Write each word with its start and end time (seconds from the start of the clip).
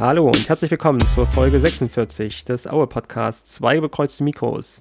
Hallo 0.00 0.26
und 0.26 0.48
herzlich 0.48 0.70
willkommen 0.70 1.00
zur 1.00 1.26
Folge 1.26 1.58
46 1.58 2.44
des 2.44 2.68
Aue 2.68 2.86
Podcasts 2.86 3.54
Zwei 3.54 3.80
bekreuzte 3.80 4.22
Mikros. 4.22 4.80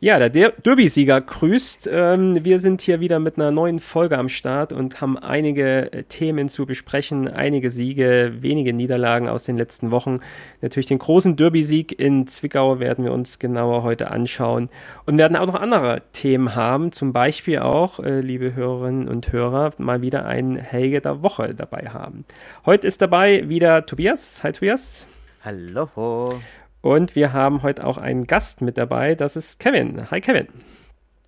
Ja, 0.00 0.18
der 0.18 0.50
Derby-Sieger 0.50 1.20
grüßt. 1.20 1.88
Ähm, 1.92 2.44
wir 2.44 2.58
sind 2.58 2.80
hier 2.80 2.98
wieder 2.98 3.20
mit 3.20 3.36
einer 3.36 3.52
neuen 3.52 3.78
Folge 3.78 4.18
am 4.18 4.28
Start 4.28 4.72
und 4.72 5.00
haben 5.00 5.16
einige 5.16 5.92
äh, 5.92 6.02
Themen 6.02 6.48
zu 6.48 6.66
besprechen, 6.66 7.28
einige 7.28 7.70
Siege, 7.70 8.34
wenige 8.40 8.72
Niederlagen 8.72 9.28
aus 9.28 9.44
den 9.44 9.56
letzten 9.56 9.92
Wochen. 9.92 10.18
Natürlich 10.62 10.86
den 10.86 10.98
großen 10.98 11.36
Derby-Sieg 11.36 11.96
in 11.96 12.26
Zwickau 12.26 12.80
werden 12.80 13.04
wir 13.04 13.12
uns 13.12 13.38
genauer 13.38 13.84
heute 13.84 14.10
anschauen 14.10 14.68
und 15.06 15.16
werden 15.16 15.36
auch 15.36 15.46
noch 15.46 15.54
andere 15.54 16.02
Themen 16.10 16.56
haben, 16.56 16.90
zum 16.90 17.12
Beispiel 17.12 17.60
auch, 17.60 18.00
äh, 18.00 18.20
liebe 18.20 18.56
Hörerinnen 18.56 19.06
und 19.06 19.30
Hörer, 19.30 19.70
mal 19.78 20.02
wieder 20.02 20.26
einen 20.26 20.56
Helge 20.56 21.00
der 21.00 21.22
Woche 21.22 21.54
dabei 21.54 21.90
haben. 21.92 22.24
Heute 22.66 22.88
ist 22.88 23.00
dabei 23.00 23.48
wieder 23.48 23.86
Tobias. 23.86 24.42
Hi 24.42 24.55
Tobias. 24.56 25.04
Hallo. 25.44 26.40
Und 26.80 27.14
wir 27.14 27.34
haben 27.34 27.62
heute 27.62 27.84
auch 27.84 27.98
einen 27.98 28.26
Gast 28.26 28.62
mit 28.62 28.78
dabei, 28.78 29.14
das 29.14 29.36
ist 29.36 29.60
Kevin. 29.60 30.10
Hi 30.10 30.22
Kevin. 30.22 30.48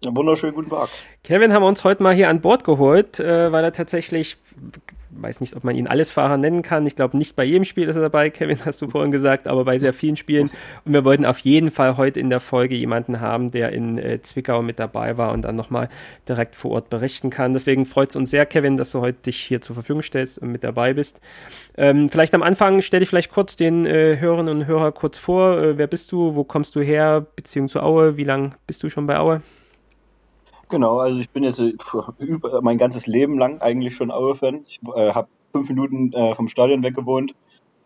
Ja, 0.02 0.16
wunderschönen 0.16 0.55
guten 0.55 0.70
Tag. 0.70 0.88
Kevin 1.24 1.52
haben 1.52 1.62
wir 1.62 1.66
uns 1.66 1.84
heute 1.84 2.02
mal 2.02 2.14
hier 2.14 2.30
an 2.30 2.41
Bord 2.41 2.64
geholt, 2.64 3.20
äh, 3.20 3.52
weil 3.52 3.64
er 3.64 3.74
tatsächlich, 3.74 4.38
weiß 5.11 5.41
nicht, 5.41 5.57
ob 5.57 5.65
man 5.65 5.75
ihn 5.75 5.87
alles 5.87 6.11
Fahrer 6.11 6.37
nennen 6.37 6.62
kann. 6.62 6.87
Ich 6.87 6.97
glaube, 6.97 7.17
nicht 7.17 7.37
bei 7.37 7.45
jedem 7.45 7.65
Spiel 7.65 7.89
ist 7.89 7.97
er 7.97 8.03
dabei, 8.03 8.30
Kevin, 8.39 8.59
hast 8.65 8.83
du 8.83 8.89
vorhin 8.89 9.11
gesagt, 9.11 9.47
aber 9.47 9.65
bei 9.65 9.79
sehr 9.79 9.93
vielen 9.93 10.17
Spielen. 10.17 10.51
Und 10.84 10.93
wir 10.93 11.05
wollten 11.05 11.25
auf 11.25 11.39
jeden 11.41 11.71
Fall 11.71 11.97
heute 11.97 12.21
in 12.21 12.31
der 12.31 12.41
Folge 12.41 12.75
jemanden 12.75 13.21
haben, 13.21 13.51
der 13.51 13.73
in 13.73 13.98
äh, 13.98 14.21
Zwickau 14.23 14.62
mit 14.62 14.79
dabei 14.79 15.17
war 15.17 15.33
und 15.33 15.43
dann 15.43 15.55
nochmal 15.55 15.89
direkt 16.29 16.55
vor 16.55 16.73
Ort 16.73 16.91
berichten 16.91 17.31
kann. 17.31 17.53
Deswegen 17.53 17.87
freut 17.87 18.11
es 18.11 18.17
uns 18.17 18.31
sehr, 18.31 18.47
Kevin, 18.47 18.77
dass 18.77 18.92
du 18.92 19.00
heute 19.00 19.19
dich 19.23 19.41
hier 19.41 19.61
zur 19.61 19.75
Verfügung 19.75 20.03
stellst 20.03 20.39
und 20.39 20.53
mit 20.53 20.65
dabei 20.65 20.95
bist. 20.95 21.20
Ähm, 21.77 22.11
vielleicht 22.11 22.34
am 22.34 22.43
Anfang 22.43 22.83
stell 22.83 23.00
dich 23.00 23.09
vielleicht 23.09 23.31
kurz 23.31 23.56
den 23.56 23.87
äh, 23.87 24.19
Hörerinnen 24.19 24.61
und 24.61 24.67
Hörern 24.67 24.95
kurz 24.95 25.19
vor. 25.19 25.59
Äh, 25.59 25.78
wer 25.78 25.87
bist 25.87 26.12
du? 26.12 26.34
Wo 26.34 26.45
kommst 26.45 26.75
du 26.77 26.81
her? 26.81 27.27
Beziehung 27.37 27.69
zu 27.69 27.83
Aue? 27.83 28.17
Wie 28.17 28.25
lange 28.25 28.53
bist 28.67 28.83
du 28.83 28.91
schon 28.91 29.06
bei 29.06 29.19
Aue? 29.19 29.43
Genau, 30.69 30.98
also 30.98 31.19
ich 31.20 31.30
bin 31.30 31.44
jetzt 31.44 31.61
äh, 31.61 31.72
über 32.19 32.61
mein 32.61 32.77
ganzes 32.78 33.06
Leben 33.06 33.38
lang 33.38 33.61
eigentlich 33.61 33.97
schon 33.97 34.11
Aue-Fan. 34.11 34.64
Ich 34.66 34.80
äh, 34.94 35.12
habe 35.12 35.28
fünf 35.52 35.69
Minuten 35.69 36.12
äh, 36.12 36.34
vom 36.34 36.48
Stadion 36.48 36.83
weggewohnt, 36.83 37.34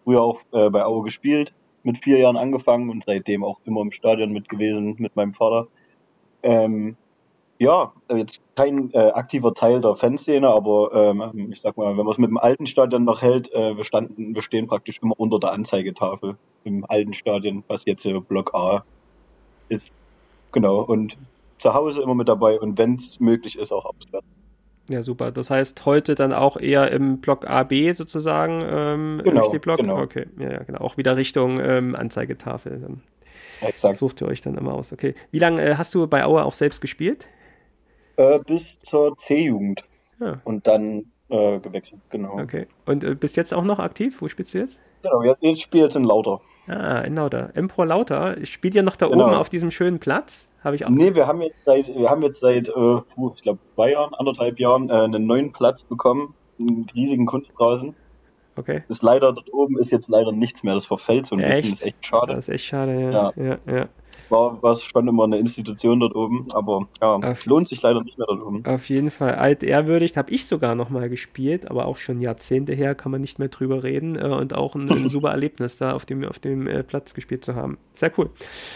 früher 0.04 0.20
auch 0.22 0.40
äh, 0.52 0.68
bei 0.68 0.84
Aue 0.84 1.04
gespielt, 1.04 1.52
mit 1.84 1.98
vier 1.98 2.18
Jahren 2.18 2.36
angefangen 2.36 2.90
und 2.90 3.04
seitdem 3.04 3.44
auch 3.44 3.60
immer 3.64 3.82
im 3.82 3.92
Stadion 3.92 4.32
mit 4.32 4.48
gewesen 4.48 4.96
mit 4.98 5.14
meinem 5.14 5.32
Vater. 5.32 5.68
Ähm, 6.42 6.96
ja, 7.58 7.92
jetzt 8.12 8.40
kein 8.56 8.90
äh, 8.92 9.10
aktiver 9.10 9.54
Teil 9.54 9.80
der 9.80 9.94
Fanszene, 9.94 10.48
aber 10.48 10.90
ähm, 10.92 11.52
ich 11.52 11.60
sag 11.60 11.76
mal, 11.76 11.96
wenn 11.96 12.04
man 12.04 12.10
es 12.12 12.18
mit 12.18 12.30
dem 12.30 12.38
alten 12.38 12.66
Stadion 12.66 13.04
noch 13.04 13.22
hält, 13.22 13.52
äh, 13.52 13.76
wir 13.76 13.84
standen, 13.84 14.34
wir 14.34 14.42
stehen 14.42 14.66
praktisch 14.66 14.98
immer 15.00 15.14
unter 15.20 15.38
der 15.38 15.52
Anzeigetafel 15.52 16.36
im 16.64 16.84
alten 16.88 17.12
Stadion, 17.12 17.62
was 17.68 17.84
jetzt 17.84 18.04
äh, 18.04 18.18
Block 18.18 18.52
A 18.54 18.84
ist. 19.68 19.92
Genau, 20.50 20.80
und 20.80 21.16
zu 21.62 21.72
Hause 21.72 22.02
immer 22.02 22.14
mit 22.14 22.28
dabei 22.28 22.60
und 22.60 22.76
wenn 22.76 22.96
es 22.96 23.18
möglich 23.20 23.58
ist, 23.58 23.72
auch 23.72 23.86
auswärts. 23.86 24.26
Ja, 24.88 25.02
super. 25.02 25.30
Das 25.30 25.48
heißt, 25.48 25.86
heute 25.86 26.14
dann 26.14 26.32
auch 26.32 26.56
eher 26.56 26.90
im 26.90 27.20
Block 27.20 27.48
AB 27.48 27.94
sozusagen, 27.94 28.62
ähm, 28.66 29.20
genau, 29.24 29.44
im 29.44 29.48
Stehblock? 29.48 29.78
Genau. 29.78 30.00
Okay, 30.00 30.26
ja, 30.38 30.50
ja, 30.50 30.62
genau. 30.64 30.80
Auch 30.80 30.96
wieder 30.96 31.16
Richtung 31.16 31.60
ähm, 31.60 31.94
Anzeigetafel. 31.94 32.80
Dann 32.80 33.02
Exakt. 33.60 33.96
sucht 33.96 34.20
ihr 34.20 34.26
euch 34.26 34.40
dann 34.40 34.56
immer 34.56 34.74
aus. 34.74 34.92
Okay. 34.92 35.14
Wie 35.30 35.38
lange 35.38 35.62
äh, 35.62 35.74
hast 35.76 35.94
du 35.94 36.06
bei 36.08 36.24
Aue 36.24 36.44
auch 36.44 36.52
selbst 36.52 36.80
gespielt? 36.80 37.28
Äh, 38.16 38.40
bis 38.40 38.78
zur 38.80 39.16
C-Jugend. 39.16 39.84
Ja. 40.20 40.40
Und 40.44 40.66
dann 40.66 41.12
äh, 41.28 41.60
gewechselt, 41.60 42.00
genau. 42.10 42.38
Okay. 42.38 42.66
Und 42.84 43.04
äh, 43.04 43.14
bist 43.14 43.36
jetzt 43.36 43.54
auch 43.54 43.64
noch 43.64 43.78
aktiv? 43.78 44.20
Wo 44.20 44.28
spielst 44.28 44.52
du 44.52 44.58
jetzt? 44.58 44.80
Genau, 45.02 45.22
jetzt, 45.22 45.42
jetzt 45.42 45.62
spiele 45.62 45.86
ich 45.86 45.94
in 45.94 46.04
Lauter. 46.04 46.40
Ah, 46.68 47.00
in 47.00 47.16
Lauter. 47.16 47.50
Empor 47.54 47.86
Lauter. 47.86 48.36
Spielt 48.44 48.74
ihr 48.74 48.82
noch 48.82 48.96
da 48.96 49.08
Genau. 49.08 49.26
oben 49.26 49.34
auf 49.34 49.48
diesem 49.48 49.70
schönen 49.70 49.98
Platz? 49.98 50.48
Habe 50.62 50.76
ich 50.76 50.84
auch. 50.86 50.90
Nee, 50.90 51.14
wir 51.14 51.26
haben 51.26 51.42
jetzt 51.42 51.64
seit, 51.64 51.88
wir 51.88 52.08
haben 52.08 52.22
jetzt 52.22 52.40
seit, 52.40 52.68
äh, 52.68 52.96
ich 53.34 53.42
glaube, 53.42 53.58
zwei 53.74 53.92
Jahren, 53.92 54.14
anderthalb 54.14 54.60
Jahren, 54.60 54.88
äh, 54.88 54.92
einen 54.92 55.26
neuen 55.26 55.52
Platz 55.52 55.82
bekommen, 55.82 56.34
einen 56.60 56.86
riesigen 56.94 57.26
Kunstrasen. 57.26 57.96
Okay. 58.54 58.82
Ist 58.88 59.02
leider, 59.02 59.32
dort 59.32 59.52
oben 59.52 59.78
ist 59.78 59.90
jetzt 59.90 60.08
leider 60.08 60.30
nichts 60.30 60.62
mehr, 60.62 60.74
das 60.74 60.86
verfällt 60.86 61.26
so 61.26 61.34
ein 61.36 61.38
bisschen, 61.40 61.52
Echt? 61.54 61.72
das 61.72 61.80
ist 61.80 61.86
echt 61.86 62.06
schade. 62.06 62.34
Das 62.34 62.48
ist 62.48 62.54
echt 62.54 62.64
schade, 62.66 63.00
ja. 63.00 63.32
Ja, 63.34 63.58
ja. 63.66 63.88
War, 64.28 64.62
war 64.62 64.76
schon 64.76 65.08
immer 65.08 65.24
eine 65.24 65.38
Institution 65.38 66.00
dort 66.00 66.14
oben, 66.14 66.48
aber 66.52 66.88
ja, 67.00 67.14
Auf- 67.16 67.46
lohnt 67.46 67.68
sich 67.68 67.82
leider 67.82 68.02
nicht 68.02 68.18
mehr 68.18 68.26
dort 68.26 68.42
oben. 68.42 68.64
Auf 68.64 68.88
jeden 68.88 69.10
Fall 69.10 69.34
altehrwürdig. 69.34 70.16
Habe 70.16 70.32
ich 70.32 70.46
sogar 70.46 70.74
noch 70.74 70.88
mal 70.90 71.08
gespielt, 71.08 71.70
aber 71.70 71.86
auch 71.86 71.96
schon 71.96 72.20
Jahrzehnte 72.20 72.72
her, 72.74 72.94
kann 72.94 73.12
man 73.12 73.20
nicht 73.20 73.38
mehr 73.38 73.48
drüber 73.48 73.82
reden. 73.82 74.16
Äh, 74.16 74.24
und 74.28 74.54
auch 74.54 74.74
ein, 74.74 74.90
ein 74.90 75.08
super 75.10 75.30
Erlebnis, 75.30 75.76
da 75.76 75.92
auf 75.92 76.06
dem, 76.06 76.24
auf 76.24 76.38
dem 76.38 76.66
äh, 76.66 76.82
Platz 76.82 77.14
gespielt 77.14 77.44
zu 77.44 77.54
haben. 77.54 77.78
Sehr 77.92 78.10
cool. 78.16 78.30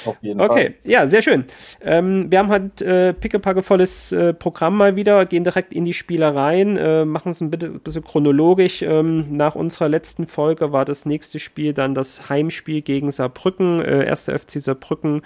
Auf 0.04 0.18
jeden 0.20 0.40
Okay, 0.40 0.74
ja, 0.84 1.06
sehr 1.08 1.22
schön. 1.22 1.44
Ähm, 1.80 2.30
wir 2.30 2.38
haben 2.38 2.50
halt 2.50 2.82
äh, 2.82 3.14
pickepackevolles 3.14 4.12
äh, 4.12 4.34
Programm 4.34 4.76
mal 4.76 4.96
wieder, 4.96 5.24
gehen 5.26 5.44
direkt 5.44 5.72
in 5.72 5.84
die 5.84 5.94
Spielereien, 5.94 6.76
äh, 6.76 7.04
machen 7.04 7.32
es 7.32 7.40
ein 7.40 7.50
bisschen, 7.50 7.80
chronologisch. 8.04 8.82
Ähm, 8.82 9.36
nach 9.36 9.54
unserer 9.54 9.88
letzten 9.88 10.26
Folge 10.26 10.72
war 10.72 10.84
das 10.84 11.06
nächste 11.06 11.38
Spiel 11.38 11.72
dann 11.72 11.94
das 11.94 12.28
Heimspiel 12.28 12.82
gegen 12.82 13.10
Saarbrücken, 13.10 13.80
äh, 13.80 14.04
erster 14.04 14.38
FC 14.38 14.60
Saarbrücken. 14.60 15.22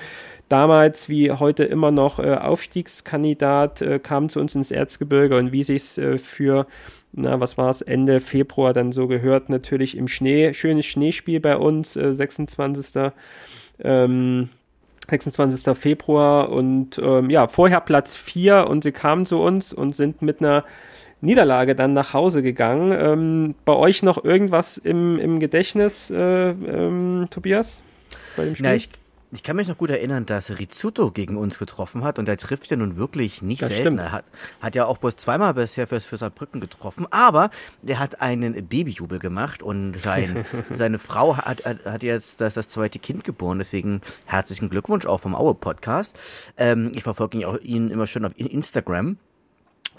Damals 0.49 1.09
wie 1.09 1.31
heute 1.31 1.65
immer 1.65 1.91
noch 1.93 2.19
äh, 2.19 2.35
Aufstiegskandidat, 2.35 3.83
äh, 3.83 3.99
kam 4.01 4.29
zu 4.29 4.41
uns 4.41 4.55
ins 4.55 4.71
Erzgebirge 4.73 5.37
und 5.37 5.53
wie 5.53 5.63
sich 5.63 5.97
äh, 5.99 6.19
für 6.19 6.67
na, 7.13 7.41
was 7.41 7.59
war 7.59 7.71
es, 7.71 7.83
Ende 7.83 8.21
Februar 8.21 8.73
dann 8.73 8.93
so 8.93 9.09
gehört, 9.09 9.49
natürlich 9.49 9.97
im 9.97 10.09
Schnee, 10.09 10.53
schönes 10.53 10.87
Schneespiel 10.87 11.41
bei 11.41 11.57
uns, 11.57 11.97
äh, 11.97 12.15
26. 12.15 13.13
Ähm, 13.83 14.49
26. 15.09 15.77
Februar 15.77 16.51
und 16.51 17.01
ähm, 17.03 17.31
ja, 17.31 17.49
vorher 17.49 17.81
Platz 17.81 18.17
4 18.17 18.69
und 18.69 18.85
sie 18.85 18.93
kamen 18.93 19.27
zu 19.27 19.41
uns 19.41 19.73
und 19.73 19.97
sind 19.97 20.23
mit 20.23 20.41
einer 20.41 20.65
Niederlage 21.21 21.75
dann 21.75 21.95
nach 21.95 22.15
Hause 22.15 22.43
gegangen. 22.43 22.93
Ähm, 22.93 23.55
bei 23.65 23.75
euch 23.75 24.03
noch 24.03 24.25
irgendwas 24.25 24.79
im, 24.79 25.19
im 25.19 25.41
Gedächtnis, 25.41 26.11
äh, 26.11 26.51
ähm, 26.51 27.27
Tobias? 27.31 27.81
Bei 28.37 28.45
dem 28.45 28.55
Spiel? 28.55 28.69
Na, 28.69 28.75
ich, 28.75 28.89
ich 29.33 29.43
kann 29.43 29.57
mich 29.57 29.69
noch 29.69 29.79
gut 29.79 29.91
erinnern, 29.91 30.27
dass 30.27 30.51
Rizzuto 30.59 31.11
gegen 31.11 31.37
uns 31.37 31.59
getroffen 31.59 32.03
hat 32.03 32.19
und 32.19 32.27
der 32.27 32.37
trifft 32.37 32.71
ja 32.71 32.77
nun 32.77 32.97
wirklich 32.97 33.43
nicht 33.43 33.63
Das 33.63 33.69
selten. 33.69 33.83
stimmt. 33.83 34.01
Er 34.01 34.13
hat, 34.13 34.25
hat 34.61 34.75
ja 34.75 34.87
auch 34.87 34.99
bloß 34.99 35.17
zweimal 35.17 35.55
bisher 35.55 35.87
fürs, 35.87 36.05
für 36.05 36.17
Saarbrücken 36.17 36.61
getroffen, 36.61 37.07
aber 37.11 37.51
der 37.83 37.99
hat 37.99 38.21
einen 38.21 38.67
Babyjubel 38.67 39.19
gemacht 39.19 39.63
und 39.63 39.97
sein, 40.03 40.45
seine 40.71 40.99
Frau 40.99 41.37
hat, 41.37 41.65
hat, 41.65 41.85
hat 41.85 42.03
jetzt 42.03 42.41
das, 42.41 42.55
das 42.55 42.69
zweite 42.69 42.99
Kind 42.99 43.25
geboren, 43.25 43.59
deswegen 43.59 44.01
herzlichen 44.27 44.69
Glückwunsch 44.69 45.07
auch 45.07 45.21
vom 45.21 45.35
Aue-Podcast. 45.35 46.19
Ähm, 46.57 46.91
ich 46.95 47.03
verfolge 47.03 47.39
ihn, 47.39 47.45
auch, 47.45 47.59
ihn 47.61 47.91
immer 47.91 48.07
schon 48.07 48.25
auf 48.25 48.33
Instagram. 48.37 49.17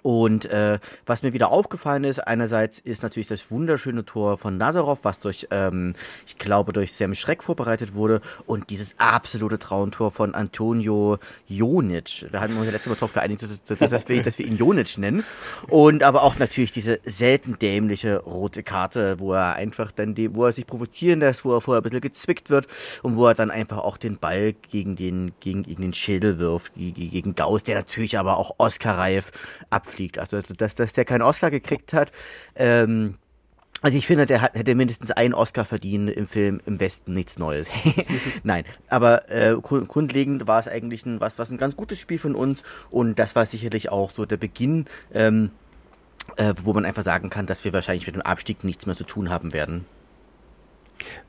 Und 0.01 0.45
äh, 0.45 0.79
was 1.05 1.23
mir 1.23 1.33
wieder 1.33 1.51
aufgefallen 1.51 2.03
ist, 2.03 2.19
einerseits 2.19 2.79
ist 2.79 3.03
natürlich 3.03 3.27
das 3.27 3.51
wunderschöne 3.51 4.05
Tor 4.05 4.37
von 4.37 4.57
Nazarov, 4.57 4.99
was 5.03 5.19
durch, 5.19 5.47
ähm, 5.51 5.93
ich 6.25 6.37
glaube, 6.37 6.73
durch 6.73 6.93
Sam 6.93 7.13
Schreck 7.13 7.43
vorbereitet 7.43 7.93
wurde 7.93 8.21
und 8.45 8.69
dieses 8.69 8.95
absolute 8.97 9.59
Traumtor 9.59 10.11
von 10.11 10.33
Antonio 10.33 11.17
Jonic. 11.47 12.27
Wir 12.31 12.41
haben 12.41 12.55
uns 12.55 12.65
ja 12.65 12.71
letztes 12.71 12.89
Mal 12.89 12.95
darauf 12.95 13.13
geeinigt, 13.13 13.43
dass, 13.67 14.09
wir, 14.09 14.21
dass 14.21 14.39
wir 14.39 14.45
ihn 14.45 14.57
Jonic 14.57 14.97
nennen. 14.97 15.23
Und 15.67 16.03
aber 16.03 16.23
auch 16.23 16.39
natürlich 16.39 16.71
diese 16.71 16.99
selten 17.03 17.59
dämliche 17.59 18.19
rote 18.19 18.63
Karte, 18.63 19.19
wo 19.19 19.33
er 19.33 19.53
einfach 19.53 19.91
dann, 19.91 20.15
die, 20.15 20.33
wo 20.33 20.45
er 20.45 20.51
sich 20.51 20.65
provozieren 20.65 21.19
lässt, 21.19 21.45
wo 21.45 21.53
er 21.53 21.61
vorher 21.61 21.81
ein 21.81 21.83
bisschen 21.83 22.01
gezwickt 22.01 22.49
wird 22.49 22.67
und 23.03 23.17
wo 23.17 23.27
er 23.27 23.33
dann 23.33 23.51
einfach 23.51 23.79
auch 23.79 23.97
den 23.97 24.17
Ball 24.17 24.53
gegen 24.71 24.95
den, 24.95 25.33
gegen, 25.39 25.63
gegen 25.63 25.81
den 25.81 25.93
Schädel 25.93 26.39
wirft, 26.39 26.73
gegen, 26.75 27.35
Gauss, 27.35 27.63
der 27.63 27.75
natürlich 27.75 28.17
aber 28.17 28.37
auch 28.37 28.55
Oscar-reif 28.57 29.31
abfliegt. 29.91 30.17
Also, 30.19 30.41
dass, 30.41 30.75
dass 30.75 30.93
der 30.93 31.05
keinen 31.05 31.21
Oscar 31.21 31.51
gekriegt 31.51 31.93
hat, 31.93 32.11
ähm, 32.55 33.15
also 33.83 33.97
ich 33.97 34.05
finde, 34.05 34.27
der 34.27 34.41
hat, 34.41 34.53
hätte 34.53 34.75
mindestens 34.75 35.09
einen 35.09 35.33
Oscar 35.33 35.65
verdient 35.65 36.11
im 36.11 36.27
Film 36.27 36.61
Im 36.67 36.79
Westen 36.79 37.15
nichts 37.15 37.39
Neues. 37.39 37.67
Nein, 38.43 38.63
aber 38.87 39.29
äh, 39.31 39.55
grund- 39.55 39.87
grundlegend 39.87 40.45
war 40.45 40.59
es 40.59 40.67
eigentlich 40.67 41.03
ein, 41.05 41.19
was, 41.19 41.39
was 41.39 41.49
ein 41.49 41.57
ganz 41.57 41.75
gutes 41.75 41.99
Spiel 41.99 42.19
von 42.19 42.35
uns 42.35 42.61
und 42.91 43.17
das 43.17 43.35
war 43.35 43.45
sicherlich 43.47 43.89
auch 43.89 44.11
so 44.11 44.25
der 44.27 44.37
Beginn, 44.37 44.85
ähm, 45.15 45.49
äh, 46.37 46.53
wo 46.61 46.73
man 46.73 46.85
einfach 46.85 47.01
sagen 47.03 47.31
kann, 47.31 47.47
dass 47.47 47.63
wir 47.63 47.73
wahrscheinlich 47.73 48.05
mit 48.05 48.15
dem 48.15 48.21
Abstieg 48.21 48.63
nichts 48.63 48.85
mehr 48.85 48.95
zu 48.95 49.03
tun 49.03 49.31
haben 49.31 49.51
werden. 49.51 49.85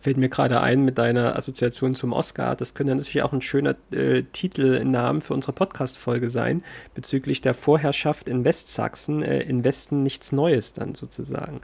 Fällt 0.00 0.16
mir 0.16 0.28
gerade 0.28 0.60
ein 0.60 0.84
mit 0.84 0.98
deiner 0.98 1.36
Assoziation 1.36 1.94
zum 1.94 2.12
Oscar. 2.12 2.56
Das 2.56 2.74
könnte 2.74 2.94
natürlich 2.94 3.22
auch 3.22 3.32
ein 3.32 3.40
schöner 3.40 3.76
äh, 3.92 4.22
Titelnamen 4.32 5.22
für 5.22 5.34
unsere 5.34 5.52
Podcast-Folge 5.52 6.28
sein, 6.28 6.62
bezüglich 6.94 7.40
der 7.40 7.54
Vorherrschaft 7.54 8.28
in 8.28 8.44
Westsachsen, 8.44 9.22
äh, 9.22 9.40
in 9.42 9.64
Westen 9.64 10.02
nichts 10.02 10.32
Neues 10.32 10.72
dann 10.72 10.94
sozusagen. 10.94 11.60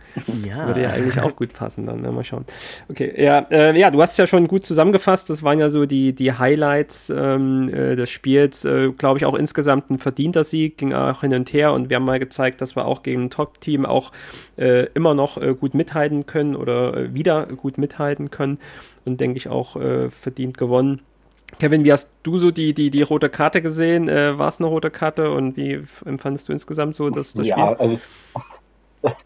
Ja. 0.47 0.67
Würde 0.67 0.83
ja 0.83 0.91
eigentlich 0.91 1.21
auch 1.21 1.35
gut 1.35 1.53
passen 1.53 1.87
dann, 1.87 2.01
ne? 2.01 2.13
mal 2.13 2.25
schauen. 2.25 2.45
Okay, 2.89 3.13
ja, 3.23 3.41
äh, 3.51 3.79
ja, 3.79 3.91
du 3.91 4.01
hast 4.01 4.17
ja 4.19 4.27
schon 4.27 4.47
gut 4.47 4.65
zusammengefasst, 4.65 5.29
das 5.31 5.43
waren 5.43 5.59
ja 5.59 5.69
so 5.69 5.85
die, 5.87 6.13
die 6.13 6.33
Highlights 6.33 7.11
ähm, 7.11 7.69
äh, 7.69 7.97
des 7.97 8.11
Spiels, 8.11 8.65
äh, 8.65 8.93
glaube 8.93 9.19
ich 9.19 9.27
auch 9.27 9.35
insgesamt 9.35 9.91
ein 9.91 9.99
verdienter 9.99 10.45
Sieg, 10.45 10.79
ging 10.79 10.93
auch 10.95 11.23
hin 11.23 11.35
und 11.35 11.53
her 11.53 11.73
und 11.73 11.91
wir 11.91 11.97
haben 11.97 12.05
mal 12.05 12.21
gezeigt, 12.21 12.61
dass 12.61 12.77
wir 12.77 12.87
auch 12.87 13.03
gegen 13.03 13.25
ein 13.25 13.31
Top-Team 13.31 13.85
auch 13.85 14.13
äh, 14.57 14.87
immer 14.95 15.15
noch 15.15 15.39
gut 15.61 15.75
mithalten 15.75 16.27
können 16.27 16.57
oder 16.57 17.15
wieder 17.15 17.47
gut 17.47 17.79
mithalten 17.79 17.98
mithalten 17.99 18.31
können 18.31 18.59
und 19.05 19.21
denke 19.21 19.37
ich 19.37 19.49
auch 19.49 19.77
äh, 19.77 20.11
verdient 20.11 20.57
gewonnen. 20.57 21.03
Kevin, 21.59 21.85
wie 21.85 21.93
hast 21.93 22.11
du 22.23 22.39
so 22.39 22.51
die, 22.51 22.75
die, 22.75 22.91
die 22.91 23.03
rote 23.03 23.31
Karte 23.31 23.63
gesehen? 23.63 24.09
Äh, 24.09 24.39
War 24.39 24.49
es 24.49 24.61
eine 24.61 24.69
rote 24.69 24.91
Karte 24.91 25.33
und 25.33 25.57
wie 25.57 25.83
empfandest 26.05 26.49
du 26.49 26.53
insgesamt 26.53 26.95
so 26.95 27.09
das, 27.11 27.33
das 27.33 27.47
ja, 27.47 27.75
Spiel? 27.75 27.99
Also, 29.03 29.17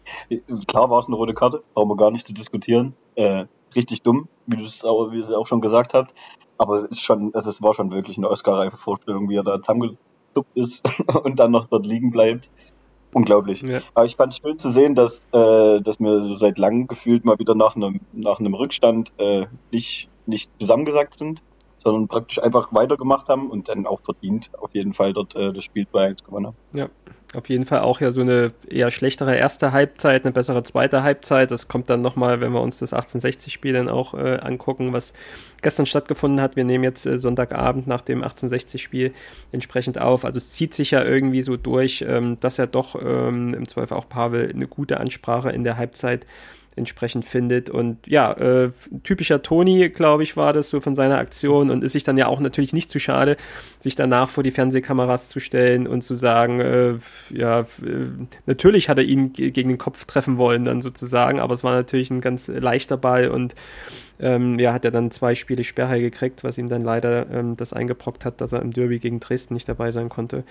klar 0.67 0.89
war 0.89 0.99
es 0.99 1.07
eine 1.07 1.15
rote 1.15 1.33
Karte, 1.33 1.63
brauchen 1.73 1.89
wir 1.89 1.97
gar 1.97 2.11
nicht 2.11 2.25
zu 2.25 2.33
diskutieren. 2.33 2.95
Äh, 3.15 3.45
richtig 3.75 4.03
dumm, 4.03 4.29
wie 4.47 4.57
du 4.57 4.63
es 4.63 4.85
auch, 4.85 5.11
auch 5.35 5.47
schon 5.47 5.61
gesagt 5.61 5.93
hast. 5.93 6.13
Aber 6.57 6.87
es, 6.89 7.01
schon, 7.01 7.35
also 7.35 7.49
es 7.49 7.61
war 7.61 7.73
schon 7.73 7.91
wirklich 7.91 8.17
eine 8.17 8.29
Oscar-reife 8.29 8.77
Vorstellung, 8.77 9.27
wie 9.27 9.35
er 9.35 9.43
da 9.43 9.61
zusammengekluppt 9.61 10.55
ist 10.55 10.81
und 11.23 11.39
dann 11.39 11.51
noch 11.51 11.67
dort 11.67 11.85
liegen 11.85 12.11
bleibt. 12.11 12.49
Unglaublich. 13.13 13.61
Ja. 13.61 13.81
Aber 13.93 14.05
ich 14.05 14.15
fand 14.15 14.33
es 14.33 14.39
schön 14.39 14.59
zu 14.59 14.69
sehen, 14.69 14.95
dass, 14.95 15.19
äh, 15.31 15.81
dass 15.81 15.99
wir 15.99 16.21
so 16.21 16.35
seit 16.35 16.57
langem 16.57 16.87
gefühlt 16.87 17.25
mal 17.25 17.39
wieder 17.39 17.55
nach 17.55 17.75
einem, 17.75 18.01
nach 18.11 18.39
einem 18.39 18.53
Rückstand 18.53 19.11
äh, 19.17 19.45
nicht, 19.71 20.09
nicht 20.25 20.49
zusammengesackt 20.59 21.17
sind, 21.17 21.41
sondern 21.77 22.07
praktisch 22.07 22.41
einfach 22.41 22.73
weitergemacht 22.73 23.29
haben 23.29 23.49
und 23.49 23.69
dann 23.69 23.85
auch 23.85 24.01
verdient 24.01 24.51
auf 24.59 24.73
jeden 24.73 24.93
Fall 24.93 25.13
dort 25.13 25.35
äh, 25.35 25.53
das 25.53 25.63
Spiel 25.63 25.85
2-1 25.91 26.23
gewonnen 26.23 26.47
haben. 26.47 26.57
Ja, 26.73 26.87
auf 27.33 27.49
jeden 27.49 27.65
Fall 27.65 27.79
auch 27.79 27.99
ja 28.01 28.11
so 28.11 28.21
eine 28.21 28.51
eher 28.69 28.91
schlechtere 28.91 29.35
erste 29.35 29.71
Halbzeit, 29.71 30.23
eine 30.23 30.31
bessere 30.31 30.63
zweite 30.63 31.03
Halbzeit. 31.03 31.51
Das 31.51 31.67
kommt 31.67 31.89
dann 31.89 32.01
nochmal, 32.01 32.41
wenn 32.41 32.51
wir 32.51 32.61
uns 32.61 32.79
das 32.79 32.93
1860-Spiel 32.93 33.73
dann 33.73 33.89
auch 33.89 34.13
äh, 34.13 34.37
angucken, 34.37 34.93
was 34.93 35.13
gestern 35.61 35.85
stattgefunden 35.85 36.41
hat. 36.41 36.55
Wir 36.55 36.63
nehmen 36.63 36.83
jetzt 36.83 37.05
äh, 37.05 37.17
Sonntagabend 37.17 37.87
nach 37.87 38.01
dem 38.01 38.23
1860-Spiel 38.23 39.13
entsprechend 39.51 39.99
auf. 39.99 40.25
Also 40.25 40.37
es 40.37 40.51
zieht 40.51 40.73
sich 40.73 40.91
ja 40.91 41.03
irgendwie 41.03 41.41
so 41.41 41.57
durch, 41.57 42.05
ähm, 42.07 42.39
dass 42.39 42.57
ja 42.57 42.67
doch 42.67 42.95
ähm, 43.01 43.53
im 43.53 43.67
Zweifel 43.67 43.97
auch 43.97 44.07
Pavel 44.07 44.51
eine 44.53 44.67
gute 44.67 44.99
Ansprache 44.99 45.49
in 45.51 45.63
der 45.63 45.77
Halbzeit 45.77 46.25
entsprechend 46.75 47.25
findet. 47.25 47.69
Und 47.69 48.05
ja, 48.07 48.31
äh, 48.33 48.71
typischer 49.03 49.41
Toni, 49.41 49.89
glaube 49.89 50.23
ich, 50.23 50.35
war 50.37 50.53
das 50.53 50.69
so 50.69 50.81
von 50.81 50.95
seiner 50.95 51.17
Aktion 51.17 51.69
und 51.69 51.83
ist 51.83 51.93
sich 51.93 52.03
dann 52.03 52.17
ja 52.17 52.27
auch 52.27 52.39
natürlich 52.39 52.73
nicht 52.73 52.89
zu 52.89 52.99
schade, 52.99 53.37
sich 53.79 53.95
danach 53.95 54.29
vor 54.29 54.43
die 54.43 54.51
Fernsehkameras 54.51 55.29
zu 55.29 55.39
stellen 55.39 55.87
und 55.87 56.01
zu 56.01 56.15
sagen, 56.15 56.59
äh, 56.59 56.93
ja, 57.29 57.61
äh, 57.61 57.65
natürlich 58.45 58.89
hat 58.89 58.97
er 58.97 59.03
ihn 59.03 59.33
gegen 59.33 59.69
den 59.69 59.77
Kopf 59.77 60.05
treffen 60.05 60.37
wollen, 60.37 60.65
dann 60.65 60.81
sozusagen, 60.81 61.39
aber 61.39 61.53
es 61.53 61.63
war 61.63 61.73
natürlich 61.73 62.09
ein 62.11 62.21
ganz 62.21 62.47
leichter 62.47 62.97
Ball 62.97 63.29
und 63.29 63.55
ähm, 64.23 64.57
ja, 64.57 64.73
hat 64.73 64.85
er 64.85 64.91
dann 64.91 65.11
zwei 65.11 65.35
Spiele 65.35 65.63
Sperre 65.63 65.99
gekriegt, 65.99 66.43
was 66.43 66.57
ihm 66.57 66.69
dann 66.69 66.83
leider 66.83 67.29
ähm, 67.29 67.57
das 67.57 67.73
eingebrockt 67.73 68.23
hat, 68.23 68.39
dass 68.39 68.53
er 68.53 68.61
im 68.61 68.71
Derby 68.71 68.99
gegen 68.99 69.19
Dresden 69.19 69.53
nicht 69.53 69.67
dabei 69.67 69.91
sein 69.91 70.09
konnte. 70.09 70.43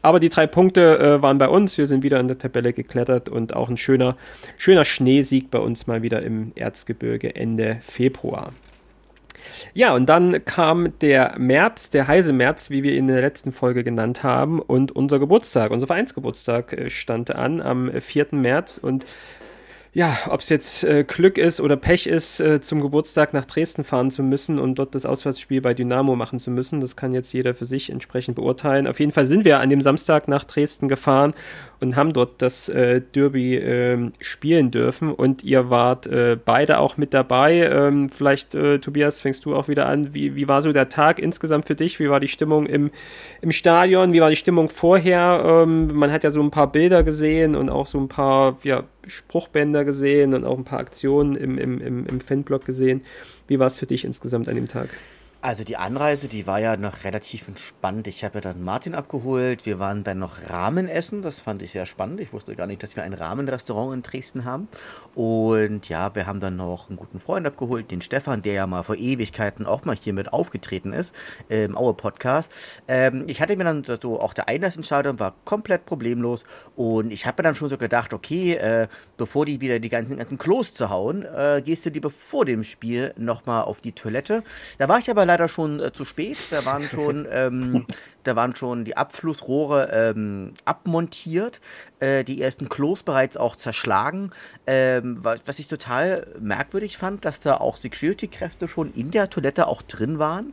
Aber 0.00 0.18
die 0.18 0.30
drei 0.30 0.46
Punkte 0.46 0.98
äh, 0.98 1.22
waren 1.22 1.38
bei 1.38 1.48
uns. 1.48 1.76
Wir 1.76 1.86
sind 1.86 2.02
wieder 2.02 2.18
in 2.18 2.28
der 2.28 2.38
Tabelle 2.38 2.72
geklettert 2.72 3.28
und 3.28 3.54
auch 3.54 3.68
ein 3.68 3.76
schöner, 3.76 4.16
schöner 4.56 4.84
Schneesieg 4.84 5.50
bei 5.50 5.58
uns 5.58 5.86
mal 5.86 6.02
wieder 6.02 6.22
im 6.22 6.52
Erzgebirge 6.54 7.36
Ende 7.36 7.78
Februar. 7.82 8.52
Ja, 9.74 9.94
und 9.94 10.06
dann 10.06 10.44
kam 10.44 10.98
der 11.00 11.34
März, 11.38 11.90
der 11.90 12.06
heiße 12.06 12.32
März, 12.32 12.70
wie 12.70 12.82
wir 12.82 12.92
ihn 12.92 13.08
in 13.08 13.08
der 13.08 13.20
letzten 13.20 13.52
Folge 13.52 13.84
genannt 13.84 14.22
haben, 14.22 14.60
und 14.60 14.92
unser 14.92 15.18
Geburtstag, 15.18 15.70
unser 15.70 15.86
Vereinsgeburtstag 15.86 16.72
äh, 16.72 16.90
stand 16.90 17.34
an 17.34 17.60
am 17.60 17.90
4. 17.90 18.28
März 18.32 18.78
und 18.78 19.06
ja, 19.92 20.16
ob 20.28 20.40
es 20.40 20.48
jetzt 20.48 20.84
äh, 20.84 21.04
Glück 21.04 21.38
ist 21.38 21.60
oder 21.60 21.76
Pech 21.76 22.06
ist, 22.06 22.40
äh, 22.40 22.60
zum 22.60 22.80
Geburtstag 22.80 23.32
nach 23.32 23.44
Dresden 23.44 23.84
fahren 23.84 24.10
zu 24.10 24.22
müssen 24.22 24.58
und 24.58 24.76
dort 24.76 24.94
das 24.94 25.06
Auswärtsspiel 25.06 25.60
bei 25.60 25.74
Dynamo 25.74 26.14
machen 26.14 26.38
zu 26.38 26.50
müssen, 26.50 26.80
das 26.80 26.94
kann 26.96 27.12
jetzt 27.12 27.32
jeder 27.32 27.54
für 27.54 27.66
sich 27.66 27.90
entsprechend 27.90 28.36
beurteilen. 28.36 28.86
Auf 28.86 29.00
jeden 29.00 29.12
Fall 29.12 29.26
sind 29.26 29.44
wir 29.44 29.60
an 29.60 29.70
dem 29.70 29.80
Samstag 29.80 30.28
nach 30.28 30.44
Dresden 30.44 30.88
gefahren 30.88 31.34
und 31.80 31.96
haben 31.96 32.12
dort 32.12 32.42
das 32.42 32.68
äh, 32.68 33.00
Derby 33.14 33.56
äh, 33.56 34.10
spielen 34.20 34.70
dürfen 34.70 35.12
und 35.12 35.44
ihr 35.44 35.70
wart 35.70 36.06
äh, 36.06 36.36
beide 36.42 36.78
auch 36.78 36.96
mit 36.96 37.14
dabei. 37.14 37.68
Ähm, 37.70 38.08
vielleicht, 38.08 38.54
äh, 38.54 38.78
Tobias, 38.78 39.20
fängst 39.20 39.44
du 39.44 39.54
auch 39.54 39.68
wieder 39.68 39.86
an. 39.86 40.14
Wie, 40.14 40.34
wie 40.34 40.48
war 40.48 40.62
so 40.62 40.72
der 40.72 40.88
Tag 40.88 41.18
insgesamt 41.18 41.66
für 41.66 41.74
dich? 41.74 42.00
Wie 42.00 42.10
war 42.10 42.20
die 42.20 42.28
Stimmung 42.28 42.66
im, 42.66 42.90
im 43.40 43.52
Stadion? 43.52 44.12
Wie 44.12 44.20
war 44.20 44.30
die 44.30 44.36
Stimmung 44.36 44.68
vorher? 44.68 45.42
Ähm, 45.44 45.94
man 45.94 46.10
hat 46.10 46.24
ja 46.24 46.30
so 46.30 46.42
ein 46.42 46.50
paar 46.50 46.72
Bilder 46.72 47.04
gesehen 47.04 47.54
und 47.54 47.70
auch 47.70 47.86
so 47.86 47.98
ein 47.98 48.08
paar, 48.08 48.58
ja, 48.64 48.84
Spruchbänder 49.06 49.84
gesehen 49.84 50.34
und 50.34 50.44
auch 50.44 50.58
ein 50.58 50.64
paar 50.64 50.80
Aktionen 50.80 51.34
im, 51.34 51.56
im, 51.58 51.80
im, 51.80 52.06
im 52.06 52.20
Fanblog 52.20 52.64
gesehen. 52.64 53.02
Wie 53.46 53.58
war 53.58 53.68
es 53.68 53.76
für 53.76 53.86
dich 53.86 54.04
insgesamt 54.04 54.48
an 54.48 54.54
dem 54.54 54.68
Tag? 54.68 54.90
Also 55.40 55.62
die 55.62 55.76
Anreise, 55.76 56.26
die 56.26 56.48
war 56.48 56.58
ja 56.58 56.76
noch 56.76 57.04
relativ 57.04 57.46
entspannt. 57.46 58.08
Ich 58.08 58.24
habe 58.24 58.38
ja 58.38 58.40
dann 58.40 58.60
Martin 58.60 58.96
abgeholt. 58.96 59.66
Wir 59.66 59.78
waren 59.78 60.02
dann 60.02 60.18
noch 60.18 60.50
Ramen 60.50 60.88
essen. 60.88 61.22
Das 61.22 61.38
fand 61.38 61.62
ich 61.62 61.70
sehr 61.70 61.86
spannend. 61.86 62.18
Ich 62.18 62.32
wusste 62.32 62.56
gar 62.56 62.66
nicht, 62.66 62.82
dass 62.82 62.96
wir 62.96 63.04
ein 63.04 63.12
Rahmenrestaurant 63.12 63.94
in 63.94 64.02
Dresden 64.02 64.44
haben. 64.44 64.66
Und 65.14 65.88
ja, 65.88 66.12
wir 66.16 66.26
haben 66.26 66.40
dann 66.40 66.56
noch 66.56 66.88
einen 66.88 66.96
guten 66.96 67.20
Freund 67.20 67.46
abgeholt, 67.46 67.92
den 67.92 68.00
Stefan, 68.00 68.42
der 68.42 68.54
ja 68.54 68.66
mal 68.66 68.82
vor 68.82 68.96
Ewigkeiten 68.96 69.64
auch 69.64 69.84
mal 69.84 69.94
hier 69.94 70.12
mit 70.12 70.32
aufgetreten 70.32 70.92
ist 70.92 71.14
im 71.48 71.76
Aue 71.76 71.94
Podcast. 71.94 72.50
Ähm, 72.88 73.22
ich 73.28 73.40
hatte 73.40 73.56
mir 73.56 73.62
dann 73.62 73.84
so 73.84 74.18
auch 74.18 74.34
der 74.34 74.48
Einlassentscheidung 74.48 75.20
war 75.20 75.34
komplett 75.44 75.86
problemlos. 75.86 76.42
Und 76.74 77.12
ich 77.12 77.26
habe 77.26 77.40
mir 77.40 77.44
dann 77.44 77.54
schon 77.54 77.70
so 77.70 77.78
gedacht, 77.78 78.12
okay, 78.12 78.54
äh, 78.54 78.88
bevor 79.16 79.46
die 79.46 79.60
wieder 79.60 79.78
die 79.78 79.88
ganzen, 79.88 80.16
ganzen 80.16 80.36
Klos 80.36 80.74
zu 80.74 80.90
hauen, 80.90 81.22
äh, 81.22 81.62
gehst 81.64 81.86
du 81.86 81.90
lieber 81.90 82.10
vor 82.10 82.44
dem 82.44 82.64
Spiel 82.64 83.14
nochmal 83.16 83.62
auf 83.62 83.80
die 83.80 83.92
Toilette. 83.92 84.42
Da 84.78 84.88
war 84.88 84.98
ich 84.98 85.08
aber 85.08 85.27
leider 85.28 85.48
schon 85.48 85.80
äh, 85.80 85.92
zu 85.92 86.04
spät. 86.04 86.38
Da 86.50 86.64
waren 86.64 86.82
schon, 86.82 87.26
ähm, 87.30 87.86
da 88.28 88.36
waren 88.36 88.54
schon 88.54 88.84
die 88.84 88.96
Abflussrohre 88.96 89.90
ähm, 89.92 90.52
abmontiert, 90.64 91.60
äh, 92.00 92.22
die 92.24 92.40
ersten 92.40 92.68
Klos 92.68 93.02
bereits 93.02 93.36
auch 93.36 93.56
zerschlagen. 93.56 94.30
Ähm, 94.66 95.18
was, 95.22 95.40
was 95.46 95.58
ich 95.58 95.68
total 95.68 96.26
merkwürdig 96.38 96.96
fand, 96.96 97.24
dass 97.24 97.40
da 97.40 97.56
auch 97.56 97.76
Security-Kräfte 97.76 98.68
schon 98.68 98.92
in 98.94 99.10
der 99.10 99.30
Toilette 99.30 99.66
auch 99.66 99.82
drin 99.82 100.18
waren 100.18 100.52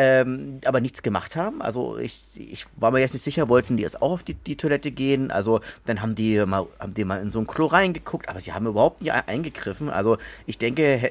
ähm, 0.00 0.60
aber 0.64 0.80
nichts 0.80 1.02
gemacht 1.02 1.34
haben. 1.34 1.60
Also 1.60 1.98
ich, 1.98 2.22
ich 2.36 2.66
war 2.76 2.92
mir 2.92 3.00
jetzt 3.00 3.14
nicht 3.14 3.24
sicher, 3.24 3.48
wollten 3.48 3.76
die 3.76 3.82
jetzt 3.82 4.00
auch 4.00 4.12
auf 4.12 4.22
die, 4.22 4.34
die 4.34 4.56
Toilette 4.56 4.92
gehen. 4.92 5.32
Also 5.32 5.60
dann 5.86 6.00
haben 6.00 6.14
die 6.14 6.38
mal, 6.46 6.66
haben 6.78 6.94
die 6.94 7.04
mal 7.04 7.20
in 7.20 7.32
so 7.32 7.40
ein 7.40 7.48
Klo 7.48 7.66
reingeguckt, 7.66 8.28
aber 8.28 8.40
sie 8.40 8.52
haben 8.52 8.66
überhaupt 8.66 9.02
nicht 9.02 9.12
eingegriffen. 9.12 9.90
Also 9.90 10.16
ich 10.46 10.56
denke, 10.56 11.10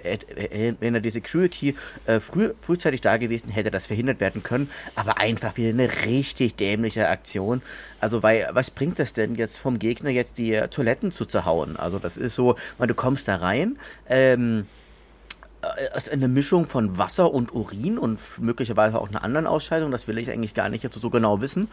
wenn 0.79 0.95
er 0.95 1.01
die 1.01 1.09
Security 1.09 1.75
äh, 2.05 2.21
früh, 2.21 2.53
frühzeitig 2.61 3.01
da 3.01 3.17
gewesen 3.17 3.49
hätte, 3.49 3.71
das 3.71 3.87
verhindert 3.87 4.21
werden 4.21 4.41
können. 4.41 4.69
Aber 4.95 5.17
einfach 5.17 5.57
wieder 5.57 5.69
eine 5.69 5.89
richtig 6.05 6.55
dämliche 6.55 7.07
Aktion. 7.07 7.61
Also 7.99 8.23
weil, 8.23 8.47
was 8.51 8.71
bringt 8.71 8.99
das 8.99 9.13
denn 9.13 9.35
jetzt 9.35 9.57
vom 9.57 9.79
Gegner 9.79 10.09
jetzt 10.09 10.37
die 10.37 10.59
Toiletten 10.69 11.11
zu 11.11 11.25
zerhauen? 11.25 11.77
Also 11.77 11.99
das 11.99 12.17
ist 12.17 12.35
so, 12.35 12.55
weil 12.77 12.87
du 12.87 12.93
kommst 12.93 13.27
da 13.27 13.37
rein, 13.37 13.77
ähm, 14.07 14.67
äh, 15.61 15.97
ist 15.97 16.09
eine 16.09 16.27
Mischung 16.27 16.67
von 16.67 16.97
Wasser 16.97 17.33
und 17.33 17.53
Urin 17.53 17.97
und 17.97 18.19
möglicherweise 18.39 18.99
auch 18.99 19.09
einer 19.09 19.23
anderen 19.23 19.47
Ausscheidung. 19.47 19.91
Das 19.91 20.07
will 20.07 20.17
ich 20.17 20.29
eigentlich 20.29 20.53
gar 20.53 20.69
nicht 20.69 20.83
jetzt 20.83 20.99
so 20.99 21.09
genau 21.09 21.41
wissen. 21.41 21.67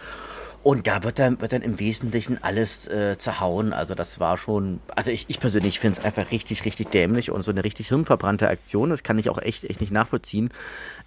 Und 0.65 0.87
da 0.87 1.03
wird 1.03 1.19
dann, 1.19 1.43
wird 1.43 1.53
dann 1.53 1.61
im 1.61 1.79
Wesentlichen 1.79 2.43
alles 2.43 2.89
äh, 2.89 3.19
zerhauen. 3.19 3.75
Also 3.75 3.95
das 3.95 4.19
war 4.19 4.39
schon, 4.39 4.81
also 4.97 5.11
ich, 5.11 5.27
ich 5.29 5.39
persönlich 5.39 5.79
finde 5.79 6.01
es 6.01 6.05
einfach 6.07 6.31
richtig, 6.31 6.65
richtig 6.65 6.89
dämlich 6.89 7.31
und 7.31 7.43
so 7.43 7.51
eine 7.51 7.63
richtig 7.65 7.89
hirnverbrannte 7.89 8.49
Aktion. 8.49 8.89
Das 8.89 9.03
kann 9.03 9.19
ich 9.19 9.29
auch 9.29 9.37
echt, 9.37 9.65
echt 9.65 9.83
nicht 9.83 9.93
nachvollziehen, 9.93 10.49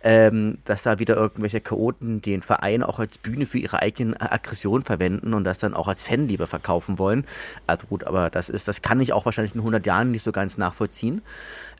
ähm, 0.04 0.60
dass 0.66 0.84
da 0.84 1.00
wieder 1.00 1.16
irgendwelche 1.16 1.60
Chaoten 1.60 2.22
den 2.22 2.44
Verein 2.44 2.84
auch 2.84 3.00
als 3.00 3.18
Bühne 3.18 3.48
für 3.48 3.58
ihre 3.58 3.82
eigenen 3.82 4.16
Aggression 4.16 4.84
verwenden 4.84 5.34
und 5.34 5.44
das 5.44 5.58
dann 5.58 5.74
auch 5.74 5.88
als 5.88 6.04
Fanliebe 6.04 6.46
verkaufen 6.46 7.00
wollen. 7.00 7.26
Also 7.66 7.88
gut, 7.88 8.04
aber 8.04 8.30
das 8.30 8.50
ist, 8.50 8.68
das 8.68 8.84
kann 8.84 9.02
ich 9.02 9.12
auch 9.12 9.26
wahrscheinlich 9.26 9.56
in 9.56 9.62
100 9.62 9.84
Jahren 9.88 10.12
nicht 10.12 10.24
so 10.24 10.32
ganz 10.32 10.60
nachvollziehen. 10.60 11.24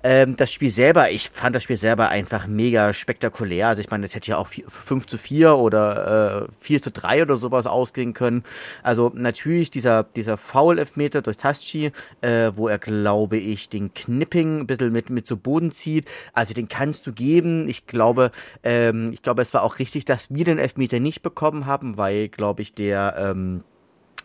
Ähm, 0.04 0.36
das 0.36 0.54
Spiel 0.54 0.70
selber, 0.70 1.12
ich 1.12 1.30
fand 1.30 1.56
das 1.56 1.64
Spiel 1.64 1.78
selber 1.78 2.10
einfach 2.10 2.48
mega 2.48 2.94
spektakulär. 2.94 3.68
Also 3.68 3.82
ich 3.82 3.90
meine, 3.90 4.04
das 4.04 4.14
hätte 4.16 4.32
ja 4.32 4.38
auch 4.38 4.48
5 4.48 5.08
zu 5.08 5.18
4 5.18 5.56
oder 5.56 6.48
äh, 6.50 6.52
4 6.60 6.82
zu 6.82 6.92
3 6.92 7.24
oder 7.24 7.38
sowas 7.38 7.66
ausgehen 7.66 8.14
können. 8.14 8.44
Also 8.84 9.12
natürlich 9.16 9.72
dieser, 9.72 10.04
dieser 10.04 10.38
Foul-Elfmeter 10.38 11.22
durch 11.22 11.38
Taschi, 11.38 11.92
äh, 12.22 12.52
wo 12.56 12.68
er, 12.68 12.80
glaube 12.80 13.38
ich, 13.38 13.70
den 13.70 13.94
Knipping 13.94 14.62
ein 14.62 14.68
bisschen 14.68 14.92
mit, 14.92 15.10
mit 15.10 15.28
zu 15.28 15.38
Boden 15.38 15.72
zieht. 15.72 16.08
Also 16.34 16.54
den 16.54 16.68
kannst 16.68 17.08
du 17.08 17.14
geben. 17.14 17.68
Ich 17.68 17.88
glaube, 17.88 18.32
ähm, 18.64 19.12
ich 19.14 19.22
glaube, 19.22 19.42
es 19.42 19.54
war 19.54 19.64
auch 19.64 19.80
richtig, 19.80 20.06
dass 20.06 20.34
wir 20.34 20.46
den 20.46 20.60
Elfmeter 20.60 21.00
nicht 21.00 21.22
bekommen 21.22 21.66
haben, 21.66 21.98
weil, 21.98 22.30
glaube 22.30 22.62
ich, 22.62 22.74
der 22.74 23.16
ähm, 23.18 23.64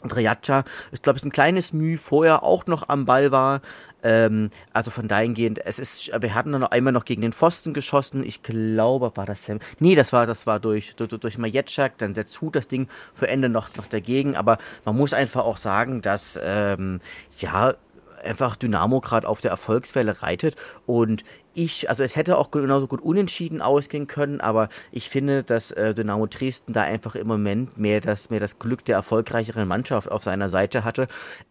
Andreaccia, 0.02 0.64
ich 0.90 1.02
glaube, 1.02 1.18
es 1.18 1.24
ein 1.24 1.32
kleines 1.32 1.72
Mühe 1.72 1.98
vorher 1.98 2.42
auch 2.42 2.66
noch 2.66 2.88
am 2.88 3.06
Ball 3.06 3.30
war. 3.30 3.62
Ähm, 4.02 4.50
also 4.72 4.90
von 4.90 5.08
dahingehend, 5.08 5.64
es 5.64 5.78
ist, 5.78 6.10
wir 6.20 6.34
hatten 6.34 6.52
dann 6.52 6.60
noch 6.60 6.70
einmal 6.70 6.92
noch 6.92 7.04
gegen 7.04 7.22
den 7.22 7.32
Pfosten 7.32 7.72
geschossen. 7.72 8.24
Ich 8.24 8.42
glaube, 8.42 9.12
war 9.14 9.26
das 9.26 9.44
Sam. 9.44 9.60
Nee, 9.78 9.94
das 9.94 10.12
war, 10.12 10.26
das 10.26 10.46
war 10.46 10.60
durch, 10.60 10.94
durch, 10.96 11.10
durch 11.10 11.38
Majetschak, 11.38 11.98
dann 11.98 12.14
der 12.14 12.26
Zug 12.26 12.52
das 12.54 12.68
Ding 12.68 12.88
für 13.14 13.28
Ende 13.28 13.48
noch, 13.48 13.74
noch 13.76 13.86
dagegen. 13.86 14.36
Aber 14.36 14.58
man 14.84 14.96
muss 14.96 15.14
einfach 15.14 15.44
auch 15.44 15.56
sagen, 15.56 16.02
dass, 16.02 16.38
ähm, 16.42 17.00
ja, 17.38 17.74
einfach 18.22 18.56
Dynamo 18.56 19.00
gerade 19.00 19.28
auf 19.28 19.40
der 19.40 19.50
Erfolgswelle 19.50 20.22
reitet 20.22 20.56
und 20.86 21.24
ich, 21.54 21.90
also 21.90 22.02
es 22.02 22.16
hätte 22.16 22.38
auch 22.38 22.50
genauso 22.50 22.86
gut 22.86 23.00
unentschieden 23.00 23.60
ausgehen 23.60 24.06
können, 24.06 24.40
aber 24.40 24.68
ich 24.90 25.10
finde, 25.10 25.42
dass 25.42 25.70
äh, 25.70 25.94
Dynamo 25.94 26.26
Dresden 26.26 26.72
da 26.72 26.82
einfach 26.82 27.14
im 27.14 27.26
Moment 27.26 27.76
mehr 27.76 28.00
das, 28.00 28.30
mehr 28.30 28.40
das 28.40 28.58
Glück 28.58 28.84
der 28.84 28.96
erfolgreicheren 28.96 29.68
Mannschaft 29.68 30.10
auf 30.10 30.22
seiner 30.22 30.48
Seite 30.48 30.84
hatte. 30.84 31.08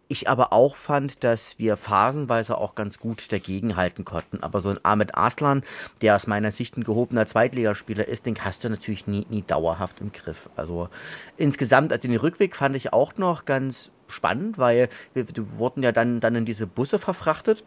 Ich 0.08 0.27
aber 0.27 0.51
auch 0.51 0.75
fand, 0.75 1.24
dass 1.24 1.58
wir 1.60 1.77
phasenweise 1.77 2.58
auch 2.58 2.75
ganz 2.75 3.00
gut 3.00 3.31
dagegenhalten 3.31 4.03
konnten. 4.03 4.43
Aber 4.43 4.60
so 4.60 4.70
ein 4.70 4.79
Ahmed 4.84 5.15
Aslan, 5.15 5.63
der 6.01 6.15
aus 6.15 6.27
meiner 6.27 6.51
Sicht 6.51 6.77
ein 6.77 6.84
gehobener 6.84 7.27
Zweitligaspieler 7.27 8.08
ist, 8.08 8.25
den 8.25 8.36
hast 8.43 8.63
du 8.63 8.70
natürlich 8.70 9.08
nie, 9.08 9.25
nie 9.29 9.43
dauerhaft 9.43 10.01
im 10.01 10.12
Griff. 10.12 10.50
Also 10.55 10.89
insgesamt, 11.38 11.93
also 11.93 12.08
den 12.08 12.17
Rückweg 12.17 12.55
fand 12.55 12.75
ich 12.75 12.91
auch 12.91 13.15
noch 13.17 13.46
ganz 13.46 13.91
spannend, 14.08 14.58
weil 14.58 14.89
wir, 15.13 15.25
wir 15.27 15.58
wurden 15.58 15.84
ja 15.84 15.91
dann, 15.91 16.20
dann 16.20 16.36
in 16.36 16.46
diese 16.46 16.67
Busse 16.67 17.00
verfrachtet 17.00 17.63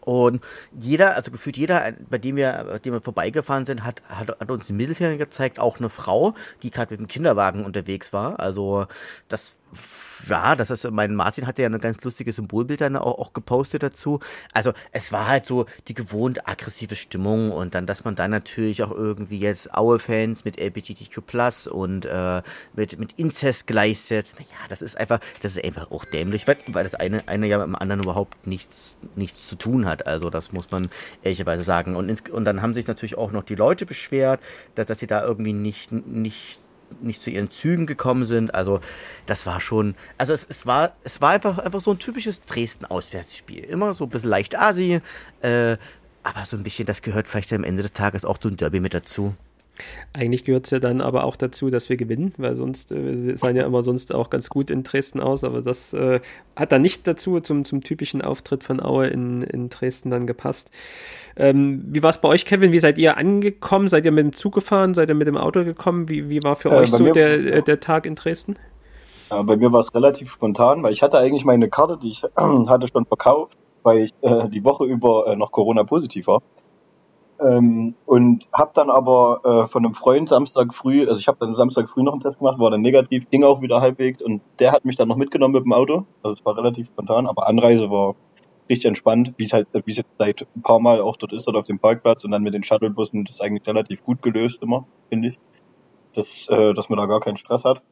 und 0.00 0.42
jeder, 0.78 1.14
also 1.16 1.30
gefühlt 1.30 1.56
jeder, 1.56 1.92
bei 2.10 2.18
dem 2.18 2.36
wir, 2.36 2.66
bei 2.68 2.78
dem 2.78 2.92
wir 2.94 3.00
vorbeigefahren 3.00 3.66
sind, 3.66 3.84
hat, 3.84 4.02
hat, 4.08 4.28
hat 4.40 4.50
uns 4.50 4.68
ein 4.70 4.76
Mittelfinger 4.76 5.16
gezeigt, 5.16 5.58
auch 5.58 5.78
eine 5.78 5.88
Frau, 5.88 6.34
die 6.62 6.70
gerade 6.70 6.94
mit 6.94 7.00
dem 7.00 7.08
Kinderwagen 7.08 7.64
unterwegs 7.64 8.12
war. 8.12 8.40
Also 8.40 8.86
das 9.28 9.56
ja, 10.28 10.56
das 10.56 10.70
ist, 10.70 10.90
mein 10.90 11.14
Martin 11.14 11.46
hatte 11.46 11.62
ja 11.62 11.68
ein 11.68 11.80
ganz 11.80 12.02
lustiges 12.02 12.36
Symbolbild 12.36 12.80
dann 12.80 12.96
auch, 12.96 13.18
auch, 13.18 13.32
gepostet 13.32 13.82
dazu. 13.82 14.20
Also 14.52 14.72
es 14.92 15.12
war 15.12 15.28
halt 15.28 15.46
so 15.46 15.66
die 15.86 15.94
gewohnt 15.94 16.48
aggressive 16.48 16.96
Stimmung 16.96 17.50
und 17.52 17.74
dann, 17.74 17.86
dass 17.86 18.04
man 18.04 18.14
dann 18.14 18.30
natürlich 18.30 18.82
auch 18.82 18.90
irgendwie 18.90 19.38
jetzt 19.38 19.74
Aue-Fans 19.74 20.44
mit 20.44 20.58
LGBTQ 20.58 21.24
Plus 21.26 21.66
und 21.66 22.04
äh, 22.06 22.42
mit, 22.74 22.98
mit 22.98 23.12
Inzest 23.14 23.66
gleichsetzt. 23.66 24.36
Naja, 24.38 24.66
das 24.68 24.82
ist 24.82 24.98
einfach, 24.98 25.20
das 25.42 25.56
ist 25.56 25.64
einfach 25.64 25.90
auch 25.90 26.04
dämlich, 26.04 26.48
weil, 26.48 26.56
weil 26.68 26.84
das 26.84 26.94
eine, 26.94 27.26
eine 27.28 27.46
ja 27.46 27.58
mit 27.58 27.66
dem 27.66 27.76
anderen 27.76 28.02
überhaupt 28.02 28.46
nichts, 28.46 28.96
nichts 29.14 29.48
zu 29.48 29.56
tun 29.56 29.86
hat. 29.86 30.06
Also 30.06 30.30
das 30.30 30.52
muss 30.52 30.70
man 30.70 30.88
ehrlicherweise 31.22 31.62
sagen. 31.62 31.96
Und, 31.96 32.08
ins, 32.08 32.22
und 32.22 32.44
dann 32.44 32.62
haben 32.62 32.74
sich 32.74 32.86
natürlich 32.86 33.16
auch 33.16 33.32
noch 33.32 33.44
die 33.44 33.54
Leute 33.54 33.86
beschwert, 33.86 34.40
dass, 34.74 34.86
dass 34.86 34.98
sie 34.98 35.06
da 35.06 35.22
irgendwie 35.24 35.52
nicht, 35.52 35.92
nicht 35.92 36.58
nicht 37.00 37.22
zu 37.22 37.30
ihren 37.30 37.50
Zügen 37.50 37.86
gekommen 37.86 38.24
sind. 38.24 38.54
Also 38.54 38.80
das 39.26 39.46
war 39.46 39.60
schon, 39.60 39.94
also 40.16 40.32
es, 40.32 40.46
es 40.48 40.66
war, 40.66 40.96
es 41.04 41.20
war 41.20 41.30
einfach, 41.30 41.58
einfach 41.58 41.80
so 41.80 41.92
ein 41.92 41.98
typisches 41.98 42.42
Dresden-Auswärtsspiel. 42.44 43.64
Immer 43.64 43.94
so 43.94 44.04
ein 44.04 44.10
bisschen 44.10 44.30
leicht 44.30 44.56
Asi, 44.58 45.00
äh, 45.42 45.76
aber 46.22 46.44
so 46.44 46.56
ein 46.56 46.62
bisschen, 46.62 46.86
das 46.86 47.02
gehört 47.02 47.28
vielleicht 47.28 47.52
am 47.52 47.64
Ende 47.64 47.82
des 47.82 47.92
Tages 47.92 48.24
auch 48.24 48.38
zu 48.38 48.48
einem 48.48 48.56
Derby 48.56 48.80
mit 48.80 48.94
dazu. 48.94 49.34
Eigentlich 50.12 50.44
gehört 50.44 50.64
es 50.64 50.70
ja 50.70 50.78
dann 50.78 51.00
aber 51.00 51.24
auch 51.24 51.36
dazu, 51.36 51.70
dass 51.70 51.88
wir 51.88 51.96
gewinnen, 51.96 52.32
weil 52.36 52.56
sonst, 52.56 52.92
äh, 52.92 53.26
wir 53.26 53.38
sahen 53.38 53.56
ja 53.56 53.64
immer 53.64 53.82
sonst 53.82 54.14
auch 54.14 54.30
ganz 54.30 54.48
gut 54.48 54.70
in 54.70 54.82
Dresden 54.82 55.20
aus, 55.20 55.44
aber 55.44 55.62
das 55.62 55.92
äh, 55.92 56.20
hat 56.56 56.72
dann 56.72 56.82
nicht 56.82 57.06
dazu 57.06 57.40
zum, 57.40 57.64
zum 57.64 57.82
typischen 57.82 58.22
Auftritt 58.22 58.62
von 58.64 58.80
Aue 58.80 59.08
in, 59.08 59.42
in 59.42 59.68
Dresden 59.68 60.10
dann 60.10 60.26
gepasst. 60.26 60.70
Ähm, 61.36 61.84
wie 61.86 62.02
war 62.02 62.10
es 62.10 62.20
bei 62.20 62.28
euch, 62.28 62.44
Kevin? 62.44 62.72
Wie 62.72 62.80
seid 62.80 62.98
ihr 62.98 63.16
angekommen? 63.16 63.88
Seid 63.88 64.04
ihr 64.04 64.12
mit 64.12 64.24
dem 64.24 64.32
Zug 64.32 64.54
gefahren? 64.54 64.94
Seid 64.94 65.08
ihr 65.08 65.14
mit 65.14 65.28
dem 65.28 65.36
Auto 65.36 65.64
gekommen? 65.64 66.08
Wie, 66.08 66.28
wie 66.28 66.42
war 66.42 66.56
für 66.56 66.70
äh, 66.70 66.76
euch 66.76 66.90
so 66.90 67.12
der, 67.12 67.34
äh, 67.34 67.62
der 67.62 67.80
Tag 67.80 68.06
in 68.06 68.14
Dresden? 68.14 68.56
Ja, 69.30 69.42
bei 69.42 69.56
mir 69.56 69.70
war 69.72 69.80
es 69.80 69.94
relativ 69.94 70.32
spontan, 70.32 70.82
weil 70.82 70.92
ich 70.92 71.02
hatte 71.02 71.18
eigentlich 71.18 71.44
meine 71.44 71.68
Karte, 71.68 71.98
die 72.02 72.10
ich 72.10 72.22
hatte, 72.36 72.88
schon 72.88 73.06
verkauft, 73.06 73.56
weil 73.82 73.98
ich 73.98 74.14
äh, 74.22 74.48
die 74.48 74.64
Woche 74.64 74.84
über 74.84 75.36
noch 75.36 75.52
Corona-positiv 75.52 76.26
war. 76.26 76.42
Ähm, 77.40 77.94
und 78.04 78.48
habe 78.52 78.72
dann 78.74 78.90
aber 78.90 79.40
äh, 79.44 79.66
von 79.68 79.84
einem 79.84 79.94
Freund 79.94 80.28
Samstag 80.28 80.74
früh, 80.74 81.06
also 81.06 81.20
ich 81.20 81.28
habe 81.28 81.38
dann 81.40 81.54
Samstag 81.54 81.88
früh 81.88 82.02
noch 82.02 82.12
einen 82.12 82.20
Test 82.20 82.38
gemacht, 82.38 82.58
war 82.58 82.70
dann 82.70 82.80
negativ, 82.80 83.30
ging 83.30 83.44
auch 83.44 83.62
wieder 83.62 83.80
halbwegs 83.80 84.20
und 84.20 84.42
der 84.58 84.72
hat 84.72 84.84
mich 84.84 84.96
dann 84.96 85.08
noch 85.08 85.16
mitgenommen 85.16 85.54
mit 85.54 85.64
dem 85.64 85.72
Auto. 85.72 86.04
Also 86.22 86.34
es 86.34 86.44
war 86.44 86.56
relativ 86.56 86.88
spontan, 86.88 87.26
aber 87.28 87.46
Anreise 87.46 87.90
war 87.90 88.16
richtig 88.68 88.88
entspannt, 88.88 89.34
wie 89.36 89.44
es 89.44 89.52
halt, 89.52 89.68
wie 89.72 89.90
es 89.92 89.98
jetzt 89.98 90.10
seit 90.18 90.46
ein 90.56 90.62
paar 90.62 90.80
Mal 90.80 91.00
auch 91.00 91.16
dort 91.16 91.32
ist, 91.32 91.46
dort 91.46 91.56
auf 91.56 91.64
dem 91.64 91.78
Parkplatz 91.78 92.24
und 92.24 92.32
dann 92.32 92.42
mit 92.42 92.54
den 92.54 92.64
Shuttlebussen, 92.64 93.24
das 93.24 93.36
ist 93.36 93.40
eigentlich 93.40 93.66
relativ 93.66 94.04
gut 94.04 94.20
gelöst 94.20 94.62
immer, 94.62 94.86
finde 95.08 95.28
ich. 95.28 95.38
Das, 96.14 96.48
äh, 96.48 96.74
dass 96.74 96.88
man 96.88 96.98
da 96.98 97.06
gar 97.06 97.20
keinen 97.20 97.36
Stress 97.36 97.64
hat. 97.64 97.82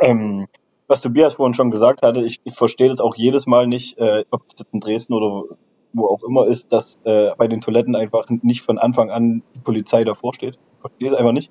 Ähm, 0.00 0.46
was 0.86 1.00
Tobias 1.00 1.34
vorhin 1.34 1.54
schon 1.54 1.70
gesagt 1.70 2.02
hatte, 2.02 2.24
ich, 2.24 2.40
ich 2.44 2.54
verstehe 2.54 2.88
das 2.88 3.00
auch 3.00 3.16
jedes 3.16 3.46
Mal 3.46 3.66
nicht, 3.66 3.98
äh, 3.98 4.24
ob 4.30 4.48
das 4.56 4.66
in 4.72 4.80
Dresden 4.80 5.14
oder 5.14 5.56
wo 5.94 6.06
auch 6.08 6.22
immer 6.22 6.46
ist, 6.46 6.72
dass 6.72 6.86
äh, 7.04 7.30
bei 7.38 7.48
den 7.48 7.60
Toiletten 7.60 7.96
einfach 7.96 8.28
nicht 8.28 8.62
von 8.62 8.78
Anfang 8.78 9.10
an 9.10 9.42
die 9.54 9.60
Polizei 9.60 10.04
davor 10.04 10.34
steht. 10.34 10.54
Ich 10.56 10.80
verstehe 10.80 11.08
es 11.08 11.14
einfach 11.14 11.32
nicht. 11.32 11.50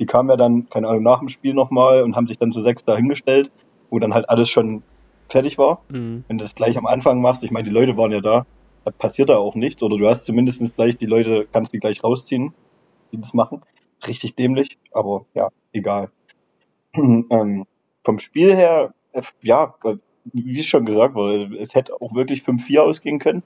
Die 0.00 0.06
kamen 0.06 0.28
ja 0.28 0.36
dann, 0.36 0.68
keine 0.68 0.88
Ahnung, 0.88 1.02
nach 1.02 1.20
dem 1.20 1.28
Spiel 1.28 1.54
nochmal 1.54 2.02
und 2.02 2.16
haben 2.16 2.26
sich 2.26 2.38
dann 2.38 2.50
zu 2.50 2.62
sechs 2.62 2.84
da 2.84 2.96
hingestellt, 2.96 3.52
wo 3.90 3.98
dann 3.98 4.14
halt 4.14 4.28
alles 4.28 4.48
schon 4.48 4.82
fertig 5.28 5.58
war. 5.58 5.82
Mhm. 5.88 6.24
Wenn 6.26 6.38
du 6.38 6.44
das 6.44 6.54
gleich 6.54 6.76
am 6.76 6.86
Anfang 6.86 7.20
machst, 7.20 7.44
ich 7.44 7.50
meine, 7.50 7.68
die 7.68 7.74
Leute 7.74 7.96
waren 7.96 8.10
ja 8.10 8.20
da, 8.20 8.46
da 8.84 8.90
passiert 8.90 9.28
da 9.28 9.36
auch 9.36 9.54
nichts. 9.54 9.82
Oder 9.82 9.98
du 9.98 10.08
hast 10.08 10.24
zumindest 10.24 10.76
gleich 10.76 10.96
die 10.96 11.06
Leute, 11.06 11.46
kannst 11.52 11.72
die 11.72 11.78
gleich 11.78 12.02
rausziehen, 12.02 12.54
die 13.12 13.20
das 13.20 13.34
machen. 13.34 13.62
Richtig 14.06 14.34
dämlich, 14.34 14.78
aber 14.90 15.26
ja, 15.34 15.50
egal. 15.72 16.10
ähm, 16.94 17.66
vom 18.04 18.18
Spiel 18.18 18.54
her, 18.56 18.94
ja, 19.42 19.74
wie 20.24 20.60
es 20.60 20.66
schon 20.66 20.84
gesagt 20.84 21.14
wurde, 21.14 21.56
es 21.58 21.74
hätte 21.74 21.94
auch 21.94 22.14
wirklich 22.14 22.42
5-4 22.42 22.80
ausgehen 22.80 23.18
können. 23.18 23.42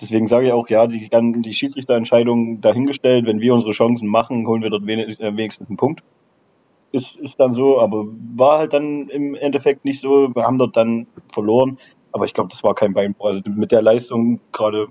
Deswegen 0.00 0.26
sage 0.26 0.46
ich 0.46 0.52
auch, 0.52 0.68
ja, 0.68 0.86
die, 0.86 1.08
die 1.10 1.52
Schiedsrichterentscheidung 1.52 2.60
dahingestellt, 2.60 3.26
wenn 3.26 3.40
wir 3.40 3.54
unsere 3.54 3.72
Chancen 3.72 4.08
machen, 4.08 4.46
holen 4.46 4.62
wir 4.62 4.70
dort 4.70 4.82
äh, 4.82 5.36
wenigstens 5.36 5.68
einen 5.68 5.78
Punkt. 5.78 6.02
Ist, 6.92 7.16
ist 7.16 7.40
dann 7.40 7.52
so, 7.52 7.80
aber 7.80 8.06
war 8.36 8.58
halt 8.58 8.72
dann 8.72 9.08
im 9.08 9.34
Endeffekt 9.34 9.84
nicht 9.84 10.00
so. 10.00 10.34
Wir 10.34 10.44
haben 10.44 10.58
dort 10.58 10.76
dann 10.76 11.06
verloren, 11.32 11.78
aber 12.12 12.26
ich 12.26 12.34
glaube, 12.34 12.50
das 12.50 12.62
war 12.62 12.74
kein 12.74 12.94
Beinbruch. 12.94 13.26
Also 13.26 13.40
mit 13.46 13.72
der 13.72 13.82
Leistung 13.82 14.40
gerade 14.52 14.88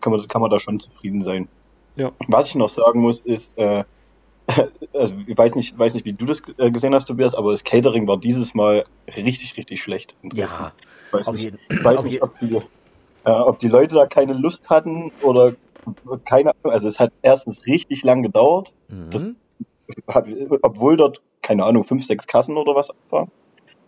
kann 0.00 0.12
man, 0.12 0.26
kann 0.28 0.40
man 0.40 0.50
da 0.50 0.58
schon 0.58 0.80
zufrieden 0.80 1.22
sein. 1.22 1.48
Ja. 1.96 2.12
Was 2.28 2.48
ich 2.48 2.54
noch 2.56 2.68
sagen 2.68 3.00
muss, 3.00 3.20
ist, 3.20 3.56
äh, 3.56 3.84
also 4.92 5.14
ich 5.26 5.36
weiß 5.36 5.54
nicht, 5.54 5.78
weiß 5.78 5.94
nicht, 5.94 6.04
wie 6.04 6.12
du 6.12 6.26
das 6.26 6.42
äh, 6.58 6.70
gesehen 6.70 6.94
hast, 6.94 7.06
Tobias, 7.06 7.34
aber 7.34 7.52
das 7.52 7.64
Catering 7.64 8.06
war 8.06 8.18
dieses 8.18 8.54
Mal 8.54 8.84
richtig, 9.16 9.56
richtig 9.56 9.82
schlecht. 9.82 10.14
Ja, 10.32 10.72
ich 11.06 11.12
weiß 11.12 11.32
nicht, 11.32 11.42
jeden, 11.42 11.58
ich 11.70 11.84
weiß 11.84 12.04
nicht 12.04 12.22
ob, 12.22 12.38
die, 12.40 12.56
äh, 13.24 13.30
ob 13.30 13.58
die 13.58 13.68
Leute 13.68 13.94
da 13.94 14.06
keine 14.06 14.34
Lust 14.34 14.68
hatten 14.68 15.12
oder 15.22 15.54
keine 16.24 16.50
Ahnung. 16.50 16.72
Also 16.72 16.88
es 16.88 16.98
hat 16.98 17.12
erstens 17.22 17.66
richtig 17.66 18.04
lang 18.04 18.22
gedauert. 18.22 18.72
Mhm. 18.88 19.10
Das, 19.10 19.26
obwohl 20.62 20.96
dort, 20.96 21.20
keine 21.42 21.64
Ahnung, 21.64 21.84
fünf, 21.84 22.04
sechs 22.06 22.26
Kassen 22.26 22.56
oder 22.56 22.74
was 22.74 22.90
waren. 23.10 23.30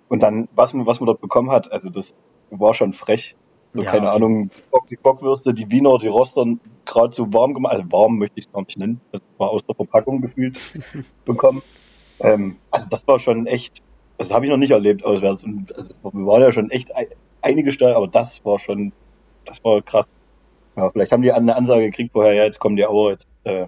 Und 0.09 0.23
dann, 0.23 0.49
was 0.55 0.73
man, 0.73 0.87
was 0.87 1.01
man 1.01 1.07
dort 1.07 1.21
bekommen 1.21 1.51
hat, 1.51 1.73
also 1.73 1.91
das 1.91 2.15
war 2.51 2.75
schon 2.75 2.93
frech. 2.93 3.35
So, 3.77 3.83
ja, 3.83 3.91
keine 3.91 4.11
Ahnung, 4.11 4.51
die 4.91 4.97
Bockwürste, 4.97 5.53
die 5.53 5.71
Wiener, 5.71 5.99
die 5.99 6.07
Rostern 6.07 6.61
gerade 6.87 7.15
so 7.15 7.31
warm 7.33 7.53
gemacht, 7.53 7.75
also 7.75 7.93
warm 7.93 8.19
möchte 8.19 8.39
ich 8.39 8.47
es 8.47 8.53
gar 8.53 8.63
nicht 8.63 8.79
nennen, 8.79 9.01
das 9.13 9.21
war 9.39 9.51
aus 9.51 9.65
der 9.67 9.75
Verpackung 9.75 10.23
gefühlt 10.23 10.59
bekommen. 11.25 11.63
Ähm, 12.21 12.57
also 12.71 12.89
das 12.89 13.07
war 13.07 13.19
schon 13.19 13.47
echt, 13.47 13.83
das 14.19 14.31
habe 14.33 14.47
ich 14.47 14.51
noch 14.51 14.57
nicht 14.57 14.71
erlebt 14.71 15.05
auswärts. 15.05 15.45
Und 15.45 15.77
also, 15.77 15.93
wir 16.03 16.27
waren 16.27 16.43
ja 16.43 16.53
schon 16.53 16.71
echt 16.71 16.91
einige 17.43 17.73
Stellen, 17.73 17.97
aber 17.97 18.09
das 18.09 18.43
war 18.45 18.59
schon, 18.59 18.93
das 19.45 19.63
war 19.65 19.83
krass. 19.83 20.09
Ja, 20.77 20.91
vielleicht 20.91 21.13
haben 21.13 21.23
die 21.23 21.33
eine 21.33 21.57
Ansage 21.57 21.87
gekriegt 21.87 22.13
vorher, 22.13 22.35
ja, 22.35 22.45
jetzt 22.45 22.59
kommen 22.59 22.77
die 22.77 22.85
aber 22.85 23.11
jetzt 23.11 23.29
äh, 23.45 23.67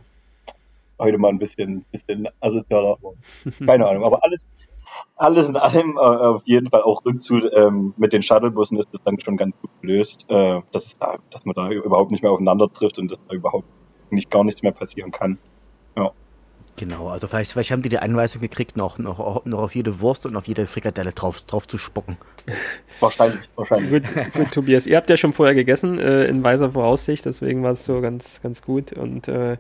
heute 0.98 1.18
mal 1.18 1.28
ein 1.28 1.38
bisschen, 1.38 1.84
bisschen 1.92 2.28
asozialer. 2.40 2.96
Keine 3.66 3.86
Ahnung, 3.86 4.04
aber 4.04 4.22
alles, 4.24 4.46
alles 5.16 5.48
in 5.48 5.56
allem 5.56 5.96
äh, 5.96 6.00
auf 6.00 6.42
jeden 6.44 6.70
Fall 6.70 6.82
auch 6.82 7.04
Rückzug 7.04 7.42
ähm, 7.52 7.94
mit 7.96 8.12
den 8.12 8.22
Shuttlebussen 8.22 8.78
ist 8.78 8.88
das 8.92 9.02
dann 9.02 9.18
schon 9.20 9.36
ganz 9.36 9.54
gut 9.60 9.70
gelöst, 9.80 10.24
äh, 10.28 10.60
dass, 10.72 10.96
dass 11.30 11.44
man 11.44 11.54
da 11.54 11.70
überhaupt 11.70 12.10
nicht 12.10 12.22
mehr 12.22 12.32
aufeinander 12.32 12.72
trifft 12.72 12.98
und 12.98 13.10
dass 13.10 13.18
da 13.28 13.34
überhaupt 13.34 13.66
nicht 14.10 14.30
gar 14.30 14.44
nichts 14.44 14.62
mehr 14.62 14.72
passieren 14.72 15.10
kann. 15.10 15.38
Genau, 16.78 17.08
also 17.08 17.26
vielleicht, 17.26 17.52
vielleicht 17.52 17.72
haben 17.72 17.82
die 17.82 17.88
die 17.88 17.98
Anweisung 17.98 18.40
gekriegt, 18.40 18.76
noch, 18.76 18.98
noch, 18.98 19.44
noch 19.44 19.58
auf 19.58 19.74
jede 19.74 19.98
Wurst 19.98 20.26
und 20.26 20.36
auf 20.36 20.46
jede 20.46 20.68
Frikadelle 20.68 21.10
drauf, 21.10 21.40
drauf 21.40 21.66
zu 21.66 21.76
spucken. 21.76 22.16
Wahrscheinlich, 23.00 23.48
wahrscheinlich. 23.56 23.90
Gut, 23.90 24.32
gut, 24.32 24.52
Tobias, 24.52 24.86
ihr 24.86 24.96
habt 24.96 25.10
ja 25.10 25.16
schon 25.16 25.32
vorher 25.32 25.56
gegessen, 25.56 25.98
äh, 25.98 26.26
in 26.26 26.44
weiser 26.44 26.70
Voraussicht, 26.70 27.26
deswegen 27.26 27.64
war 27.64 27.72
es 27.72 27.84
so 27.84 28.00
ganz, 28.00 28.40
ganz 28.42 28.62
gut. 28.62 28.92
Und 28.92 29.26
äh, 29.26 29.56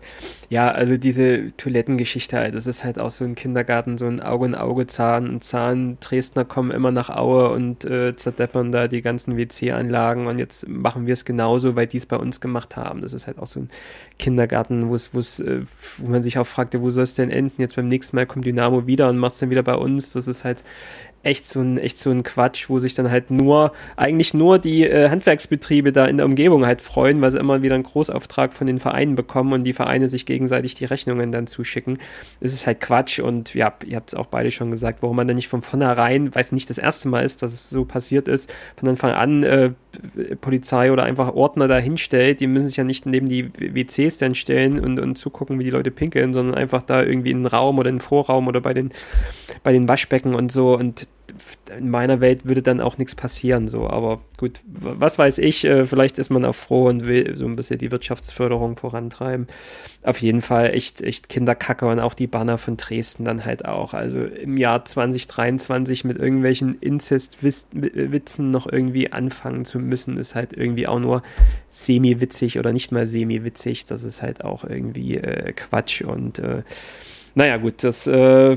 ja, 0.48 0.70
also 0.70 0.96
diese 0.96 1.48
Toilettengeschichte 1.56 2.36
halt, 2.36 2.54
das 2.54 2.68
ist 2.68 2.84
halt 2.84 3.00
auch 3.00 3.10
so 3.10 3.24
ein 3.24 3.34
Kindergarten, 3.34 3.98
so 3.98 4.06
ein 4.06 4.20
Auge 4.20 4.46
in 4.46 4.54
Auge 4.54 4.86
Zahn. 4.86 5.26
Ein 5.26 5.40
Zahn, 5.40 5.98
Dresdner 6.00 6.44
kommen 6.44 6.70
immer 6.70 6.92
nach 6.92 7.10
Aue 7.10 7.50
und 7.50 7.84
äh, 7.84 8.14
zerdeppern 8.14 8.70
da 8.70 8.86
die 8.86 9.02
ganzen 9.02 9.36
WC-Anlagen 9.36 10.28
und 10.28 10.38
jetzt 10.38 10.68
machen 10.68 11.06
wir 11.06 11.14
es 11.14 11.24
genauso, 11.24 11.74
weil 11.74 11.88
die 11.88 11.98
es 11.98 12.06
bei 12.06 12.16
uns 12.16 12.40
gemacht 12.40 12.76
haben. 12.76 13.02
Das 13.02 13.12
ist 13.12 13.26
halt 13.26 13.38
auch 13.38 13.48
so 13.48 13.60
ein 13.60 13.70
Kindergarten, 14.18 14.88
wo 14.88 14.94
es, 14.94 15.40
äh, 15.40 15.62
wo 15.98 16.10
man 16.10 16.22
sich 16.22 16.38
auch 16.38 16.46
fragte, 16.46 16.80
wo 16.80 16.90
soll 16.90 17.07
es 17.08 17.14
denn 17.14 17.30
enden? 17.30 17.60
Jetzt 17.60 17.76
beim 17.76 17.88
nächsten 17.88 18.16
Mal 18.16 18.26
kommt 18.26 18.44
Dynamo 18.44 18.86
wieder 18.86 19.08
und 19.08 19.18
macht 19.18 19.34
es 19.34 19.40
dann 19.40 19.50
wieder 19.50 19.62
bei 19.62 19.74
uns. 19.74 20.12
Das 20.12 20.28
ist 20.28 20.44
halt 20.44 20.62
echt 21.22 21.48
so 21.48 21.60
ein, 21.60 21.78
echt 21.78 21.98
so 21.98 22.10
ein 22.10 22.22
Quatsch, 22.22 22.68
wo 22.68 22.78
sich 22.78 22.94
dann 22.94 23.10
halt 23.10 23.30
nur, 23.30 23.72
eigentlich 23.96 24.34
nur 24.34 24.58
die 24.58 24.84
äh, 24.84 25.10
Handwerksbetriebe 25.10 25.92
da 25.92 26.06
in 26.06 26.16
der 26.16 26.26
Umgebung 26.26 26.64
halt 26.64 26.80
freuen, 26.80 27.20
weil 27.20 27.30
sie 27.30 27.38
immer 27.38 27.60
wieder 27.62 27.74
einen 27.74 27.84
Großauftrag 27.84 28.52
von 28.52 28.66
den 28.66 28.78
Vereinen 28.78 29.16
bekommen 29.16 29.52
und 29.52 29.64
die 29.64 29.72
Vereine 29.72 30.08
sich 30.08 30.26
gegenseitig 30.26 30.74
die 30.76 30.84
Rechnungen 30.84 31.32
dann 31.32 31.46
zuschicken. 31.46 31.98
Es 32.40 32.52
ist 32.52 32.66
halt 32.66 32.80
Quatsch 32.80 33.18
und 33.18 33.54
ja, 33.54 33.72
ihr 33.84 33.96
habt 33.96 34.10
es 34.10 34.14
auch 34.14 34.26
beide 34.26 34.50
schon 34.50 34.70
gesagt, 34.70 35.02
warum 35.02 35.16
man 35.16 35.26
dann 35.26 35.36
nicht 35.36 35.48
von 35.48 35.60
vornherein, 35.60 36.34
weil 36.34 36.42
es 36.42 36.52
nicht 36.52 36.70
das 36.70 36.78
erste 36.78 37.08
Mal 37.08 37.24
ist, 37.24 37.42
dass 37.42 37.52
es 37.52 37.68
so 37.68 37.84
passiert 37.84 38.28
ist, 38.28 38.48
von 38.76 38.88
Anfang 38.88 39.12
an 39.12 39.42
äh, 39.42 39.70
Polizei 40.40 40.92
oder 40.92 41.02
einfach 41.02 41.34
Ordner 41.34 41.66
da 41.66 41.78
hinstellt. 41.78 42.40
Die 42.40 42.46
müssen 42.46 42.68
sich 42.68 42.76
ja 42.76 42.84
nicht 42.84 43.06
neben 43.06 43.28
die 43.28 43.50
WCs 43.52 44.18
dann 44.18 44.34
stellen 44.34 44.78
und, 44.78 45.00
und 45.00 45.16
zugucken, 45.16 45.58
wie 45.58 45.64
die 45.64 45.70
Leute 45.70 45.90
pinkeln, 45.90 46.32
sondern 46.32 46.54
einfach 46.54 46.82
da 46.82 47.02
irgendwie 47.02 47.32
in 47.32 47.38
den 47.38 47.46
Raum 47.46 47.78
oder 47.78 47.90
in 47.90 47.96
den 47.96 48.00
Vorraum 48.00 48.46
oder 48.46 48.60
bei 48.60 48.72
den, 48.72 48.92
bei 49.64 49.72
den 49.72 49.88
Waschbecken 49.88 50.34
und 50.34 50.52
so 50.52 50.76
und 50.76 51.07
in 51.76 51.90
meiner 51.90 52.20
Welt 52.20 52.46
würde 52.46 52.62
dann 52.62 52.80
auch 52.80 52.98
nichts 52.98 53.14
passieren, 53.14 53.68
so. 53.68 53.88
Aber 53.88 54.20
gut, 54.36 54.60
was 54.66 55.18
weiß 55.18 55.38
ich, 55.38 55.64
äh, 55.64 55.86
vielleicht 55.86 56.18
ist 56.18 56.30
man 56.30 56.44
auch 56.44 56.54
froh 56.54 56.86
und 56.86 57.06
will 57.06 57.36
so 57.36 57.44
ein 57.44 57.56
bisschen 57.56 57.78
die 57.78 57.90
Wirtschaftsförderung 57.90 58.76
vorantreiben. 58.76 59.46
Auf 60.02 60.20
jeden 60.20 60.40
Fall 60.40 60.72
echt, 60.74 61.02
echt 61.02 61.28
Kinderkacke 61.28 61.86
und 61.86 62.00
auch 62.00 62.14
die 62.14 62.26
Banner 62.26 62.56
von 62.58 62.76
Dresden 62.76 63.24
dann 63.24 63.44
halt 63.44 63.66
auch. 63.66 63.94
Also 63.94 64.20
im 64.20 64.56
Jahr 64.56 64.84
2023 64.84 66.04
mit 66.04 66.18
irgendwelchen 66.18 66.78
Inzestwitzen 66.80 68.50
noch 68.50 68.70
irgendwie 68.70 69.12
anfangen 69.12 69.64
zu 69.64 69.78
müssen, 69.78 70.16
ist 70.16 70.34
halt 70.34 70.52
irgendwie 70.54 70.86
auch 70.86 71.00
nur 71.00 71.22
semi-witzig 71.70 72.58
oder 72.58 72.72
nicht 72.72 72.90
mal 72.90 73.06
semi-witzig. 73.06 73.84
Das 73.84 74.02
ist 74.02 74.22
halt 74.22 74.44
auch 74.44 74.64
irgendwie 74.64 75.16
äh, 75.18 75.52
Quatsch 75.52 76.02
und 76.02 76.38
äh, 76.38 76.62
naja, 77.34 77.58
gut, 77.58 77.84
das 77.84 78.06
äh, 78.06 78.56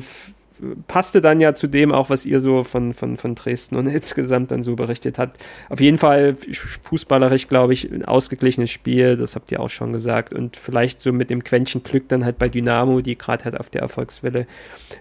passte 0.88 1.22
dann 1.22 1.40
ja 1.40 1.56
zu 1.56 1.68
dem 1.68 1.92
auch, 1.92 2.10
was 2.10 2.26
ihr 2.26 2.40
so 2.40 2.64
von, 2.64 2.94
von, 2.94 3.18
von 3.18 3.36
Dresden 3.36 3.76
und 3.76 3.88
insgesamt 3.88 4.52
dann 4.52 4.64
so 4.64 4.76
berichtet 4.76 5.18
habt. 5.18 5.38
Auf 5.70 5.80
jeden 5.80 5.98
Fall 5.98 6.36
fußballerisch, 6.84 7.48
glaube 7.48 7.74
ich, 7.74 7.92
ein 7.92 8.06
ausgeglichenes 8.06 8.70
Spiel, 8.70 9.18
das 9.18 9.36
habt 9.36 9.52
ihr 9.52 9.60
auch 9.60 9.70
schon 9.70 9.94
gesagt. 9.94 10.34
Und 10.34 10.58
vielleicht 10.58 11.02
so 11.02 11.12
mit 11.12 11.30
dem 11.30 11.44
Quäntchen 11.44 11.84
Glück 11.84 12.08
dann 12.10 12.26
halt 12.26 12.38
bei 12.38 12.50
Dynamo, 12.50 13.02
die 13.02 13.18
gerade 13.18 13.46
halt 13.46 13.60
auf 13.60 13.70
der 13.70 13.82
Erfolgswelle 13.82 14.48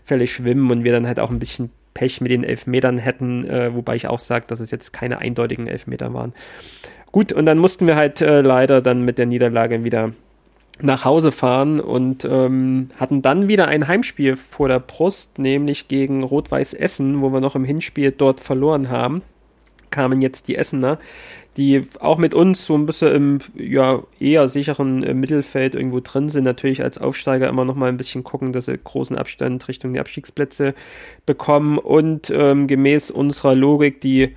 Fälle 0.05 0.26
schwimmen 0.26 0.71
und 0.71 0.85
wir 0.85 0.93
dann 0.93 1.07
halt 1.07 1.21
auch 1.21 1.31
ein 1.31 1.38
bisschen 1.38 1.71
Pech 1.95 2.21
mit 2.21 2.31
den 2.31 2.45
Elfmetern 2.45 2.99
hätten, 2.99 3.45
äh, 3.49 3.75
wobei 3.75 3.97
ich 3.97 4.07
auch 4.07 4.19
sage, 4.19 4.47
dass 4.47 4.61
es 4.61 4.71
jetzt 4.71 4.93
keine 4.93 5.19
eindeutigen 5.19 5.67
Elfmeter 5.67 6.14
waren. 6.14 6.33
Gut, 7.12 7.33
und 7.33 7.47
dann 7.47 7.59
mussten 7.59 7.87
wir 7.87 7.97
halt 7.97 8.21
äh, 8.21 8.40
leider 8.40 8.81
dann 8.81 9.05
mit 9.05 9.19
der 9.19 9.26
Niederlage 9.26 9.83
wieder 9.83 10.12
nach 10.83 11.05
Hause 11.05 11.33
fahren 11.33 11.81
und 11.81 12.25
ähm, 12.25 12.89
hatten 12.97 13.23
dann 13.23 13.49
wieder 13.49 13.69
ein 13.69 13.89
Heimspiel 13.89 14.37
vor 14.37 14.69
der 14.69 14.81
Brust, 14.81 15.39
nämlich 15.39 15.89
gegen 15.89 16.23
Rot-Weiß 16.23 16.75
Essen, 16.75 17.21
wo 17.21 17.33
wir 17.33 17.41
noch 17.41 17.55
im 17.55 17.65
Hinspiel 17.65 18.13
dort 18.13 18.41
verloren 18.41 18.91
haben. 18.91 19.23
Kamen 19.91 20.23
jetzt 20.23 20.47
die 20.47 20.57
Essener, 20.57 20.99
die 21.57 21.83
auch 21.99 22.17
mit 22.17 22.33
uns 22.33 22.65
so 22.65 22.77
ein 22.77 22.87
bisschen 22.87 23.15
im 23.15 23.39
ja, 23.57 24.03
eher 24.21 24.49
sicheren 24.49 25.03
äh, 25.03 25.15
Mittelfeld 25.15 25.75
irgendwo 25.75 26.01
drin 26.01 26.29
sind. 26.29 26.45
Natürlich 26.45 26.83
als 26.83 26.99
Aufsteiger 26.99 27.49
immer 27.49 27.65
noch 27.65 27.75
mal 27.75 27.89
ein 27.89 27.97
bisschen 27.97 28.23
gucken, 28.23 28.53
dass 28.53 28.67
sie 28.67 28.79
großen 28.79 29.17
Abstand 29.17 29.67
Richtung 29.67 29.93
die 29.93 30.01
Abstiegsplätze 30.01 30.75
bekommen 31.27 31.79
und 31.79 32.31
ähm, 32.35 32.69
gemäß 32.69 33.11
unserer 33.11 33.55
Logik 33.55 34.01
die 34.01 34.37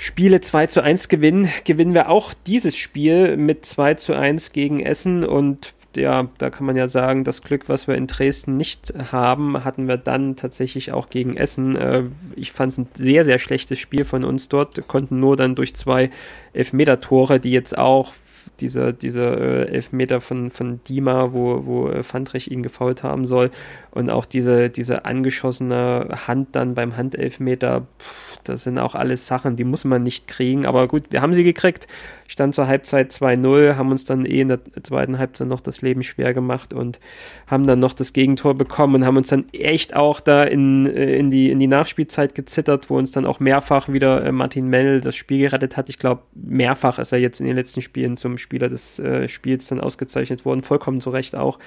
Spiele 0.00 0.40
2 0.40 0.68
zu 0.68 0.80
1 0.80 1.08
gewinnen, 1.08 1.48
gewinnen 1.64 1.92
wir 1.92 2.08
auch 2.08 2.32
dieses 2.32 2.76
Spiel 2.76 3.36
mit 3.36 3.66
2 3.66 3.94
zu 3.94 4.14
1 4.14 4.52
gegen 4.52 4.78
Essen 4.78 5.24
und 5.24 5.74
ja, 5.96 6.28
da 6.38 6.50
kann 6.50 6.66
man 6.66 6.76
ja 6.76 6.86
sagen, 6.86 7.24
das 7.24 7.42
Glück, 7.42 7.68
was 7.68 7.88
wir 7.88 7.96
in 7.96 8.06
Dresden 8.06 8.56
nicht 8.56 8.94
haben, 9.10 9.64
hatten 9.64 9.88
wir 9.88 9.96
dann 9.96 10.36
tatsächlich 10.36 10.92
auch 10.92 11.10
gegen 11.10 11.36
Essen. 11.36 11.74
Äh, 11.74 12.04
ich 12.36 12.52
fand 12.52 12.70
es 12.70 12.78
ein 12.78 12.88
sehr, 12.94 13.24
sehr 13.24 13.40
schlechtes 13.40 13.80
Spiel 13.80 14.04
von 14.04 14.22
uns 14.22 14.48
dort, 14.48 14.86
konnten 14.86 15.18
nur 15.18 15.36
dann 15.36 15.56
durch 15.56 15.74
zwei 15.74 16.10
Elfmeter-Tore, 16.52 17.40
die 17.40 17.50
jetzt 17.50 17.76
auch 17.76 18.12
dieser, 18.60 18.92
dieser 18.92 19.38
äh, 19.38 19.68
Elfmeter 19.68 20.20
von, 20.20 20.50
von 20.50 20.80
Dima, 20.88 21.32
wo, 21.32 21.64
wo 21.64 21.88
äh, 21.88 22.02
Fandrich 22.02 22.50
ihn 22.50 22.62
gefault 22.62 23.02
haben 23.02 23.24
soll. 23.24 23.50
Und 23.90 24.10
auch 24.10 24.26
diese, 24.26 24.70
diese 24.70 25.04
angeschossene 25.04 26.08
Hand 26.26 26.48
dann 26.52 26.74
beim 26.74 26.96
Handelfmeter, 26.96 27.86
pff, 27.98 28.38
das 28.44 28.62
sind 28.62 28.78
auch 28.78 28.94
alles 28.94 29.26
Sachen, 29.26 29.56
die 29.56 29.64
muss 29.64 29.84
man 29.84 30.02
nicht 30.02 30.28
kriegen. 30.28 30.66
Aber 30.66 30.88
gut, 30.88 31.04
wir 31.10 31.22
haben 31.22 31.34
sie 31.34 31.44
gekriegt. 31.44 31.86
Stand 32.28 32.54
zur 32.54 32.68
Halbzeit 32.68 33.10
2-0, 33.10 33.76
haben 33.76 33.90
uns 33.90 34.04
dann 34.04 34.26
eh 34.26 34.42
in 34.42 34.48
der 34.48 34.60
zweiten 34.82 35.18
Halbzeit 35.18 35.48
noch 35.48 35.62
das 35.62 35.80
Leben 35.80 36.02
schwer 36.02 36.34
gemacht 36.34 36.74
und 36.74 37.00
haben 37.46 37.66
dann 37.66 37.78
noch 37.78 37.94
das 37.94 38.12
Gegentor 38.12 38.54
bekommen 38.54 38.96
und 38.96 39.06
haben 39.06 39.16
uns 39.16 39.28
dann 39.28 39.46
echt 39.52 39.96
auch 39.96 40.20
da 40.20 40.44
in, 40.44 40.84
äh, 40.84 41.16
in, 41.16 41.30
die, 41.30 41.50
in 41.50 41.58
die 41.58 41.66
Nachspielzeit 41.66 42.34
gezittert, 42.34 42.90
wo 42.90 42.98
uns 42.98 43.12
dann 43.12 43.24
auch 43.24 43.40
mehrfach 43.40 43.88
wieder 43.88 44.24
äh, 44.24 44.30
Martin 44.30 44.68
Mell 44.68 45.00
das 45.00 45.16
Spiel 45.16 45.38
gerettet 45.38 45.78
hat. 45.78 45.88
Ich 45.88 45.98
glaube, 45.98 46.22
mehrfach 46.34 46.98
ist 46.98 47.12
er 47.12 47.18
jetzt 47.18 47.40
in 47.40 47.46
den 47.46 47.56
letzten 47.56 47.80
Spielen 47.80 48.18
zum 48.18 48.36
Spieler 48.48 48.70
des 48.70 48.98
äh, 48.98 49.28
Spiels 49.28 49.68
dann 49.68 49.78
ausgezeichnet 49.78 50.46
worden, 50.46 50.62
vollkommen 50.62 51.02
zu 51.02 51.10
Recht 51.10 51.36
auch. 51.36 51.58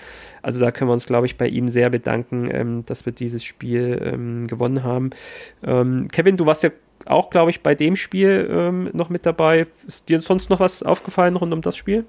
Also 0.41 0.59
da 0.59 0.71
können 0.71 0.89
wir 0.89 0.93
uns, 0.93 1.05
glaube 1.05 1.27
ich, 1.27 1.37
bei 1.37 1.47
ihm 1.47 1.69
sehr 1.69 1.91
bedanken, 1.91 2.49
ähm, 2.51 2.83
dass 2.87 3.05
wir 3.05 3.13
dieses 3.13 3.43
Spiel 3.43 4.01
ähm, 4.03 4.47
gewonnen 4.47 4.83
haben. 4.83 5.11
Ähm, 5.63 6.07
Kevin, 6.11 6.37
du 6.37 6.47
warst 6.47 6.63
ja 6.63 6.71
auch, 7.05 7.29
glaube 7.29 7.51
ich, 7.51 7.61
bei 7.61 7.75
dem 7.75 7.95
Spiel 7.95 8.49
ähm, 8.51 8.89
noch 8.93 9.09
mit 9.09 9.27
dabei. 9.27 9.67
Ist 9.85 10.09
dir 10.09 10.21
sonst 10.21 10.49
noch 10.49 10.59
was 10.59 10.81
aufgefallen 10.81 11.35
rund 11.35 11.53
um 11.53 11.61
das 11.61 11.77
Spiel? 11.77 12.03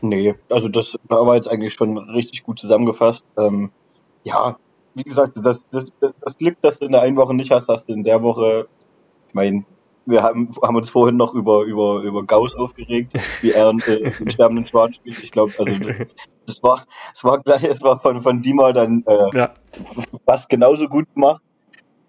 Nee, 0.00 0.36
also 0.48 0.68
das 0.68 0.96
war 1.08 1.34
jetzt 1.34 1.48
eigentlich 1.48 1.74
schon 1.74 1.98
richtig 1.98 2.44
gut 2.44 2.60
zusammengefasst. 2.60 3.24
Ähm, 3.36 3.72
ja, 4.22 4.56
wie 4.94 5.02
gesagt, 5.02 5.32
das, 5.42 5.60
das, 5.72 5.86
das 6.00 6.38
Glück, 6.38 6.56
das 6.62 6.78
du 6.78 6.86
in 6.86 6.92
der 6.92 7.02
einen 7.02 7.16
Woche 7.16 7.34
nicht 7.34 7.50
hast, 7.50 7.66
hast 7.66 7.88
du 7.88 7.94
in 7.94 8.04
der 8.04 8.22
Woche. 8.22 8.68
Ich 9.26 9.34
meine, 9.34 9.64
wir 10.06 10.22
haben, 10.22 10.50
haben 10.62 10.76
uns 10.76 10.90
vorhin 10.90 11.16
noch 11.16 11.34
über, 11.34 11.62
über, 11.62 12.02
über 12.02 12.24
Gauss 12.24 12.54
aufgeregt, 12.54 13.12
wie 13.40 13.52
er 13.52 13.70
äh, 13.70 14.10
den 14.10 14.30
sterbenden 14.30 14.66
Schwan 14.66 14.92
spielt. 14.92 15.22
Ich 15.22 15.30
glaube, 15.30 15.52
also 15.58 15.72
das, 15.72 16.06
das, 16.46 16.62
war, 16.62 16.84
das 17.12 17.24
war 17.24 17.38
gleich, 17.40 17.64
es 17.64 17.82
war 17.82 18.00
von, 18.00 18.20
von 18.20 18.42
Dima 18.42 18.72
dann 18.72 19.04
äh, 19.06 19.36
ja. 19.36 19.54
fast 20.26 20.48
genauso 20.48 20.88
gut 20.88 21.12
gemacht. 21.14 21.42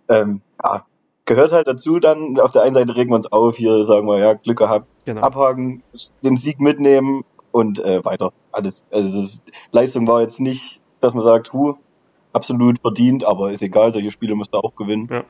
Ähm, 0.10 0.42
ja, 0.64 0.86
gehört 1.26 1.52
halt 1.52 1.68
dazu 1.68 2.00
dann, 2.00 2.40
auf 2.40 2.52
der 2.52 2.64
einen 2.64 2.74
Seite 2.74 2.96
regen 2.96 3.12
wir 3.12 3.16
uns 3.16 3.32
auf, 3.32 3.58
hier 3.58 3.84
sagen 3.84 4.08
wir, 4.08 4.18
ja, 4.18 4.34
Glück 4.34 4.58
gehabt, 4.58 4.88
genau. 5.06 5.22
abhaken, 5.22 5.84
den 6.24 6.38
Sieg 6.38 6.60
mitnehmen 6.60 7.24
und 7.52 7.80
äh, 7.80 8.04
weiter. 8.04 8.34
Alles. 8.52 8.82
Also 8.92 9.28
Leistung 9.72 10.08
war 10.08 10.22
jetzt 10.22 10.40
nicht, 10.40 10.82
dass 11.00 11.14
man 11.14 11.24
sagt, 11.24 11.54
hu, 11.54 11.76
absolut 12.34 12.80
verdient, 12.82 13.24
aber 13.24 13.52
ist 13.52 13.62
egal, 13.62 13.94
solche 13.94 14.12
Spiele 14.12 14.36
musst 14.36 14.54
du 14.54 14.58
auch 14.58 14.76
gewinnen. 14.76 15.08
Ja. 15.10 15.24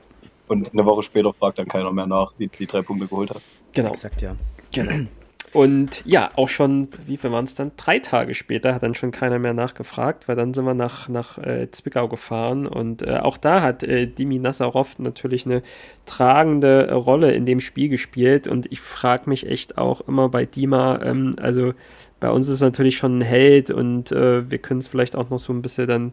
Und 0.46 0.72
eine 0.72 0.84
Woche 0.84 1.02
später 1.02 1.32
fragt 1.32 1.58
dann 1.58 1.68
keiner 1.68 1.92
mehr 1.92 2.06
nach, 2.06 2.32
wie 2.36 2.48
die 2.48 2.66
drei 2.66 2.82
Punkte 2.82 3.06
geholt 3.06 3.30
hat. 3.30 3.42
Genau. 3.72 3.90
Exakt, 3.90 4.22
ja. 4.22 4.36
Genau. 4.72 5.06
Und 5.54 6.02
ja, 6.04 6.32
auch 6.34 6.48
schon, 6.48 6.88
wie 7.06 7.16
viel 7.16 7.30
waren 7.30 7.44
es 7.44 7.54
dann? 7.54 7.70
Drei 7.76 8.00
Tage 8.00 8.34
später 8.34 8.74
hat 8.74 8.82
dann 8.82 8.96
schon 8.96 9.12
keiner 9.12 9.38
mehr 9.38 9.54
nachgefragt, 9.54 10.26
weil 10.26 10.34
dann 10.34 10.52
sind 10.52 10.64
wir 10.64 10.74
nach, 10.74 11.08
nach 11.08 11.38
äh, 11.38 11.70
Zwickau 11.70 12.08
gefahren 12.08 12.66
und 12.66 13.02
äh, 13.02 13.18
auch 13.18 13.36
da 13.36 13.62
hat 13.62 13.84
äh, 13.84 14.08
Dimi 14.08 14.40
Nassarov 14.40 14.98
natürlich 14.98 15.46
eine 15.46 15.62
tragende 16.06 16.92
Rolle 16.92 17.32
in 17.34 17.46
dem 17.46 17.60
Spiel 17.60 17.88
gespielt 17.88 18.48
und 18.48 18.72
ich 18.72 18.80
frage 18.80 19.30
mich 19.30 19.46
echt 19.46 19.78
auch 19.78 20.00
immer 20.08 20.28
bei 20.28 20.44
Dima, 20.44 21.00
ähm, 21.04 21.36
also 21.40 21.72
bei 22.18 22.30
uns 22.30 22.48
ist 22.48 22.54
es 22.54 22.60
natürlich 22.60 22.96
schon 22.96 23.18
ein 23.18 23.22
Held 23.22 23.70
und 23.70 24.10
äh, 24.10 24.50
wir 24.50 24.58
können 24.58 24.80
es 24.80 24.88
vielleicht 24.88 25.14
auch 25.14 25.30
noch 25.30 25.38
so 25.38 25.52
ein 25.52 25.62
bisschen 25.62 25.86
dann 25.86 26.08
äh, 26.08 26.12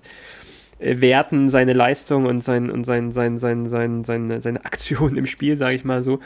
werten, 0.82 1.50
seine 1.50 1.74
Leistung 1.74 2.26
und 2.26 2.44
sein 2.44 2.70
und 2.70 2.84
sein, 2.86 3.12
sein, 3.12 3.38
sein, 3.38 3.68
sein, 3.68 4.04
seine, 4.04 4.42
seine 4.42 4.66
Aktion 4.66 5.16
im 5.16 5.26
Spiel, 5.26 5.56
sage 5.56 5.76
ich 5.76 5.86
mal 5.86 6.04
so. 6.04 6.20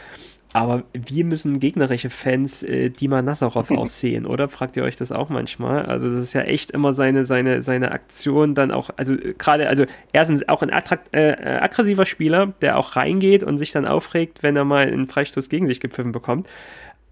Aber 0.56 0.84
wie 0.94 1.26
müssen 1.26 1.60
gegnerische 1.60 2.10
Fans 2.10 2.64
äh, 2.64 2.90
Dima 2.90 3.22
Nazarov 3.22 3.72
aussehen, 3.78 4.26
oder? 4.26 4.48
Fragt 4.48 4.78
ihr 4.78 4.84
euch 4.84 4.96
das 4.96 5.12
auch 5.12 5.28
manchmal? 5.28 5.86
Also 5.86 6.10
das 6.10 6.22
ist 6.22 6.32
ja 6.32 6.44
echt 6.44 6.72
immer 6.72 6.94
seine, 6.94 7.26
seine, 7.26 7.62
seine 7.62 7.92
Aktion 7.92 8.56
dann 8.56 8.72
auch, 8.72 8.90
also 8.96 9.16
äh, 9.16 9.34
gerade, 9.38 9.68
also 9.68 9.84
erstens 10.14 10.48
auch 10.48 10.62
ein 10.62 10.72
attrakt, 10.72 11.14
äh, 11.14 11.32
äh, 11.32 11.60
aggressiver 11.60 12.06
Spieler, 12.06 12.54
der 12.62 12.78
auch 12.78 12.96
reingeht 12.96 13.44
und 13.44 13.58
sich 13.58 13.74
dann 13.74 13.86
aufregt, 13.86 14.44
wenn 14.44 14.56
er 14.56 14.64
mal 14.64 14.88
einen 14.88 15.08
Freistoß 15.08 15.50
gegen 15.50 15.68
sich 15.68 15.82
gepfiffen 15.82 16.14
bekommt 16.14 16.48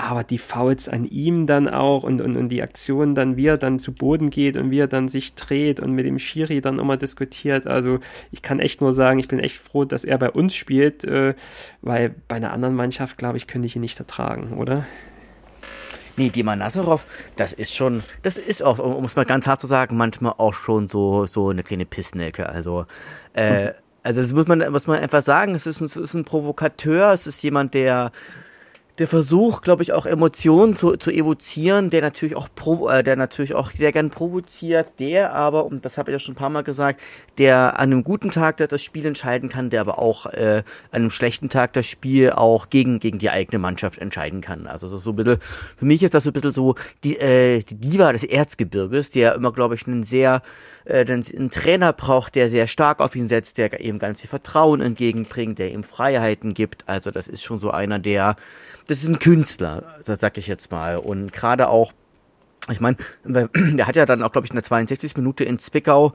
aber 0.10 0.24
die 0.24 0.38
Fouls 0.38 0.89
an 0.89 1.06
ihm 1.06 1.48
dann 1.48 1.68
auch 1.70 2.04
und, 2.04 2.20
und, 2.20 2.36
und 2.36 2.50
die 2.50 2.62
Aktion 2.62 3.16
dann, 3.16 3.38
wie 3.38 3.48
er 3.48 3.58
dann 3.58 3.80
zu 3.80 3.94
Boden 3.94 4.30
geht 4.30 4.58
und 4.58 4.70
wie 4.70 4.80
er 4.80 4.88
dann 4.88 5.08
sich 5.08 5.36
dreht 5.36 5.80
und 5.80 5.94
mit 5.94 6.06
dem 6.06 6.20
Schiri 6.20 6.60
dann 6.60 6.78
immer 6.78 6.98
diskutiert. 6.98 7.68
Also 7.68 8.00
ich 8.32 8.42
kann 8.42 8.60
echt 8.60 8.82
nur 8.82 8.92
sagen, 8.92 9.20
ich 9.20 9.30
bin 9.30 9.39
echt 9.39 9.58
froh, 9.58 9.86
dass 9.86 10.04
er 10.04 10.18
bei 10.18 10.30
uns 10.30 10.56
spielt, 10.56 11.06
äh, 11.06 11.36
weil 11.82 12.13
bei 12.28 12.36
einer 12.36 12.52
anderen 12.52 12.76
Mannschaft, 12.76 13.18
glaube 13.18 13.38
ich, 13.38 13.48
könnte 13.48 13.66
ich 13.66 13.76
ihn 13.76 13.82
nicht 13.82 13.98
ertragen, 13.98 14.58
oder? 14.58 14.86
Nee, 16.18 16.30
Dima 16.30 16.56
Nazarov, 16.56 17.06
das 17.38 17.54
ist 17.54 17.74
schon, 17.74 18.04
das 18.22 18.38
ist 18.38 18.62
auch, 18.62 18.80
um 18.80 19.06
es 19.06 19.16
mal 19.16 19.26
ganz 19.26 19.48
hart 19.48 19.62
zu 19.62 19.68
sagen, 19.68 19.96
manchmal 19.96 20.34
auch 20.38 20.54
schon 20.54 20.89
so, 20.89 21.26
so 21.26 21.50
eine 21.50 21.63
kleine 21.63 21.86
Pissnelke. 21.86 22.50
Also, 22.50 22.86
äh, 23.34 23.72
also 24.04 24.22
das 24.22 24.34
muss 24.34 24.48
man, 24.48 24.70
muss 24.72 24.86
man 24.86 25.00
einfach 25.00 25.22
sagen, 25.22 25.56
es 25.56 25.66
ist, 25.66 25.80
es 25.80 25.96
ist 25.96 26.13
ein 26.13 26.26
Provokateur, 26.26 27.13
es 27.13 27.26
ist 27.26 27.42
jemand, 27.42 27.74
der 27.74 28.12
der 29.00 29.08
Versuch, 29.08 29.62
glaube 29.62 29.82
ich, 29.82 29.92
auch 29.92 30.06
Emotionen 30.06 30.76
zu, 30.76 30.96
zu 30.98 31.10
evozieren, 31.10 31.90
der 31.90 32.02
natürlich 32.02 32.36
auch 32.36 32.48
provo 32.54 32.90
äh, 32.90 33.04
der 33.04 33.16
natürlich 33.16 33.56
auch 33.56 33.72
sehr 33.72 33.92
gern 33.92 34.12
provoziert, 34.12 35.00
der 35.00 35.34
aber, 35.34 35.66
und 35.66 35.84
das 35.84 35.98
habe 35.98 36.12
ich 36.12 36.14
ja 36.14 36.20
schon 36.20 36.34
ein 36.34 36.38
paar 36.38 36.52
Mal 36.52 36.64
gesagt, 36.64 37.02
der 37.40 37.80
an 37.80 37.92
einem 37.92 38.04
guten 38.04 38.30
Tag 38.30 38.58
das 38.58 38.84
Spiel 38.84 39.06
entscheiden 39.08 39.50
kann, 39.50 39.72
der 39.72 39.82
aber 39.82 39.98
auch 39.98 40.28
äh, 40.28 40.64
an 40.92 41.02
einem 41.02 41.10
schlechten 41.10 41.50
Tag 41.50 41.74
das 41.74 41.88
Spiel 41.88 42.32
auch 42.32 42.70
gegen, 42.70 43.00
gegen 43.00 43.18
die 43.18 43.32
eigene 43.32 43.58
Mannschaft 43.58 43.98
entscheiden 43.98 44.42
kann. 44.42 44.68
Also 44.68 44.88
so, 44.88 45.00
so 45.00 45.10
ein 45.12 45.16
bisschen, 45.16 45.38
für 45.78 45.86
mich 45.86 46.04
ist 46.04 46.14
das 46.14 46.26
so 46.26 46.30
ein 46.30 46.34
bisschen 46.34 46.52
so 46.52 46.76
die, 47.04 47.18
äh, 47.18 47.64
die 47.64 47.76
Diva 47.76 48.14
des 48.14 48.24
Erzgebirges, 48.24 49.10
der 49.10 49.34
immer, 49.34 49.52
glaube 49.52 49.74
ich, 49.74 49.88
einen 49.88 50.04
sehr, 50.04 50.44
äh, 50.86 51.04
einen 51.04 51.50
Trainer 51.50 51.94
braucht, 51.94 52.36
der 52.36 52.52
sehr 52.52 52.68
stark 52.68 53.00
auf 53.00 53.16
ihn 53.16 53.28
setzt, 53.28 53.58
der 53.58 53.80
ihm 53.82 53.98
ganz 53.98 54.22
viel 54.22 54.30
Vertrauen 54.30 54.82
entgegenbringt, 54.82 55.58
der 55.58 55.72
ihm 55.72 55.84
Freiheiten 55.84 56.54
gibt. 56.54 56.88
Also 56.88 57.10
das 57.10 57.28
ist 57.28 57.44
schon 57.44 57.60
so 57.60 57.72
einer, 57.72 57.98
der 57.98 58.36
das 58.88 59.00
ist 59.00 59.08
ein 59.08 59.19
Künstler, 59.19 59.84
sag 60.02 60.38
ich 60.38 60.48
jetzt 60.48 60.72
mal. 60.72 60.98
Und 60.98 61.32
gerade 61.34 61.69
auch, 61.69 61.93
ich 62.69 62.80
meine, 62.80 62.98
der 63.24 63.88
hat 63.88 63.96
ja 63.96 64.06
dann 64.06 64.24
auch, 64.24 64.32
glaube 64.32 64.46
ich, 64.46 64.52
in 64.52 64.56
der 64.56 64.63
62. 64.63 65.15
Minute 65.17 65.43
in 65.43 65.60
Zwickau, 65.60 66.13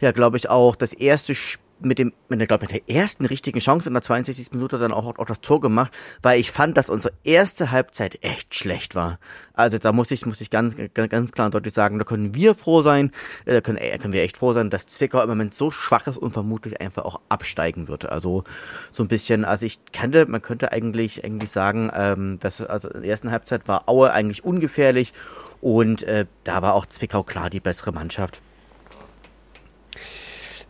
ja, 0.00 0.12
glaube 0.12 0.36
ich, 0.36 0.48
auch 0.48 0.76
das 0.76 0.92
erste 0.92 1.34
Spiel 1.34 1.67
mit 1.80 1.98
dem, 1.98 2.12
mit 2.28 2.40
der, 2.40 2.46
glaub, 2.46 2.62
mit 2.62 2.72
der 2.72 2.88
ersten 2.88 3.24
richtigen 3.24 3.60
Chance 3.60 3.88
in 3.88 3.94
der 3.94 4.02
62. 4.02 4.52
Minute 4.52 4.78
dann 4.78 4.92
auch, 4.92 5.18
auch 5.18 5.26
das 5.26 5.40
Tor 5.40 5.60
gemacht, 5.60 5.92
weil 6.22 6.40
ich 6.40 6.50
fand, 6.50 6.76
dass 6.76 6.90
unsere 6.90 7.14
erste 7.24 7.70
Halbzeit 7.70 8.18
echt 8.22 8.54
schlecht 8.54 8.94
war. 8.94 9.18
Also 9.54 9.78
da 9.78 9.92
muss 9.92 10.10
ich, 10.10 10.26
muss 10.26 10.40
ich 10.40 10.50
ganz, 10.50 10.76
ganz, 10.94 11.10
ganz 11.10 11.32
klar 11.32 11.46
und 11.46 11.54
deutlich 11.54 11.74
sagen, 11.74 11.98
da 11.98 12.04
können 12.04 12.34
wir 12.34 12.54
froh 12.54 12.82
sein, 12.82 13.12
äh, 13.44 13.54
da 13.54 13.60
können, 13.60 13.78
äh, 13.78 13.96
können 13.98 14.12
wir 14.12 14.22
echt 14.22 14.36
froh 14.36 14.52
sein, 14.52 14.70
dass 14.70 14.86
Zwickau 14.86 15.22
im 15.22 15.28
Moment 15.28 15.54
so 15.54 15.70
schwach 15.70 16.06
ist 16.06 16.16
und 16.16 16.32
vermutlich 16.32 16.80
einfach 16.80 17.04
auch 17.04 17.20
absteigen 17.28 17.88
wird. 17.88 18.06
Also 18.06 18.44
so 18.92 19.02
ein 19.02 19.08
bisschen, 19.08 19.44
also 19.44 19.66
ich 19.66 19.78
kannte, 19.92 20.26
man 20.26 20.42
könnte 20.42 20.72
eigentlich, 20.72 21.24
eigentlich 21.24 21.50
sagen, 21.50 21.90
ähm, 21.94 22.38
dass 22.40 22.60
also 22.60 22.88
in 22.88 23.02
der 23.02 23.10
ersten 23.10 23.30
Halbzeit 23.30 23.68
war 23.68 23.88
Aue 23.88 24.12
eigentlich 24.12 24.44
ungefährlich 24.44 25.12
und 25.60 26.02
äh, 26.04 26.26
da 26.44 26.62
war 26.62 26.74
auch 26.74 26.86
Zwickau 26.86 27.22
klar 27.22 27.50
die 27.50 27.60
bessere 27.60 27.92
Mannschaft. 27.92 28.42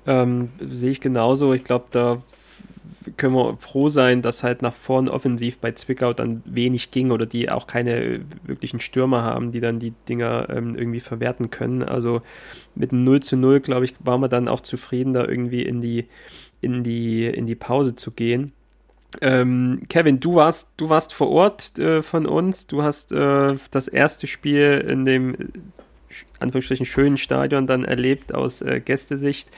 Ähm, 0.08 0.48
sehe 0.58 0.90
ich 0.90 1.02
genauso. 1.02 1.52
Ich 1.52 1.64
glaube, 1.64 1.84
da 1.90 2.22
können 3.18 3.34
wir 3.34 3.58
froh 3.58 3.90
sein, 3.90 4.22
dass 4.22 4.42
halt 4.42 4.62
nach 4.62 4.72
vorn 4.72 5.08
offensiv 5.10 5.58
bei 5.58 5.72
Zwickau 5.72 6.14
dann 6.14 6.42
wenig 6.46 6.90
ging 6.90 7.10
oder 7.10 7.26
die 7.26 7.50
auch 7.50 7.66
keine 7.66 8.20
wirklichen 8.42 8.80
Stürmer 8.80 9.22
haben, 9.22 9.52
die 9.52 9.60
dann 9.60 9.78
die 9.78 9.92
Dinger 10.08 10.48
ähm, 10.48 10.76
irgendwie 10.76 11.00
verwerten 11.00 11.50
können. 11.50 11.82
Also 11.82 12.22
mit 12.74 12.92
0 12.92 13.20
zu 13.20 13.36
0, 13.36 13.60
glaube 13.60 13.84
ich, 13.84 13.94
waren 14.00 14.22
wir 14.22 14.28
dann 14.28 14.48
auch 14.48 14.62
zufrieden, 14.62 15.12
da 15.12 15.26
irgendwie 15.26 15.62
in 15.62 15.82
die, 15.82 16.06
in 16.62 16.82
die, 16.82 17.26
in 17.26 17.44
die 17.44 17.54
Pause 17.54 17.94
zu 17.94 18.10
gehen. 18.10 18.52
Ähm, 19.20 19.82
Kevin, 19.90 20.20
du 20.20 20.36
warst, 20.36 20.70
du 20.78 20.88
warst 20.88 21.12
vor 21.12 21.28
Ort 21.28 21.78
äh, 21.78 22.02
von 22.02 22.26
uns. 22.26 22.66
Du 22.66 22.82
hast 22.82 23.12
äh, 23.12 23.56
das 23.70 23.88
erste 23.88 24.26
Spiel 24.26 24.84
in 24.88 25.04
dem 25.04 25.36
Anführungsstrichen 26.40 26.86
schönen 26.86 27.16
Stadion 27.16 27.66
dann 27.66 27.84
erlebt 27.84 28.34
aus 28.34 28.62
äh, 28.62 28.80
Gästesicht. 28.80 29.48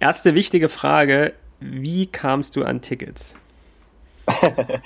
Erste 0.00 0.34
wichtige 0.34 0.68
Frage: 0.68 1.32
Wie 1.60 2.06
kamst 2.06 2.56
du 2.56 2.64
an 2.64 2.80
Tickets? 2.80 3.34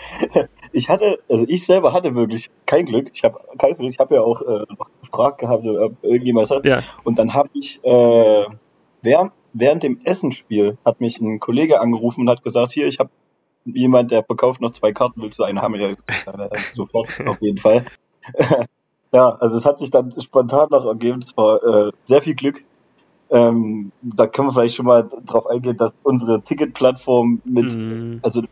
ich 0.73 0.89
hatte, 0.89 1.19
also 1.29 1.45
ich 1.49 1.65
selber 1.65 1.93
hatte 1.93 2.15
wirklich 2.15 2.51
kein 2.67 2.87
Glück. 2.87 3.11
Ich 3.13 3.25
habe 3.25 3.41
kein 3.59 3.73
Glück. 3.73 3.91
Ich 3.91 3.99
habe 3.99 4.17
ja 4.17 4.21
auch 4.23 4.43
äh, 4.43 4.67
noch 4.79 4.91
gefragt 5.01 5.39
gehabt, 5.39 5.67
ob 5.67 6.03
irgendjemand 6.03 6.51
hat. 6.51 6.65
Ja. 6.65 6.83
Und 7.05 7.19
dann 7.19 7.35
habe 7.35 7.49
ich 7.55 7.83
äh, 7.85 8.45
während, 9.03 9.33
während 9.53 9.83
dem 9.83 9.99
Essenspiel 10.05 10.79
hat 10.85 11.01
mich 11.01 11.21
ein 11.21 11.41
Kollege 11.41 11.81
angerufen 11.81 12.23
und 12.23 12.31
hat 12.31 12.43
gesagt, 12.43 12.73
hier, 12.73 12.87
ich 12.87 12.99
habe 12.99 13.11
jemand, 13.65 14.11
der 14.11 14.25
verkauft 14.25 14.61
noch 14.61 14.73
zwei 14.73 14.93
Karten, 14.93 15.23
willst 15.23 15.39
du 15.39 15.45
eine 15.45 15.61
haben? 15.61 15.75
Ja, 15.75 15.95
sofort 16.75 17.09
auf 17.27 17.41
jeden 17.41 17.59
Fall. 17.59 17.85
Ja, 19.12 19.31
also 19.31 19.57
es 19.57 19.64
hat 19.64 19.79
sich 19.79 19.90
dann 19.90 20.14
spontan 20.20 20.68
noch 20.70 20.87
ergeben. 20.87 21.20
Es 21.20 21.37
war 21.37 21.62
äh, 21.62 21.92
sehr 22.05 22.23
viel 22.23 22.35
Glück. 22.35 22.62
Ähm, 23.31 23.92
da 24.03 24.27
können 24.27 24.49
wir 24.49 24.53
vielleicht 24.53 24.75
schon 24.75 24.87
mal 24.87 25.09
drauf 25.27 25.46
eingehen, 25.46 25.77
dass 25.77 25.94
unsere 26.03 26.42
Ticketplattform 26.42 27.40
mit, 27.44 27.77
mm. 27.77 28.18
also 28.23 28.42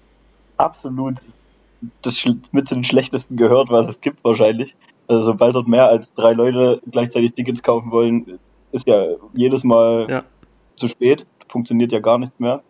absolut 0.57 1.17
das 2.03 2.25
mit 2.53 2.69
zu 2.69 2.75
den 2.75 2.85
schlechtesten 2.85 3.37
gehört, 3.37 3.71
was 3.71 3.89
es 3.89 4.01
gibt 4.01 4.23
wahrscheinlich. 4.25 4.77
Also 5.07 5.23
sobald 5.23 5.55
dort 5.55 5.69
mehr 5.69 5.89
als 5.89 6.13
drei 6.15 6.33
Leute 6.33 6.81
gleichzeitig 6.91 7.35
Tickets 7.35 7.63
kaufen 7.63 7.91
wollen, 7.91 8.39
ist 8.73 8.87
ja 8.87 9.07
jedes 9.33 9.65
Mal 9.65 10.07
ja. 10.09 10.25
zu 10.77 10.89
spät. 10.89 11.27
Funktioniert 11.49 11.93
ja 11.93 12.01
gar 12.01 12.19
nicht 12.19 12.39
mehr. 12.41 12.63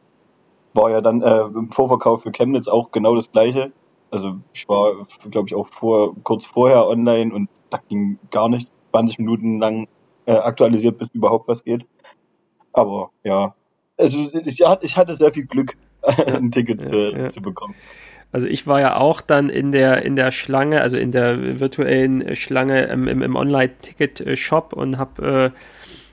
War 0.75 0.91
ja 0.91 1.01
dann 1.01 1.23
äh, 1.23 1.41
im 1.41 1.71
Vorverkauf 1.73 2.23
für 2.23 2.31
Chemnitz 2.31 2.69
auch 2.69 2.91
genau 2.91 3.17
das 3.17 3.33
gleiche. 3.33 3.73
Also 4.11 4.37
ich 4.53 4.69
war, 4.69 5.07
glaube 5.31 5.49
ich, 5.49 5.55
auch 5.55 5.69
vor, 5.69 6.15
kurz 6.23 6.47
vorher 6.47 6.87
online 6.87 7.35
und 7.35 7.49
da 7.71 7.79
ging 7.89 8.19
gar 8.31 8.49
nichts. 8.49 8.73
20 8.91 9.19
Minuten 9.19 9.59
lang 9.59 9.87
äh, 10.27 10.33
aktualisiert, 10.33 10.99
bis 10.99 11.09
überhaupt 11.13 11.47
was 11.47 11.63
geht. 11.63 11.85
Aber 12.73 13.11
ja, 13.23 13.55
also 13.99 14.31
ich, 14.45 14.61
ich 14.81 14.97
hatte 14.97 15.15
sehr 15.15 15.33
viel 15.33 15.47
Glück, 15.47 15.77
ein 16.03 16.51
Ticket 16.51 16.83
ja, 16.85 16.91
äh, 16.91 17.23
ja. 17.23 17.29
zu 17.29 17.43
bekommen. 17.43 17.75
Also 18.31 18.47
ich 18.47 18.67
war 18.67 18.81
ja 18.81 18.97
auch 18.97 19.21
dann 19.21 19.49
in 19.49 19.73
der 19.73 20.03
in 20.03 20.15
der 20.15 20.31
Schlange, 20.31 20.83
also 20.83 20.99
in 20.99 21.13
der 21.13 21.61
virtuellen 21.61 22.37
Schlange 22.37 22.85
im, 22.85 23.09
im, 23.09 23.23
im 23.23 23.37
Online-Ticket-Shop 23.37 24.75
und 24.75 24.99
habe 24.99 25.53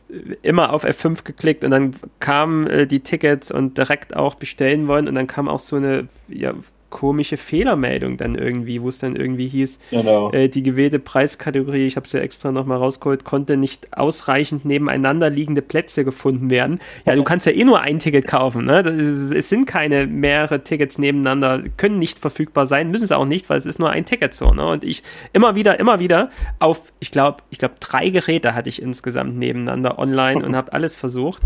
äh, 0.10 0.36
immer 0.42 0.72
auf 0.72 0.86
F5 0.86 1.26
geklickt 1.26 1.66
und 1.66 1.72
dann 1.72 1.94
kamen 2.20 2.68
äh, 2.68 2.88
die 2.88 3.02
Tickets 3.02 3.52
und 3.52 3.78
direkt 3.78 4.16
auch 4.16 4.36
bestellen 4.36 4.88
wollen 4.88 5.10
und 5.10 5.16
dann 5.16 5.28
kam 5.28 5.50
auch 5.50 5.60
so 5.60 5.76
eine 5.76 6.08
ja, 6.30 6.54
komische 6.96 7.36
Fehlermeldung 7.36 8.16
dann 8.16 8.36
irgendwie, 8.36 8.82
wo 8.82 8.88
es 8.88 9.00
dann 9.00 9.18
irgendwie 9.18 9.50
hieß, 9.50 9.80
genau. 9.92 10.32
äh, 10.32 10.48
die 10.48 10.64
gewählte 10.64 10.98
Preiskategorie, 10.98 11.86
ich 11.86 11.98
habe 11.98 12.06
es 12.06 12.14
ja 12.14 12.22
extra 12.22 12.54
nochmal 12.54 12.78
rausgeholt, 12.78 13.26
konnte 13.26 13.58
nicht 13.58 13.98
ausreichend 13.98 14.64
nebeneinander 14.64 15.30
liegende 15.30 15.62
Plätze 15.62 16.06
gefunden 16.06 16.50
werden. 16.50 16.80
Ja, 17.06 17.14
du 17.16 17.26
kannst 17.26 17.48
ja 17.48 17.52
eh 17.52 17.66
nur 17.66 17.82
ein 17.82 18.00
Ticket 18.00 18.28
kaufen. 18.28 18.64
Ne? 18.64 18.80
Ist, 18.80 19.34
es 19.34 19.50
sind 19.50 19.66
keine 19.66 20.08
mehrere 20.08 20.64
Tickets 20.64 20.98
nebeneinander, 20.98 21.64
können 21.76 22.00
nicht 22.00 22.20
verfügbar 22.20 22.66
sein, 22.66 22.92
müssen 22.92 23.04
es 23.04 23.12
auch 23.12 23.26
nicht, 23.26 23.50
weil 23.50 23.58
es 23.58 23.66
ist 23.66 23.78
nur 23.78 23.90
ein 23.90 24.06
Ticket 24.06 24.34
so. 24.34 24.54
Ne? 24.54 24.66
Und 24.66 24.86
ich 24.86 25.04
immer 25.34 25.56
wieder, 25.56 25.78
immer 25.78 26.00
wieder 26.00 26.30
auf, 26.60 26.94
ich 27.02 27.12
glaube, 27.12 27.44
ich 27.50 27.58
glaube, 27.58 27.76
drei 27.82 28.10
Geräte 28.10 28.56
hatte 28.56 28.70
ich 28.70 28.82
insgesamt 28.82 29.38
nebeneinander 29.38 30.00
online 30.00 30.46
und 30.46 30.56
habe 30.56 30.72
alles 30.72 30.96
versucht 30.96 31.42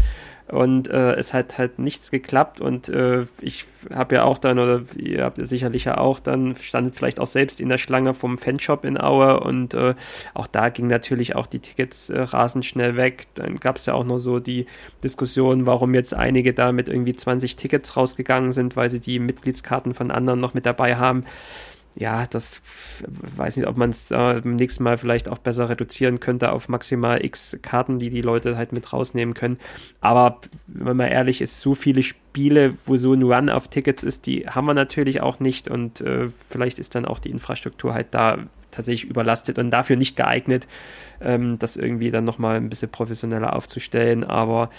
und 0.52 0.90
äh, 0.90 1.14
es 1.14 1.34
hat 1.34 1.58
halt 1.58 1.80
nichts 1.80 2.12
geklappt 2.12 2.60
und 2.60 2.90
äh, 2.90 3.26
ich 3.40 3.66
habe 3.94 4.16
ja 4.16 4.24
auch 4.24 4.38
dann, 4.38 4.58
oder 4.58 4.82
ihr 4.96 5.24
habt 5.24 5.38
ja 5.38 5.46
sicherlich 5.46 5.86
ja 5.86 5.98
auch 5.98 6.20
dann, 6.20 6.56
standet 6.56 6.96
vielleicht 6.96 7.20
auch 7.20 7.28
selbst 7.28 7.62
in 7.62 7.70
der 7.70 7.78
Schlange 7.78 8.14
vom 8.14 8.38
Fanshop 8.38 8.84
in 8.84 9.00
Aue 9.00 9.40
und 9.40 9.74
äh, 9.74 9.94
auch 10.34 10.48
da 10.48 10.70
ging 10.70 10.88
natürlich 10.88 11.36
auch 11.36 11.48
die 11.48 11.60
Tickets 11.60 12.10
äh, 12.10 12.20
rasend 12.20 12.66
schnell 12.66 12.96
weg. 12.98 13.28
Dann 13.36 13.58
gab 13.58 13.78
es 13.78 13.86
ja 13.86 13.94
auch 13.94 14.04
noch 14.04 14.18
so 14.18 14.40
die 14.40 14.66
Diskussion, 15.04 15.66
warum 15.68 15.94
jetzt 15.94 16.14
einige 16.14 16.54
da 16.54 16.72
mit 16.72 16.90
irgendwie 16.90 17.16
20 17.16 17.56
Tickets 17.56 17.96
rausgegangen 17.96 18.52
sind, 18.52 18.76
weil 18.76 18.90
sie 18.90 19.00
die 19.00 19.20
Mitgliedskarten 19.20 19.94
von 19.94 20.10
anderen 20.12 20.40
noch 20.40 20.54
mit 20.54 20.66
dabei 20.66 20.96
haben 20.96 21.26
ja, 21.96 22.26
das 22.28 22.62
weiß 23.36 23.58
nicht, 23.58 23.68
ob 23.68 23.78
man 23.78 23.90
es 23.90 24.12
äh, 24.12 24.42
beim 24.42 24.56
nächsten 24.56 24.84
Mal 24.84 24.98
vielleicht 24.98 25.28
auch 25.28 25.40
besser 25.40 25.70
reduzieren 25.70 26.20
könnte 26.20 26.52
auf 26.52 26.70
maximal 26.70 27.24
x 27.24 27.58
Karten, 27.62 28.00
die 28.00 28.10
die 28.10 28.22
Leute 28.22 28.58
halt 28.58 28.72
mit 28.72 28.94
rausnehmen 28.94 29.34
können. 29.34 29.58
Aber 30.00 30.40
wenn 30.68 30.98
man 30.98 31.10
ehrlich 31.10 31.42
ist, 31.42 31.60
so 31.60 31.76
viele 31.76 32.04
Spiele, 32.04 32.76
wo 32.86 32.98
so 32.98 33.14
ein 33.14 33.24
Run 33.24 33.50
auf 33.50 33.68
Tickets 33.68 34.04
ist, 34.04 34.28
die 34.28 34.48
haben 34.48 34.66
wir 34.66 34.74
natürlich 34.74 35.22
auch 35.22 35.40
nicht 35.40 35.68
und 35.68 36.02
äh, 36.02 36.28
vielleicht 36.50 36.80
ist 36.80 36.96
dann 36.96 37.06
auch 37.06 37.20
die 37.20 37.32
Infrastruktur 37.32 37.94
halt 37.94 38.14
da 38.14 38.38
tatsächlich 38.72 39.10
überlastet 39.10 39.58
und 39.58 39.72
dafür 39.72 39.96
nicht 39.96 40.16
geeignet, 40.16 40.68
ähm, 41.22 41.60
das 41.60 41.76
irgendwie 41.76 42.12
dann 42.12 42.24
nochmal 42.24 42.58
ein 42.58 42.70
bisschen 42.70 42.92
professioneller 42.92 43.56
aufzustellen. 43.56 44.24
Aber 44.24 44.70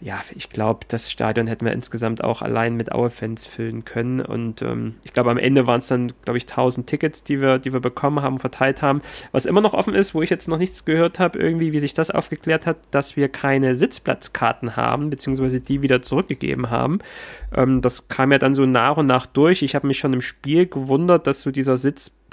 ja, 0.00 0.20
ich 0.34 0.50
glaube, 0.50 0.80
das 0.88 1.10
Stadion 1.10 1.46
hätten 1.46 1.64
wir 1.64 1.72
insgesamt 1.72 2.22
auch 2.22 2.42
allein 2.42 2.76
mit 2.76 2.92
Aue-Fans 2.92 3.46
füllen 3.46 3.84
können. 3.84 4.20
Und 4.20 4.60
ähm, 4.62 4.96
ich 5.04 5.12
glaube, 5.12 5.30
am 5.30 5.38
Ende 5.38 5.66
waren 5.66 5.78
es 5.78 5.88
dann, 5.88 6.12
glaube 6.24 6.36
ich, 6.36 6.44
1000 6.44 6.86
Tickets, 6.86 7.24
die 7.24 7.40
wir, 7.40 7.58
die 7.58 7.72
wir 7.72 7.80
bekommen 7.80 8.20
haben, 8.20 8.38
verteilt 8.38 8.82
haben. 8.82 9.02
Was 9.32 9.46
immer 9.46 9.60
noch 9.60 9.72
offen 9.72 9.94
ist, 9.94 10.14
wo 10.14 10.22
ich 10.22 10.30
jetzt 10.30 10.48
noch 10.48 10.58
nichts 10.58 10.84
gehört 10.84 11.18
habe, 11.18 11.38
irgendwie, 11.38 11.72
wie 11.72 11.80
sich 11.80 11.94
das 11.94 12.10
aufgeklärt 12.10 12.66
hat, 12.66 12.76
dass 12.90 13.16
wir 13.16 13.28
keine 13.28 13.76
Sitzplatzkarten 13.76 14.76
haben, 14.76 15.10
beziehungsweise 15.10 15.60
die 15.60 15.82
wieder 15.82 16.02
zurückgegeben 16.02 16.70
haben. 16.70 16.98
Ähm, 17.54 17.80
das 17.80 18.08
kam 18.08 18.32
ja 18.32 18.38
dann 18.38 18.54
so 18.54 18.66
nach 18.66 18.96
und 18.96 19.06
nach 19.06 19.26
durch. 19.26 19.62
Ich 19.62 19.74
habe 19.74 19.86
mich 19.86 19.98
schon 19.98 20.12
im 20.12 20.20
Spiel 20.20 20.66
gewundert, 20.66 21.26
dass 21.26 21.42
so 21.42 21.50
dieser 21.50 21.76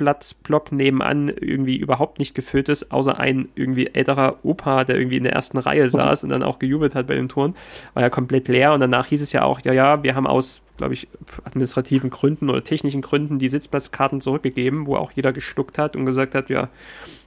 Sitzplatzblock 0.02 0.72
nebenan 0.72 1.30
irgendwie 1.30 1.78
überhaupt 1.78 2.20
nicht 2.20 2.34
gefüllt 2.34 2.70
ist, 2.70 2.92
außer 2.92 3.20
ein 3.20 3.50
irgendwie 3.56 3.88
älterer 3.88 4.38
Opa, 4.44 4.84
der 4.84 4.98
irgendwie 4.98 5.18
in 5.18 5.24
der 5.24 5.34
ersten 5.34 5.58
Reihe 5.58 5.90
saß 5.90 6.24
und 6.24 6.30
dann 6.30 6.44
auch 6.44 6.60
gejubelt 6.60 6.96
hat 6.96 7.08
bei 7.08 7.16
den 7.16 7.30
Toren. 7.30 7.56
War 7.94 8.04
ja 8.04 8.10
komplett 8.10 8.48
leer 8.48 8.74
und 8.74 8.80
danach 8.80 9.08
hieß 9.08 9.22
es 9.22 9.32
ja 9.32 9.44
auch, 9.44 9.62
ja, 9.64 9.74
ja, 9.74 10.04
wir 10.04 10.16
haben 10.16 10.28
aus, 10.28 10.62
glaube 10.78 10.94
ich, 10.94 11.08
administrativen 11.44 12.10
Gründen 12.10 12.50
oder 12.50 12.64
technischen 12.64 13.02
Gründen 13.02 13.38
die 13.38 13.50
Sitzplatzkarten 13.50 14.22
zurückgegeben, 14.22 14.88
wo 14.88 14.96
auch 14.96 15.12
jeder 15.12 15.34
geschluckt 15.34 15.78
hat 15.78 15.96
und 15.96 16.06
gesagt 16.06 16.36
hat, 16.36 16.50
ja, 16.50 16.70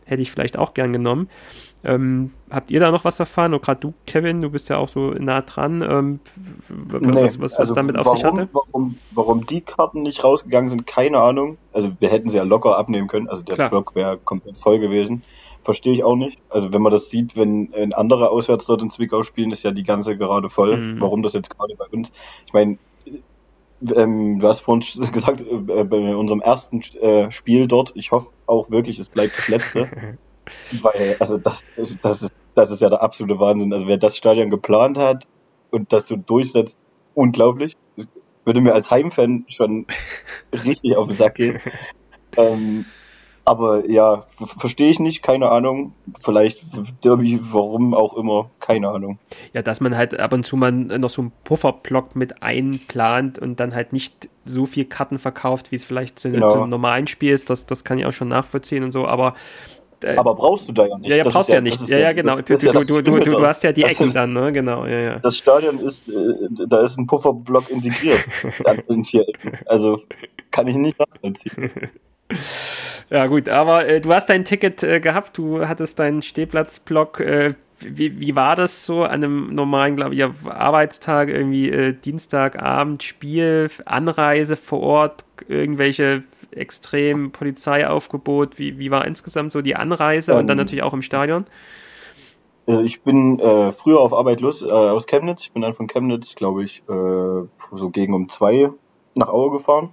hätte 0.04 0.22
ich 0.22 0.30
vielleicht 0.30 0.58
auch 0.58 0.74
gern 0.74 0.92
genommen. 0.92 1.28
Ähm, 1.84 2.32
habt 2.50 2.70
ihr 2.70 2.80
da 2.80 2.90
noch 2.90 3.04
was 3.04 3.20
erfahren? 3.20 3.52
Und 3.52 3.62
gerade 3.62 3.80
du, 3.80 3.94
Kevin, 4.06 4.40
du 4.40 4.50
bist 4.50 4.68
ja 4.70 4.78
auch 4.78 4.88
so 4.88 5.10
nah 5.10 5.42
dran. 5.42 5.82
Ähm, 5.82 6.20
nee, 7.00 7.22
was, 7.22 7.38
was, 7.38 7.52
was 7.52 7.56
also 7.56 7.74
damit 7.74 7.96
auf 7.98 8.06
warum, 8.06 8.16
sich 8.16 8.24
hatte? 8.24 8.48
Warum, 8.52 8.98
warum 9.10 9.46
die 9.46 9.60
Karten 9.60 10.02
nicht 10.02 10.24
rausgegangen 10.24 10.70
sind, 10.70 10.86
keine 10.86 11.18
Ahnung. 11.18 11.58
Also 11.72 11.90
wir 12.00 12.08
hätten 12.08 12.30
sie 12.30 12.38
ja 12.38 12.42
locker 12.42 12.78
abnehmen 12.78 13.06
können. 13.06 13.28
Also 13.28 13.42
der 13.42 13.56
Klar. 13.56 13.68
Block 13.68 13.94
wäre 13.94 14.16
komplett 14.16 14.56
voll 14.58 14.78
gewesen. 14.78 15.22
Verstehe 15.62 15.92
ich 15.92 16.04
auch 16.04 16.16
nicht. 16.16 16.38
Also 16.48 16.72
wenn 16.72 16.82
man 16.82 16.92
das 16.92 17.10
sieht, 17.10 17.36
wenn 17.36 17.92
andere 17.94 18.30
auswärts 18.30 18.66
dort 18.66 18.82
in 18.82 18.90
Zwickau 18.90 19.22
spielen, 19.22 19.50
ist 19.50 19.62
ja 19.62 19.70
die 19.70 19.84
ganze 19.84 20.16
gerade 20.16 20.48
voll. 20.48 20.76
Mhm. 20.76 21.00
Warum 21.00 21.22
das 21.22 21.34
jetzt 21.34 21.50
gerade 21.50 21.74
bei 21.76 21.86
uns? 21.86 22.12
Ich 22.46 22.52
meine, 22.52 22.78
ähm, 23.94 24.40
du 24.40 24.48
hast 24.48 24.60
vorhin 24.60 24.82
gesagt, 25.12 25.42
äh, 25.42 25.84
bei 25.84 26.16
unserem 26.16 26.40
ersten 26.40 26.80
äh, 27.00 27.30
Spiel 27.30 27.66
dort, 27.66 27.92
ich 27.94 28.12
hoffe 28.12 28.30
auch 28.46 28.70
wirklich, 28.70 28.98
es 28.98 29.08
bleibt 29.08 29.36
das 29.36 29.48
letzte. 29.48 29.90
weil, 30.82 31.16
also 31.18 31.38
das, 31.38 31.64
das, 32.02 32.22
ist, 32.22 32.34
das 32.54 32.70
ist 32.70 32.80
ja 32.80 32.88
der 32.88 33.02
absolute 33.02 33.38
Wahnsinn. 33.38 33.72
Also 33.72 33.86
wer 33.86 33.96
das 33.96 34.16
Stadion 34.16 34.50
geplant 34.50 34.98
hat 34.98 35.26
und 35.70 35.92
das 35.92 36.06
so 36.08 36.16
durchsetzt, 36.16 36.76
unglaublich. 37.14 37.76
würde 38.44 38.60
mir 38.60 38.74
als 38.74 38.90
Heimfan 38.90 39.46
schon 39.48 39.86
richtig 40.52 40.96
auf 40.96 41.08
den 41.08 41.16
Sack 41.16 41.36
gehen. 41.36 41.60
ähm, 42.36 42.84
aber 43.46 43.88
ja, 43.90 44.26
verstehe 44.58 44.90
ich 44.90 44.98
nicht, 44.98 45.22
keine 45.22 45.50
Ahnung. 45.50 45.92
Vielleicht 46.20 46.64
Derby, 47.04 47.38
warum 47.42 47.92
auch 47.92 48.14
immer, 48.16 48.50
keine 48.58 48.88
Ahnung. 48.88 49.18
Ja, 49.52 49.60
dass 49.60 49.80
man 49.80 49.96
halt 49.96 50.18
ab 50.18 50.32
und 50.32 50.46
zu 50.46 50.56
mal 50.56 50.72
noch 50.72 51.10
so 51.10 51.22
einen 51.22 51.32
Pufferblock 51.44 52.16
mit 52.16 52.42
einplant 52.42 53.38
und 53.38 53.60
dann 53.60 53.74
halt 53.74 53.92
nicht 53.92 54.30
so 54.46 54.64
viel 54.64 54.86
Karten 54.86 55.18
verkauft, 55.18 55.72
wie 55.72 55.76
es 55.76 55.84
vielleicht 55.84 56.18
zu, 56.18 56.30
genau. 56.30 56.50
zu 56.50 56.60
einem 56.60 56.70
normalen 56.70 57.06
Spiel 57.06 57.32
ist, 57.32 57.50
das, 57.50 57.66
das 57.66 57.84
kann 57.84 57.98
ich 57.98 58.06
auch 58.06 58.12
schon 58.12 58.28
nachvollziehen 58.28 58.82
und 58.82 58.92
so, 58.92 59.06
aber 59.06 59.34
äh, 60.04 60.16
aber 60.16 60.34
brauchst 60.34 60.68
du 60.68 60.72
da 60.72 60.86
ja 60.86 60.98
nicht. 60.98 61.10
Ja, 61.10 61.16
ja, 61.16 61.24
brauchst 61.24 61.48
du 61.48 61.54
ja, 61.54 61.60
nicht. 61.60 61.88
Ja, 61.88 61.98
ja, 61.98 62.12
genau. 62.12 62.36
Du, 62.36 62.56
du, 62.56 62.82
du, 62.82 63.02
du, 63.02 63.20
du, 63.20 63.46
hast 63.46 63.62
ja 63.62 63.72
die 63.72 63.84
Ecken 63.84 64.12
dann, 64.12 64.32
ne? 64.32 64.52
Genau, 64.52 64.86
ja, 64.86 64.98
ja. 65.00 65.18
Das 65.18 65.38
Stadion 65.38 65.78
ist, 65.80 66.08
äh, 66.08 66.12
da 66.66 66.82
ist 66.82 66.98
ein 66.98 67.06
Pufferblock 67.06 67.70
integriert. 67.70 68.24
in 68.88 69.04
vier 69.04 69.28
Ecken. 69.28 69.58
Also 69.66 70.02
kann 70.50 70.66
ich 70.66 70.76
nicht 70.76 70.98
nachvollziehen. 70.98 71.70
Ja, 73.10 73.26
gut, 73.26 73.50
aber 73.50 73.86
äh, 73.86 74.00
du 74.00 74.12
hast 74.12 74.30
dein 74.30 74.46
Ticket 74.46 74.82
äh, 74.82 74.98
gehabt, 74.98 75.36
du 75.36 75.68
hattest 75.68 75.98
deinen 75.98 76.22
Stehplatzblock. 76.22 77.20
Äh, 77.20 77.54
wie, 77.80 78.18
wie 78.18 78.34
war 78.34 78.56
das 78.56 78.86
so 78.86 79.02
an 79.02 79.22
einem 79.22 79.54
normalen, 79.54 79.96
glaube 79.96 80.14
ich, 80.14 80.24
Arbeitstag, 80.48 81.28
irgendwie 81.28 81.70
äh, 81.70 81.92
Dienstagabend, 81.92 83.02
Spiel, 83.02 83.70
Anreise 83.84 84.56
vor 84.56 84.80
Ort, 84.80 85.24
irgendwelche 85.48 86.22
extrem 86.56 87.32
Polizeiaufgebot? 87.32 88.58
Wie, 88.58 88.78
wie 88.78 88.90
war 88.90 89.06
insgesamt 89.06 89.52
so 89.52 89.62
die 89.62 89.76
Anreise 89.76 90.32
ähm, 90.32 90.38
und 90.38 90.46
dann 90.46 90.58
ähm. 90.58 90.64
natürlich 90.64 90.82
auch 90.82 90.94
im 90.94 91.02
Stadion? 91.02 91.44
Also 92.66 92.82
ich 92.82 93.02
bin 93.02 93.38
äh, 93.40 93.72
früher 93.72 94.00
auf 94.00 94.14
Arbeit 94.14 94.40
los 94.40 94.62
äh, 94.62 94.70
aus 94.70 95.06
Chemnitz. 95.06 95.42
Ich 95.42 95.52
bin 95.52 95.62
dann 95.62 95.74
von 95.74 95.86
Chemnitz, 95.86 96.34
glaube 96.34 96.64
ich, 96.64 96.82
äh, 96.88 97.46
so 97.72 97.90
gegen 97.90 98.14
um 98.14 98.28
zwei 98.28 98.70
nach 99.14 99.28
Aue 99.28 99.50
gefahren 99.50 99.90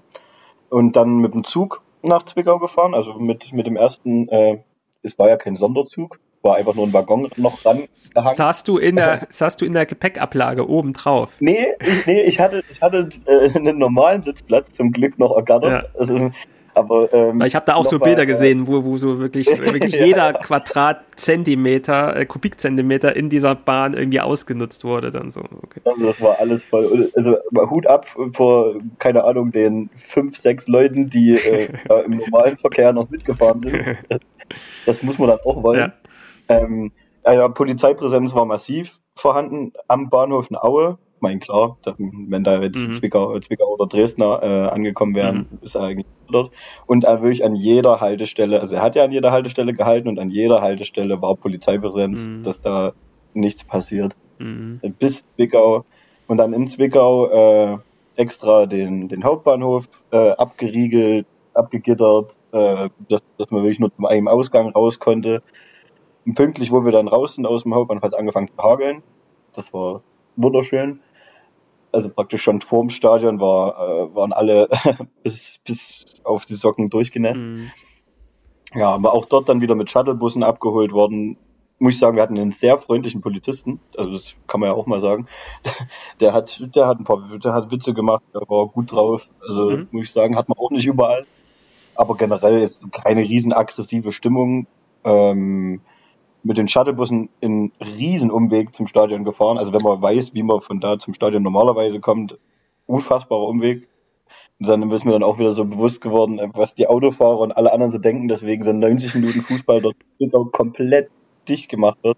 und 0.69 0.95
dann 0.95 1.17
mit 1.17 1.33
dem 1.33 1.43
Zug 1.43 1.81
nach 2.01 2.23
Zwickau 2.23 2.57
gefahren, 2.59 2.93
also 2.93 3.13
mit, 3.19 3.53
mit 3.53 3.67
dem 3.67 3.75
ersten, 3.75 4.27
äh, 4.29 4.63
es 5.03 5.19
war 5.19 5.29
ja 5.29 5.37
kein 5.37 5.55
Sonderzug, 5.55 6.19
war 6.41 6.55
einfach 6.55 6.75
nur 6.75 6.87
ein 6.87 6.93
Waggon 6.93 7.29
noch 7.37 7.63
ran. 7.65 7.83
Saßt 7.91 8.67
du 8.67 8.77
in 8.77 8.95
der, 8.95 9.27
saß 9.29 9.57
du 9.57 9.65
in 9.65 9.73
der 9.73 9.85
Gepäckablage 9.85 10.67
oben 10.67 10.93
drauf? 10.93 11.31
Nee, 11.39 11.67
ich, 11.79 12.05
nee, 12.05 12.21
ich 12.23 12.39
hatte, 12.39 12.63
ich 12.69 12.81
hatte 12.81 13.09
äh, 13.25 13.53
einen 13.53 13.77
normalen 13.77 14.21
Sitzplatz 14.21 14.73
zum 14.73 14.91
Glück 14.91 15.19
noch 15.19 15.35
ergattert. 15.35 15.83
Ja. 15.83 15.99
Also, 15.99 16.31
aber, 16.73 17.13
ähm, 17.13 17.41
ich 17.41 17.55
habe 17.55 17.65
da 17.65 17.75
auch 17.75 17.85
so 17.85 17.99
Bilder 17.99 18.19
mal, 18.19 18.23
äh, 18.23 18.27
gesehen, 18.27 18.67
wo, 18.67 18.83
wo 18.85 18.97
so 18.97 19.19
wirklich, 19.19 19.47
wirklich 19.59 19.93
ja. 19.93 20.05
jeder 20.05 20.33
Quadratzentimeter, 20.33 22.15
äh, 22.15 22.25
Kubikzentimeter 22.25 23.15
in 23.15 23.29
dieser 23.29 23.55
Bahn 23.55 23.93
irgendwie 23.93 24.21
ausgenutzt 24.21 24.83
wurde 24.83 25.11
dann 25.11 25.31
so. 25.31 25.41
Okay. 25.41 25.81
Also 25.83 26.05
das 26.05 26.21
war 26.21 26.39
alles 26.39 26.65
voll. 26.65 27.11
Also 27.15 27.37
Hut 27.69 27.87
ab 27.87 28.07
vor, 28.31 28.75
keine 28.99 29.25
Ahnung, 29.25 29.51
den 29.51 29.89
fünf, 29.95 30.37
sechs 30.37 30.67
Leuten, 30.67 31.09
die 31.09 31.35
äh, 31.35 31.67
im 32.05 32.17
normalen 32.17 32.57
Verkehr 32.57 32.93
noch 32.93 33.09
mitgefahren 33.09 33.59
sind. 33.61 33.97
Das 34.85 35.03
muss 35.03 35.19
man 35.19 35.27
dann 35.29 35.39
auch 35.45 35.61
wollen. 35.63 35.79
Ja. 35.79 35.93
Ähm, 36.51 36.91
ja, 37.25 37.47
Polizeipräsenz 37.49 38.33
war 38.33 38.45
massiv 38.45 38.99
vorhanden 39.15 39.73
am 39.87 40.09
Bahnhof 40.09 40.49
in 40.49 40.57
Aue 40.57 40.97
mein 41.21 41.39
klar, 41.39 41.77
wenn 41.97 42.43
da 42.43 42.61
jetzt 42.61 42.77
mhm. 42.77 42.93
Zwickau, 42.93 43.39
Zwickau 43.39 43.75
oder 43.75 43.87
Dresdner 43.87 44.39
äh, 44.41 44.69
angekommen 44.69 45.15
wären, 45.15 45.47
mhm. 45.51 45.59
ist 45.61 45.75
er 45.75 45.83
eigentlich 45.83 46.07
dort. 46.29 46.51
Und 46.87 47.03
er 47.03 47.21
wirklich 47.21 47.45
an 47.45 47.55
jeder 47.55 48.01
Haltestelle, 48.01 48.59
also 48.59 48.75
er 48.75 48.81
hat 48.81 48.95
ja 48.95 49.03
an 49.03 49.11
jeder 49.11 49.31
Haltestelle 49.31 49.73
gehalten 49.73 50.07
und 50.07 50.19
an 50.19 50.29
jeder 50.29 50.61
Haltestelle 50.61 51.21
war 51.21 51.35
Polizeipräsenz, 51.35 52.27
mhm. 52.27 52.43
dass 52.43 52.61
da 52.61 52.93
nichts 53.33 53.63
passiert. 53.63 54.15
Mhm. 54.39 54.79
Bis 54.97 55.23
Zwickau 55.35 55.85
und 56.27 56.37
dann 56.37 56.53
in 56.53 56.67
Zwickau 56.67 57.27
äh, 57.27 57.77
extra 58.15 58.65
den, 58.65 59.07
den 59.07 59.23
Hauptbahnhof 59.23 59.87
äh, 60.11 60.31
abgeriegelt, 60.31 61.27
abgegittert, 61.53 62.35
äh, 62.51 62.89
dass, 63.07 63.21
dass 63.37 63.51
man 63.51 63.61
wirklich 63.61 63.79
nur 63.79 63.95
zum 63.95 64.05
einen 64.05 64.27
Ausgang 64.27 64.69
raus 64.69 64.99
konnte. 64.99 65.43
Und 66.25 66.35
pünktlich, 66.35 66.71
wo 66.71 66.85
wir 66.85 66.91
dann 66.91 67.07
raus 67.07 67.35
sind 67.35 67.45
aus 67.45 67.63
dem 67.63 67.73
Hauptbahnhof, 67.73 68.03
hat 68.03 68.13
es 68.13 68.17
angefangen 68.17 68.49
zu 68.49 68.57
hageln. 68.57 69.03
Das 69.53 69.73
war 69.73 70.01
wunderschön 70.35 71.01
also 71.91 72.09
praktisch 72.09 72.43
schon 72.43 72.61
vorm 72.61 72.89
Stadion 72.89 73.39
war, 73.39 73.75
äh, 73.77 74.15
waren 74.15 74.33
alle 74.33 74.69
bis, 75.23 75.59
bis 75.65 76.05
auf 76.23 76.45
die 76.45 76.55
Socken 76.55 76.89
durchgenässt. 76.89 77.43
Mhm. 77.43 77.71
Ja, 78.73 78.89
aber 78.89 79.13
auch 79.13 79.25
dort 79.25 79.49
dann 79.49 79.61
wieder 79.61 79.75
mit 79.75 79.91
Shuttlebussen 79.91 80.43
abgeholt 80.43 80.93
worden. 80.93 81.37
Muss 81.79 81.93
ich 81.93 81.99
sagen, 81.99 82.15
wir 82.15 82.23
hatten 82.23 82.37
einen 82.37 82.51
sehr 82.51 82.77
freundlichen 82.77 83.21
Polizisten, 83.21 83.79
also 83.97 84.11
das 84.11 84.35
kann 84.45 84.59
man 84.59 84.69
ja 84.69 84.75
auch 84.75 84.85
mal 84.85 84.99
sagen. 84.99 85.27
Der 86.19 86.31
hat, 86.31 86.61
der 86.75 86.85
hat 86.85 86.99
ein 86.99 87.03
paar, 87.03 87.19
der 87.43 87.53
hat 87.53 87.71
Witze 87.71 87.95
gemacht, 87.95 88.21
der 88.35 88.41
war 88.41 88.67
gut 88.67 88.91
drauf. 88.91 89.27
Also 89.41 89.71
mhm. 89.71 89.87
muss 89.89 90.03
ich 90.03 90.11
sagen, 90.11 90.37
hat 90.37 90.47
man 90.47 90.59
auch 90.59 90.69
nicht 90.69 90.85
überall. 90.85 91.25
Aber 91.95 92.15
generell 92.15 92.61
ist 92.61 92.79
keine 92.91 93.21
riesen 93.21 93.51
aggressive 93.51 94.11
Stimmung. 94.11 94.67
Ähm, 95.03 95.81
mit 96.43 96.57
den 96.57 96.67
Shuttlebussen 96.67 97.29
einen 97.41 97.71
riesen 97.79 98.31
Umweg 98.31 98.75
zum 98.75 98.87
Stadion 98.87 99.23
gefahren. 99.23 99.57
Also 99.57 99.73
wenn 99.73 99.81
man 99.81 100.01
weiß, 100.01 100.33
wie 100.33 100.43
man 100.43 100.61
von 100.61 100.79
da 100.79 100.97
zum 100.97 101.13
Stadion 101.13 101.43
normalerweise 101.43 101.99
kommt, 101.99 102.37
unfassbarer 102.87 103.47
Umweg. 103.47 103.87
Und 104.59 104.67
dann 104.67 104.91
ist 104.91 105.05
mir 105.05 105.11
dann 105.11 105.23
auch 105.23 105.39
wieder 105.39 105.53
so 105.53 105.65
bewusst 105.65 106.01
geworden, 106.01 106.39
was 106.53 106.75
die 106.75 106.87
Autofahrer 106.87 107.39
und 107.39 107.51
alle 107.51 107.73
anderen 107.73 107.91
so 107.91 107.97
denken, 107.97 108.27
deswegen 108.27 108.63
so 108.63 108.71
90 108.71 109.15
Minuten 109.15 109.41
Fußball 109.41 109.81
dort 109.81 109.95
komplett 110.51 111.09
dicht 111.47 111.69
gemacht 111.69 111.97
wird. 112.03 112.17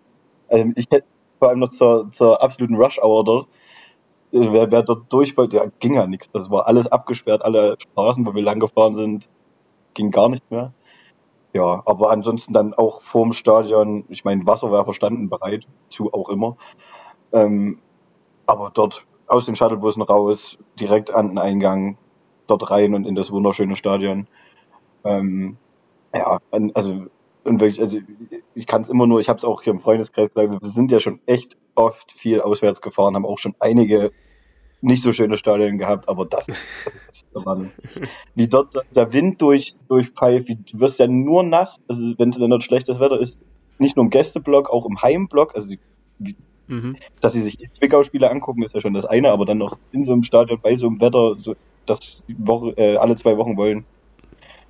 Also 0.49 0.71
ich 0.75 0.86
hätte 0.91 1.07
vor 1.39 1.49
allem 1.49 1.59
noch 1.59 1.71
zur, 1.71 2.12
zur 2.12 2.41
absoluten 2.41 2.75
Rush-Hour 2.75 3.23
dort, 3.23 3.47
also 4.33 4.51
wer, 4.51 4.71
wer 4.71 4.81
dort 4.81 5.12
durch 5.13 5.38
wollte, 5.38 5.57
ja, 5.57 5.65
ging 5.79 5.93
ja 5.95 6.07
nichts. 6.07 6.29
Das 6.31 6.49
war 6.49 6.67
alles 6.67 6.88
abgesperrt, 6.88 7.43
alle 7.43 7.75
Straßen, 7.79 8.25
wo 8.25 8.33
wir 8.33 8.41
lang 8.41 8.59
gefahren 8.59 8.95
sind, 8.95 9.29
ging 9.93 10.12
gar 10.12 10.29
nichts 10.29 10.49
mehr. 10.49 10.73
Ja, 11.53 11.83
aber 11.85 12.09
ansonsten 12.09 12.51
dann 12.51 12.73
auch 12.73 13.01
vorm 13.01 13.31
Stadion, 13.31 14.05
ich 14.09 14.25
meine, 14.25 14.45
Wasserwerfer 14.47 14.93
standen 14.93 15.29
bereit, 15.29 15.67
zu 15.87 16.11
auch 16.11 16.29
immer. 16.29 16.57
Ähm, 17.31 17.79
aber 18.47 18.71
dort 18.73 19.05
aus 19.27 19.45
den 19.45 19.55
Shuttlebussen 19.55 20.01
raus, 20.01 20.57
direkt 20.79 21.13
an 21.13 21.29
den 21.29 21.37
Eingang, 21.37 21.97
dort 22.47 22.71
rein 22.71 22.95
und 22.95 23.05
in 23.05 23.15
das 23.15 23.31
wunderschöne 23.31 23.75
Stadion. 23.75 24.27
Ähm, 25.03 25.57
ja, 26.13 26.39
also, 26.73 27.05
und 27.43 27.61
wirklich, 27.61 27.79
also 27.79 27.99
ich 28.55 28.67
kann 28.67 28.81
es 28.81 28.89
immer 28.89 29.05
nur, 29.05 29.19
ich 29.19 29.29
habe 29.29 29.37
es 29.37 29.45
auch 29.45 29.61
hier 29.61 29.73
im 29.73 29.79
Freundeskreis 29.79 30.29
gesagt, 30.29 30.51
wir 30.51 30.69
sind 30.69 30.91
ja 30.91 30.99
schon 30.99 31.19
echt 31.27 31.57
oft 31.75 32.11
viel 32.11 32.41
auswärts 32.41 32.81
gefahren, 32.81 33.15
haben 33.15 33.25
auch 33.25 33.39
schon 33.39 33.55
einige 33.59 34.11
nicht 34.84 35.02
so 35.02 35.13
schöne 35.13 35.38
Stadien 35.38 35.78
gehabt, 35.78 36.10
aber 36.10 36.26
das, 36.26 36.46
das 36.46 36.58
ist 37.12 37.28
der 37.34 37.41
Mann. 37.41 37.72
Wie 38.36 38.48
dort 38.48 38.76
der 38.96 39.13
Wind 39.13 39.41
durch, 39.41 39.76
durchpfeift, 39.88 40.50
du 40.50 40.80
wirst 40.80 41.00
ja 41.00 41.08
nur 41.08 41.43
nass, 41.43 41.82
also 41.88 42.13
wenn 42.17 42.30
es 42.30 42.38
dann 42.38 42.50
dort 42.50 42.63
schlechtes 42.63 43.00
Wetter 43.00 43.19
ist, 43.19 43.39
nicht 43.80 43.96
nur 43.96 44.04
im 44.04 44.10
Gästeblock, 44.10 44.69
auch 44.69 44.86
im 44.86 45.02
Heimblock, 45.02 45.56
also 45.56 45.69
die, 45.69 45.80
wie, 46.19 46.36
mhm. 46.67 46.98
dass 47.22 47.34
sie 47.34 47.41
sich 47.41 47.58
die 47.58 47.69
Zwickau-Spiele 47.69 48.30
angucken, 48.30 48.62
ist 48.62 48.76
ja 48.76 48.82
schon 48.82 48.93
das 48.93 49.06
eine, 49.06 49.32
aber 49.32 49.46
dann 49.46 49.58
noch 49.58 49.78
in 49.91 50.04
so 50.04 50.12
einem 50.12 50.24
Stadion 50.24 50.60
bei 50.62 50.76
so 50.76 50.88
einem 50.88 51.00
Wetter, 51.00 51.36
so, 51.38 51.56
das 51.86 52.22
Woche, 52.38 52.72
äh, 52.78 52.98
alle 52.98 53.15
zwei 53.15 53.38
Wochen 53.38 53.56
wollen, 53.56 53.86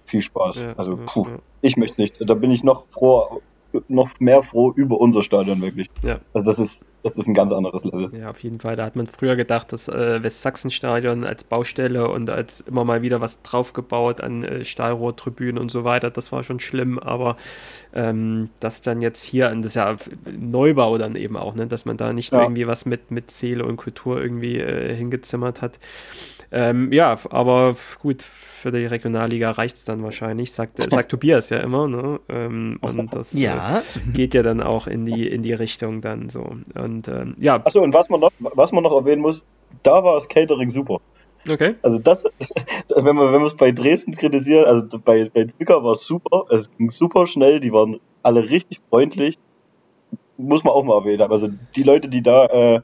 viel 0.05 0.21
Spaß. 0.21 0.55
Ja, 0.55 0.73
also, 0.73 0.97
puh, 1.05 1.25
ja. 1.27 1.37
ich 1.61 1.75
möchte 1.75 1.99
nicht. 1.99 2.17
Da 2.19 2.33
bin 2.35 2.51
ich 2.51 2.63
noch 2.63 2.85
froh, 2.91 3.41
noch 3.87 4.19
mehr 4.19 4.43
froh 4.43 4.71
über 4.75 4.99
unser 4.99 5.23
Stadion 5.23 5.61
wirklich. 5.61 5.89
Ja. 6.03 6.19
Also 6.33 6.45
das 6.45 6.59
ist 6.59 6.77
das 7.03 7.17
ist 7.17 7.27
ein 7.27 7.33
ganz 7.33 7.51
anderes 7.51 7.83
Level. 7.83 8.09
Ja, 8.17 8.29
auf 8.29 8.39
jeden 8.39 8.61
Fall. 8.61 8.77
Da 8.77 8.85
hat 8.85 8.95
man 8.95 9.07
früher 9.07 9.35
gedacht, 9.35 9.73
das 9.73 9.89
äh, 9.89 10.23
Westsachsen-Stadion 10.23 11.25
als 11.25 11.43
Baustelle 11.43 12.09
und 12.09 12.29
als 12.29 12.61
immer 12.61 12.85
mal 12.85 13.01
wieder 13.01 13.19
was 13.19 13.41
draufgebaut 13.41 14.21
an 14.21 14.43
äh, 14.43 14.63
Stahlrohrtribünen 14.63 15.57
und 15.57 15.69
so 15.69 15.83
weiter, 15.83 16.09
das 16.09 16.31
war 16.31 16.43
schon 16.43 16.61
schlimm, 16.61 16.97
aber 16.99 17.35
ähm, 17.93 18.49
das 18.61 18.79
dann 18.79 19.01
jetzt 19.01 19.21
hier, 19.21 19.49
und 19.51 19.63
das 19.63 19.71
ist 19.71 19.75
ja 19.75 19.97
Neubau 20.31 20.97
dann 20.97 21.17
eben 21.17 21.35
auch, 21.35 21.55
ne, 21.55 21.67
dass 21.67 21.83
man 21.83 21.97
da 21.97 22.13
nicht 22.13 22.31
ja. 22.31 22.41
irgendwie 22.41 22.67
was 22.67 22.85
mit, 22.85 23.11
mit 23.11 23.31
Seele 23.31 23.65
und 23.65 23.75
Kultur 23.75 24.21
irgendwie 24.21 24.59
äh, 24.59 24.95
hingezimmert 24.95 25.61
hat. 25.61 25.79
Ähm, 26.53 26.93
ja, 26.93 27.17
aber 27.31 27.75
gut, 27.99 28.21
für 28.21 28.71
die 28.71 28.85
Regionalliga 28.85 29.51
reicht 29.51 29.75
es 29.75 29.83
dann 29.83 30.03
wahrscheinlich, 30.03 30.53
sagt, 30.53 30.79
sagt 30.89 31.11
Tobias 31.11 31.49
ja 31.49 31.57
immer. 31.57 31.87
Ne? 31.87 32.19
Ähm, 32.29 32.77
und 32.79 33.13
das 33.15 33.33
ja, 33.33 33.62
ja. 33.71 33.83
geht 34.13 34.33
ja 34.33 34.43
dann 34.43 34.61
auch 34.61 34.87
in 34.87 35.05
die, 35.05 35.27
in 35.27 35.41
die 35.41 35.53
Richtung 35.53 36.01
dann 36.01 36.29
so. 36.29 36.55
Und 36.75 37.07
ähm, 37.07 37.35
ja. 37.39 37.55
Achso, 37.63 37.81
und 37.81 37.93
was 37.93 38.09
man 38.09 38.19
noch, 38.19 38.31
was 38.39 38.71
man 38.71 38.83
noch 38.83 38.93
erwähnen 38.93 39.21
muss, 39.21 39.45
da 39.83 40.03
war 40.03 40.15
das 40.15 40.27
Catering 40.27 40.71
super. 40.71 40.99
Okay. 41.49 41.75
Also 41.81 41.99
das, 41.99 42.23
wenn 42.95 43.15
wir, 43.15 43.33
wenn 43.33 43.41
wir 43.41 43.47
es 43.47 43.55
bei 43.55 43.71
Dresden 43.71 44.13
kritisieren, 44.13 44.65
also 44.65 44.99
bei, 44.99 45.29
bei 45.33 45.45
Zwickau 45.45 45.83
war 45.83 45.93
es 45.93 46.05
super, 46.05 46.45
es 46.49 46.69
ging 46.77 46.89
super 46.89 47.27
schnell, 47.27 47.59
die 47.59 47.71
waren 47.71 47.99
alle 48.21 48.49
richtig 48.49 48.79
freundlich. 48.89 49.37
Muss 50.37 50.63
man 50.63 50.73
auch 50.73 50.83
mal 50.83 50.99
erwähnen. 50.99 51.31
Also 51.31 51.49
die 51.75 51.83
Leute, 51.83 52.09
die 52.09 52.21
da, 52.21 52.45
äh, 52.45 52.81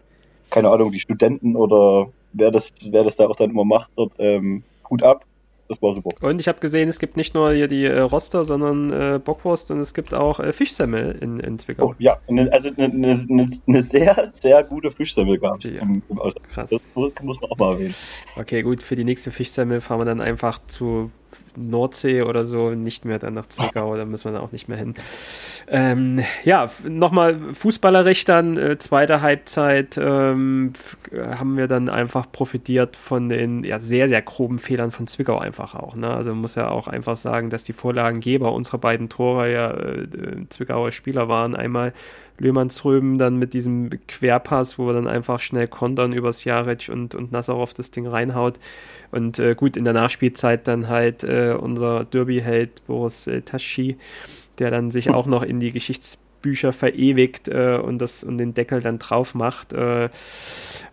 keine 0.50 0.70
Ahnung, 0.70 0.92
die 0.92 1.00
Studenten 1.00 1.56
oder 1.56 2.12
wer 2.34 2.52
das, 2.52 2.72
wer 2.90 3.04
das 3.04 3.16
da 3.16 3.28
auch 3.28 3.36
dann 3.36 3.52
immer 3.52 3.66
macht, 3.66 3.92
dort, 3.96 4.14
ähm, 4.20 4.64
Hut 4.90 5.04
ab. 5.04 5.26
Das 5.70 5.82
war 5.84 5.94
super. 5.94 6.28
Und 6.28 6.42
ich 6.42 6.48
habe 6.48 6.60
gesehen, 6.60 6.90
es 6.90 6.98
gibt 6.98 7.16
nicht 7.16 7.36
nur 7.36 7.54
hier 7.54 7.68
die 7.68 7.86
äh, 7.86 8.00
Roster, 8.00 8.44
sondern 8.44 8.92
äh, 8.92 9.20
Bockwurst 9.24 9.70
und 9.70 9.80
es 9.80 9.94
gibt 9.94 10.16
auch 10.16 10.40
äh, 10.40 10.52
Fischsemmel 10.52 11.12
in, 11.22 11.40
in 11.40 11.60
Zwickau. 11.60 11.90
Oh, 11.90 11.96
ja, 12.00 12.18
also 12.52 12.72
eine, 12.76 12.86
eine, 12.86 13.48
eine 13.68 13.82
sehr, 13.84 14.32
sehr 14.42 14.64
gute 14.64 14.90
Fischsemmel 14.90 15.38
gab 15.38 15.64
es 15.64 15.70
Ja. 15.70 15.82
im, 15.84 16.02
im. 16.10 16.20
Krass. 16.52 16.72
Das 16.72 16.84
muss 16.96 17.14
muss 17.22 17.40
man 17.40 17.52
auch 17.52 17.58
mal 17.60 17.74
erwähnen. 17.74 17.94
Okay, 18.36 18.64
gut, 18.64 18.82
für 18.82 18.96
die 18.96 19.04
nächste 19.04 19.30
Fischsemmel 19.30 19.80
fahren 19.80 20.02
wir 20.02 20.06
dann 20.06 20.22
einfach 20.22 20.60
zu 20.66 21.12
Nordsee 21.56 22.22
oder 22.22 22.46
so, 22.46 22.72
nicht 22.72 23.06
mehr 23.06 23.20
dann 23.20 23.34
nach 23.34 23.48
Zwickau, 23.48 23.96
da 23.98 24.06
müssen 24.06 24.26
wir 24.26 24.32
dann 24.32 24.42
auch 24.42 24.52
nicht 24.52 24.70
mehr 24.70 24.78
hin. 24.78 24.96
Ähm, 25.68 26.22
ja, 26.44 26.70
nochmal 26.88 27.38
fußballerisch 27.54 28.26
dann, 28.26 28.58
äh, 28.58 28.78
zweite 28.78 29.22
Halbzeit 29.22 29.98
ähm, 29.98 30.74
haben 31.14 31.58
wir 31.58 31.68
dann 31.68 31.90
einfach 31.90 32.32
profitiert 32.32 32.96
von 32.96 33.30
den 33.30 33.64
ja, 33.64 33.80
sehr, 33.80 34.08
sehr 34.08 34.22
groben 34.22 34.58
Fehlern 34.58 34.92
von 34.92 35.08
Zwickau 35.08 35.38
einfach 35.38 35.76
auch. 35.76 35.96
Ne? 35.96 36.10
Also 36.10 36.32
man 36.32 36.40
muss 36.40 36.56
ja 36.56 36.70
auch 36.70 36.88
einfach 36.88 37.16
sagen, 37.16 37.50
dass 37.50 37.64
die 37.64 37.74
Vorlagengeber 37.74 38.54
unserer 38.54 38.78
beiden 38.78 39.10
Tore 39.10 39.52
ja 39.52 39.72
äh, 39.72 40.02
äh, 40.02 40.50
Zwickauer 40.50 40.92
Spieler 40.92 41.28
waren. 41.28 41.56
Einmal 41.56 41.94
Löhmannsröben 42.40 43.18
dann 43.18 43.38
mit 43.38 43.54
diesem 43.54 43.90
Querpass, 44.08 44.80
wo 44.80 44.88
wir 44.88 44.94
dann 44.94 45.08
einfach 45.08 45.40
schnell 45.40 45.68
kontern 45.68 46.14
übers 46.14 46.44
Jaric 46.44 46.90
und, 46.90 47.16
und 47.16 47.32
Nazarov 47.32 47.74
das 47.74 47.92
Ding 47.92 48.08
reinhaut. 48.08 48.60
Und 49.12 49.40
äh, 49.40 49.56
gut, 49.56 49.78
in 49.78 49.84
der 49.84 49.94
Nachspielzeit 49.94 50.68
dann 50.68 50.88
halt 50.88 51.24
äh, 51.24 51.56
unser 51.60 52.06
Derby-Held 52.06 52.86
Boris 52.88 53.28
äh, 53.28 53.42
Taschi, 53.42 53.98
der 54.58 54.72
dann 54.72 54.92
sich 54.92 55.10
auch 55.14 55.28
noch 55.28 55.44
in 55.44 55.60
die 55.60 55.72
Geschichtsbücher 56.40 56.74
verewigt 56.74 57.48
äh, 57.48 57.78
und, 57.78 58.00
das, 58.00 58.24
und 58.24 58.38
den 58.38 58.54
Deckel 58.54 58.82
dann 58.82 59.00
drauf 59.00 59.36
macht. 59.36 59.74
Äh, 59.74 60.10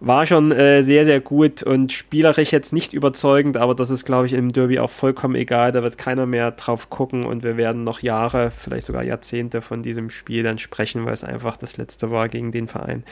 war 0.00 0.26
schon 0.26 0.52
äh, 0.52 0.82
sehr, 0.82 1.04
sehr 1.04 1.20
gut 1.20 1.62
und 1.62 1.92
spielerisch 1.92 2.52
jetzt 2.52 2.72
nicht 2.72 2.92
überzeugend, 2.92 3.56
aber 3.56 3.74
das 3.74 3.90
ist, 3.90 4.04
glaube 4.04 4.26
ich, 4.26 4.32
im 4.32 4.52
Derby 4.52 4.78
auch 4.78 4.90
vollkommen 4.90 5.35
egal. 5.35 5.72
Da 5.72 5.82
wird 5.82 5.98
keiner 5.98 6.26
mehr 6.26 6.50
drauf 6.50 6.90
gucken 6.90 7.24
und 7.24 7.42
wir 7.42 7.56
werden 7.56 7.85
noch 7.85 8.00
Jahre, 8.00 8.50
vielleicht 8.50 8.87
sogar 8.87 9.02
Jahrzehnte 9.02 9.61
von 9.61 9.82
diesem 9.82 10.11
Spiel 10.11 10.42
dann 10.42 10.59
sprechen, 10.59 11.04
weil 11.06 11.14
es 11.14 11.24
einfach 11.24 11.56
das 11.56 11.76
letzte 11.76 12.11
war 12.11 12.28
gegen 12.28 12.52
den 12.52 12.68
Verein. 12.68 13.04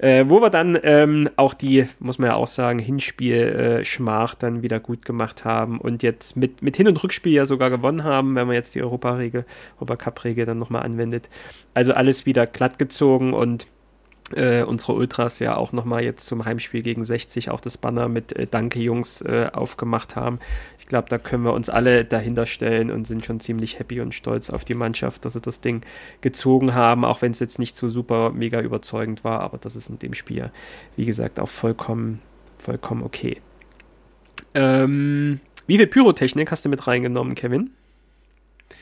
Äh, 0.00 0.30
wo 0.30 0.40
wir 0.40 0.48
dann 0.48 0.78
ähm, 0.82 1.28
auch 1.36 1.52
die, 1.52 1.86
muss 1.98 2.18
man 2.18 2.30
ja 2.30 2.34
auch 2.34 2.46
sagen, 2.46 2.78
Hinspiel-Schmach 2.78 4.34
dann 4.34 4.62
wieder 4.62 4.80
gut 4.80 5.04
gemacht 5.04 5.44
haben 5.44 5.78
und 5.78 6.02
jetzt 6.02 6.38
mit, 6.38 6.62
mit 6.62 6.78
Hin- 6.78 6.88
und 6.88 7.02
Rückspiel 7.04 7.34
ja 7.34 7.44
sogar 7.44 7.68
gewonnen 7.68 8.02
haben, 8.02 8.34
wenn 8.34 8.46
man 8.46 8.56
jetzt 8.56 8.74
die 8.74 8.82
Europaregel, 8.82 9.44
Europacup-Regel 9.76 10.46
dann 10.46 10.56
nochmal 10.56 10.84
anwendet. 10.84 11.28
Also 11.74 11.92
alles 11.92 12.24
wieder 12.24 12.46
glatt 12.46 12.78
gezogen 12.78 13.34
und 13.34 13.66
äh, 14.34 14.62
unsere 14.62 14.92
Ultras 14.92 15.38
ja 15.38 15.56
auch 15.56 15.72
nochmal 15.72 16.04
jetzt 16.04 16.26
zum 16.26 16.44
Heimspiel 16.44 16.82
gegen 16.82 17.04
60 17.04 17.50
auch 17.50 17.60
das 17.60 17.76
Banner 17.78 18.08
mit 18.08 18.32
äh, 18.32 18.46
Danke 18.46 18.80
Jungs 18.80 19.22
äh, 19.22 19.48
aufgemacht 19.52 20.16
haben. 20.16 20.38
Ich 20.78 20.86
glaube, 20.86 21.08
da 21.08 21.18
können 21.18 21.44
wir 21.44 21.52
uns 21.52 21.68
alle 21.68 22.04
dahinter 22.04 22.46
stellen 22.46 22.90
und 22.90 23.06
sind 23.06 23.24
schon 23.24 23.40
ziemlich 23.40 23.78
happy 23.78 24.00
und 24.00 24.14
stolz 24.14 24.50
auf 24.50 24.64
die 24.64 24.74
Mannschaft, 24.74 25.24
dass 25.24 25.34
sie 25.34 25.40
das 25.40 25.60
Ding 25.60 25.82
gezogen 26.20 26.74
haben, 26.74 27.04
auch 27.04 27.22
wenn 27.22 27.32
es 27.32 27.40
jetzt 27.40 27.58
nicht 27.58 27.76
so 27.76 27.88
super 27.88 28.30
mega 28.30 28.60
überzeugend 28.60 29.24
war, 29.24 29.40
aber 29.40 29.58
das 29.58 29.76
ist 29.76 29.88
in 29.88 29.98
dem 29.98 30.14
Spiel, 30.14 30.50
wie 30.96 31.04
gesagt, 31.04 31.38
auch 31.38 31.48
vollkommen, 31.48 32.20
vollkommen 32.58 33.02
okay. 33.02 33.38
Ähm, 34.54 35.40
wie 35.66 35.76
viel 35.76 35.86
Pyrotechnik 35.86 36.50
hast 36.50 36.64
du 36.64 36.68
mit 36.68 36.86
reingenommen, 36.86 37.34
Kevin? 37.34 37.70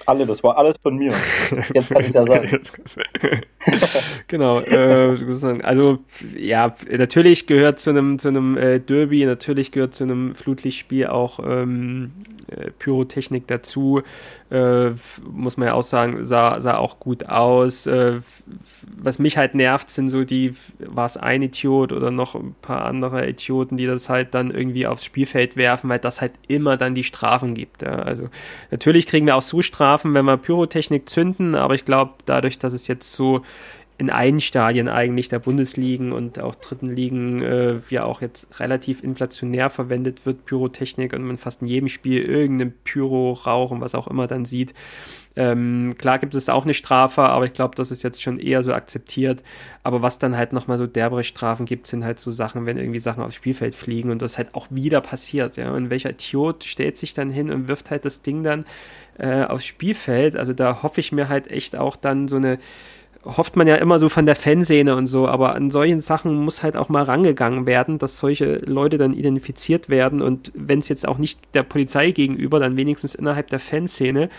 Alle, 0.09 0.25
das 0.25 0.43
war 0.43 0.57
alles 0.57 0.77
von 0.83 0.97
mir. 0.97 1.13
Jetzt 1.75 1.91
kann 1.91 2.03
ich 2.03 2.15
ja 2.15 2.25
sagen. 2.25 2.49
genau. 4.27 4.61
Äh, 4.61 5.19
also 5.63 5.99
ja, 6.35 6.75
natürlich 6.91 7.47
gehört 7.47 7.79
zu 7.79 7.91
einem 7.91 8.19
zu 8.19 8.29
einem 8.29 8.57
äh, 8.57 8.81
Derby, 8.81 9.27
natürlich 9.27 9.71
gehört 9.71 9.93
zu 9.93 10.05
einem 10.05 10.35
Flutlichtspiel 10.35 11.09
auch 11.09 11.41
ähm, 11.47 12.13
äh, 12.51 12.71
Pyrotechnik 12.71 13.47
dazu. 13.49 14.01
Äh, 14.51 14.93
muss 15.31 15.59
man 15.59 15.69
ja 15.69 15.75
auch 15.75 15.83
sagen, 15.83 16.25
sah, 16.25 16.59
sah 16.63 16.79
auch 16.79 16.99
gut 16.99 17.29
aus. 17.29 17.87
Äh, 17.87 18.21
was 18.97 19.19
mich 19.19 19.37
halt 19.37 19.55
nervt, 19.55 19.91
sind 19.91 20.09
so 20.09 20.25
die, 20.25 20.55
war 20.79 21.05
es 21.05 21.19
ein 21.19 21.43
Idiot 21.43 21.93
oder 21.93 22.11
noch 22.11 22.35
ein 22.35 22.55
paar 22.63 22.87
andere 22.87 23.29
Idioten, 23.29 23.77
die 23.77 23.87
das 23.87 24.09
halt 24.09 24.35
dann 24.35 24.51
irgendwie 24.51 24.87
aufs 24.87 25.05
Spielfeld 25.05 25.57
werfen, 25.57 25.91
weil 25.91 25.99
das 25.99 26.23
halt 26.23 26.33
immer 26.49 26.79
dann 26.79 26.95
die 26.95 27.05
Strafen 27.05 27.55
gibt. 27.55 27.83
Ja. 27.83 27.97
Also 27.97 28.31
natürlich 28.71 29.07
kriegen 29.07 29.27
wir 29.27 29.37
auch 29.37 29.43
so 29.43 29.61
Strafen, 29.99 30.15
wenn 30.15 30.27
wir 30.27 30.37
Pyrotechnik 30.37 31.09
zünden, 31.09 31.57
aber 31.57 31.75
ich 31.75 31.85
glaube, 31.85 32.13
dadurch, 32.25 32.59
dass 32.59 32.73
es 32.73 32.87
jetzt 32.87 33.13
so 33.13 33.43
in 33.99 34.11
allen 34.11 34.41
Stadien 34.41 34.89
eigentlich 34.89 35.29
der 35.29 35.41
Bundesligen 35.41 36.13
und 36.13 36.39
auch 36.41 36.55
dritten 36.55 36.89
Ligen 36.89 37.43
äh, 37.43 37.81
ja 37.91 38.05
auch 38.05 38.21
jetzt 38.21 38.61
relativ 38.61 39.03
inflationär 39.03 39.71
verwendet 39.71 40.25
wird, 40.25 40.45
Pyrotechnik 40.45 41.13
und 41.13 41.25
man 41.25 41.37
fast 41.37 41.63
in 41.63 41.69
jedem 41.69 41.89
Spiel 41.89 42.23
irgendeinen 42.23 42.75
Pyro, 42.85 43.33
Rauch 43.33 43.73
und 43.73 43.81
was 43.81 43.97
auch 43.97 44.07
immer 44.07 44.29
dann 44.29 44.45
sieht. 44.45 44.73
Ähm, 45.35 45.97
klar 45.99 46.19
gibt 46.21 46.35
es 46.35 46.49
auch 46.49 46.65
eine 46.65 46.75
Strafe, 46.75 47.23
aber 47.23 47.47
ich 47.47 47.53
glaube, 47.53 47.75
das 47.75 47.91
ist 47.91 48.05
jetzt 48.05 48.23
schon 48.23 48.39
eher 48.39 48.63
so 48.63 48.73
akzeptiert. 48.73 49.43
Aber 49.83 50.01
was 50.01 50.21
dann 50.21 50.37
halt 50.37 50.53
nochmal 50.53 50.79
so 50.79 50.87
derbere 50.87 51.25
Strafen 51.25 51.67
gibt, 51.67 51.89
sind 51.89 52.05
halt 52.05 52.21
so 52.21 52.31
Sachen, 52.31 52.67
wenn 52.67 52.77
irgendwie 52.77 53.01
Sachen 53.01 53.23
aufs 53.23 53.35
Spielfeld 53.35 53.75
fliegen 53.75 54.11
und 54.11 54.23
das 54.23 54.39
halt 54.39 54.55
auch 54.55 54.69
wieder 54.71 55.01
passiert. 55.01 55.57
Ja? 55.57 55.73
Und 55.73 55.91
welcher 55.91 56.11
Idiot 56.11 56.63
stellt 56.65 56.97
sich 56.97 57.15
dann 57.15 57.31
hin 57.31 57.53
und 57.53 57.69
wirft 57.69 57.91
halt 57.91 58.05
das 58.05 58.23
Ding 58.23 58.43
dann 58.43 58.65
äh, 59.19 59.45
aufs 59.45 59.65
Spielfeld? 59.65 60.37
Also 60.37 60.53
da 60.55 60.83
hoffe 60.83 61.01
ich 61.01 61.13
mir 61.13 61.29
halt 61.29 61.49
echt 61.49 61.77
auch 61.77 61.97
dann 61.97 62.27
so 62.27 62.37
eine 62.37 62.59
hofft 63.25 63.57
man 63.57 63.67
ja 63.67 63.77
immer 63.77 63.99
so 63.99 64.09
von 64.09 64.27
der 64.27 64.37
Fanszene 64.37 64.95
und 64.97 65.07
so, 65.07 65.27
aber 65.27 65.55
an 65.55 65.71
solchen 65.71 66.01
Sachen 66.01 66.35
muss 66.35 66.63
halt 66.63 66.77
auch 66.77 66.89
mal 66.89 67.03
rangegangen 67.03 67.67
werden, 67.67 67.99
dass 67.99 68.19
solche 68.19 68.57
Leute 68.59 68.99
dann 68.99 69.13
identifiziert 69.13 69.89
werden 69.89 70.23
und 70.23 70.53
wenn 70.55 70.79
es 70.79 70.89
jetzt 70.89 71.07
auch 71.07 71.19
nicht 71.19 71.41
der 71.55 71.63
Polizei 71.63 72.13
gegenüber, 72.13 72.61
dann 72.61 72.77
wenigstens 72.77 73.15
innerhalb 73.15 73.49
der 73.49 73.61
Fanszene, 73.61 74.31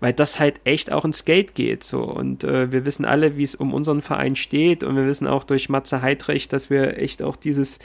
weil 0.00 0.12
das 0.12 0.38
halt 0.38 0.60
echt 0.64 0.92
auch 0.92 1.04
ins 1.04 1.24
Geld 1.24 1.54
geht 1.54 1.84
so 1.84 2.02
und 2.02 2.44
äh, 2.44 2.70
wir 2.70 2.84
wissen 2.84 3.04
alle, 3.04 3.36
wie 3.36 3.44
es 3.44 3.54
um 3.54 3.72
unseren 3.72 4.02
Verein 4.02 4.36
steht 4.36 4.84
und 4.84 4.96
wir 4.96 5.06
wissen 5.06 5.26
auch 5.26 5.44
durch 5.44 5.68
Matze 5.68 6.02
Heidrecht, 6.02 6.52
dass 6.52 6.68
wir 6.68 6.98
echt 6.98 7.22
auch 7.22 7.36
dieses 7.36 7.78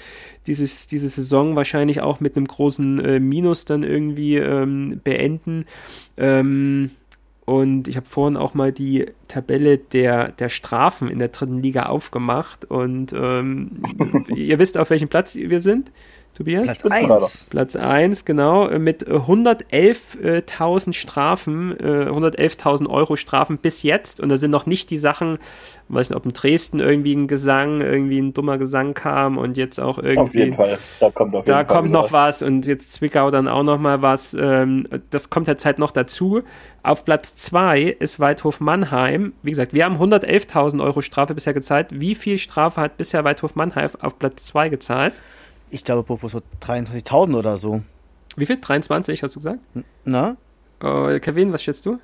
dieses 0.48 0.88
diese 0.88 1.08
Saison 1.08 1.56
wahrscheinlich 1.56 2.02
auch 2.02 2.20
mit 2.20 2.36
einem 2.36 2.48
großen 2.48 3.00
äh, 3.00 3.20
Minus 3.20 3.66
dann 3.66 3.84
irgendwie 3.84 4.38
ähm, 4.38 5.00
beenden. 5.04 5.66
Ähm, 6.18 6.92
und 7.46 7.88
ich 7.88 7.98
habe 7.98 8.06
vorhin 8.06 8.38
auch 8.38 8.54
mal 8.54 8.72
die 8.72 9.08
Tabelle 9.28 9.78
der, 9.78 10.30
der 10.30 10.50
Strafen 10.50 11.10
in 11.10 11.20
der 11.20 11.30
dritten 11.30 11.62
Liga 11.62 11.88
aufgemacht. 11.88 12.66
Und 12.66 13.14
ähm, 13.14 13.84
ihr 14.28 14.60
wisst, 14.60 14.78
auf 14.78 14.90
welchem 14.92 15.10
Platz 15.10 15.36
wir 15.36 15.62
sind, 15.62 15.92
Tobias? 16.34 16.64
Platz 16.64 16.80
Spitzenreiter. 16.80 17.16
1. 17.16 17.48
Platz 17.50 17.76
1, 17.76 18.26
genau, 18.26 18.68
äh, 18.68 18.80
mit 18.80 19.06
111.000 19.08 20.94
Strafen, 20.94 21.78
äh, 21.80 22.08
111.000 22.10 22.88
Euro 22.90 23.18
Strafen 23.18 23.58
bis 23.58 23.84
jetzt. 23.84 24.22
Und 24.22 24.30
da 24.30 24.38
sind 24.38 24.52
noch 24.52 24.66
nicht 24.66 24.90
die 24.90 24.98
Sachen, 24.98 25.40
ich 25.90 25.96
weiß 25.96 26.10
nicht, 26.10 26.18
ob 26.18 26.26
in 26.26 26.34
Dresden 26.34 26.80
irgendwie 26.80 27.14
ein 27.14 27.28
Gesang, 27.28 27.82
irgendwie 27.82 28.20
ein 28.20 28.34
dummer 28.34 28.58
Gesang 28.58 28.94
kam 28.94 29.38
und 29.38 29.58
jetzt 29.58 29.80
auch 29.80 29.98
irgendwie. 29.98 30.20
Auf 30.22 30.34
jeden 30.34 30.54
Fall. 30.54 30.78
Da 31.00 31.10
kommt 31.12 31.36
auf 31.36 31.44
Da 31.46 31.64
kommt 31.66 31.92
noch 31.92 32.12
was 32.14 32.42
und 32.42 32.66
jetzt 32.66 32.94
Zwickau 32.94 33.30
dann 33.30 33.48
auch 33.50 33.64
noch 33.64 33.80
mal 33.80 34.02
was. 34.02 34.34
Ähm, 34.34 34.88
das 35.10 35.30
kommt 35.30 35.48
jetzt 35.48 35.66
halt 35.66 35.80
noch 35.80 35.92
dazu. 35.92 36.44
Auf 36.84 37.06
Platz 37.06 37.36
2 37.36 37.98
ist 38.00 38.20
Waldhof 38.20 38.60
Mannheim. 38.60 39.34
Wie 39.44 39.52
gesagt, 39.52 39.74
wir 39.74 39.86
haben 39.86 39.98
111.000 39.98 40.82
Euro 40.82 41.02
Strafe 41.02 41.36
bisher 41.36 41.54
gezahlt. 41.54 41.88
Wie 41.92 42.16
viel 42.16 42.38
Strafe 42.38 42.82
hat 42.82 42.98
bisher 42.98 43.24
Waldhof 43.24 43.56
Mannheim 43.56 43.90
auf 44.00 44.18
Platz 44.18 44.46
2 44.46 44.70
gezahlt? 44.70 45.14
Ich 45.72 45.84
glaube, 45.86 46.04
Popo 46.04 46.28
so 46.28 46.42
23.000 46.62 47.36
oder 47.38 47.58
so. 47.58 47.82
Wie 48.36 48.46
viel? 48.46 48.58
23, 48.58 49.24
hast 49.24 49.36
du 49.36 49.40
gesagt? 49.40 49.60
Na? 50.06 50.38
Äh, 50.82 51.20
Kevin, 51.20 51.52
was 51.54 51.64
schätzt 51.64 51.86
du? 51.86 52.00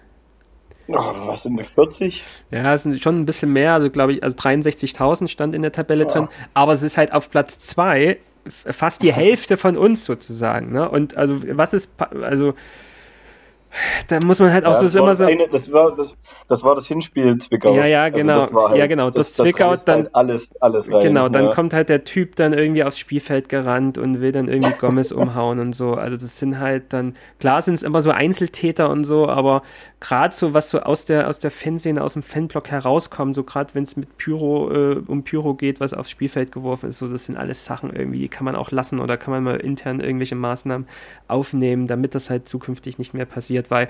Oh, 0.89 0.93
was 0.93 1.43
sind 1.43 1.57
das, 1.57 1.67
40? 1.75 2.23
Ja, 2.49 2.73
es 2.73 2.83
sind 2.83 3.01
schon 3.01 3.19
ein 3.19 3.25
bisschen 3.25 3.51
mehr, 3.51 3.73
also 3.73 3.89
glaube 3.89 4.13
ich, 4.13 4.23
also 4.23 4.37
63.000 4.37 5.27
stand 5.27 5.53
in 5.53 5.61
der 5.61 5.73
Tabelle 5.73 6.05
Ja. 6.05 6.09
drin, 6.11 6.27
aber 6.53 6.73
es 6.73 6.81
ist 6.81 6.97
halt 6.97 7.11
auf 7.13 7.29
Platz 7.29 7.59
2 7.59 8.17
fast 8.47 9.01
die 9.03 9.11
Hälfte 9.13 9.57
von 9.57 9.77
uns 9.77 10.05
sozusagen, 10.05 10.71
ne? 10.71 10.89
Und 10.89 11.17
also 11.17 11.41
was 11.57 11.73
ist, 11.73 11.89
also 12.21 12.53
da 14.07 14.19
muss 14.25 14.39
man 14.39 14.51
halt 14.51 14.65
auch 14.65 14.73
Ja, 14.73 14.75
so, 14.79 14.83
das, 14.85 14.95
immer 14.95 15.15
so. 15.15 15.25
eine, 15.25 15.47
das, 15.47 15.71
war, 15.71 15.95
das, 15.95 16.15
das 16.47 16.63
war 16.63 16.75
das 16.75 16.87
Hinspiel 16.87 17.37
Zwickau. 17.39 17.75
Ja, 17.75 17.85
ja, 17.85 18.03
Also 18.03 18.17
genau. 18.17 18.41
das 18.41 18.53
war 18.53 18.69
halt, 18.69 18.79
Ja, 18.79 18.87
genau. 18.87 19.09
Das 19.09 19.33
Zwickau 19.33 19.69
reißt 19.69 19.87
dann- 19.87 20.03
Halt 20.03 20.15
alles, 20.15 20.49
alles 20.59 20.91
rein. 20.91 21.01
Genau, 21.01 21.29
dann 21.29 21.45
ja. 21.45 21.51
kommt 21.51 21.73
halt 21.73 21.89
der 21.89 22.03
Typ 22.03 22.35
dann 22.35 22.53
irgendwie 22.53 22.83
aufs 22.83 22.97
Spielfeld 22.99 23.49
gerannt 23.49 23.97
und 23.97 24.21
will 24.21 24.31
dann 24.31 24.47
irgendwie 24.47 24.73
Gomez 24.79 25.11
umhauen 25.11 25.59
und 25.59 25.73
so. 25.73 25.93
Also 25.93 26.17
das 26.17 26.39
sind 26.39 26.59
halt 26.59 26.93
dann, 26.93 27.15
klar 27.39 27.61
sind 27.61 27.75
es 27.75 27.83
immer 27.83 28.01
so 28.01 28.11
Einzeltäter 28.11 28.89
und 28.89 29.03
so, 29.03 29.27
aber 29.27 29.61
gerade 29.99 30.33
so, 30.33 30.53
was 30.53 30.69
so 30.69 30.79
aus 30.79 31.05
der, 31.05 31.27
aus 31.27 31.39
der 31.39 31.49
Fanszene, 31.49 32.03
aus 32.03 32.13
dem 32.13 32.23
Fanblock 32.23 32.69
herauskommt, 32.69 33.33
so 33.33 33.43
gerade 33.43 33.73
wenn 33.73 33.83
es 33.83 33.95
mit 33.95 34.17
Pyro, 34.17 34.71
äh, 34.71 35.01
um 35.07 35.23
Pyro 35.23 35.55
geht, 35.55 35.79
was 35.79 35.93
aufs 35.93 36.11
Spielfeld 36.11 36.51
geworfen 36.51 36.89
ist, 36.89 36.99
so 36.99 37.07
das 37.07 37.25
sind 37.25 37.37
alles 37.37 37.65
Sachen 37.65 37.91
irgendwie, 37.95 38.19
die 38.19 38.29
kann 38.29 38.45
man 38.45 38.55
auch 38.55 38.71
lassen 38.71 38.99
oder 38.99 39.17
kann 39.17 39.31
man 39.31 39.43
mal 39.43 39.57
intern 39.57 39.99
irgendwelche 39.99 40.35
Maßnahmen 40.35 40.87
aufnehmen, 41.27 41.87
damit 41.87 42.13
das 42.13 42.29
halt 42.29 42.47
zukünftig 42.47 42.99
nicht 42.99 43.13
mehr 43.13 43.25
passiert, 43.25 43.71
weil 43.71 43.87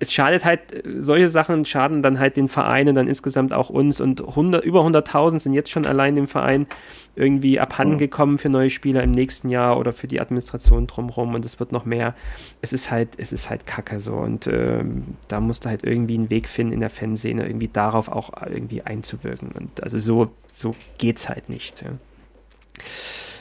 es 0.00 0.12
schadet 0.12 0.44
halt, 0.44 0.72
äh, 0.72 0.82
solche 1.00 1.28
Sachen 1.28 1.64
schaden 1.64 2.02
dann 2.02 2.18
halt 2.18 2.36
den 2.36 2.48
Vereinen, 2.48 2.94
dann 2.94 3.06
insgesamt 3.06 3.52
auch 3.52 3.70
uns 3.70 4.00
und 4.00 4.20
100, 4.20 4.64
über 4.64 4.80
100.000 4.80 5.38
sind 5.38 5.52
jetzt 5.52 5.70
schon 5.70 5.86
allein 5.86 6.16
dem 6.16 6.26
Verein 6.26 6.66
irgendwie 7.14 7.60
abhanden 7.60 7.98
gekommen 7.98 8.38
für 8.38 8.48
neue 8.48 8.70
Spieler 8.70 9.02
im 9.02 9.10
nächsten 9.10 9.50
Jahr 9.50 9.78
oder 9.78 9.92
für 9.92 10.08
die 10.08 10.20
Administration 10.20 10.86
drumherum 10.86 11.34
und 11.34 11.44
es 11.44 11.60
wird 11.60 11.70
noch 11.70 11.84
mehr. 11.84 12.14
Es 12.62 12.72
ist 12.72 12.90
halt, 12.90 13.10
es 13.18 13.32
ist 13.32 13.50
halt 13.50 13.66
kacke 13.66 14.00
so 14.00 14.14
und 14.14 14.46
ähm, 14.46 15.04
da 15.28 15.40
musst 15.40 15.64
du 15.64 15.68
halt 15.68 15.84
irgendwie 15.84 16.14
einen 16.14 16.30
Weg 16.30 16.48
finden 16.48 16.72
in 16.72 16.80
der 16.80 16.90
Fanszene, 16.90 17.46
irgendwie 17.46 17.68
darauf 17.68 18.08
auch 18.08 18.30
irgendwie 18.46 18.82
einzuwirken 18.82 19.52
und 19.52 19.82
also 19.82 19.98
so, 19.98 20.30
so 20.48 20.74
geht's 20.98 21.28
halt 21.28 21.48
nicht. 21.50 21.82
Ja. 21.82 21.90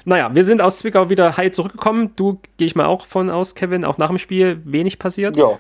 Naja, 0.06 0.34
wir 0.34 0.46
sind 0.46 0.62
aus 0.62 0.80
Zwickau 0.80 1.10
wieder 1.10 1.38
heil 1.38 1.52
zurückgekommen. 1.52 2.12
Du 2.16 2.40
gehe 2.58 2.68
ich 2.68 2.76
mal 2.76 2.86
auch 2.86 3.06
von 3.06 3.30
aus, 3.30 3.56
Kevin, 3.56 3.86
auch 3.86 3.98
nach 3.98 4.08
dem 4.08 4.18
Spiel 4.18 4.62
wenig 4.66 5.00
passiert. 5.00 5.38
Ja. 5.38 5.60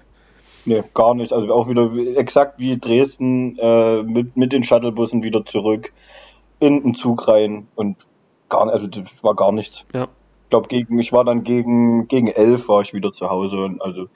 Nee, 0.65 0.83
gar 0.93 1.15
nicht. 1.15 1.33
Also 1.33 1.53
auch 1.53 1.67
wieder 1.69 1.95
wie- 1.95 2.15
exakt 2.15 2.59
wie 2.59 2.77
Dresden 2.77 3.57
äh, 3.57 4.03
mit, 4.03 4.35
mit 4.37 4.51
den 4.53 4.63
Shuttlebussen 4.63 5.23
wieder 5.23 5.45
zurück 5.45 5.91
in 6.59 6.83
den 6.83 6.95
Zug 6.95 7.27
rein 7.27 7.67
und 7.75 7.97
gar 8.49 8.67
also 8.67 8.87
das 8.87 9.05
war 9.23 9.35
gar 9.35 9.51
nichts. 9.51 9.85
Ja. 9.93 10.03
Ich 10.03 10.49
glaube 10.49 10.67
gegen 10.67 10.99
ich 10.99 11.11
war 11.13 11.23
dann 11.23 11.43
gegen 11.43 12.07
gegen 12.07 12.27
elf 12.27 12.67
war 12.67 12.81
ich 12.81 12.93
wieder 12.93 13.13
zu 13.13 13.29
Hause 13.29 13.57
und 13.63 13.81
also 13.81 14.07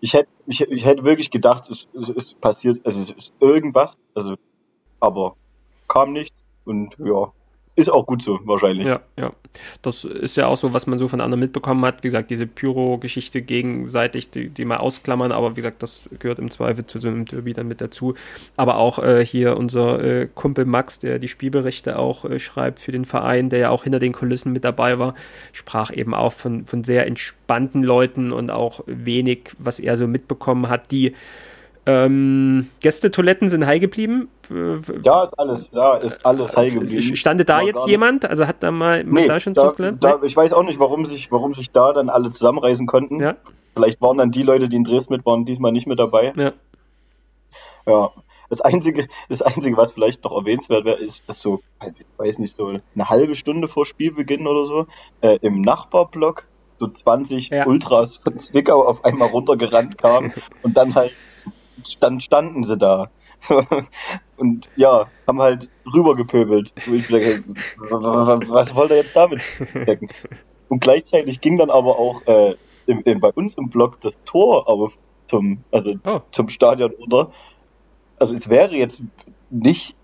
ich 0.00 0.14
hätte 0.14 0.28
ich, 0.46 0.60
ich 0.62 0.84
hätte 0.86 1.04
wirklich 1.04 1.30
gedacht 1.30 1.68
es, 1.70 1.88
es 1.92 2.08
ist 2.08 2.40
passiert 2.40 2.80
also 2.86 3.00
es 3.00 3.10
ist 3.10 3.34
irgendwas 3.40 3.98
also 4.14 4.36
aber 5.00 5.34
kam 5.88 6.12
nichts 6.12 6.36
und 6.64 6.96
ja 6.98 7.32
ist 7.74 7.90
auch 7.90 8.06
gut 8.06 8.22
so 8.22 8.38
wahrscheinlich. 8.44 8.86
Ja, 8.86 9.00
ja. 9.18 9.32
Das 9.82 10.04
ist 10.04 10.36
ja 10.36 10.46
auch 10.46 10.56
so, 10.56 10.72
was 10.72 10.86
man 10.86 10.98
so 10.98 11.08
von 11.08 11.20
anderen 11.20 11.40
mitbekommen 11.40 11.84
hat. 11.84 12.02
Wie 12.02 12.08
gesagt, 12.08 12.30
diese 12.30 12.46
Pyro-Geschichte 12.46 13.42
gegenseitig, 13.42 14.30
die, 14.30 14.48
die 14.48 14.64
mal 14.64 14.78
ausklammern, 14.78 15.32
aber 15.32 15.52
wie 15.52 15.56
gesagt, 15.56 15.82
das 15.82 16.08
gehört 16.18 16.38
im 16.38 16.50
Zweifel 16.50 16.86
zu 16.86 16.98
so 16.98 17.08
einem 17.08 17.24
Derby 17.24 17.52
dann 17.52 17.68
mit 17.68 17.80
dazu. 17.80 18.14
Aber 18.56 18.76
auch 18.76 18.98
äh, 18.98 19.24
hier 19.24 19.56
unser 19.56 20.02
äh, 20.02 20.28
Kumpel 20.34 20.64
Max, 20.64 20.98
der 20.98 21.18
die 21.18 21.28
Spielberichte 21.28 21.98
auch 21.98 22.24
äh, 22.24 22.38
schreibt 22.38 22.78
für 22.78 22.92
den 22.92 23.04
Verein, 23.04 23.48
der 23.48 23.58
ja 23.58 23.70
auch 23.70 23.84
hinter 23.84 23.98
den 23.98 24.12
Kulissen 24.12 24.52
mit 24.52 24.64
dabei 24.64 24.98
war, 24.98 25.14
sprach 25.52 25.92
eben 25.92 26.14
auch 26.14 26.32
von, 26.32 26.66
von 26.66 26.84
sehr 26.84 27.06
entspannten 27.06 27.82
Leuten 27.82 28.32
und 28.32 28.50
auch 28.50 28.80
wenig, 28.86 29.50
was 29.58 29.80
er 29.80 29.96
so 29.96 30.06
mitbekommen 30.06 30.68
hat. 30.68 30.90
Die 30.90 31.14
ähm, 31.84 32.68
Gästetoiletten 32.80 33.48
sind 33.48 33.66
heil 33.66 33.80
geblieben. 33.80 34.28
Ja, 35.02 35.24
ist 35.24 35.38
alles, 35.38 35.70
ja, 35.72 35.96
ist 35.96 36.24
alles 36.24 36.56
heil 36.56 36.70
geblieben. 36.70 37.16
Stande 37.16 37.44
da 37.44 37.60
jetzt 37.60 37.86
jemand? 37.86 38.24
Also 38.24 38.46
hat 38.46 38.62
da 38.62 38.70
mal 38.70 39.02
Nee, 39.04 39.26
da 39.26 39.40
schon 39.40 39.54
da, 39.54 39.64
was 39.64 39.76
gelernt? 39.76 40.02
da, 40.04 40.20
ich 40.22 40.36
weiß 40.36 40.52
auch 40.52 40.62
nicht, 40.62 40.78
warum 40.78 41.06
sich, 41.06 41.32
warum 41.32 41.54
sich 41.54 41.70
da 41.70 41.92
dann 41.92 42.08
alle 42.08 42.30
zusammenreißen 42.30 42.86
konnten. 42.86 43.20
Ja. 43.20 43.36
Vielleicht 43.74 44.00
waren 44.00 44.18
dann 44.18 44.30
die 44.30 44.42
Leute, 44.42 44.68
die 44.68 44.76
in 44.76 44.84
Dresden 44.84 45.14
mit 45.14 45.26
waren, 45.26 45.44
diesmal 45.44 45.72
nicht 45.72 45.86
mit 45.86 45.98
dabei. 45.98 46.32
Ja. 46.36 46.52
Ja. 47.86 48.10
Das 48.48 48.60
einzige, 48.60 49.08
das 49.30 49.40
einzige, 49.40 49.78
was 49.78 49.92
vielleicht 49.92 50.22
noch 50.24 50.36
erwähnenswert 50.36 50.84
wäre, 50.84 50.98
ist, 50.98 51.26
dass 51.26 51.40
so, 51.40 51.62
ich 51.82 52.04
weiß 52.18 52.38
nicht, 52.38 52.54
so 52.54 52.76
eine 52.94 53.08
halbe 53.08 53.34
Stunde 53.34 53.66
vor 53.66 53.86
Spielbeginn 53.86 54.46
oder 54.46 54.66
so, 54.66 54.86
äh, 55.22 55.38
im 55.40 55.62
Nachbarblock 55.62 56.44
so 56.78 56.86
20 56.86 57.48
Ja. 57.48 57.66
Ultras 57.66 58.18
von 58.18 58.38
Zwickau 58.38 58.86
auf 58.86 59.06
einmal 59.06 59.28
runtergerannt 59.28 59.96
kamen 59.96 60.34
und 60.62 60.76
dann 60.76 60.94
halt, 60.94 61.12
dann 62.00 62.20
standen 62.20 62.64
sie 62.64 62.76
da. 62.76 63.10
und 64.36 64.68
ja, 64.76 65.06
haben 65.26 65.40
halt 65.42 65.68
rübergepöbelt. 65.92 66.72
Was 66.86 68.74
wollt 68.74 68.90
ihr 68.90 68.98
jetzt 68.98 69.16
damit 69.16 69.40
stecken? 69.40 70.08
Und 70.68 70.80
gleichzeitig 70.80 71.40
ging 71.40 71.58
dann 71.58 71.70
aber 71.70 71.98
auch 71.98 72.22
äh, 72.26 72.54
im, 72.86 73.02
im, 73.04 73.20
bei 73.20 73.30
uns 73.30 73.54
im 73.54 73.68
Block 73.68 74.00
das 74.00 74.18
Tor 74.24 74.68
auf 74.68 74.96
zum, 75.26 75.64
also 75.70 75.94
Oh. 76.04 76.20
zum 76.30 76.48
Stadion 76.48 76.92
runter. 76.92 77.32
Also 78.18 78.34
es 78.34 78.48
wäre 78.48 78.76
jetzt 78.76 79.02
nicht 79.50 79.96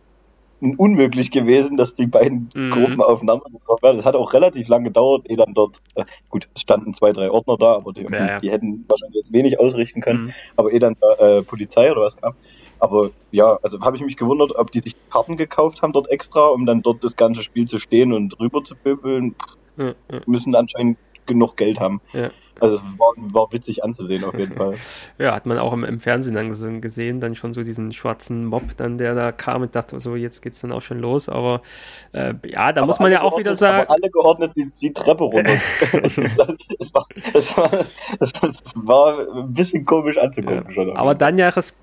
unmöglich 0.60 1.30
gewesen, 1.30 1.76
dass 1.76 1.94
die 1.94 2.06
beiden 2.06 2.50
Mhm. 2.54 2.70
Gruppen 2.70 3.00
aufeinander 3.02 3.44
getroffen 3.50 3.82
werden. 3.82 3.98
Es 3.98 4.04
hat 4.04 4.16
auch 4.16 4.32
relativ 4.32 4.68
lange 4.68 4.84
gedauert, 4.86 5.28
ehe 5.30 5.36
dann 5.36 5.54
dort, 5.54 5.78
äh, 5.94 6.04
gut, 6.28 6.48
es 6.54 6.62
standen 6.62 6.94
zwei, 6.94 7.12
drei 7.12 7.30
Ordner 7.30 7.56
da, 7.56 7.74
aber 7.74 7.92
die, 7.92 8.02
Ja, 8.02 8.26
ja. 8.26 8.40
die 8.40 8.50
hätten 8.50 8.84
wahrscheinlich 8.88 9.24
wenig 9.30 9.60
ausrichten 9.60 10.00
können, 10.00 10.24
Mhm. 10.24 10.32
aber 10.56 10.72
ehe 10.72 10.80
dann 10.80 10.96
da, 11.00 11.38
äh, 11.38 11.42
Polizei 11.42 11.90
oder 11.92 12.02
was 12.02 12.16
kam. 12.16 12.34
Aber 12.80 13.10
ja, 13.30 13.58
also 13.62 13.80
habe 13.80 13.96
ich 13.96 14.02
mich 14.02 14.16
gewundert, 14.16 14.52
ob 14.54 14.70
die 14.70 14.80
sich 14.80 14.92
Karten 15.10 15.36
gekauft 15.36 15.82
haben 15.82 15.92
dort 15.92 16.10
extra, 16.10 16.48
um 16.48 16.64
dann 16.66 16.82
dort 16.82 17.02
das 17.02 17.16
ganze 17.16 17.42
Spiel 17.42 17.66
zu 17.66 17.78
stehen 17.78 18.12
und 18.12 18.38
rüber 18.38 18.62
zu 18.62 18.74
pöbeln. 18.76 19.34
Ja, 19.76 19.94
müssen 20.26 20.54
anscheinend 20.56 20.98
genug 21.28 21.56
Geld 21.56 21.78
haben. 21.78 22.00
ja. 22.12 22.30
Also 22.60 22.74
es 22.74 22.82
war, 22.98 23.12
war 23.32 23.52
witzig 23.52 23.84
anzusehen 23.84 24.24
auf 24.24 24.36
jeden 24.36 24.56
Fall. 24.56 24.74
ja, 25.16 25.32
hat 25.32 25.46
man 25.46 25.60
auch 25.60 25.72
im, 25.72 25.84
im 25.84 26.00
Fernsehen 26.00 26.34
dann 26.34 26.50
ges- 26.50 26.80
gesehen, 26.80 27.20
dann 27.20 27.36
schon 27.36 27.54
so 27.54 27.62
diesen 27.62 27.92
schwarzen 27.92 28.46
Mob, 28.46 28.76
dann 28.76 28.98
der 28.98 29.14
da 29.14 29.30
kam 29.30 29.62
und 29.62 29.76
dachte, 29.76 30.00
so 30.00 30.16
jetzt 30.16 30.42
geht's 30.42 30.60
dann 30.62 30.72
auch 30.72 30.82
schon 30.82 30.98
los. 30.98 31.28
Aber 31.28 31.62
äh, 32.10 32.34
ja, 32.44 32.72
da 32.72 32.80
Aber 32.80 32.88
muss 32.88 32.98
man 32.98 33.12
ja 33.12 33.22
auch 33.22 33.38
wieder 33.38 33.54
sagen. 33.54 33.82
Aber 33.86 33.90
alle 33.92 34.10
geordnet 34.10 34.50
die, 34.56 34.72
die 34.80 34.92
Treppe 34.92 35.22
runter. 35.22 35.52
es, 35.92 36.36
war, 36.36 37.06
es, 37.32 37.56
war, 37.56 37.70
es 38.18 38.32
war 38.74 39.18
ein 39.36 39.54
bisschen 39.54 39.84
komisch 39.84 40.18
anzugucken 40.18 40.64
Ja. 40.66 40.72
schon. 40.72 40.96
Aber 40.96 41.14
dann 41.14 41.38
ja 41.38 41.50
Respekt 41.50 41.78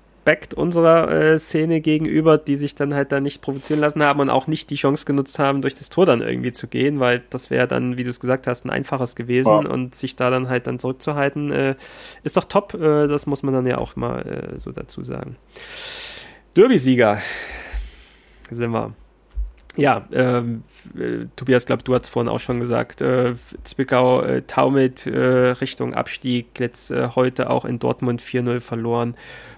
unserer 0.54 1.10
äh, 1.10 1.38
Szene 1.38 1.80
gegenüber, 1.80 2.36
die 2.36 2.56
sich 2.56 2.74
dann 2.74 2.92
halt 2.92 3.12
da 3.12 3.20
nicht 3.20 3.42
provozieren 3.42 3.80
lassen 3.80 4.02
haben 4.02 4.20
und 4.20 4.28
auch 4.28 4.46
nicht 4.48 4.70
die 4.70 4.74
Chance 4.74 5.04
genutzt 5.06 5.38
haben, 5.38 5.62
durch 5.62 5.74
das 5.74 5.88
Tor 5.88 6.04
dann 6.04 6.20
irgendwie 6.20 6.52
zu 6.52 6.66
gehen, 6.66 6.98
weil 7.00 7.22
das 7.30 7.48
wäre 7.50 7.68
dann, 7.68 7.96
wie 7.96 8.04
du 8.04 8.10
es 8.10 8.18
gesagt 8.20 8.46
hast, 8.46 8.64
ein 8.64 8.70
einfaches 8.70 9.14
gewesen 9.16 9.48
Ja. 9.48 9.70
und 9.70 9.94
sich 9.94 10.16
da 10.16 10.28
dann 10.30 10.48
halt 10.48 10.66
dann 10.66 10.78
zurückzuhalten, 10.78 11.52
äh, 11.52 11.74
ist 12.24 12.36
doch 12.36 12.44
top. 12.44 12.74
Äh, 12.74 13.06
das 13.06 13.26
muss 13.26 13.42
man 13.42 13.54
dann 13.54 13.66
ja 13.66 13.78
auch 13.78 13.94
mal 13.96 14.52
äh, 14.56 14.58
so 14.58 14.72
dazu 14.72 15.04
sagen. 15.04 15.36
Derby-Sieger 16.56 17.18
sind 18.50 18.70
wir. 18.72 18.94
Ja, 19.78 20.06
ähm, 20.10 20.62
äh, 20.98 21.26
Tobias, 21.36 21.66
glaube 21.66 21.82
du 21.82 21.94
hast 21.94 22.08
vorhin 22.08 22.30
auch 22.30 22.40
schon 22.40 22.60
gesagt, 22.60 23.02
äh, 23.02 23.34
Zwickau 23.62 24.22
äh, 24.22 24.40
taumelt 24.40 25.06
äh, 25.06 25.18
Richtung 25.18 25.92
Abstieg, 25.92 26.58
jetzt 26.58 26.90
äh, 26.90 27.10
heute 27.14 27.50
auch 27.50 27.66
in 27.66 27.78
Dortmund 27.78 28.22
4-0 28.22 28.60
verloren. 28.60 29.16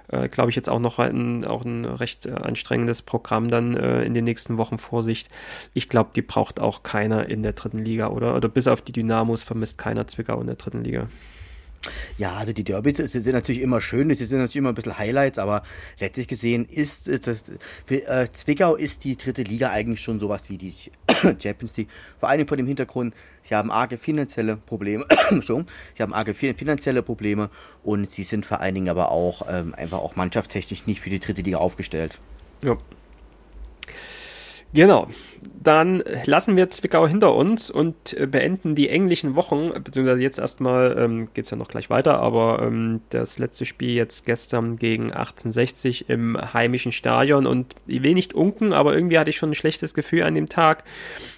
Äh, 0.09 0.29
glaube 0.29 0.51
ich 0.51 0.57
jetzt 0.57 0.69
auch 0.69 0.79
noch 0.79 0.99
ein, 0.99 1.45
auch 1.45 1.65
ein 1.65 1.85
recht 1.85 2.27
äh, 2.27 2.33
anstrengendes 2.33 3.03
Programm 3.03 3.49
dann 3.49 3.77
äh, 3.77 4.03
in 4.03 4.15
den 4.15 4.25
nächsten 4.25 4.59
Wochen 4.59 4.79
Vorsicht. 4.79 5.29
Ich 5.75 5.89
glaube, 5.89 6.11
die 6.15 6.23
braucht 6.23 6.61
auch 6.61 6.83
keiner 6.83 7.29
in 7.29 7.43
der 7.43 7.53
dritten 7.53 7.79
Liga, 7.79 8.09
oder? 8.09 8.35
Oder 8.35 8.49
bis 8.49 8.67
auf 8.67 8.83
die 8.83 8.93
Dynamos 8.93 9.43
vermisst 9.43 9.79
keiner 9.79 10.07
Zwickau 10.07 10.41
in 10.41 10.47
der 10.47 10.57
dritten 10.57 10.83
Liga. 10.83 11.09
Ja, 12.19 12.35
also 12.35 12.53
die 12.53 12.65
Derbys 12.65 12.97
sind 12.97 13.27
natürlich 13.27 13.63
immer 13.63 13.81
schön, 13.81 14.13
sie 14.15 14.27
sind 14.27 14.39
natürlich 14.39 14.57
immer 14.57 14.71
ein 14.71 14.75
bisschen 14.75 14.99
Highlights, 14.99 15.39
aber 15.39 15.63
letztlich 16.01 16.27
gesehen 16.27 16.67
ist 16.67 17.09
äh, 17.09 17.21
das, 17.21 17.45
äh, 17.89 18.27
Zwickau 18.33 18.75
ist 18.75 19.05
die 19.05 19.17
dritte 19.17 19.43
Liga 19.43 19.71
eigentlich 19.71 20.01
schon 20.03 20.19
sowas 20.19 20.49
wie 20.49 20.59
die 20.59 20.75
Champions 21.41 21.77
League. 21.77 21.89
Vor 22.19 22.29
allem 22.29 22.49
vor 22.49 22.57
dem 22.57 22.67
Hintergrund, 22.67 23.15
sie 23.43 23.55
haben 23.55 23.71
arge 23.71 23.97
finanzielle 23.97 24.57
Probleme, 24.57 25.07
schon, 25.41 25.67
sie 25.97 26.03
haben 26.03 26.13
arge 26.13 26.35
fin- 26.35 26.57
finanzielle 26.57 27.03
Probleme 27.03 27.49
und 27.85 28.11
sie 28.11 28.25
sind 28.25 28.45
vor 28.45 28.61
allen 28.61 28.75
Dingen 28.75 28.89
aber 28.89 29.13
auch 29.13 29.43
ähm, 29.49 29.73
einfach 29.75 29.99
auch 29.99 30.17
mannschaftstechnisch 30.17 30.87
nicht 30.87 31.01
für 31.01 31.11
die 31.11 31.21
dritte 31.21 31.43
Liga 31.43 31.59
aufgestellt. 31.59 32.19
Ja. 32.63 32.77
Genau. 34.73 35.09
Dann 35.61 36.03
lassen 36.25 36.57
wir 36.57 36.69
Zwickau 36.69 37.07
hinter 37.07 37.35
uns 37.35 37.71
und 37.71 38.17
äh, 38.19 38.27
beenden 38.27 38.75
die 38.75 38.89
englischen 38.89 39.35
Wochen, 39.35 39.71
beziehungsweise 39.83 40.21
jetzt 40.21 40.39
erstmal 40.39 40.97
ähm, 40.99 41.29
geht 41.35 41.47
es 41.47 41.51
ja 41.51 41.57
noch 41.57 41.69
gleich 41.69 41.91
weiter, 41.91 42.21
aber 42.21 42.63
ähm, 42.63 43.01
das 43.11 43.39
letzte 43.39 43.67
Spiel 43.67 43.91
jetzt 43.91 44.25
gestern 44.25 44.77
gegen 44.77 45.13
1860 45.13 46.09
im 46.09 46.39
heimischen 46.53 46.93
Stadion 46.93 47.47
und 47.47 47.75
ich 47.87 48.03
will 48.03 48.15
nicht 48.15 48.35
unken, 48.35 48.73
aber 48.73 48.95
irgendwie 48.95 49.19
hatte 49.19 49.31
ich 49.31 49.37
schon 49.37 49.51
ein 49.51 49.57
schlechtes 49.57 49.95
Gefühl 49.95 50.23
an 50.23 50.35
dem 50.35 50.49
Tag. 50.49 50.85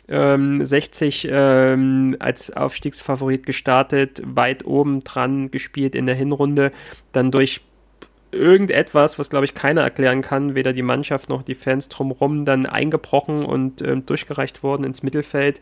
Ähm, 0.09 0.64
60 0.64 1.28
ähm, 1.31 2.16
als 2.18 2.55
Aufstiegsfavorit 2.55 3.47
gestartet, 3.47 4.22
weit 4.24 4.64
oben 4.64 5.03
dran 5.03 5.51
gespielt 5.51 5.95
in 5.95 6.07
der 6.07 6.16
Hinrunde, 6.16 6.72
dann 7.12 7.31
durch 7.31 7.62
irgendetwas, 8.33 9.18
was 9.18 9.31
glaube 9.31 9.45
ich 9.45 9.55
keiner 9.55 9.83
erklären 9.83 10.22
kann, 10.22 10.55
weder 10.55 10.72
die 10.72 10.83
Mannschaft 10.83 11.28
noch 11.28 11.43
die 11.43 11.55
Fans 11.55 11.89
drumherum, 11.89 12.45
dann 12.45 12.66
eingebrochen 12.66 13.45
und 13.45 13.83
ähm, 13.83 14.07
durchgereicht 14.07 14.62
worden 14.62 14.85
ins 14.85 15.03
Mittelfeld. 15.03 15.61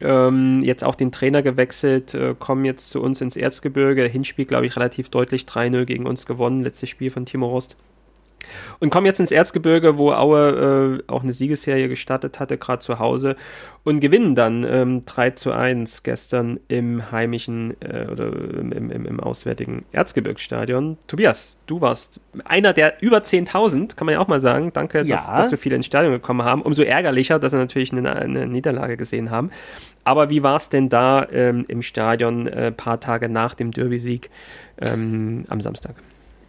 Ähm, 0.00 0.60
jetzt 0.62 0.82
auch 0.82 0.96
den 0.96 1.12
Trainer 1.12 1.42
gewechselt, 1.42 2.14
äh, 2.14 2.34
kommen 2.38 2.64
jetzt 2.64 2.90
zu 2.90 3.00
uns 3.00 3.20
ins 3.20 3.36
Erzgebirge. 3.36 4.04
Hinspiel, 4.04 4.46
glaube 4.46 4.66
ich, 4.66 4.74
relativ 4.76 5.08
deutlich 5.10 5.42
3-0 5.42 5.84
gegen 5.84 6.06
uns 6.06 6.26
gewonnen, 6.26 6.62
letztes 6.62 6.90
Spiel 6.90 7.10
von 7.10 7.24
Timo 7.24 7.46
Rost. 7.46 7.76
Und 8.80 8.90
kommen 8.90 9.06
jetzt 9.06 9.20
ins 9.20 9.30
Erzgebirge, 9.30 9.98
wo 9.98 10.12
Aue 10.12 11.00
äh, 11.06 11.10
auch 11.10 11.22
eine 11.22 11.32
Siegesserie 11.32 11.88
gestartet 11.88 12.40
hatte, 12.40 12.58
gerade 12.58 12.80
zu 12.80 12.98
Hause, 12.98 13.36
und 13.84 14.00
gewinnen 14.00 14.34
dann 14.34 14.64
ähm, 14.64 15.04
3 15.04 15.30
zu 15.30 15.52
1 15.52 16.02
gestern 16.02 16.60
im 16.68 17.10
heimischen 17.10 17.74
äh, 17.80 18.06
oder 18.10 18.26
im, 18.26 18.72
im, 18.72 19.06
im, 19.06 19.20
auswärtigen 19.20 19.84
Erzgebirgsstadion. 19.92 20.98
Tobias, 21.08 21.58
du 21.66 21.80
warst 21.80 22.20
einer 22.44 22.72
der 22.72 23.02
über 23.02 23.18
10.000, 23.18 23.96
kann 23.96 24.06
man 24.06 24.14
ja 24.14 24.20
auch 24.20 24.28
mal 24.28 24.40
sagen. 24.40 24.72
Danke, 24.72 25.02
ja. 25.02 25.16
dass, 25.16 25.26
dass 25.26 25.50
so 25.50 25.56
viele 25.56 25.76
ins 25.76 25.86
Stadion 25.86 26.12
gekommen 26.12 26.42
haben. 26.42 26.62
Umso 26.62 26.82
ärgerlicher, 26.82 27.38
dass 27.38 27.52
sie 27.52 27.58
natürlich 27.58 27.92
eine, 27.92 28.14
eine 28.14 28.46
Niederlage 28.46 28.96
gesehen 28.96 29.30
haben. 29.30 29.50
Aber 30.04 30.30
wie 30.30 30.42
war 30.42 30.56
es 30.56 30.68
denn 30.68 30.88
da 30.88 31.26
ähm, 31.30 31.64
im 31.68 31.82
Stadion 31.82 32.48
ein 32.48 32.52
äh, 32.52 32.72
paar 32.72 33.00
Tage 33.00 33.28
nach 33.28 33.54
dem 33.54 33.70
Derby-Sieg 33.70 34.30
ähm, 34.80 35.44
am 35.48 35.60
Samstag? 35.60 35.94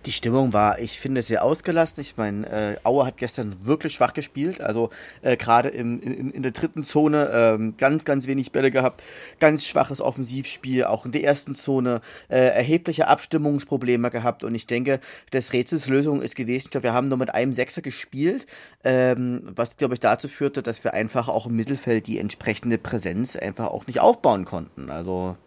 Die 0.05 0.11
Stimmung 0.11 0.51
war, 0.51 0.79
ich 0.79 0.99
finde, 0.99 1.21
sehr 1.21 1.43
ausgelassen. 1.43 2.01
Ich 2.01 2.17
meine, 2.17 2.47
äh, 2.47 2.77
Aue 2.83 3.05
hat 3.05 3.17
gestern 3.17 3.55
wirklich 3.63 3.93
schwach 3.93 4.13
gespielt. 4.13 4.59
Also 4.59 4.89
äh, 5.21 5.37
gerade 5.37 5.69
in, 5.69 6.01
in 6.01 6.43
der 6.43 6.51
dritten 6.51 6.83
Zone 6.83 7.29
ähm, 7.33 7.75
ganz, 7.77 8.03
ganz 8.03 8.27
wenig 8.27 8.51
Bälle 8.51 8.69
gehabt. 8.69 9.01
Ganz 9.39 9.65
schwaches 9.65 10.01
Offensivspiel. 10.01 10.83
Auch 10.83 11.05
in 11.05 11.13
der 11.13 11.23
ersten 11.23 11.55
Zone 11.55 12.01
äh, 12.27 12.35
erhebliche 12.35 13.07
Abstimmungsprobleme 13.07 14.09
gehabt. 14.09 14.43
Und 14.43 14.55
ich 14.55 14.67
denke, 14.67 14.99
des 15.31 15.53
Rätsels 15.53 15.87
Lösung 15.87 16.21
ist 16.21 16.35
gewesen, 16.35 16.65
ich 16.65 16.71
glaube, 16.71 16.83
wir 16.83 16.93
haben 16.93 17.07
nur 17.07 17.17
mit 17.17 17.33
einem 17.33 17.53
Sechser 17.53 17.81
gespielt, 17.81 18.45
ähm, 18.83 19.43
was, 19.55 19.77
glaube 19.77 19.93
ich, 19.93 20.01
dazu 20.01 20.27
führte, 20.27 20.61
dass 20.61 20.83
wir 20.83 20.93
einfach 20.93 21.29
auch 21.29 21.47
im 21.47 21.55
Mittelfeld 21.55 22.07
die 22.07 22.19
entsprechende 22.19 22.77
Präsenz 22.77 23.37
einfach 23.37 23.67
auch 23.67 23.87
nicht 23.87 24.01
aufbauen 24.01 24.43
konnten. 24.43 24.89
Also 24.89 25.37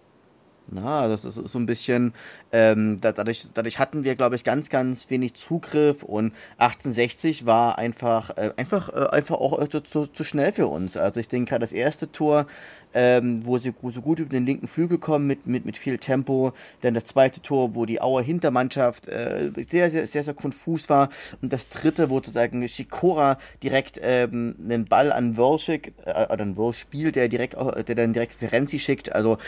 na, 0.72 1.06
das 1.08 1.24
ist 1.24 1.34
so 1.34 1.58
ein 1.58 1.66
bisschen, 1.66 2.12
ähm, 2.52 2.96
dadurch, 3.00 3.46
dadurch 3.54 3.78
hatten 3.78 4.04
wir, 4.04 4.16
glaube 4.16 4.36
ich, 4.36 4.44
ganz, 4.44 4.68
ganz 4.68 5.08
wenig 5.10 5.34
Zugriff 5.34 6.02
und 6.02 6.32
1860 6.58 7.46
war 7.46 7.78
einfach, 7.78 8.36
äh, 8.36 8.52
einfach, 8.56 8.88
äh, 8.88 9.06
einfach 9.10 9.36
auch 9.36 9.60
äh, 9.60 9.68
zu, 9.68 9.80
zu, 9.80 10.06
zu, 10.06 10.24
schnell 10.24 10.52
für 10.52 10.66
uns. 10.66 10.96
Also 10.96 11.20
ich 11.20 11.28
denke, 11.28 11.58
das 11.58 11.72
erste 11.72 12.10
Tor, 12.10 12.46
ähm, 12.94 13.44
wo 13.44 13.58
sie 13.58 13.74
so 13.92 14.00
gut 14.00 14.18
über 14.18 14.30
den 14.30 14.46
linken 14.46 14.66
Flügel 14.66 14.98
kommen 14.98 15.26
mit, 15.26 15.46
mit, 15.46 15.66
mit 15.66 15.76
viel 15.76 15.98
Tempo, 15.98 16.52
dann 16.80 16.94
das 16.94 17.04
zweite 17.04 17.42
Tor, 17.42 17.74
wo 17.74 17.84
die 17.84 18.00
Auer 18.00 18.22
Hintermannschaft 18.22 19.06
äh, 19.06 19.50
sehr, 19.68 19.90
sehr, 19.90 20.06
sehr, 20.06 20.24
sehr 20.24 20.34
konfus 20.34 20.88
war. 20.88 21.10
Und 21.42 21.52
das 21.52 21.68
dritte, 21.68 22.10
wo 22.10 22.16
sozusagen 22.16 22.66
Shikora 22.66 23.38
direkt 23.62 24.00
ähm, 24.02 24.56
einen 24.64 24.86
Ball 24.86 25.12
an 25.12 25.36
Wörl 25.36 25.58
schickt, 25.58 25.92
äh, 26.06 26.26
oder 26.32 26.42
an 26.42 26.56
Wörl 26.56 26.72
spielt, 26.72 27.16
der 27.16 27.28
direkt, 27.28 27.54
der 27.54 27.94
dann 27.94 28.12
direkt 28.12 28.34
Ferenzi 28.34 28.78
schickt, 28.78 29.12
also 29.12 29.38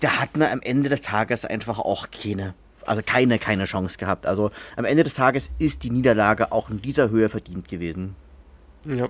da 0.00 0.20
hat 0.20 0.36
man 0.36 0.48
am 0.48 0.60
Ende 0.62 0.88
des 0.88 1.02
Tages 1.02 1.44
einfach 1.44 1.78
auch 1.78 2.08
keine, 2.10 2.54
also 2.86 3.02
keine, 3.04 3.38
keine 3.38 3.64
Chance 3.64 3.98
gehabt. 3.98 4.26
Also 4.26 4.50
am 4.76 4.84
Ende 4.84 5.02
des 5.02 5.14
Tages 5.14 5.50
ist 5.58 5.84
die 5.84 5.90
Niederlage 5.90 6.52
auch 6.52 6.70
in 6.70 6.80
dieser 6.80 7.10
Höhe 7.10 7.28
verdient 7.28 7.68
gewesen. 7.68 8.14
Ja. 8.86 9.08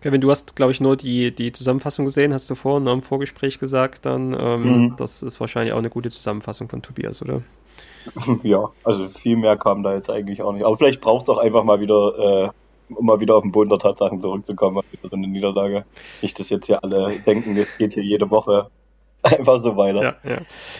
Kevin, 0.00 0.20
du 0.20 0.30
hast, 0.30 0.56
glaube 0.56 0.72
ich, 0.72 0.80
nur 0.80 0.96
die, 0.96 1.32
die 1.32 1.52
Zusammenfassung 1.52 2.04
gesehen, 2.06 2.32
hast 2.32 2.48
du 2.48 2.54
vorhin 2.54 2.86
im 2.86 3.02
Vorgespräch 3.02 3.58
gesagt, 3.58 4.06
dann 4.06 4.34
ähm, 4.38 4.62
mhm. 4.62 4.96
das 4.96 5.22
ist 5.22 5.40
wahrscheinlich 5.40 5.72
auch 5.74 5.78
eine 5.78 5.90
gute 5.90 6.10
Zusammenfassung 6.10 6.68
von 6.68 6.82
Tobias, 6.82 7.22
oder? 7.22 7.42
Ja, 8.42 8.70
also 8.84 9.08
viel 9.08 9.36
mehr 9.36 9.56
kam 9.56 9.82
da 9.82 9.94
jetzt 9.94 10.10
eigentlich 10.10 10.42
auch 10.42 10.52
nicht. 10.52 10.64
Aber 10.64 10.76
vielleicht 10.76 11.00
braucht 11.00 11.24
es 11.24 11.28
auch 11.28 11.38
einfach 11.38 11.64
mal 11.64 11.80
wieder, 11.80 12.50
äh, 12.88 12.94
um 12.94 13.06
mal 13.06 13.20
wieder 13.20 13.36
auf 13.36 13.42
den 13.42 13.52
Boden 13.52 13.68
der 13.68 13.78
Tatsachen 13.78 14.20
zurückzukommen, 14.20 14.82
wieder 14.90 15.08
so 15.08 15.16
eine 15.16 15.28
Niederlage. 15.28 15.84
Nicht, 16.22 16.38
dass 16.38 16.50
jetzt 16.50 16.66
hier 16.66 16.82
alle 16.82 17.18
denken, 17.20 17.56
es 17.56 17.76
geht 17.76 17.94
hier 17.94 18.02
jede 18.02 18.30
Woche 18.30 18.70
einfach 19.22 19.58
so 19.58 19.76
weiter. 19.76 20.02
Ja, 20.02 20.16
ja. 20.24 20.38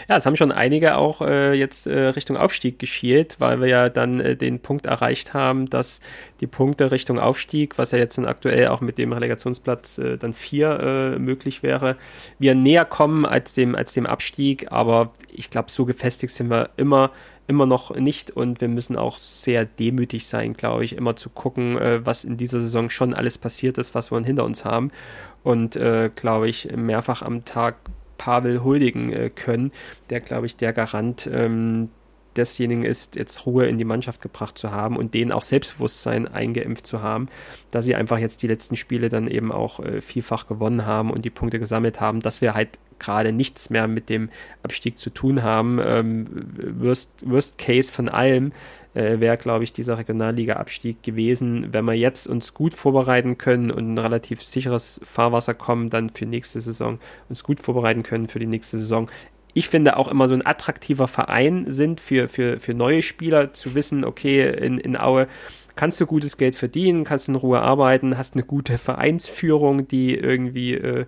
ja, 0.08 0.16
es 0.16 0.24
haben 0.24 0.36
schon 0.36 0.50
einige 0.50 0.96
auch 0.96 1.20
äh, 1.20 1.52
jetzt 1.52 1.86
äh, 1.86 1.98
Richtung 2.06 2.38
Aufstieg 2.38 2.78
geschielt, 2.78 3.36
weil 3.38 3.60
wir 3.60 3.68
ja 3.68 3.88
dann 3.90 4.18
äh, 4.18 4.36
den 4.36 4.60
Punkt 4.60 4.86
erreicht 4.86 5.34
haben, 5.34 5.68
dass 5.68 6.00
die 6.40 6.46
Punkte 6.46 6.90
Richtung 6.90 7.18
Aufstieg, 7.18 7.76
was 7.76 7.90
ja 7.90 7.98
jetzt 7.98 8.16
dann 8.16 8.24
aktuell 8.24 8.68
auch 8.68 8.80
mit 8.80 8.96
dem 8.96 9.12
Relegationsplatz 9.12 9.98
äh, 9.98 10.16
dann 10.16 10.32
vier 10.32 10.80
äh, 10.80 11.18
möglich 11.18 11.62
wäre, 11.62 11.96
wir 12.38 12.54
näher 12.54 12.86
kommen 12.86 13.26
als 13.26 13.52
dem, 13.52 13.74
als 13.74 13.92
dem 13.92 14.06
Abstieg. 14.06 14.72
Aber 14.72 15.12
ich 15.30 15.50
glaube, 15.50 15.70
so 15.70 15.84
gefestigt 15.84 16.32
sind 16.32 16.48
wir 16.48 16.70
immer 16.76 17.10
immer 17.46 17.66
noch 17.66 17.96
nicht 17.96 18.30
und 18.30 18.60
wir 18.60 18.68
müssen 18.68 18.94
auch 18.94 19.18
sehr 19.18 19.64
demütig 19.64 20.28
sein, 20.28 20.52
glaube 20.52 20.84
ich, 20.84 20.94
immer 20.94 21.16
zu 21.16 21.28
gucken, 21.30 21.76
äh, 21.78 22.06
was 22.06 22.24
in 22.24 22.36
dieser 22.36 22.60
Saison 22.60 22.90
schon 22.90 23.12
alles 23.12 23.38
passiert 23.38 23.76
ist, 23.76 23.92
was 23.92 24.12
wir 24.12 24.20
hinter 24.20 24.44
uns 24.44 24.64
haben 24.64 24.92
und 25.42 25.78
glaube 26.16 26.50
ich 26.50 26.68
mehrfach 26.76 27.22
am 27.22 27.46
Tag 27.46 27.76
Pavel 28.20 28.62
huldigen 28.62 29.10
äh, 29.10 29.30
können, 29.30 29.72
der, 30.10 30.20
glaube 30.20 30.44
ich, 30.44 30.56
der 30.56 30.74
Garant 30.74 31.26
ähm, 31.32 31.88
desjenigen 32.36 32.84
ist, 32.84 33.16
jetzt 33.16 33.46
Ruhe 33.46 33.66
in 33.66 33.78
die 33.78 33.84
Mannschaft 33.84 34.20
gebracht 34.20 34.58
zu 34.58 34.70
haben 34.70 34.96
und 34.96 35.14
denen 35.14 35.32
auch 35.32 35.42
Selbstbewusstsein 35.42 36.28
eingeimpft 36.28 36.86
zu 36.86 37.02
haben, 37.02 37.28
dass 37.70 37.84
sie 37.84 37.94
einfach 37.94 38.18
jetzt 38.18 38.42
die 38.42 38.46
letzten 38.46 38.76
Spiele 38.76 39.08
dann 39.08 39.26
eben 39.26 39.52
auch 39.52 39.80
äh, 39.80 40.00
vielfach 40.00 40.46
gewonnen 40.46 40.86
haben 40.86 41.10
und 41.10 41.24
die 41.24 41.30
Punkte 41.30 41.58
gesammelt 41.58 42.00
haben, 42.00 42.20
dass 42.20 42.40
wir 42.40 42.54
halt 42.54 42.78
gerade 43.00 43.32
nichts 43.32 43.70
mehr 43.70 43.88
mit 43.88 44.08
dem 44.08 44.28
Abstieg 44.62 44.98
zu 44.98 45.10
tun 45.10 45.42
haben. 45.42 45.80
Ähm, 45.82 46.26
worst, 46.78 47.10
worst 47.22 47.58
Case 47.58 47.90
von 47.90 48.08
allem 48.08 48.52
äh, 48.94 49.18
wäre, 49.18 49.36
glaube 49.36 49.64
ich, 49.64 49.72
dieser 49.72 49.98
Regionalliga-Abstieg 49.98 51.02
gewesen. 51.02 51.72
Wenn 51.72 51.86
wir 51.86 51.94
jetzt 51.94 52.28
uns 52.28 52.54
gut 52.54 52.74
vorbereiten 52.74 53.38
können 53.38 53.72
und 53.72 53.94
ein 53.94 53.98
relativ 53.98 54.42
sicheres 54.42 55.00
Fahrwasser 55.02 55.54
kommen, 55.54 55.90
dann 55.90 56.10
für 56.10 56.26
nächste 56.26 56.60
Saison 56.60 57.00
uns 57.28 57.42
gut 57.42 57.60
vorbereiten 57.60 58.04
können 58.04 58.28
für 58.28 58.38
die 58.38 58.46
nächste 58.46 58.78
Saison, 58.78 59.10
ich 59.54 59.68
finde, 59.68 59.96
auch 59.96 60.08
immer 60.08 60.28
so 60.28 60.34
ein 60.34 60.44
attraktiver 60.44 61.08
Verein 61.08 61.64
sind 61.68 62.00
für, 62.00 62.28
für, 62.28 62.58
für 62.58 62.74
neue 62.74 63.02
Spieler 63.02 63.52
zu 63.52 63.74
wissen, 63.74 64.04
okay, 64.04 64.48
in, 64.48 64.78
in 64.78 64.96
Aue 64.96 65.26
kannst 65.80 65.98
du 65.98 66.04
gutes 66.04 66.36
Geld 66.36 66.56
verdienen, 66.56 67.04
kannst 67.04 67.28
in 67.28 67.36
Ruhe 67.36 67.60
arbeiten, 67.60 68.18
hast 68.18 68.34
eine 68.34 68.42
gute 68.42 68.76
Vereinsführung, 68.76 69.88
die 69.88 70.14
irgendwie 70.14 70.74
äh, 70.74 71.06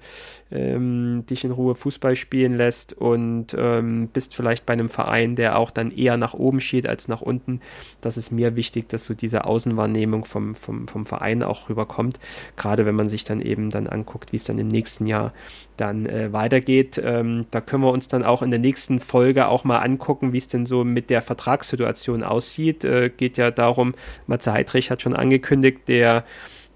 ähm, 0.50 1.24
dich 1.28 1.44
in 1.44 1.50
Ruhe 1.50 1.74
Fußball 1.74 2.16
spielen 2.16 2.54
lässt 2.54 2.94
und 2.94 3.54
ähm, 3.58 4.08
bist 4.12 4.34
vielleicht 4.34 4.64
bei 4.64 4.72
einem 4.72 4.88
Verein, 4.88 5.36
der 5.36 5.58
auch 5.58 5.70
dann 5.70 5.90
eher 5.90 6.16
nach 6.16 6.32
oben 6.32 6.60
steht 6.60 6.86
als 6.86 7.06
nach 7.06 7.20
unten. 7.20 7.60
Das 8.00 8.16
ist 8.16 8.32
mir 8.32 8.56
wichtig, 8.56 8.88
dass 8.88 9.04
so 9.04 9.12
diese 9.12 9.44
Außenwahrnehmung 9.44 10.24
vom, 10.24 10.54
vom, 10.54 10.88
vom 10.88 11.04
Verein 11.04 11.42
auch 11.42 11.68
rüberkommt. 11.68 12.18
Gerade 12.56 12.86
wenn 12.86 12.94
man 12.94 13.10
sich 13.10 13.24
dann 13.24 13.42
eben 13.42 13.68
dann 13.68 13.86
anguckt, 13.86 14.32
wie 14.32 14.36
es 14.36 14.44
dann 14.44 14.56
im 14.56 14.68
nächsten 14.68 15.06
Jahr 15.06 15.34
dann 15.82 16.06
äh, 16.06 16.32
weitergeht. 16.32 17.00
Ähm, 17.02 17.46
da 17.50 17.60
können 17.60 17.82
wir 17.82 17.90
uns 17.90 18.08
dann 18.08 18.24
auch 18.24 18.42
in 18.42 18.50
der 18.50 18.60
nächsten 18.60 19.00
Folge 19.00 19.48
auch 19.48 19.64
mal 19.64 19.78
angucken, 19.78 20.32
wie 20.32 20.38
es 20.38 20.48
denn 20.48 20.64
so 20.64 20.84
mit 20.84 21.10
der 21.10 21.22
Vertragssituation 21.22 22.22
aussieht. 22.22 22.84
Äh, 22.84 23.10
geht 23.10 23.36
ja 23.36 23.50
darum, 23.50 23.94
Matze 24.26 24.52
Heidrich 24.52 24.90
hat 24.90 25.02
schon 25.02 25.14
angekündigt, 25.14 25.88
der 25.88 26.24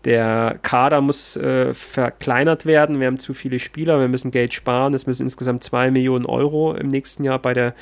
der 0.05 0.61
Kader 0.63 1.01
muss 1.01 1.37
äh, 1.37 1.75
verkleinert 1.75 2.65
werden. 2.65 3.01
Wir 3.01 3.09
haben 3.09 3.19
zu 3.19 3.35
viele 3.35 3.59
Spieler, 3.59 3.99
wir 3.99 4.07
müssen 4.07 4.31
Geld 4.31 4.55
sparen. 4.55 4.95
Es 4.95 5.09
müssen 5.09 5.23
insgesamt 5.23 5.65
zwei 5.65 5.91
Millionen 5.91 6.27
Euro 6.27 6.75
im 6.75 6.87
nächsten 6.87 7.25
Jahr 7.25 7.41
bei 7.41 7.55
der 7.55 7.75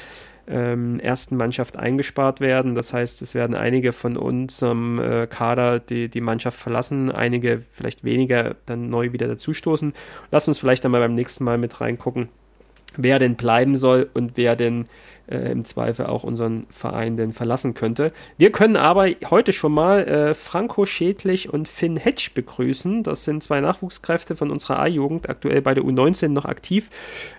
ähm, 0.48 1.00
ersten 1.00 1.36
Mannschaft 1.36 1.76
eingespart 1.76 2.40
werden. 2.40 2.74
Das 2.74 2.92
heißt, 2.92 3.22
es 3.22 3.34
werden 3.34 3.54
einige 3.54 3.92
von 3.92 4.16
unserem 4.16 4.98
äh, 4.98 5.26
Kader 5.26 5.80
die, 5.80 6.08
die 6.08 6.20
Mannschaft 6.20 6.58
verlassen, 6.58 7.10
einige 7.10 7.62
vielleicht 7.72 8.04
weniger 8.04 8.56
dann 8.66 8.90
neu 8.90 9.12
wieder 9.12 9.28
dazustoßen. 9.28 9.92
Lass 10.30 10.48
uns 10.48 10.58
vielleicht 10.58 10.84
einmal 10.84 11.00
beim 11.00 11.14
nächsten 11.14 11.44
Mal 11.44 11.58
mit 11.58 11.80
reingucken, 11.80 12.28
wer 12.96 13.18
denn 13.18 13.36
bleiben 13.36 13.76
soll 13.76 14.08
und 14.14 14.32
wer 14.36 14.56
denn 14.56 14.86
äh, 15.26 15.50
im 15.50 15.64
Zweifel 15.64 16.06
auch 16.06 16.24
unseren 16.24 16.66
Verein 16.70 17.16
denn 17.16 17.32
verlassen 17.32 17.74
könnte. 17.74 18.12
Wir 18.36 18.52
können 18.52 18.76
aber 18.76 19.08
heute 19.30 19.52
schon 19.52 19.72
mal 19.72 20.06
äh, 20.06 20.34
Franco 20.34 20.86
Schädlich 20.86 21.52
und 21.52 21.68
Finn 21.68 21.96
Hetsch 21.96 22.34
begrüßen. 22.34 23.02
Das 23.02 23.24
sind 23.24 23.42
zwei 23.42 23.60
Nachwuchskräfte 23.60 24.36
von 24.36 24.50
unserer 24.50 24.80
A-Jugend, 24.80 25.28
aktuell 25.28 25.62
bei 25.62 25.74
der 25.74 25.84
U19 25.84 26.28
noch 26.28 26.44
aktiv. 26.44 26.90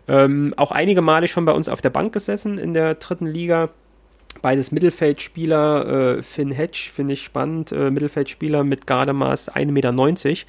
Ähm, 0.07 0.53
auch 0.57 0.71
einige 0.71 1.01
Male 1.01 1.27
schon 1.27 1.45
bei 1.45 1.53
uns 1.53 1.69
auf 1.69 1.81
der 1.81 1.89
Bank 1.89 2.13
gesessen 2.13 2.57
in 2.57 2.73
der 2.73 2.95
dritten 2.95 3.27
Liga. 3.27 3.69
Beides 4.41 4.71
Mittelfeldspieler. 4.71 6.17
Äh, 6.17 6.23
Finn 6.23 6.51
Hedge 6.51 6.89
finde 6.93 7.13
ich 7.13 7.23
spannend. 7.23 7.71
Äh, 7.71 7.89
Mittelfeldspieler 7.89 8.63
mit 8.63 8.87
Gardemaß 8.87 9.51
1,90 9.51 9.71
Meter. 9.71 10.45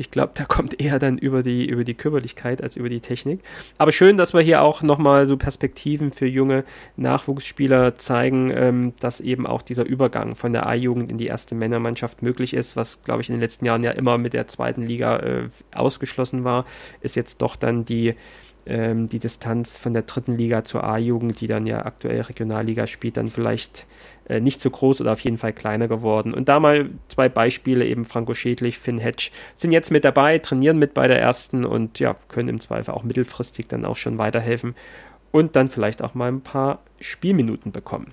Ich 0.00 0.10
glaube, 0.12 0.32
da 0.34 0.44
kommt 0.44 0.80
eher 0.80 0.98
dann 0.98 1.18
über 1.18 1.42
die, 1.42 1.66
über 1.66 1.82
die 1.82 1.94
Körperlichkeit 1.94 2.62
als 2.62 2.76
über 2.76 2.88
die 2.88 3.00
Technik. 3.00 3.40
Aber 3.78 3.90
schön, 3.90 4.16
dass 4.16 4.32
wir 4.32 4.40
hier 4.40 4.62
auch 4.62 4.82
nochmal 4.82 5.26
so 5.26 5.36
Perspektiven 5.36 6.12
für 6.12 6.26
junge 6.26 6.64
Nachwuchsspieler 6.96 7.98
zeigen, 7.98 8.50
ähm, 8.54 8.92
dass 9.00 9.20
eben 9.20 9.46
auch 9.46 9.62
dieser 9.62 9.84
Übergang 9.84 10.36
von 10.36 10.52
der 10.52 10.66
A-Jugend 10.66 11.10
in 11.10 11.18
die 11.18 11.26
erste 11.26 11.54
Männermannschaft 11.54 12.22
möglich 12.22 12.54
ist, 12.54 12.76
was, 12.76 13.02
glaube 13.02 13.22
ich, 13.22 13.28
in 13.28 13.34
den 13.34 13.40
letzten 13.40 13.66
Jahren 13.66 13.82
ja 13.82 13.90
immer 13.90 14.18
mit 14.18 14.34
der 14.34 14.46
zweiten 14.46 14.82
Liga 14.82 15.18
äh, 15.18 15.48
ausgeschlossen 15.74 16.44
war, 16.44 16.64
ist 17.00 17.16
jetzt 17.16 17.42
doch 17.42 17.56
dann 17.56 17.84
die 17.84 18.14
ähm, 18.68 19.08
die 19.08 19.18
Distanz 19.18 19.76
von 19.76 19.94
der 19.94 20.02
dritten 20.02 20.36
Liga 20.36 20.62
zur 20.62 20.84
A-Jugend, 20.84 21.40
die 21.40 21.46
dann 21.46 21.66
ja 21.66 21.84
aktuell 21.84 22.20
Regionalliga 22.20 22.86
spielt, 22.86 23.16
dann 23.16 23.28
vielleicht 23.28 23.86
äh, 24.28 24.40
nicht 24.40 24.60
so 24.60 24.70
groß 24.70 25.00
oder 25.00 25.12
auf 25.12 25.20
jeden 25.20 25.38
Fall 25.38 25.52
kleiner 25.52 25.88
geworden. 25.88 26.34
Und 26.34 26.48
da 26.48 26.60
mal 26.60 26.90
zwei 27.08 27.28
Beispiele, 27.28 27.86
eben 27.86 28.04
Franco 28.04 28.34
Schädlich, 28.34 28.78
Finn 28.78 28.98
Hedge, 28.98 29.30
sind 29.54 29.72
jetzt 29.72 29.90
mit 29.90 30.04
dabei, 30.04 30.38
trainieren 30.38 30.78
mit 30.78 30.94
bei 30.94 31.08
der 31.08 31.20
ersten 31.20 31.64
und 31.64 31.98
ja, 31.98 32.14
können 32.28 32.48
im 32.48 32.60
Zweifel 32.60 32.92
auch 32.92 33.02
mittelfristig 33.02 33.66
dann 33.68 33.84
auch 33.84 33.96
schon 33.96 34.18
weiterhelfen 34.18 34.74
und 35.30 35.56
dann 35.56 35.68
vielleicht 35.68 36.02
auch 36.02 36.14
mal 36.14 36.28
ein 36.28 36.42
paar 36.42 36.80
Spielminuten 37.00 37.72
bekommen. 37.72 38.12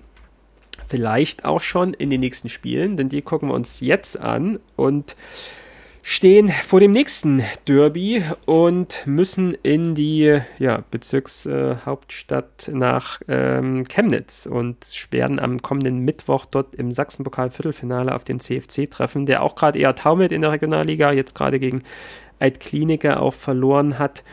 Vielleicht 0.87 1.45
auch 1.45 1.61
schon 1.61 1.93
in 1.93 2.09
den 2.09 2.21
nächsten 2.21 2.49
Spielen, 2.49 2.95
denn 2.97 3.09
die 3.09 3.21
gucken 3.21 3.49
wir 3.49 3.55
uns 3.55 3.79
jetzt 3.79 4.19
an 4.19 4.59
und 4.75 5.15
stehen 6.07 6.49
vor 6.49 6.79
dem 6.79 6.91
nächsten 6.91 7.41
Derby 7.67 8.23
und 8.45 9.01
müssen 9.07 9.55
in 9.63 9.95
die 9.95 10.39
ja, 10.59 10.83
Bezirkshauptstadt 10.91 12.67
äh, 12.67 12.71
nach 12.71 13.21
ähm, 13.27 13.85
Chemnitz 13.87 14.45
und 14.45 14.85
werden 15.09 15.39
am 15.39 15.63
kommenden 15.63 16.01
Mittwoch 16.01 16.45
dort 16.45 16.75
im 16.75 16.91
Sachsenpokal-Viertelfinale 16.91 18.13
auf 18.13 18.23
den 18.23 18.39
CFC 18.39 18.87
treffen, 18.89 19.25
der 19.25 19.41
auch 19.41 19.55
gerade 19.55 19.79
eher 19.79 19.95
taumelt 19.95 20.31
in 20.31 20.41
der 20.41 20.51
Regionalliga, 20.51 21.11
jetzt 21.11 21.33
gerade 21.33 21.59
gegen 21.59 21.81
Altkliniker 22.37 23.19
auch 23.19 23.33
verloren 23.33 23.97
hat. 23.97 24.23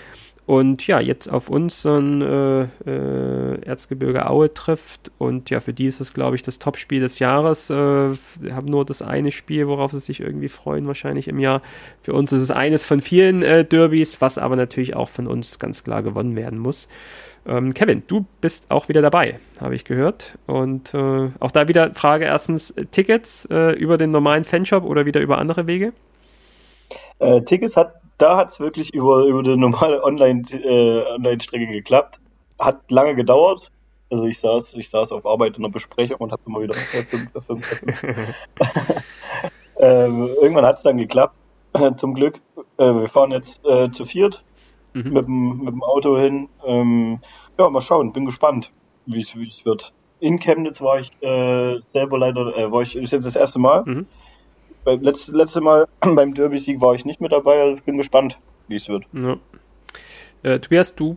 Und 0.45 0.89
ja, 0.89 0.99
jetzt 0.99 1.29
auf 1.29 1.49
uns 1.49 1.83
so 1.83 1.97
ein 1.97 2.21
äh, 2.21 2.63
äh, 2.85 3.65
Erzgebirge 3.65 4.29
Aue 4.29 4.53
trifft. 4.53 5.13
Und 5.19 5.51
ja, 5.51 5.61
für 5.61 5.73
die 5.73 5.87
ist 5.87 6.01
es, 6.01 6.15
glaube 6.15 6.35
ich, 6.35 6.43
das 6.43 6.59
Topspiel 6.59 7.01
des 7.01 7.21
Jahres. 7.21 7.71
Äh, 7.71 7.75
wir 7.75 8.57
haben 8.57 8.67
nur 8.67 8.85
das 8.85 9.03
eine 9.03 9.31
Spiel, 9.31 9.69
worauf 9.69 9.93
sie 9.93 10.01
sich 10.01 10.21
irgendwie 10.21 10.49
freuen, 10.49 10.87
wahrscheinlich 10.87 11.29
im 11.29 11.39
Jahr. 11.39 11.63
Für 12.01 12.13
uns 12.15 12.33
ist 12.33 12.43
es 12.43 12.51
eines 12.51 12.85
von 12.85 13.01
vielen 13.01 13.43
äh, 13.43 13.65
Derbys, 13.65 14.21
was 14.21 14.37
aber 14.37 14.57
natürlich 14.57 14.97
auch 14.97 15.09
von 15.09 15.29
uns 15.29 15.61
ganz 15.61 15.85
klar 15.85 16.03
gewonnen 16.03 16.35
werden 16.35 16.59
muss. 16.59 16.89
Ähm, 17.47 17.73
Kevin, 17.73 18.03
du 18.09 18.27
bist 18.41 18.69
auch 18.69 18.89
wieder 18.89 19.01
dabei, 19.01 19.39
habe 19.61 19.77
ich 19.77 19.85
gehört. 19.85 20.37
Und 20.47 20.93
äh, 20.93 21.31
auch 21.39 21.53
da 21.53 21.69
wieder 21.69 21.95
Frage: 21.95 22.25
erstens 22.25 22.75
Tickets 22.91 23.47
äh, 23.49 23.75
über 23.79 23.97
den 23.97 24.11
normalen 24.11 24.43
Fanshop 24.43 24.83
oder 24.83 25.07
wieder 25.07 25.21
über 25.21 25.39
andere 25.39 25.69
Wege? 25.69 25.93
Tickets 27.47 27.77
hat 27.77 28.02
da 28.23 28.37
hat 28.37 28.51
es 28.51 28.61
wirklich 28.61 28.95
über, 28.95 29.25
über 29.25 29.43
die 29.43 29.57
normale 29.57 30.05
Online-Strecke 30.05 30.65
äh, 30.69 31.13
Online 31.15 31.73
geklappt. 31.73 32.21
Hat 32.59 32.89
lange 32.91 33.17
gedauert. 33.17 33.73
Also 34.11 34.27
ich 34.27 34.39
saß, 34.39 34.75
ich 34.75 34.89
saß 34.91 35.11
auf 35.11 35.27
Arbeit 35.27 35.57
in 35.57 35.65
einer 35.65 35.73
Besprechung 35.73 36.19
und 36.19 36.31
habe 36.31 36.43
immer 36.47 36.61
wieder 36.63 36.75
ähm, 39.79 40.29
irgendwann 40.41 40.67
hat 40.67 40.77
es 40.77 40.83
dann 40.83 40.99
geklappt, 40.99 41.35
zum 41.97 42.15
Glück. 42.15 42.41
Äh, 42.77 42.95
wir 42.95 43.09
fahren 43.09 43.33
jetzt 43.33 43.65
äh, 43.67 43.91
zu 43.91 44.05
viert 44.05 44.45
mhm. 44.93 45.13
mit, 45.13 45.25
dem, 45.25 45.59
mit 45.59 45.75
dem 45.75 45.83
Auto 45.83 46.17
hin. 46.17 46.49
Ähm, 46.65 47.19
ja, 47.59 47.69
mal 47.71 47.81
schauen, 47.81 48.13
bin 48.13 48.27
gespannt, 48.27 48.71
wie 49.07 49.21
es 49.21 49.65
wird. 49.65 49.93
In 50.21 50.39
Chemnitz 50.39 50.81
war 50.81 51.01
ich 51.01 51.11
äh, 51.23 51.81
selber 51.93 52.19
leider, 52.19 52.57
äh, 52.57 52.71
war 52.71 52.83
ich, 52.83 52.95
ist 52.95 53.11
jetzt 53.11 53.27
das 53.27 53.35
erste 53.35 53.59
Mal. 53.59 53.83
Mhm 53.85 54.07
letzte, 54.85 55.33
letzte 55.33 55.61
Mal 55.61 55.89
beim 56.01 56.35
Derby-Sieg 56.35 56.81
war 56.81 56.95
ich 56.95 57.05
nicht 57.05 57.21
mit 57.21 57.33
dabei, 57.33 57.61
also 57.61 57.77
ich 57.77 57.83
bin 57.83 57.97
gespannt, 57.97 58.39
wie 58.69 58.77
es 58.77 58.89
wird. 58.89 59.05
Ja. 59.13 59.37
Äh, 60.43 60.59
Tobias, 60.59 60.95
du 60.95 61.17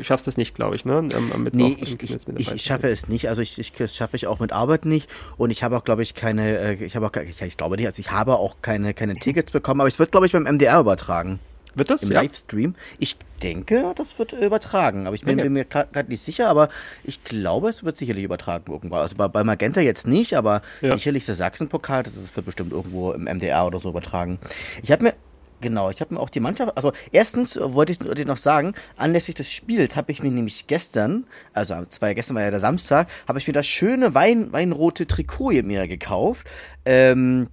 schaffst 0.00 0.26
es 0.26 0.36
nicht, 0.36 0.54
glaube 0.54 0.74
ich, 0.76 0.84
ne? 0.84 0.96
Am, 0.98 1.32
am 1.32 1.48
nee, 1.52 1.76
ich, 1.80 2.02
ich, 2.02 2.28
ich, 2.36 2.52
ich 2.52 2.62
schaffe 2.62 2.88
es 2.88 3.08
nicht. 3.08 3.28
Also 3.28 3.42
ich, 3.42 3.58
ich 3.58 3.72
schaffe 3.92 4.16
ich 4.16 4.26
auch 4.26 4.40
mit 4.40 4.52
Arbeit 4.52 4.84
nicht 4.84 5.08
und 5.36 5.50
ich 5.50 5.62
habe 5.62 5.76
auch, 5.76 5.84
glaube 5.84 6.02
ich, 6.02 6.14
keine, 6.14 6.58
äh, 6.58 6.84
ich 6.84 6.96
habe 6.96 7.06
auch, 7.06 7.16
ich, 7.16 7.40
ich 7.40 7.56
glaube 7.56 7.76
nicht, 7.76 7.86
also 7.86 8.00
ich 8.00 8.10
habe 8.10 8.36
auch 8.36 8.56
keine, 8.62 8.94
keine 8.94 9.14
Tickets 9.14 9.52
bekommen, 9.52 9.80
aber 9.80 9.88
es 9.88 9.98
wird, 9.98 10.10
glaube 10.10 10.26
ich, 10.26 10.32
beim 10.32 10.44
MDR 10.44 10.80
übertragen. 10.80 11.38
Wird 11.74 11.90
das? 11.90 12.02
Im 12.02 12.12
ja. 12.12 12.22
Livestream. 12.22 12.74
Ich 12.98 13.16
denke, 13.42 13.92
das 13.96 14.18
wird 14.18 14.32
übertragen. 14.32 15.06
Aber 15.06 15.14
ich 15.14 15.24
bin, 15.24 15.34
okay. 15.34 15.44
bin 15.44 15.52
mir 15.52 15.64
gerade 15.64 16.08
nicht 16.08 16.22
sicher, 16.22 16.48
aber 16.48 16.68
ich 17.02 17.24
glaube, 17.24 17.68
es 17.68 17.84
wird 17.84 17.96
sicherlich 17.96 18.24
übertragen 18.24 18.72
irgendwo. 18.72 18.96
Also 18.96 19.16
bei, 19.16 19.28
bei 19.28 19.44
Magenta 19.44 19.80
jetzt 19.80 20.06
nicht, 20.06 20.34
aber 20.34 20.62
ja. 20.80 20.94
sicherlich 20.94 21.26
der 21.26 21.34
Sachsenpokal, 21.34 22.04
das 22.04 22.36
wird 22.36 22.46
bestimmt 22.46 22.72
irgendwo 22.72 23.12
im 23.12 23.24
MDR 23.24 23.66
oder 23.66 23.80
so 23.80 23.90
übertragen. 23.90 24.38
Ich 24.82 24.92
habe 24.92 25.04
mir 25.04 25.14
Genau, 25.60 25.88
ich 25.88 26.02
habe 26.02 26.12
mir 26.12 26.20
auch 26.20 26.28
die 26.28 26.40
Mannschaft, 26.40 26.76
also 26.76 26.92
erstens 27.10 27.58
wollte 27.58 27.92
ich 27.92 27.98
dir 27.98 28.26
noch 28.26 28.36
sagen, 28.36 28.74
anlässlich 28.98 29.34
des 29.34 29.50
Spiels 29.50 29.96
habe 29.96 30.12
ich 30.12 30.22
mir 30.22 30.30
nämlich 30.30 30.66
gestern, 30.66 31.24
also 31.54 31.82
zwei 31.86 32.12
gestern 32.12 32.34
war 32.36 32.42
ja 32.42 32.50
der 32.50 32.60
Samstag, 32.60 33.08
habe 33.26 33.38
ich 33.38 33.46
mir 33.46 33.54
das 33.54 33.66
schöne 33.66 34.14
Wein, 34.14 34.52
weinrote 34.52 35.06
Trikot 35.06 35.62
mir 35.62 35.88
gekauft. 35.88 36.46
Ähm, 36.84 37.48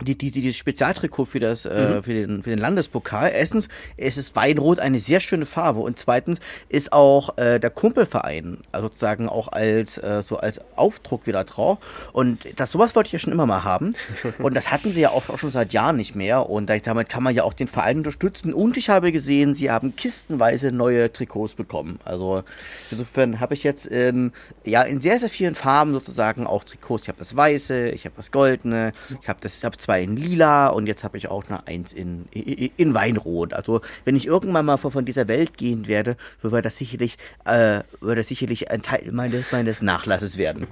die, 0.00 0.16
die, 0.16 0.30
die, 0.30 0.40
dieses 0.40 0.56
Spezialtrikot 0.56 1.26
für 1.26 1.40
das, 1.40 1.64
äh, 1.64 1.68
mhm. 1.68 1.92
äh, 1.94 2.02
für 2.02 2.14
den, 2.14 2.42
für 2.42 2.50
den 2.50 2.58
Landespokal. 2.58 3.30
Erstens 3.34 3.68
ist 3.96 4.16
es 4.16 4.34
Weinrot 4.34 4.80
eine 4.80 4.98
sehr 4.98 5.20
schöne 5.20 5.44
Farbe 5.44 5.80
und 5.80 5.98
zweitens 5.98 6.38
ist 6.68 6.92
auch 6.92 7.36
äh, 7.36 7.58
der 7.58 7.70
Kumpelverein 7.70 8.58
also 8.72 8.86
sozusagen 8.86 9.28
auch 9.28 9.48
als 9.48 9.98
äh, 9.98 10.22
so 10.22 10.38
als 10.38 10.60
Aufdruck 10.76 11.26
wieder 11.26 11.44
drauf 11.44 11.78
und 12.12 12.40
das 12.56 12.72
sowas 12.72 12.96
wollte 12.96 13.08
ich 13.08 13.12
ja 13.12 13.18
schon 13.18 13.32
immer 13.32 13.46
mal 13.46 13.64
haben 13.64 13.94
und 14.38 14.54
das 14.54 14.70
hatten 14.70 14.92
sie 14.92 15.00
ja 15.00 15.10
auch, 15.10 15.28
auch 15.28 15.38
schon 15.38 15.50
seit 15.50 15.72
Jahren 15.72 15.96
nicht 15.96 16.14
mehr 16.14 16.48
und 16.48 16.70
damit 16.84 17.08
kann 17.08 17.22
man 17.22 17.34
ja 17.34 17.44
auch 17.44 17.54
den 17.54 17.68
Verein 17.68 17.98
unterstützen 17.98 18.54
und 18.54 18.76
ich 18.76 18.88
habe 18.88 19.12
gesehen, 19.12 19.54
sie 19.54 19.70
haben 19.70 19.94
kistenweise 19.94 20.72
neue 20.72 21.12
Trikots 21.12 21.54
bekommen. 21.54 22.00
Also 22.04 22.44
insofern 22.90 23.40
habe 23.40 23.54
ich 23.54 23.62
jetzt 23.62 23.86
in 23.86 24.32
ja 24.64 24.82
in 24.82 25.00
sehr 25.00 25.18
sehr 25.18 25.28
vielen 25.28 25.54
Farben 25.54 25.92
sozusagen 25.92 26.46
auch 26.46 26.64
Trikots. 26.64 27.02
Ich 27.02 27.08
habe 27.08 27.18
das 27.18 27.36
weiße, 27.36 27.90
ich 27.90 28.04
habe 28.06 28.14
das 28.16 28.30
goldene, 28.30 28.92
ich 29.20 29.28
habe 29.28 29.40
das 29.42 29.58
ich 29.58 29.64
hab 29.64 29.81
zwei 29.82 30.02
in 30.02 30.16
lila 30.16 30.68
und 30.68 30.86
jetzt 30.86 31.04
habe 31.04 31.18
ich 31.18 31.28
auch 31.28 31.48
noch 31.48 31.66
eins 31.66 31.92
in, 31.92 32.26
in, 32.30 32.70
in, 32.76 32.94
Weinrot. 32.94 33.52
Also 33.52 33.80
wenn 34.04 34.16
ich 34.16 34.26
irgendwann 34.26 34.64
mal 34.64 34.76
von 34.76 35.04
dieser 35.04 35.28
Welt 35.28 35.58
gehen 35.58 35.86
werde, 35.86 36.16
wird 36.40 36.64
das 36.64 36.78
sicherlich, 36.78 37.18
äh, 37.44 37.80
wird 38.00 38.18
das 38.18 38.28
sicherlich 38.28 38.70
ein 38.70 38.82
Teil 38.82 39.10
meines, 39.12 39.52
meines 39.52 39.82
Nachlasses 39.82 40.38
werden. 40.38 40.66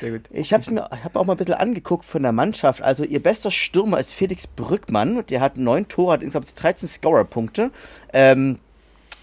Sehr 0.00 0.12
gut. 0.12 0.22
Ich 0.30 0.52
habe 0.52 0.70
mir 0.70 0.82
hab 0.90 1.16
auch 1.16 1.24
mal 1.24 1.34
ein 1.34 1.38
bisschen 1.38 1.54
angeguckt 1.54 2.04
von 2.04 2.22
der 2.22 2.32
Mannschaft. 2.32 2.82
Also 2.82 3.04
ihr 3.04 3.22
bester 3.22 3.50
Stürmer 3.50 3.98
ist 3.98 4.12
Felix 4.12 4.46
Brückmann. 4.46 5.24
Der 5.26 5.40
hat 5.40 5.56
neun 5.56 5.88
Tore, 5.88 6.12
hat 6.12 6.22
insgesamt 6.22 6.52
13 6.54 6.88
Scorer-Punkte. 6.88 7.70
Ähm, 8.12 8.58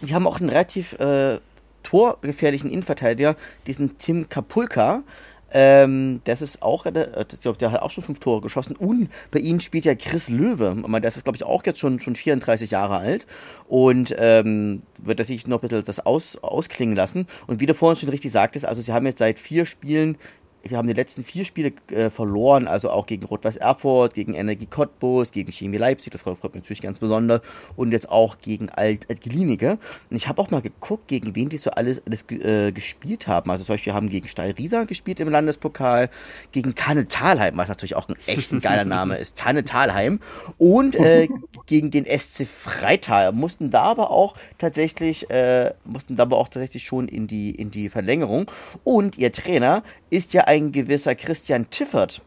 sie 0.01 0.13
haben 0.13 0.27
auch 0.27 0.39
einen 0.39 0.49
relativ 0.49 0.93
äh, 0.99 1.39
torgefährlichen 1.83 2.69
Innenverteidiger, 2.69 3.35
diesen 3.67 3.97
Tim 3.97 4.27
Kapulka. 4.27 5.03
Ähm, 5.57 6.19
das 6.25 6.41
ist 6.41 6.61
auch, 6.61 6.85
äh, 6.85 7.25
ich 7.31 7.39
glaube, 7.39 7.57
der 7.57 7.71
hat 7.71 7.81
auch 7.81 7.89
schon 7.89 8.03
fünf 8.03 8.19
Tore 8.19 8.41
geschossen. 8.41 8.75
Und 8.75 9.09
bei 9.31 9.39
ihnen 9.39 9.61
spielt 9.61 9.85
ja 9.85 9.95
Chris 9.95 10.27
Löwe. 10.27 10.75
Das 10.99 11.15
ist, 11.15 11.23
glaube 11.23 11.37
ich, 11.37 11.45
auch 11.45 11.65
jetzt 11.65 11.79
schon, 11.79 12.01
schon 12.01 12.17
34 12.17 12.71
Jahre 12.71 12.97
alt. 12.97 13.25
Und 13.69 14.13
ähm, 14.19 14.81
wird 15.01 15.25
sich 15.25 15.47
noch 15.47 15.63
ein 15.63 15.69
bisschen 15.69 15.85
das 15.85 16.05
aus, 16.05 16.35
ausklingen 16.41 16.97
lassen. 16.97 17.27
Und 17.47 17.61
wie 17.61 17.67
du 17.67 17.73
vorhin 17.73 17.97
schon 17.97 18.09
richtig 18.09 18.33
sagtest, 18.33 18.65
also 18.65 18.81
sie 18.81 18.91
haben 18.91 19.05
jetzt 19.05 19.19
seit 19.19 19.39
vier 19.39 19.65
Spielen 19.65 20.17
wir 20.67 20.77
haben 20.77 20.87
die 20.87 20.93
letzten 20.93 21.23
vier 21.23 21.45
Spiele 21.45 21.73
äh, 21.91 22.09
verloren, 22.09 22.67
also 22.67 22.89
auch 22.89 23.05
gegen 23.05 23.25
Rot-Weiß 23.25 23.57
Erfurt, 23.57 24.15
gegen 24.15 24.33
Energie 24.33 24.65
Cottbus, 24.65 25.31
gegen 25.31 25.51
Chemie 25.51 25.77
Leipzig, 25.77 26.11
das 26.11 26.23
freut 26.23 26.43
mich 26.43 26.63
natürlich 26.63 26.81
ganz 26.81 26.99
besonders, 26.99 27.41
und 27.75 27.91
jetzt 27.91 28.09
auch 28.09 28.39
gegen 28.39 28.69
Alt 28.69 29.07
Altgelinike. 29.09 29.77
Und 30.09 30.17
ich 30.17 30.27
habe 30.27 30.41
auch 30.41 30.49
mal 30.49 30.61
geguckt, 30.61 31.07
gegen 31.07 31.35
wen 31.35 31.49
die 31.49 31.57
so 31.57 31.69
alles, 31.69 32.01
alles 32.05 32.25
äh, 32.31 32.71
gespielt 32.71 33.27
haben. 33.27 33.51
Also 33.51 33.63
solche 33.63 33.93
haben 33.93 34.09
gegen 34.09 34.27
Steil 34.27 34.51
Riesa 34.51 34.83
gespielt 34.85 35.19
im 35.19 35.29
Landespokal, 35.29 36.09
gegen 36.51 36.73
Tanne 36.73 37.07
Talheim, 37.07 37.57
was 37.57 37.69
natürlich 37.69 37.95
auch 37.95 38.09
ein 38.09 38.15
echt 38.25 38.51
ein 38.51 38.59
geiler 38.59 38.85
Name 38.85 39.17
ist, 39.17 39.37
Tanne 39.37 39.63
Talheim, 39.63 40.19
und 40.57 40.95
äh, 40.95 41.27
gegen 41.67 41.91
den 41.91 42.05
SC 42.05 42.47
Freital. 42.47 43.33
Mussten 43.33 43.69
da 43.69 43.83
aber 43.83 44.09
auch 44.09 44.35
tatsächlich, 44.57 45.29
äh, 45.29 45.73
mussten 45.83 46.15
da 46.15 46.23
aber 46.23 46.37
auch 46.37 46.47
tatsächlich 46.47 46.83
schon 46.83 47.07
in 47.07 47.27
die, 47.27 47.51
in 47.51 47.69
die 47.69 47.89
Verlängerung. 47.89 48.49
Und 48.83 49.17
ihr 49.19 49.31
Trainer 49.31 49.83
ist 50.09 50.33
ja 50.33 50.43
ein 50.45 50.71
gewisser 50.71 51.15
Christian 51.15 51.69
Tiffert. 51.69 52.21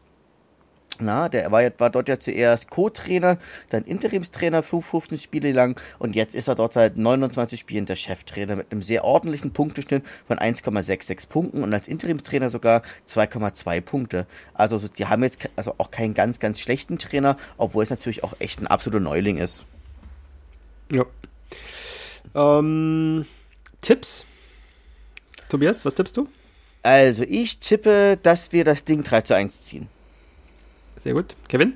Na, 1.01 1.29
der 1.29 1.49
war, 1.51 1.63
war 1.77 1.89
dort 1.89 2.09
ja 2.09 2.19
zuerst 2.19 2.69
Co-Trainer, 2.69 3.37
dann 3.69 3.83
Interimstrainer 3.83 4.63
15 4.63 5.17
Spiele 5.17 5.53
lang 5.53 5.79
und 5.97 6.13
jetzt 6.13 6.35
ist 6.35 6.49
er 6.49 6.55
dort 6.55 6.73
seit 6.73 6.97
29 6.97 7.57
Spielen 7.57 7.85
der 7.85 7.95
Cheftrainer 7.95 8.57
mit 8.57 8.71
einem 8.71 8.81
sehr 8.81 9.05
ordentlichen 9.05 9.51
Punkteschnitt 9.53 10.03
von 10.27 10.39
1,66 10.39 11.29
Punkten 11.29 11.63
und 11.63 11.73
als 11.73 11.87
Interimstrainer 11.87 12.49
sogar 12.49 12.81
2,2 13.07 13.79
Punkte. 13.79 14.27
Also 14.53 14.77
die 14.89 15.05
haben 15.05 15.23
jetzt 15.23 15.47
also 15.55 15.75
auch 15.77 15.89
keinen 15.89 16.13
ganz, 16.13 16.39
ganz 16.39 16.59
schlechten 16.59 16.97
Trainer, 16.97 17.37
obwohl 17.57 17.83
es 17.85 17.89
natürlich 17.89 18.25
auch 18.25 18.33
echt 18.39 18.59
ein 18.59 18.67
absoluter 18.67 18.99
Neuling 18.99 19.37
ist. 19.37 19.65
Ja. 20.91 21.05
Ähm, 22.35 23.25
Tipps? 23.79 24.25
Tobias, 25.49 25.85
was 25.85 25.95
tippst 25.95 26.17
du? 26.17 26.27
Also, 26.83 27.23
ich 27.23 27.59
tippe, 27.59 28.17
dass 28.21 28.51
wir 28.51 28.63
das 28.63 28.83
Ding 28.83 29.03
3 29.03 29.21
zu 29.21 29.35
1 29.35 29.61
ziehen. 29.61 29.87
Sehr 30.97 31.13
gut. 31.13 31.35
Kevin? 31.47 31.73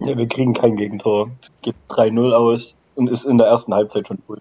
Ja, 0.00 0.16
wir 0.16 0.28
kriegen 0.28 0.52
kein 0.52 0.76
Gegentor. 0.76 1.30
Gibt 1.62 1.78
3-0 1.90 2.32
aus 2.32 2.74
und 2.94 3.10
ist 3.10 3.24
in 3.24 3.38
der 3.38 3.46
ersten 3.46 3.74
Halbzeit 3.74 4.08
schon 4.08 4.18
gut. 4.26 4.40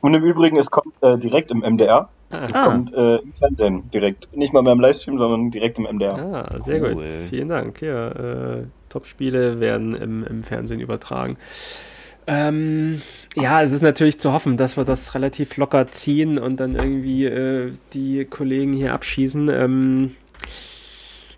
Und 0.00 0.14
im 0.14 0.22
Übrigen, 0.22 0.56
es 0.56 0.70
kommt 0.70 0.94
äh, 1.02 1.18
direkt 1.18 1.50
im 1.50 1.60
MDR. 1.60 2.08
Ah. 2.30 2.44
Es 2.44 2.54
ah. 2.54 2.64
kommt 2.64 2.94
äh, 2.94 3.16
im 3.16 3.32
Fernsehen 3.34 3.90
direkt. 3.90 4.34
Nicht 4.36 4.52
mal 4.52 4.62
mehr 4.62 4.72
im 4.72 4.80
Livestream, 4.80 5.18
sondern 5.18 5.50
direkt 5.50 5.78
im 5.78 5.84
MDR. 5.84 6.18
Ah, 6.18 6.60
sehr 6.60 6.82
cool. 6.82 6.94
gut. 6.94 7.04
Vielen 7.30 7.48
Dank. 7.48 7.80
Ja, 7.80 8.08
äh, 8.08 8.64
Top-Spiele 8.88 9.60
werden 9.60 9.94
im, 9.94 10.24
im 10.24 10.44
Fernsehen 10.44 10.80
übertragen. 10.80 11.36
Ähm, 12.26 13.02
ja, 13.36 13.62
es 13.62 13.72
ist 13.72 13.82
natürlich 13.82 14.18
zu 14.18 14.32
hoffen, 14.32 14.56
dass 14.56 14.76
wir 14.76 14.84
das 14.84 15.14
relativ 15.14 15.56
locker 15.56 15.88
ziehen 15.88 16.38
und 16.38 16.58
dann 16.58 16.74
irgendwie 16.74 17.26
äh, 17.26 17.72
die 17.92 18.24
Kollegen 18.24 18.72
hier 18.72 18.94
abschießen. 18.94 19.48
Ähm, 19.50 20.16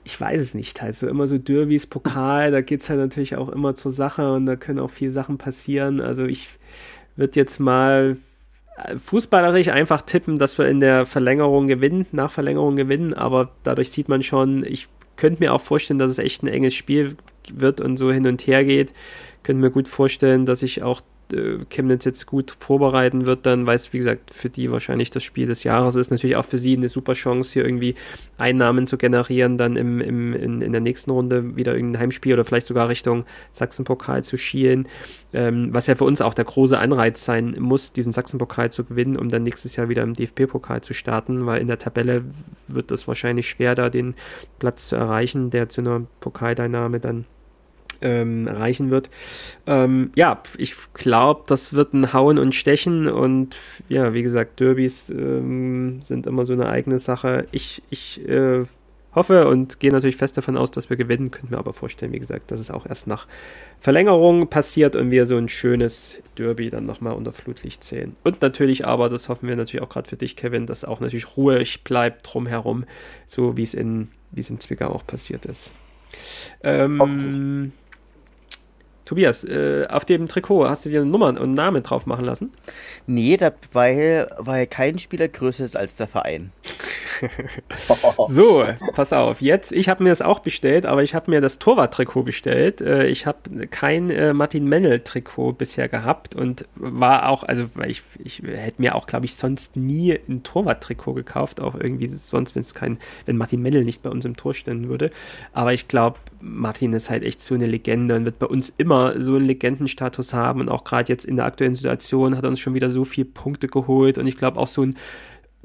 ich 0.05 0.21
weiß 0.21 0.41
es 0.41 0.55
nicht, 0.55 0.81
halt 0.81 0.95
so 0.95 1.09
immer 1.09 1.27
so 1.27 1.39
Derbys, 1.39 1.89
Pokal, 1.89 2.53
da 2.53 2.61
geht 2.61 2.83
es 2.83 2.89
halt 2.89 3.01
natürlich 3.01 3.35
auch 3.35 3.49
immer 3.49 3.75
zur 3.75 3.91
Sache 3.91 4.33
und 4.33 4.47
da 4.47 4.55
können 4.55 4.79
auch 4.79 4.91
viele 4.91 5.11
Sachen 5.11 5.39
passieren. 5.39 6.01
Also 6.01 6.25
ich 6.25 6.51
würde 7.17 7.41
jetzt 7.41 7.59
mal 7.59 8.17
äh, 8.85 8.97
fußballerisch 8.97 9.69
einfach 9.69 10.03
tippen, 10.03 10.39
dass 10.39 10.57
wir 10.59 10.69
in 10.69 10.79
der 10.79 11.05
Verlängerung 11.07 11.67
gewinnen, 11.67 12.07
nach 12.13 12.31
Verlängerung 12.31 12.77
gewinnen, 12.77 13.13
aber 13.13 13.51
dadurch 13.65 13.91
sieht 13.91 14.09
man 14.09 14.23
schon, 14.23 14.65
ich 14.65 14.87
könnte 15.17 15.43
mir 15.43 15.53
auch 15.53 15.61
vorstellen, 15.61 15.99
dass 15.99 16.13
es 16.13 16.19
echt 16.19 16.45
ein 16.45 16.49
enges 16.49 16.75
Spiel 16.75 17.17
wird 17.53 17.81
und 17.81 17.97
so 17.97 18.13
hin 18.13 18.27
und 18.29 18.47
her 18.47 18.65
geht 18.65 18.93
könnte 19.47 19.61
mir 19.61 19.71
gut 19.71 19.87
vorstellen, 19.87 20.45
dass 20.45 20.65
ich 20.65 20.83
auch 20.83 21.03
äh, 21.33 21.65
Chemnitz 21.71 22.05
jetzt 22.05 22.27
gut 22.27 22.51
vorbereiten 22.51 23.27
wird, 23.27 23.47
dann 23.47 23.65
weiß, 23.65 23.93
wie 23.93 23.99
gesagt, 23.99 24.35
für 24.35 24.51
die 24.51 24.73
wahrscheinlich 24.73 25.11
das 25.11 25.23
Spiel 25.23 25.47
des 25.47 25.63
Jahres 25.63 25.95
ist. 25.95 26.11
Natürlich 26.11 26.35
auch 26.35 26.45
für 26.45 26.59
sie 26.59 26.77
eine 26.77 26.89
super 26.89 27.13
Chance, 27.13 27.53
hier 27.53 27.65
irgendwie 27.65 27.95
Einnahmen 28.39 28.89
zu 28.89 28.99
generieren, 28.99 29.57
dann 29.57 29.77
im, 29.77 30.01
im, 30.01 30.35
in, 30.35 30.61
in 30.63 30.73
der 30.73 30.81
nächsten 30.81 31.13
Runde 31.13 31.55
wieder 31.55 31.77
irgendein 31.77 32.03
Heimspiel 32.03 32.33
oder 32.33 32.45
vielleicht 32.45 32.67
sogar 32.67 32.89
Richtung 32.89 33.25
Sachsenpokal 33.53 34.25
zu 34.25 34.37
schielen. 34.37 34.89
Ähm, 35.33 35.69
was 35.73 35.87
ja 35.87 35.95
für 35.95 36.05
uns 36.05 36.21
auch 36.23 36.35
der 36.35 36.45
große 36.45 36.77
Anreiz 36.77 37.25
sein 37.25 37.55
muss, 37.61 37.93
diesen 37.93 38.13
Sachsenpokal 38.13 38.73
zu 38.73 38.83
gewinnen, 38.83 39.17
um 39.17 39.29
dann 39.29 39.45
nächstes 39.45 39.77
Jahr 39.77 39.89
wieder 39.89 40.03
im 40.03 40.15
DFB-Pokal 40.15 40.81
zu 40.81 40.93
starten, 40.93 41.47
weil 41.47 41.61
in 41.61 41.69
der 41.69 41.79
Tabelle 41.79 42.25
wird 42.67 42.91
es 42.91 43.07
wahrscheinlich 43.07 43.49
schwer, 43.49 43.77
da 43.77 43.91
den 43.91 44.15
Platz 44.59 44.89
zu 44.89 44.97
erreichen, 44.97 45.51
der 45.51 45.69
zu 45.69 45.83
einer 45.83 46.03
Pokalteilnahme 46.19 46.99
dann 46.99 47.27
ähm, 48.01 48.47
erreichen 48.47 48.91
wird. 48.91 49.11
Ähm, 49.67 50.11
ja, 50.15 50.43
ich 50.59 50.75
glaube, 50.95 51.43
das 51.47 51.75
wird 51.75 51.95
ein 51.95 52.13
Hauen 52.13 52.39
und 52.39 52.55
Stechen 52.55 53.09
und 53.09 53.57
ja, 53.89 54.15
wie 54.15 54.23
gesagt, 54.23 54.61
Derbys 54.61 55.11
ähm, 55.11 56.01
sind 56.03 56.27
immer 56.27 56.45
so 56.45 56.53
eine 56.53 56.69
eigene 56.69 56.99
Sache. 56.99 57.47
Ich, 57.53 57.83
ich 57.91 58.27
äh, 58.29 58.65
hoffe 59.17 59.49
und 59.49 59.81
gehe 59.81 59.91
natürlich 59.91 60.17
fest 60.17 60.37
davon 60.37 60.57
aus, 60.57 60.71
dass 60.71 60.91
wir 60.91 60.97
gewinnen, 60.97 61.31
könnte 61.31 61.53
mir 61.53 61.59
aber 61.59 61.73
vorstellen, 61.73 62.13
wie 62.13 62.19
gesagt, 62.19 62.51
dass 62.51 62.61
es 62.61 62.71
auch 62.71 62.87
erst 62.87 63.07
nach 63.07 63.27
Verlängerung 63.81 64.49
passiert 64.49 64.95
und 64.95 65.11
wir 65.11 65.27
so 65.27 65.37
ein 65.37 65.49
schönes 65.49 66.21
Derby 66.39 66.71
dann 66.71 66.85
nochmal 66.85 67.15
unter 67.15 67.33
Flutlicht 67.33 67.83
sehen. 67.83 68.15
Und 68.23 68.43
natürlich 68.43 68.87
aber, 68.87 69.09
das 69.09 69.29
hoffen 69.29 69.49
wir 69.49 69.57
natürlich 69.57 69.83
auch 69.83 69.89
gerade 69.89 70.09
für 70.09 70.17
dich, 70.17 70.37
Kevin, 70.37 70.67
dass 70.67 70.85
auch 70.85 71.01
natürlich 71.01 71.37
ruhig 71.37 71.83
bleibt 71.83 72.33
drumherum, 72.33 72.85
so 73.27 73.57
wie 73.57 73.63
es 73.63 73.75
in, 73.75 74.09
wie 74.33 74.41
es 74.41 74.51
in 74.51 74.61
Zwickau 74.61 74.89
auch 74.89 75.07
passiert 75.07 75.47
ist. 75.47 75.75
Ähm, 76.63 77.73
Tobias, 79.07 79.45
äh, 79.45 79.87
auf 79.89 80.05
dem 80.05 80.27
Trikot 80.27 80.69
hast 80.69 80.85
du 80.85 80.91
dir 80.91 81.01
eine 81.01 81.39
und 81.39 81.45
einen 81.45 81.55
Namen 81.55 81.83
drauf 81.85 82.07
machen 82.07 82.25
lassen? 82.25 82.53
Nee, 83.07 83.37
da, 83.37 83.53
weil, 83.73 84.29
weil 84.37 84.67
kein 84.67 84.99
Spieler 84.99 85.29
größer 85.29 85.65
ist 85.65 85.77
als 85.77 85.95
der 85.95 86.09
Verein. 86.09 86.53
so, 88.29 88.65
pass 88.95 89.13
auf. 89.13 89.41
Jetzt, 89.41 89.73
ich 89.73 89.89
habe 89.89 90.03
mir 90.03 90.11
das 90.11 90.23
auch 90.23 90.41
bestellt, 90.41 90.87
aber 90.87 91.03
ich 91.03 91.15
habe 91.15 91.31
mir 91.31 91.41
das 91.41 91.59
Torwart-Trikot 91.59 92.23
bestellt. 92.23 92.81
Äh, 92.81 93.07
ich 93.07 93.27
habe 93.27 93.67
kein 93.69 94.11
äh, 94.11 94.33
Martin 94.33 94.69
Mennel-Trikot 94.69 95.53
bisher 95.53 95.89
gehabt 95.89 96.35
und 96.35 96.67
war 96.75 97.29
auch, 97.29 97.43
also 97.43 97.67
ich, 97.87 98.03
ich 98.23 98.43
hätte 98.43 98.81
mir 98.81 98.95
auch, 98.95 99.07
glaube 99.07 99.27
ich, 99.27 99.35
sonst 99.35 99.77
nie 99.77 100.19
ein 100.29 100.43
Torwart-Trikot 100.43 101.15
gekauft, 101.15 101.61
auch 101.61 101.75
irgendwie 101.75 102.09
sonst, 102.09 102.55
wenn 102.55 102.63
es 102.63 102.75
kein, 102.75 102.99
wenn 103.27 103.37
Martin 103.37 103.63
Mennel 103.63 103.83
nicht 103.83 104.03
bei 104.03 104.11
uns 104.11 104.25
im 104.25 104.37
Tor 104.37 104.55
stehen 104.55 104.89
würde. 104.89 105.11
Aber 105.53 105.73
ich 105.73 105.89
glaube, 105.89 106.19
Martin 106.41 106.93
ist 106.93 107.11
halt 107.11 107.23
echt 107.23 107.41
so 107.41 107.55
eine 107.55 107.67
Legende 107.67 108.17
und 108.17 108.25
wird 108.25 108.39
bei 108.39 108.47
uns 108.47 108.73
immer 108.77 109.21
so 109.21 109.37
einen 109.37 109.47
Legendenstatus 109.47 110.35
haben 110.35 110.61
und 110.61 110.69
auch 110.69 110.85
gerade 110.85 111.09
jetzt 111.13 111.25
in 111.25 111.37
der 111.37 111.47
aktuellen 111.47 111.75
Situation 111.75 112.37
hat 112.37 112.45
er 112.45 112.51
uns 112.51 112.61
schon 112.61 112.75
wieder 112.75 112.91
so 112.91 113.05
viele 113.05 113.27
Punkte 113.27 113.69
geholt 113.69 114.19
und 114.19 114.27
ich 114.27 114.37
glaube 114.37 114.59
auch 114.59 114.67
so 114.67 114.83
ein 114.83 114.97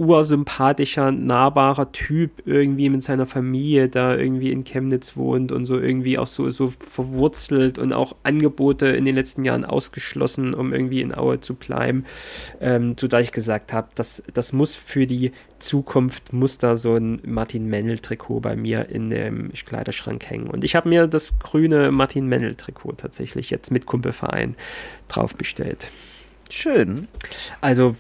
ursympathischer, 0.02 1.12
nahbarer 1.12 1.92
Typ 1.92 2.42
irgendwie 2.48 2.90
mit 2.90 3.04
seiner 3.04 3.28
Familie 3.28 3.88
da 3.88 4.18
irgendwie 4.18 4.52
in 4.52 4.64
Chemnitz 4.64 5.16
wohnt 5.16 5.52
und 5.52 5.66
so 5.66 5.80
irgendwie 5.80 6.18
auch 6.18 6.26
so, 6.26 6.50
so 6.50 6.74
verwurzelt 6.80 7.78
und 7.78 7.94
auch 7.94 8.16
Angebote 8.24 8.88
in 8.88 9.06
den 9.06 9.16
letzten 9.16 9.46
Jahren 9.46 9.64
ausgeschlossen, 9.64 10.56
um 10.56 10.74
irgendwie 10.74 11.02
in 11.02 11.14
Aue 11.14 11.40
zu 11.40 11.54
bleiben. 11.54 12.06
Ähm, 12.60 12.96
so 13.00 13.08
da 13.08 13.20
ich 13.20 13.32
gesagt 13.32 13.74
habe, 13.74 13.90
das, 13.94 14.24
das 14.34 14.54
muss 14.54 14.74
für 14.74 15.06
die 15.06 15.34
Zukunft, 15.60 16.34
muss 16.34 16.58
da 16.58 16.78
so 16.78 16.96
ein 16.96 17.22
Martin 17.24 17.68
Mennel-Trikot 17.68 18.40
bei 18.40 18.56
mir 18.56 18.90
in 18.90 19.12
dem 19.12 19.52
Kleiderschrank 19.54 20.28
hängen. 20.28 20.48
Und 20.48 20.64
ich 20.64 20.76
habe 20.76 20.90
mir 20.90 21.06
das 21.06 21.38
grüne 21.38 21.92
Martin 21.92 22.26
Mennel-Trikot 22.26 22.94
tatsächlich 22.94 23.52
jetzt 23.52 23.72
mit 23.72 23.86
Kumpelverein 23.86 24.56
drauf 25.08 25.36
bestellt. 25.36 25.90
Schön. 26.50 27.08
Also 27.62 27.96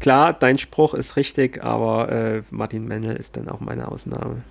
klar, 0.00 0.32
dein 0.32 0.58
Spruch 0.58 0.94
ist 0.94 1.16
richtig, 1.16 1.62
aber 1.62 2.10
äh, 2.10 2.42
Martin 2.50 2.86
Mennel 2.86 3.16
ist 3.16 3.36
dann 3.36 3.48
auch 3.48 3.60
meine 3.60 3.90
Ausnahme. 3.90 4.42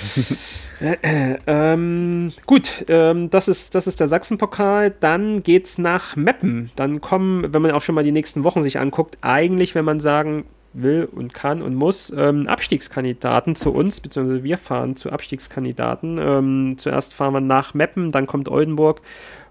äh, 0.80 0.96
äh, 1.02 1.38
ähm, 1.46 2.32
gut, 2.46 2.84
ähm, 2.88 3.30
das, 3.30 3.48
ist, 3.48 3.74
das 3.74 3.86
ist 3.86 4.00
der 4.00 4.08
Sachsenpokal. 4.08 4.94
Dann 5.00 5.42
geht's 5.42 5.78
nach 5.78 6.16
Meppen. 6.16 6.70
Dann 6.76 7.00
kommen, 7.00 7.52
wenn 7.52 7.62
man 7.62 7.70
auch 7.70 7.82
schon 7.82 7.94
mal 7.94 8.04
die 8.04 8.12
nächsten 8.12 8.44
Wochen 8.44 8.62
sich 8.62 8.78
anguckt, 8.78 9.18
eigentlich, 9.22 9.74
wenn 9.74 9.84
man 9.84 10.00
sagen 10.00 10.44
will 10.72 11.08
und 11.10 11.32
kann 11.32 11.62
und 11.62 11.74
muss, 11.74 12.12
ähm, 12.16 12.46
Abstiegskandidaten 12.46 13.54
zu 13.54 13.72
uns, 13.72 14.00
beziehungsweise 14.00 14.44
wir 14.44 14.58
fahren 14.58 14.96
zu 14.96 15.10
Abstiegskandidaten. 15.10 16.18
Ähm, 16.20 16.74
zuerst 16.76 17.14
fahren 17.14 17.32
wir 17.32 17.40
nach 17.40 17.74
Meppen, 17.74 18.12
dann 18.12 18.26
kommt 18.26 18.48
Oldenburg 18.48 19.00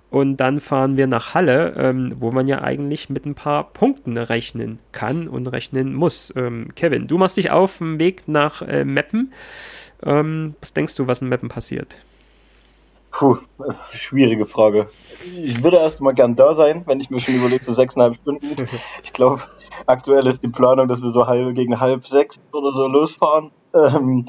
und 0.10 0.38
dann 0.38 0.60
fahren 0.62 0.98
wir 0.98 1.08
nach 1.08 1.34
Halle, 1.34 1.74
ähm, 1.78 2.14
wo 2.18 2.32
man 2.32 2.48
ja 2.48 2.62
eigentlich 2.62 3.10
mit 3.10 3.26
ein 3.26 3.36
paar 3.36 3.66
Punkten 3.66 4.18
rechnen 4.18 4.80
kann 4.92 5.28
und 5.28 5.48
rechnen 5.48 5.94
muss. 5.94 6.32
Ähm, 6.36 6.70
Kevin, 6.76 7.08
du 7.08 7.18
machst 7.18 7.38
dich 7.38 7.52
auf 7.52 7.80
dem 7.80 8.00
Weg 8.00 8.28
nach 8.28 8.62
äh, 8.62 8.86
Meppen. 8.86 9.34
Ähm, 10.04 10.56
was 10.62 10.74
denkst 10.74 10.96
du, 10.96 11.08
was 11.08 11.22
in 11.22 11.30
Meppen 11.30 11.50
passiert? 11.50 11.96
Puh, 13.12 13.38
schwierige 13.92 14.46
Frage. 14.46 14.90
Ich 15.38 15.64
würde 15.64 15.78
erst 15.78 16.02
mal 16.02 16.14
gern 16.14 16.36
da 16.36 16.54
sein, 16.54 16.84
wenn 16.86 17.00
ich 17.00 17.10
mir 17.10 17.22
schon 17.22 17.36
überlege, 17.36 17.64
so 17.64 17.74
sechseinhalb 17.74 18.16
Stunden. 18.16 18.46
Ich 19.04 19.14
glaube, 19.14 19.42
aktuell 19.86 20.28
ist 20.28 20.44
die 20.44 20.50
Planung, 20.50 20.88
dass 20.88 21.02
wir 21.02 21.12
so 21.12 21.26
halb 21.26 21.56
gegen 21.56 21.80
halb 21.80 22.06
sechs 22.06 22.40
oder 22.52 22.74
so 22.74 22.88
losfahren. 22.88 23.52
Ähm, 23.74 24.26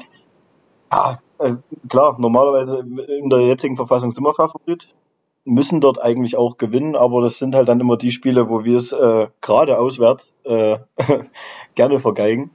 ja, 0.91 1.19
äh, 1.39 1.55
klar, 1.89 2.15
normalerweise 2.17 2.79
in 2.79 3.29
der 3.29 3.41
jetzigen 3.41 3.75
Verfassung 3.75 4.11
sind 4.11 4.23
wir 4.23 4.33
Favorit 4.33 4.87
müssen 5.47 5.81
dort 5.81 6.01
eigentlich 6.01 6.37
auch 6.37 6.57
gewinnen, 6.57 6.95
aber 6.95 7.21
das 7.21 7.39
sind 7.39 7.55
halt 7.55 7.69
dann 7.69 7.79
immer 7.79 7.97
die 7.97 8.11
Spiele, 8.11 8.49
wo 8.49 8.63
wir 8.65 8.77
es 8.77 8.91
äh, 8.91 9.27
gerade 9.41 9.79
auswärts 9.79 10.31
äh, 10.43 10.77
gerne 11.75 11.99
vergeigen. 11.99 12.51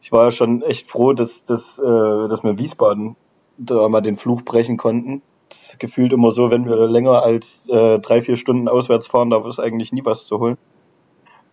Ich 0.00 0.12
war 0.12 0.24
ja 0.24 0.30
schon 0.30 0.62
echt 0.62 0.88
froh, 0.88 1.12
dass, 1.12 1.44
dass, 1.44 1.78
äh, 1.78 2.28
dass 2.28 2.44
wir 2.44 2.58
Wiesbaden 2.58 3.16
da 3.58 3.88
mal 3.88 4.00
den 4.00 4.16
Fluch 4.16 4.42
brechen 4.42 4.76
konnten. 4.76 5.22
Das 5.48 5.76
gefühlt 5.78 6.12
immer 6.12 6.32
so, 6.32 6.50
wenn 6.50 6.66
wir 6.66 6.88
länger 6.88 7.22
als 7.22 7.68
äh, 7.68 7.98
drei, 7.98 8.22
vier 8.22 8.36
Stunden 8.36 8.68
auswärts 8.68 9.06
fahren, 9.06 9.30
da 9.30 9.46
ist 9.46 9.58
eigentlich 9.58 9.92
nie 9.92 10.04
was 10.04 10.26
zu 10.26 10.38
holen. 10.38 10.56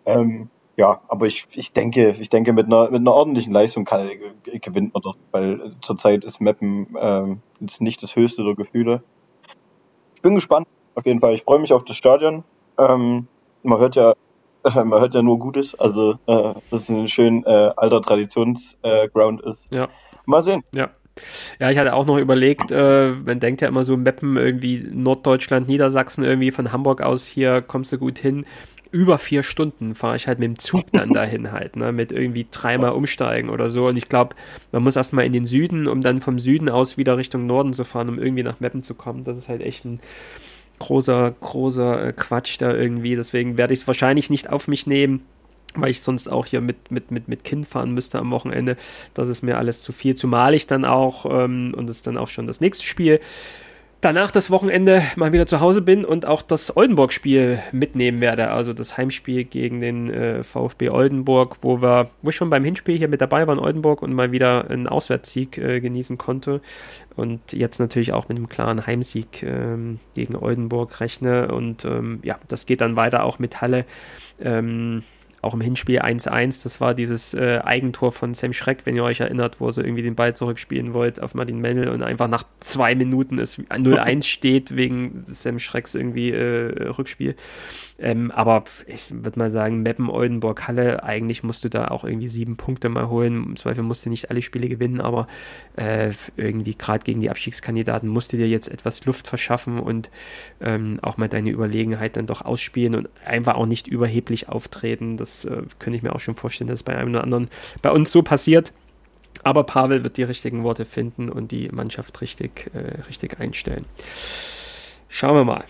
Ähm, 0.06 0.50
ja, 0.78 1.02
aber 1.10 1.26
ich, 1.26 1.46
ich 1.56 1.74
denke, 1.74 2.16
ich 2.20 2.30
denke, 2.30 2.54
mit 2.54 2.68
einer, 2.68 2.86
mit 2.90 3.02
einer 3.02 3.14
ordentlichen 3.14 3.52
Leistung 3.52 3.86
kann, 3.86 4.08
gewinnt 4.44 4.94
man 4.94 5.02
dort, 5.02 5.18
weil 5.32 5.74
zurzeit 5.82 6.24
ist 6.24 6.40
Mappen 6.40 6.96
ähm, 7.00 7.42
nicht 7.80 8.02
das 8.02 8.16
höchste 8.16 8.44
der 8.44 8.56
Gefühle 8.56 9.04
ich 10.20 10.22
bin 10.22 10.36
gespannt. 10.36 10.68
Auf 10.96 11.06
jeden 11.06 11.22
Fall. 11.22 11.34
Ich 11.34 11.44
freue 11.44 11.60
mich 11.60 11.72
auf 11.72 11.86
das 11.86 11.96
Stadion. 11.96 12.44
Ähm, 12.78 13.28
man 13.64 13.80
hört 13.80 13.96
ja, 13.96 14.16
man 14.74 15.00
hört 15.00 15.14
ja 15.16 15.22
nur 15.22 15.40
Gutes. 15.40 15.80
Also, 15.80 16.20
äh, 16.28 16.54
dass 16.72 16.82
es 16.82 16.90
ein 16.90 17.08
schön 17.08 17.46
äh, 17.46 17.72
alter 17.78 18.02
Traditionsground 18.02 19.42
äh, 19.42 19.50
ist. 19.50 19.66
Ja. 19.72 19.88
Mal 20.26 20.42
sehen. 20.42 20.62
Ja. 20.76 20.90
Ja, 21.58 21.72
ich 21.72 21.78
hatte 21.78 21.94
auch 21.94 22.06
noch 22.06 22.18
überlegt, 22.18 22.70
äh, 22.72 23.12
man 23.12 23.40
denkt 23.40 23.62
ja 23.62 23.70
immer 23.70 23.86
so 23.86 23.96
Meppen, 23.96 24.36
irgendwie 24.36 24.86
Norddeutschland, 24.92 25.70
Niedersachsen, 25.70 26.26
irgendwie 26.26 26.52
von 26.52 26.74
Hamburg 26.74 27.02
aus 27.02 27.26
hier 27.26 27.62
kommst 27.62 27.94
du 27.94 27.98
gut 27.98 28.20
hin 28.20 28.46
über 28.92 29.18
vier 29.18 29.44
Stunden 29.44 29.94
fahre 29.94 30.16
ich 30.16 30.28
halt 30.28 30.40
mit 30.40 30.48
dem 30.48 30.60
Zug 30.60 30.92
dann 30.92 31.14
dahin 31.14 31.52
halt, 31.52 31.76
ne, 31.76 31.92
mit 31.92 32.12
irgendwie 32.12 32.48
dreimal 32.50 32.92
umsteigen 32.92 33.50
oder 33.50 33.70
so. 33.70 33.88
Und 33.88 33.98
ich 33.98 34.10
glaube, 34.10 34.36
man 34.72 34.84
muss 34.84 34.96
erstmal 34.96 35.26
in 35.26 35.34
den 35.34 35.46
Süden, 35.46 35.88
um 35.88 36.02
dann 36.02 36.22
vom 36.22 36.40
Süden 36.40 36.70
aus 36.70 36.98
wieder 36.98 37.18
Richtung 37.18 37.46
Norden 37.46 37.74
zu 37.74 37.84
fahren, 37.84 38.10
um 38.10 38.20
irgendwie 38.20 38.44
nach 38.44 38.60
Meppen 38.60 38.82
zu 38.82 38.96
kommen. 38.96 39.24
Das 39.24 39.38
ist 39.38 39.48
halt 39.48 39.62
echt 39.62 39.86
ein 39.86 40.00
großer, 40.80 41.36
großer 41.40 42.08
äh, 42.08 42.14
Quatsch 42.14 42.58
da 42.60 42.74
irgendwie. 42.74 43.16
Deswegen 43.16 43.58
werde 43.58 43.74
ich 43.74 43.82
es 43.82 43.88
wahrscheinlich 43.88 44.30
nicht 44.30 44.50
auf 44.50 44.68
mich 44.68 44.88
nehmen, 44.88 45.22
weil 45.76 45.92
ich 45.92 46.02
sonst 46.02 46.28
auch 46.28 46.48
hier 46.48 46.62
mit, 46.62 46.90
mit, 46.90 47.12
mit, 47.12 47.28
mit 47.28 47.44
Kind 47.44 47.68
fahren 47.68 47.92
müsste 47.92 48.18
am 48.18 48.32
Wochenende. 48.32 48.76
Das 49.14 49.30
ist 49.30 49.44
mir 49.44 49.58
alles 49.58 49.82
zu 49.82 49.92
viel, 49.92 50.16
zumal 50.16 50.56
ich 50.56 50.66
dann 50.66 50.86
auch, 50.86 51.26
ähm, 51.26 51.74
und 51.78 51.88
das 51.88 51.98
ist 51.98 52.08
dann 52.08 52.18
auch 52.18 52.28
schon 52.28 52.48
das 52.48 52.62
nächste 52.62 52.86
Spiel, 52.86 53.20
danach 54.02 54.32
das 54.32 54.50
Wochenende 54.50 55.02
mal 55.16 55.32
wieder 55.34 55.46
zu 55.46 55.60
Hause 55.60 55.82
bin 55.82 56.06
und 56.06 56.26
auch 56.26 56.42
das 56.42 56.76
Oldenburg-Spiel 56.76 57.60
mitnehmen 57.72 58.22
werde. 58.22 58.50
Also 58.50 58.74
das 58.74 58.98
Heimspiel 58.98 59.44
gegen 59.44 59.80
den 59.80 60.10
äh, 60.10 60.44
VfB 60.44 60.90
Oldenburg, 60.90 61.58
wo 61.62 61.82
wir, 61.82 62.10
wo 62.22 62.30
ich 62.30 62.36
schon 62.36 62.50
beim 62.50 62.64
Hinspiel 62.64 62.98
hier 62.98 63.08
mit 63.08 63.22
dabei 63.22 63.46
war 63.46 63.54
in 63.54 63.60
Oldenburg 63.60 64.02
und 64.02 64.14
mal 64.14 64.32
wieder 64.32 64.70
einen 64.70 64.88
Auswärtssieg 64.88 65.58
äh, 65.58 65.82
genießen 65.82 66.18
konnte. 66.18 66.62
Und 67.16 67.52
jetzt 67.52 67.80
natürlich 67.80 68.14
auch 68.14 68.30
mit 68.30 68.38
einem 68.38 68.50
klaren 68.50 68.88
Heimsieg 68.88 69.44
ähm, 69.44 70.00
gegen 70.16 70.36
Oldenburg 70.36 71.00
rechne. 71.02 71.52
Und 71.52 71.84
ähm, 71.84 72.20
ja, 72.24 72.40
das 72.48 72.66
geht 72.66 72.82
dann 72.82 72.96
weiter 72.96 73.24
auch 73.24 73.40
mit 73.40 73.62
Halle. 73.62 73.86
Ähm, 74.42 75.04
auch 75.42 75.54
im 75.54 75.62
Hinspiel 75.62 76.02
1-1, 76.02 76.64
das 76.64 76.82
war 76.82 76.94
dieses 76.94 77.34
äh, 77.34 77.60
Eigentor 77.64 78.12
von 78.12 78.34
Sam 78.34 78.54
Schreck, 78.54 78.86
wenn 78.86 78.96
ihr 78.96 79.04
euch 79.04 79.20
erinnert, 79.20 79.60
wo 79.60 79.72
sie 79.72 79.82
irgendwie 79.82 80.04
den 80.04 80.16
Ball 80.16 80.36
zurückspielen 80.36 80.94
wollt 80.94 81.22
auf 81.22 81.34
Martin 81.34 81.60
Mendel 81.60 81.90
und 81.90 82.04
einfach 82.04 82.28
nach 82.28 82.44
zwei 82.60 82.96
Minuten 82.96 83.40
es 83.40 83.58
0-1 83.58 84.26
steht 84.26 84.76
wegen 84.76 85.24
Sam 85.26 85.60
Schrecks 85.60 85.96
irgendwie 85.96 86.32
äh, 86.32 86.90
Rückspiel. 86.90 87.36
Ähm, 88.00 88.32
aber 88.32 88.64
ich 88.88 89.12
würde 89.24 89.38
mal 89.38 89.52
sagen, 89.52 89.82
Meppen, 89.82 90.10
Oldenburg, 90.10 90.68
Halle, 90.68 91.04
eigentlich 91.04 91.44
musst 91.44 91.64
du 91.64 91.70
da 91.70 91.90
auch 91.90 92.04
irgendwie 92.04 92.30
sieben 92.30 92.56
Punkte 92.56 92.88
mal 92.88 93.10
holen. 93.10 93.44
Im 93.44 93.56
Zweifel 93.58 93.84
musst 93.84 94.06
du 94.06 94.10
nicht 94.10 94.30
alle 94.30 94.42
Spiele 94.42 94.70
gewinnen, 94.70 95.02
aber 95.02 95.28
äh, 95.76 96.12
irgendwie 96.38 96.76
gerade 96.76 97.04
gegen 97.04 97.20
die 97.20 97.30
Abstiegskandidaten 97.30 98.08
musst 98.08 98.32
du 98.32 98.38
dir 98.38 98.48
jetzt 98.48 98.70
etwas 98.70 99.06
Luft 99.06 99.28
verschaffen 99.28 99.80
und 99.80 100.10
ähm, 100.62 101.00
auch 101.02 101.18
mal 101.18 101.28
deine 101.28 101.50
Überlegenheit 101.50 102.16
dann 102.16 102.26
doch 102.26 102.42
ausspielen 102.42 102.96
und 102.96 103.10
einfach 103.26 103.56
auch 103.56 103.66
nicht 103.66 103.88
überheblich 103.88 104.48
auftreten. 104.48 105.18
Das 105.18 105.44
äh, 105.46 105.64
könnte 105.80 105.98
ich 105.98 106.04
mir 106.04 106.16
auch 106.16 106.22
schon 106.22 106.36
vorstellen, 106.36 106.70
dass 106.70 106.80
es 106.80 106.84
bei 106.84 106.96
einem 106.96 107.12
oder 107.12 107.24
anderen 107.24 107.50
bei 107.82 107.92
uns 107.92 108.12
so 108.12 108.24
passiert. 108.24 108.72
Aber 109.44 109.64
Pavel 109.64 110.04
wird 110.04 110.18
die 110.18 110.24
richtigen 110.24 110.64
Worte 110.64 110.86
finden 110.86 111.30
und 111.30 111.52
die 111.52 111.70
Mannschaft 111.70 112.20
richtig, 112.22 112.72
äh, 112.74 113.02
richtig 113.08 113.40
einstellen. 113.40 113.86
Schauen 115.08 115.36
wir 115.36 115.44
mal. 115.44 115.64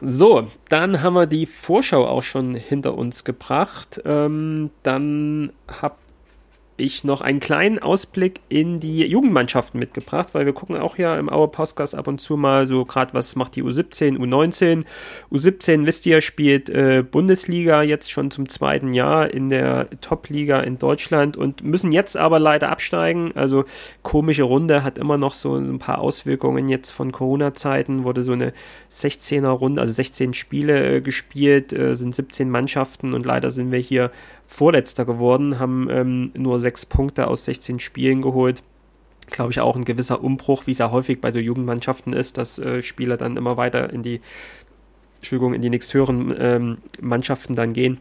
So, 0.00 0.48
dann 0.68 1.02
haben 1.02 1.14
wir 1.14 1.26
die 1.26 1.46
Vorschau 1.46 2.06
auch 2.06 2.22
schon 2.22 2.54
hinter 2.54 2.96
uns 2.96 3.24
gebracht. 3.24 4.00
Ähm, 4.04 4.70
dann 4.82 5.52
habe 5.68 5.96
ich 6.76 7.04
noch 7.04 7.20
einen 7.20 7.40
kleinen 7.40 7.78
Ausblick 7.78 8.40
in 8.48 8.80
die 8.80 9.06
Jugendmannschaften 9.06 9.78
mitgebracht, 9.78 10.28
weil 10.32 10.46
wir 10.46 10.52
gucken 10.52 10.76
auch 10.76 10.98
ja 10.98 11.18
im 11.18 11.30
Auer 11.30 11.50
Podcast 11.50 11.94
ab 11.94 12.06
und 12.06 12.20
zu 12.20 12.36
mal 12.36 12.66
so 12.66 12.84
gerade, 12.84 13.14
was 13.14 13.36
macht 13.36 13.56
die 13.56 13.62
U17, 13.62 14.18
U19. 14.18 14.84
U17, 15.32 15.86
wisst 15.86 16.06
ihr, 16.06 16.20
spielt 16.20 16.68
äh, 16.70 17.02
Bundesliga 17.02 17.82
jetzt 17.82 18.10
schon 18.10 18.30
zum 18.30 18.48
zweiten 18.48 18.92
Jahr 18.92 19.30
in 19.30 19.48
der 19.48 19.88
Top-Liga 20.00 20.60
in 20.60 20.78
Deutschland 20.78 21.36
und 21.36 21.64
müssen 21.64 21.92
jetzt 21.92 22.16
aber 22.16 22.38
leider 22.38 22.70
absteigen. 22.70 23.32
Also 23.34 23.64
komische 24.02 24.42
Runde, 24.42 24.82
hat 24.82 24.98
immer 24.98 25.18
noch 25.18 25.34
so 25.34 25.56
ein 25.56 25.78
paar 25.78 25.98
Auswirkungen 25.98 26.68
jetzt 26.68 26.90
von 26.90 27.12
Corona-Zeiten, 27.12 28.04
wurde 28.04 28.22
so 28.22 28.32
eine 28.32 28.52
16er 28.90 29.48
Runde, 29.48 29.80
also 29.80 29.92
16 29.92 30.34
Spiele 30.34 30.96
äh, 30.96 31.00
gespielt, 31.00 31.72
äh, 31.72 31.96
sind 31.96 32.14
17 32.14 32.50
Mannschaften 32.50 33.14
und 33.14 33.24
leider 33.24 33.50
sind 33.50 33.72
wir 33.72 33.78
hier 33.78 34.10
Vorletzter 34.46 35.04
geworden, 35.04 35.58
haben 35.58 35.88
ähm, 35.90 36.30
nur 36.34 36.60
sechs 36.60 36.86
Punkte 36.86 37.28
aus 37.28 37.44
16 37.44 37.78
Spielen 37.78 38.22
geholt. 38.22 38.62
Glaube 39.28 39.50
ich 39.50 39.60
auch 39.60 39.74
ein 39.74 39.84
gewisser 39.84 40.22
Umbruch, 40.22 40.66
wie 40.66 40.70
es 40.70 40.78
ja 40.78 40.90
häufig 40.90 41.20
bei 41.20 41.30
so 41.30 41.38
Jugendmannschaften 41.38 42.12
ist, 42.12 42.38
dass 42.38 42.58
äh, 42.58 42.82
Spieler 42.82 43.16
dann 43.16 43.36
immer 43.36 43.56
weiter 43.56 43.92
in 43.92 44.02
die, 44.02 44.20
Entschuldigung, 45.16 45.54
in 45.54 45.62
die 45.62 45.70
nächsthöheren 45.70 46.34
ähm, 46.38 46.78
Mannschaften 47.00 47.56
dann 47.56 47.72
gehen. 47.72 48.00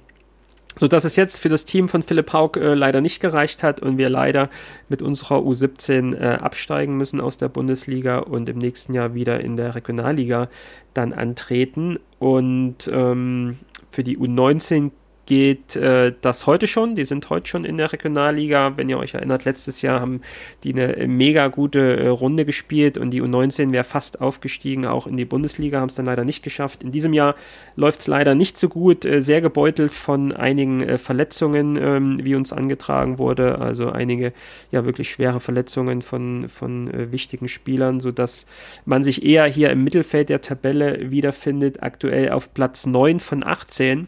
So 0.78 0.90
dass 0.90 1.06
es 1.06 1.16
jetzt 1.16 1.42
für 1.42 1.48
das 1.48 1.64
Team 1.64 1.88
von 1.88 2.04
Philipp 2.04 2.34
Haug 2.34 2.58
äh, 2.58 2.74
leider 2.74 3.00
nicht 3.00 3.22
gereicht 3.22 3.64
hat 3.64 3.80
und 3.80 3.98
wir 3.98 4.10
leider 4.10 4.50
mit 4.90 5.02
unserer 5.02 5.38
U17 5.38 6.16
äh, 6.16 6.36
absteigen 6.36 6.98
müssen 6.98 7.22
aus 7.22 7.38
der 7.38 7.48
Bundesliga 7.48 8.20
und 8.20 8.50
im 8.50 8.58
nächsten 8.58 8.94
Jahr 8.94 9.14
wieder 9.14 9.40
in 9.40 9.56
der 9.56 9.74
Regionalliga 9.74 10.50
dann 10.94 11.14
antreten. 11.14 11.98
Und 12.20 12.90
ähm, 12.92 13.58
für 13.90 14.04
die 14.04 14.18
U19 14.18 14.92
geht 15.26 15.76
äh, 15.76 16.14
das 16.22 16.48
heute 16.48 16.68
schon. 16.68 16.96
Die 16.96 17.04
sind 17.04 17.30
heute 17.30 17.48
schon 17.48 17.66
in 17.66 17.78
der 17.78 17.92
Regionalliga. 17.92 18.78
Wenn 18.78 18.90
ihr 18.90 18.98
euch 18.98 19.14
erinnert, 19.14 19.46
letztes 19.46 19.82
Jahr 19.82 20.00
haben 20.00 20.22
die 20.64 20.74
eine 20.74 21.08
mega 21.08 21.48
gute 21.48 21.98
äh, 21.98 22.08
Runde 22.08 22.46
gespielt 22.46 22.98
und 22.98 23.12
die 23.12 23.22
U19 23.22 23.72
wäre 23.72 23.84
fast 23.84 24.22
aufgestiegen, 24.22 24.86
auch 24.86 25.08
in 25.08 25.18
die 25.18 25.26
Bundesliga, 25.26 25.80
haben 25.80 25.90
es 25.90 25.96
dann 25.96 26.06
leider 26.06 26.24
nicht 26.24 26.44
geschafft. 26.44 26.84
In 26.84 26.92
diesem 26.92 27.14
Jahr 27.14 27.36
läuft 27.76 28.02
es 28.02 28.08
leider 28.08 28.36
nicht 28.36 28.58
so 28.58 28.70
gut, 28.70 29.06
äh, 29.06 29.22
sehr 29.22 29.42
gebeutelt 29.42 29.94
von 29.94 30.32
einigen 30.32 30.82
äh, 30.82 30.98
Verletzungen, 30.98 31.78
ähm, 31.82 32.18
wie 32.22 32.36
uns 32.36 32.54
angetragen 32.54 33.18
wurde. 33.18 33.60
Also 33.60 33.90
einige 33.90 34.34
ja 34.72 34.86
wirklich 34.86 35.10
schwere 35.10 35.40
Verletzungen 35.40 36.02
von, 36.02 36.50
von 36.50 36.92
äh, 36.94 37.12
wichtigen 37.12 37.48
Spielern, 37.48 38.00
sodass 38.00 38.46
man 38.86 39.04
sich 39.04 39.26
eher 39.26 39.46
hier 39.46 39.70
im 39.72 39.84
Mittelfeld 39.84 40.30
der 40.30 40.42
Tabelle 40.42 41.12
wiederfindet, 41.12 41.82
aktuell 41.82 42.32
auf 42.32 42.54
Platz 42.54 42.86
9 42.86 43.20
von 43.20 43.44
18 43.44 44.08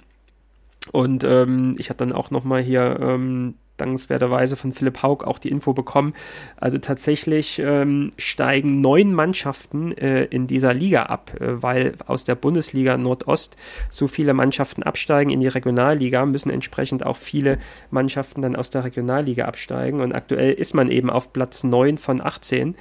und 0.92 1.24
ähm, 1.24 1.76
ich 1.78 1.90
habe 1.90 1.98
dann 1.98 2.14
auch 2.14 2.32
nochmal 2.32 2.62
hier 2.62 3.00
ähm, 3.02 3.56
dankenswerterweise 3.78 4.56
von 4.56 4.72
Philipp 4.72 5.04
Haug 5.04 5.24
auch 5.24 5.40
die 5.40 5.50
Info 5.50 5.74
bekommen. 5.74 6.14
Also 6.58 6.78
tatsächlich 6.78 7.60
ähm, 7.60 8.12
steigen 8.18 8.82
neun 8.82 9.14
Mannschaften 9.14 9.92
äh, 9.98 10.26
in 10.26 10.48
dieser 10.48 10.74
Liga 10.74 11.04
ab, 11.04 11.32
äh, 11.40 11.62
weil 11.62 11.94
aus 12.06 12.24
der 12.24 12.36
Bundesliga 12.36 12.98
Nordost 12.98 13.56
so 13.90 14.08
viele 14.08 14.34
Mannschaften 14.34 14.84
absteigen 14.84 15.32
in 15.32 15.40
die 15.40 15.48
Regionalliga, 15.48 16.26
müssen 16.26 16.50
entsprechend 16.50 17.06
auch 17.06 17.18
viele 17.18 17.60
Mannschaften 17.92 18.42
dann 18.42 18.56
aus 18.56 18.70
der 18.70 18.84
Regionalliga 18.84 19.46
absteigen. 19.46 20.02
Und 20.02 20.14
aktuell 20.14 20.54
ist 20.54 20.74
man 20.74 20.90
eben 20.90 21.10
auf 21.10 21.34
Platz 21.34 21.64
9 21.64 21.98
von 21.98 22.22
18 22.22 22.76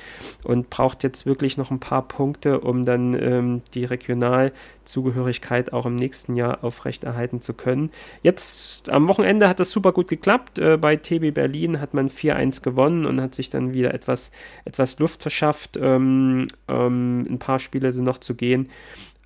und 0.44 0.70
braucht 0.70 1.02
jetzt 1.02 1.26
wirklich 1.26 1.56
noch 1.56 1.70
ein 1.70 1.80
paar 1.80 2.06
Punkte, 2.08 2.60
um 2.60 2.84
dann 2.84 3.14
ähm, 3.14 3.62
die 3.74 3.84
Regionalzugehörigkeit 3.84 5.72
auch 5.72 5.86
im 5.86 5.96
nächsten 5.96 6.36
Jahr 6.36 6.64
aufrechterhalten 6.64 7.40
zu 7.40 7.54
können. 7.54 7.90
Jetzt 8.22 8.90
am 8.90 9.08
Wochenende 9.08 9.48
hat 9.48 9.60
das 9.60 9.70
super 9.70 9.92
gut 9.92 10.08
geklappt. 10.08 10.58
Äh, 10.58 10.78
bei 10.86 10.94
TB 10.94 11.34
Berlin 11.34 11.80
hat 11.80 11.94
man 11.94 12.08
4-1 12.08 12.62
gewonnen 12.62 13.06
und 13.06 13.20
hat 13.20 13.34
sich 13.34 13.50
dann 13.50 13.72
wieder 13.72 13.92
etwas, 13.92 14.30
etwas 14.64 15.00
Luft 15.00 15.20
verschafft. 15.20 15.76
Ähm, 15.76 16.46
ähm, 16.68 17.26
ein 17.28 17.40
paar 17.40 17.58
Spiele 17.58 17.90
sind 17.90 18.04
noch 18.04 18.18
zu 18.18 18.36
gehen. 18.36 18.68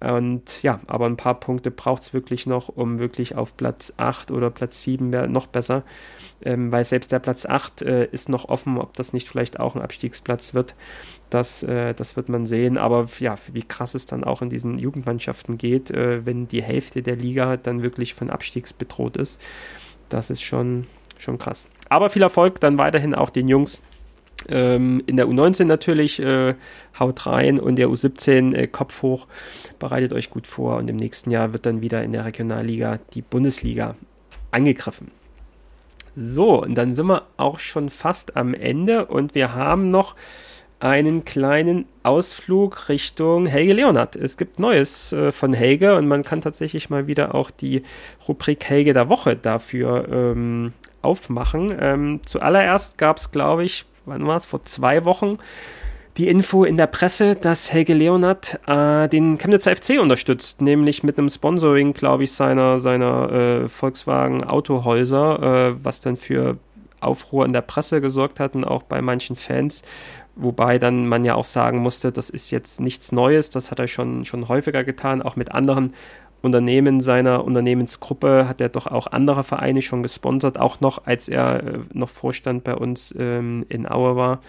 Und 0.01 0.63
ja, 0.63 0.81
aber 0.87 1.05
ein 1.05 1.19
paar 1.19 1.39
Punkte 1.39 1.71
braucht 1.71 2.01
es 2.01 2.15
wirklich 2.15 2.47
noch, 2.47 2.69
um 2.71 2.99
wirklich 2.99 3.35
auf 3.35 3.59
Platz 3.59 3.93
8 3.99 4.31
oder 4.31 4.49
Platz 4.49 4.81
7 4.85 5.13
wäre 5.13 5.29
noch 5.29 5.49
besser. 5.49 5.83
Ähm, 6.43 6.73
weil 6.73 6.87
selbst 6.87 7.13
der 7.13 7.19
Platz 7.19 7.45
8 7.45 7.83
äh, 7.83 8.07
ist 8.07 8.31
noch 8.31 8.49
offen, 8.49 8.79
ob 8.79 8.95
das 8.95 9.13
nicht 9.13 9.29
vielleicht 9.29 9.61
auch 9.61 9.75
ein 9.75 9.83
Abstiegsplatz 9.83 10.55
wird. 10.55 10.75
Das, 11.29 11.63
äh, 11.63 11.93
das 11.93 12.17
wird 12.17 12.31
man 12.31 12.47
sehen. 12.47 12.79
Aber 12.79 13.07
ja, 13.19 13.35
wie 13.53 13.65
krass 13.65 13.95
es 13.95 14.07
dann 14.07 14.25
auch 14.25 14.41
in 14.41 14.49
diesen 14.49 14.79
Jugendmannschaften 14.79 15.59
geht, 15.59 15.91
äh, 15.91 16.25
wenn 16.25 16.49
die 16.49 16.63
Hälfte 16.63 17.03
der 17.03 17.17
Liga 17.17 17.59
dann 17.59 17.83
wirklich 17.83 18.15
von 18.15 18.31
Abstiegs 18.31 18.73
bedroht 18.73 19.19
ist. 19.19 19.39
Das 20.09 20.31
ist 20.31 20.43
schon, 20.43 20.87
schon 21.21 21.39
krass. 21.39 21.69
Aber 21.89 22.11
viel 22.11 22.23
Erfolg 22.23 22.61
dann 22.61 22.79
weiterhin 22.79 23.15
auch 23.15 23.31
den 23.31 23.49
Jungs. 23.49 23.83
Ähm, 24.49 25.03
in 25.07 25.17
der 25.17 25.27
U19 25.27 25.65
natürlich, 25.65 26.19
äh, 26.21 26.55
haut 26.99 27.27
rein 27.27 27.61
und 27.61 27.77
der 27.77 27.89
U17 27.89 28.55
äh, 28.55 28.67
Kopf 28.67 29.03
hoch, 29.03 29.27
bereitet 29.79 30.13
euch 30.13 30.31
gut 30.31 30.47
vor 30.47 30.77
und 30.77 30.89
im 30.89 30.97
nächsten 30.97 31.31
Jahr 31.31 31.53
wird 31.53 31.67
dann 31.67 31.83
wieder 31.83 32.03
in 32.03 32.13
der 32.13 32.25
Regionalliga 32.25 33.01
die 33.13 33.23
Bundesliga 33.23 33.97
angegriffen. 34.51 35.11
So, 36.17 36.63
und 36.63 36.75
dann 36.75 36.93
sind 36.93 37.07
wir 37.07 37.23
auch 37.37 37.59
schon 37.59 37.91
fast 37.91 38.37
am 38.37 38.55
Ende 38.55 39.07
und 39.07 39.35
wir 39.35 39.55
haben 39.55 39.91
noch 39.91 40.17
einen 40.81 41.27
kleinen 41.27 41.85
Ausflug 42.03 42.89
Richtung 42.89 43.47
Helge 43.47 43.75
Leonard. 43.75 44.17
Es 44.17 44.39
gibt 44.39 44.59
Neues 44.59 45.13
äh, 45.13 45.31
von 45.31 45.53
Helge 45.53 45.95
und 45.95 46.09
man 46.09 46.25
kann 46.25 46.41
tatsächlich 46.41 46.89
mal 46.89 47.07
wieder 47.07 47.35
auch 47.35 47.51
die 47.51 47.83
Rubrik 48.27 48.65
Helge 48.65 48.95
der 48.95 49.11
Woche 49.11 49.37
dafür 49.37 50.09
ähm, 50.11 50.73
aufmachen. 51.03 51.77
Ähm, 51.79 52.21
zuallererst 52.25 52.99
gab 52.99 53.19
es, 53.19 53.31
glaube 53.31 53.65
ich, 53.65 53.87
wann 54.07 54.27
war 54.27 54.37
es, 54.37 54.45
vor 54.45 54.63
zwei 54.65 55.05
Wochen, 55.05 55.39
die 56.17 56.29
Info 56.29 56.65
in 56.65 56.77
der 56.77 56.89
Presse, 56.89 57.37
dass 57.37 57.73
Helge 57.73 57.95
Leonard 57.95 58.59
äh, 58.67 59.09
den 59.09 59.39
Chemnitzer 59.39 59.75
FC 59.75 60.01
unterstützt, 60.01 60.61
nämlich 60.61 61.03
mit 61.03 61.19
einem 61.19 61.29
Sponsoring, 61.29 61.95
glaube 61.95 62.25
ich, 62.25 62.33
seiner, 62.33 62.81
seiner 62.81 63.33
äh, 63.33 63.69
Volkswagen 63.69 64.45
Autohäuser, 64.45 65.71
äh, 65.71 65.85
was 65.85 66.01
dann 66.01 66.17
für 66.17 66.59
Aufruhr 67.01 67.47
in 67.47 67.53
der 67.53 67.63
Presse 67.63 68.01
gesorgt 68.01 68.41
hat 68.41 68.55
und 68.55 68.65
auch 68.65 68.83
bei 68.83 69.01
manchen 69.01 69.37
Fans. 69.37 69.83
Wobei 70.37 70.79
dann 70.79 71.07
man 71.07 71.25
ja 71.25 71.35
auch 71.35 71.45
sagen 71.45 71.79
musste, 71.79 72.13
das 72.13 72.31
ist 72.31 72.51
jetzt 72.51 72.81
nichts 72.81 73.13
Neues, 73.13 73.51
das 73.51 73.71
hat 73.71 73.79
er 73.79 73.89
schon, 73.89 74.25
schon 74.25 74.49
häufiger 74.49 74.85
getan, 74.85 75.23
auch 75.23 75.37
mit 75.37 75.53
anderen 75.53 75.95
Unternehmen 76.43 77.01
seiner 77.01 77.45
Unternehmensgruppe 77.45 78.49
hat 78.49 78.61
er 78.61 78.69
doch 78.69 78.87
auch 78.87 79.07
andere 79.07 79.45
Vereine 79.45 79.83
schon 79.83 80.03
gesponsert, 80.03 80.59
auch 80.59 80.81
noch 80.81 81.07
als 81.07 81.29
er 81.29 81.63
äh, 81.63 81.79
noch 81.93 82.09
Vorstand 82.09 82.65
bei 82.65 82.75
uns 82.75 83.15
ähm, 83.19 83.67
in 83.69 83.89
Aue 83.89 84.17
war. 84.17 84.41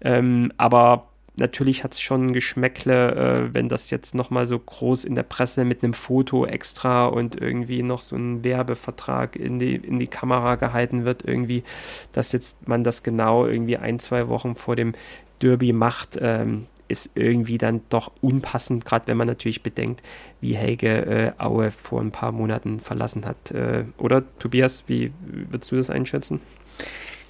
Ähm, 0.00 0.52
aber 0.56 1.08
natürlich 1.36 1.82
hat 1.82 1.92
es 1.92 2.00
schon 2.00 2.26
ein 2.26 2.32
Geschmäckle, 2.32 3.48
äh, 3.50 3.54
wenn 3.54 3.68
das 3.68 3.90
jetzt 3.90 4.14
nochmal 4.14 4.46
so 4.46 4.58
groß 4.58 5.04
in 5.04 5.14
der 5.14 5.22
Presse 5.22 5.64
mit 5.64 5.82
einem 5.82 5.94
Foto 5.94 6.46
extra 6.46 7.06
und 7.06 7.40
irgendwie 7.40 7.82
noch 7.82 8.00
so 8.00 8.16
ein 8.16 8.44
Werbevertrag 8.44 9.36
in 9.36 9.58
die, 9.58 9.74
in 9.74 9.98
die 9.98 10.06
Kamera 10.06 10.56
gehalten 10.56 11.04
wird, 11.04 11.24
irgendwie, 11.26 11.64
dass 12.12 12.32
jetzt 12.32 12.68
man 12.68 12.84
das 12.84 13.02
genau 13.02 13.46
irgendwie 13.46 13.76
ein, 13.76 13.98
zwei 13.98 14.28
Wochen 14.28 14.54
vor 14.54 14.76
dem 14.76 14.94
Derby 15.40 15.72
macht, 15.72 16.18
ähm, 16.20 16.66
ist 16.88 17.10
irgendwie 17.14 17.58
dann 17.58 17.82
doch 17.88 18.12
unpassend, 18.20 18.84
gerade 18.84 19.08
wenn 19.08 19.16
man 19.16 19.26
natürlich 19.26 19.62
bedenkt, 19.62 20.02
wie 20.40 20.56
Helge 20.56 21.06
äh, 21.38 21.42
Aue 21.42 21.70
vor 21.70 22.00
ein 22.00 22.10
paar 22.10 22.32
Monaten 22.32 22.80
verlassen 22.80 23.24
hat. 23.24 23.50
Äh, 23.50 23.84
oder 23.98 24.22
Tobias, 24.38 24.84
wie 24.86 25.12
würdest 25.20 25.72
du 25.72 25.76
das 25.76 25.90
einschätzen? 25.90 26.40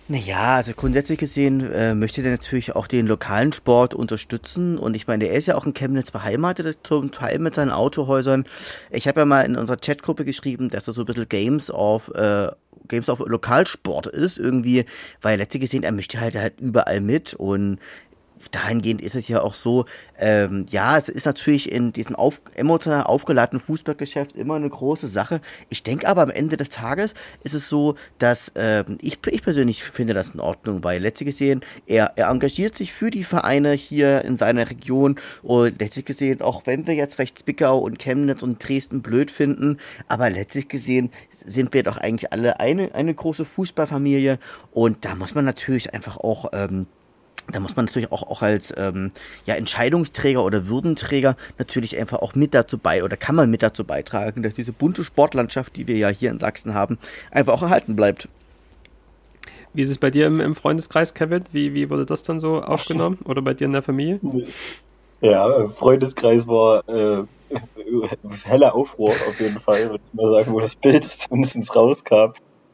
Naja, 0.09 0.57
also 0.57 0.72
grundsätzlich 0.74 1.18
gesehen 1.18 1.70
äh, 1.72 1.94
möchte 1.94 2.22
der 2.22 2.32
natürlich 2.32 2.74
auch 2.74 2.86
den 2.86 3.07
lokalen 3.07 3.53
Sport 3.53 3.94
unterstützen. 3.94 4.76
Und 4.76 4.94
ich 4.94 5.07
meine, 5.07 5.26
er 5.26 5.36
ist 5.36 5.46
ja 5.46 5.55
auch 5.55 5.64
in 5.64 5.74
Chemnitz 5.74 6.11
beheimatet, 6.11 6.78
zum 6.82 7.12
Teil 7.12 7.38
mit 7.38 7.55
seinen 7.55 7.70
Autohäusern. 7.70 8.44
Ich 8.90 9.07
habe 9.07 9.20
ja 9.20 9.26
mal 9.26 9.42
in 9.42 9.57
unserer 9.57 9.76
Chatgruppe 9.76 10.24
geschrieben, 10.24 10.70
dass 10.70 10.88
er 10.88 10.92
so 10.92 11.03
ein 11.03 11.07
bisschen 11.07 11.28
Games 11.28 11.70
of 11.70 12.11
äh, 12.14 12.48
Games 12.88 13.09
of 13.09 13.20
Lokalsport 13.20 14.07
ist, 14.09 14.38
irgendwie, 14.38 14.84
weil 15.20 15.38
letztlich 15.38 15.62
gesehen, 15.62 15.84
er 15.84 15.92
mischt 15.92 16.16
halt 16.16 16.34
halt 16.34 16.61
überall 16.61 17.00
mit 17.00 17.34
und 17.34 17.78
dahingehend 18.51 19.01
ist 19.01 19.14
es 19.14 19.28
ja 19.28 19.40
auch 19.43 19.55
so, 19.55 19.86
ähm, 20.18 20.66
ja, 20.70 20.97
es 20.97 21.09
ist 21.09 21.26
natürlich 21.26 21.70
in 21.70 21.93
diesem 21.93 22.16
auf, 22.16 22.40
emotional 22.55 23.05
aufgeladenen 23.05 23.61
Fußballgeschäft 23.61 24.36
immer 24.36 24.57
eine 24.57 24.68
große 24.68 25.09
Sache. 25.09 25.40
Ich 25.68 25.82
denke 25.82 26.09
aber 26.09 26.22
am 26.22 26.30
Ende 26.30 26.57
des 26.57 26.70
Tages 26.70 27.14
ist 27.43 27.55
es 27.55 27.68
so, 27.68 27.97
dass 28.18 28.53
ähm, 28.55 28.99
ich, 29.01 29.18
ich 29.26 29.43
persönlich 29.43 29.84
finde 29.84 30.14
das 30.14 30.30
in 30.30 30.40
Ordnung, 30.40 30.84
weil 30.84 31.01
letztlich 31.01 31.28
gesehen, 31.28 31.62
er, 31.86 32.12
er 32.16 32.28
engagiert 32.28 32.74
sich 32.74 32.93
für 32.93 33.11
die 33.11 33.24
Vereine 33.24 33.72
hier 33.72 34.22
in 34.24 34.36
seiner 34.36 34.68
Region 34.70 35.16
und 35.43 35.80
letztlich 35.80 36.05
gesehen, 36.05 36.40
auch 36.40 36.66
wenn 36.66 36.86
wir 36.86 36.95
jetzt 36.95 37.14
vielleicht 37.14 37.38
Zwickau 37.38 37.78
und 37.78 37.99
Chemnitz 37.99 38.43
und 38.43 38.66
Dresden 38.66 39.03
blöd 39.03 39.30
finden, 39.30 39.78
aber 40.09 40.30
letztlich 40.30 40.68
gesehen 40.68 41.11
sind 41.45 41.74
wir 41.74 41.82
doch 41.82 41.97
eigentlich 41.97 42.32
alle 42.32 42.61
eine, 42.61 42.95
eine 42.95 43.14
große 43.14 43.45
Fußballfamilie 43.45 44.38
und 44.72 45.05
da 45.05 45.14
muss 45.14 45.34
man 45.34 45.45
natürlich 45.45 45.95
einfach 45.95 46.16
auch 46.16 46.51
ähm, 46.53 46.86
da 47.51 47.61
muss 47.61 47.76
man 47.76 47.86
natürlich 47.86 48.12
auch, 48.12 48.22
auch 48.22 48.43
als 48.43 48.72
ähm, 48.76 49.11
ja, 49.47 49.55
Entscheidungsträger 49.55 50.45
oder 50.45 50.68
Würdenträger 50.68 51.36
natürlich 51.59 51.99
einfach 51.99 52.18
auch 52.20 52.34
mit 52.34 52.55
dazu 52.55 52.78
bei 52.78 53.03
oder 53.03 53.16
kann 53.16 53.34
man 53.34 53.51
mit 53.51 53.62
dazu 53.62 53.84
beitragen, 53.84 54.43
dass 54.43 54.55
diese 54.55 54.72
bunte 54.72 55.05
Sportlandschaft, 55.05 55.76
die 55.76 55.88
wir 55.88 55.97
ja 55.97 56.09
hier 56.09 56.30
in 56.30 56.38
Sachsen 56.38 56.74
haben, 56.74 56.99
einfach 57.30 57.55
auch 57.55 57.62
erhalten 57.62 57.97
bleibt. 57.97 58.28
Wie 59.74 59.82
ist 59.82 59.90
es 59.90 59.99
bei 59.99 60.11
dir 60.11 60.26
im, 60.26 60.40
im 60.40 60.55
Freundeskreis, 60.55 61.14
Kevin? 61.14 61.45
Wie, 61.51 61.74
wie 61.74 61.88
wurde 61.88 62.05
das 62.05 62.22
dann 62.22 62.40
so 62.40 62.62
aufgenommen? 62.62 63.18
Oder 63.24 63.43
bei 63.43 63.55
dir 63.55 63.64
in 63.64 63.72
der 63.72 63.82
Familie? 63.82 64.20
Ja, 65.20 65.66
Freundeskreis 65.66 66.47
war 66.47 66.86
äh, 66.88 67.24
heller 68.45 68.74
Aufruhr 68.74 69.11
auf 69.11 69.40
jeden 69.40 69.59
Fall, 69.61 69.90
würde 69.90 70.05
ich 70.05 70.14
mal 70.14 70.30
sagen, 70.30 70.53
wo 70.53 70.61
das 70.61 70.76
Bild 70.76 71.05
zumindest 71.05 71.74
rauskam. 71.74 72.32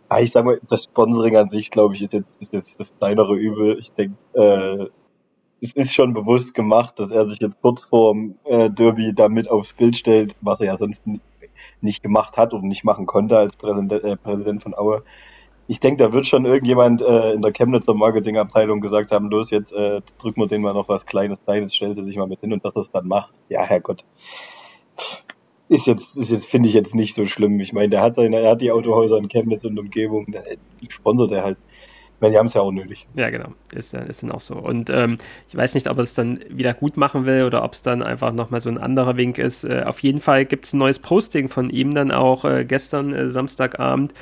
Ah, 0.09 0.21
ich 0.21 0.33
sag 0.33 0.45
mal, 0.45 0.59
das 0.69 0.85
Sponsoring 0.85 1.37
an 1.37 1.49
sich, 1.51 1.71
glaube 1.71 1.95
ich, 1.95 2.03
ist 2.03 2.15
jetzt, 2.15 2.31
ist 2.41 2.53
jetzt 2.53 2.81
das 2.81 2.97
kleinere 2.97 3.35
Übel. 3.37 3.79
Ich 3.79 3.93
denke, 3.93 4.17
äh, 4.33 4.87
es 5.61 5.75
ist 5.75 5.95
schon 5.95 6.15
bewusst 6.15 6.55
gemacht, 6.55 6.99
dass 6.99 7.11
er 7.11 7.27
sich 7.27 7.41
jetzt 7.41 7.61
kurz 7.61 7.83
vorm 7.83 8.37
äh, 8.45 8.71
Derby 8.71 9.13
da 9.15 9.29
mit 9.29 9.51
aufs 9.51 9.75
Bild 9.75 9.97
stellt, 9.97 10.35
was 10.41 10.61
er 10.61 10.67
ja 10.67 10.77
sonst 10.77 11.03
nicht 11.81 12.03
gemacht 12.03 12.39
hat 12.39 12.55
und 12.55 12.65
nicht 12.65 12.85
machen 12.85 13.07
konnte 13.07 13.37
als 13.37 13.57
Präsident, 13.57 13.93
äh, 13.93 14.17
Präsident 14.17 14.63
von 14.63 14.75
Aue. 14.75 15.03
Ich 15.67 15.81
denke, 15.81 16.03
da 16.03 16.13
wird 16.13 16.27
schon 16.27 16.47
irgendjemand 16.47 17.03
äh, 17.03 17.33
in 17.33 17.43
der 17.43 17.53
Chemnitzer 17.53 17.93
Marketingabteilung 17.93 18.81
gesagt 18.81 19.11
haben, 19.11 19.29
los, 19.29 19.51
jetzt 19.51 19.73
äh, 19.73 20.01
drücken 20.19 20.41
wir 20.41 20.47
den 20.47 20.63
mal 20.63 20.73
noch 20.73 20.89
was 20.89 21.05
Kleines 21.05 21.39
jetzt 21.47 21.77
stellt 21.77 21.99
er 21.99 22.05
sich 22.05 22.17
mal 22.17 22.27
mit 22.27 22.41
hin 22.41 22.55
und 22.55 22.65
dass 22.65 22.75
er 22.75 22.83
es 22.83 22.91
dann 22.91 23.07
macht. 23.07 23.35
Ja, 23.51 23.63
Herrgott 23.63 24.05
ist 25.69 25.87
jetzt, 25.87 26.15
ist 26.17 26.31
jetzt, 26.31 26.49
finde 26.49 26.69
ich 26.69 26.75
jetzt 26.75 26.95
nicht 26.95 27.15
so 27.15 27.27
schlimm. 27.27 27.61
Ich 27.61 27.73
meine, 27.73 27.91
der 27.91 28.03
hat 28.03 28.15
seine, 28.15 28.41
er 28.41 28.51
hat 28.53 28.63
die 28.63 28.73
Autohäuser 28.73 29.19
in 29.19 29.29
Chemnitz 29.29 29.65
und 29.65 29.79
Umgebung, 29.79 30.27
der 30.31 30.45
sponsert 30.89 31.33
er 31.33 31.45
halt. 31.45 31.59
Meine, 32.21 32.33
die 32.33 32.39
haben 32.39 32.47
es 32.47 32.55
ja 32.55 32.63
auch 32.63 32.73
nötig. 32.73 33.07
Ja, 33.15 33.31
genau. 33.31 33.51
Ist, 33.73 33.95
ist 33.95 34.23
dann 34.23 34.33
auch 34.33 34.41
so. 34.41 34.57
Und 34.57 34.91
ähm, 34.91 35.19
ich 35.49 35.57
weiß 35.57 35.75
nicht, 35.75 35.89
ob 35.89 35.99
er 35.99 36.03
es 36.03 36.15
dann 36.15 36.41
wieder 36.49 36.75
gut 36.75 36.97
machen 36.97 37.27
will 37.27 37.45
oder 37.45 37.63
ob 37.63 37.75
es 37.75 37.83
dann 37.83 38.03
einfach 38.03 38.33
nochmal 38.33 38.61
so 38.61 38.69
ein 38.69 38.79
anderer 38.79 39.17
Wink 39.17 39.39
ist. 39.39 39.65
Äh, 39.65 39.85
auf 39.87 40.01
jeden 40.01 40.21
Fall 40.21 40.45
gibt 40.45 40.65
es 40.65 40.73
ein 40.73 40.79
neues 40.79 40.99
Posting 40.99 41.49
von 41.49 41.71
ihm 41.71 41.95
dann 41.95 42.11
auch 42.11 42.45
äh, 42.45 42.65
gestern 42.65 43.13
äh, 43.13 43.31
Samstagabend 43.31 44.15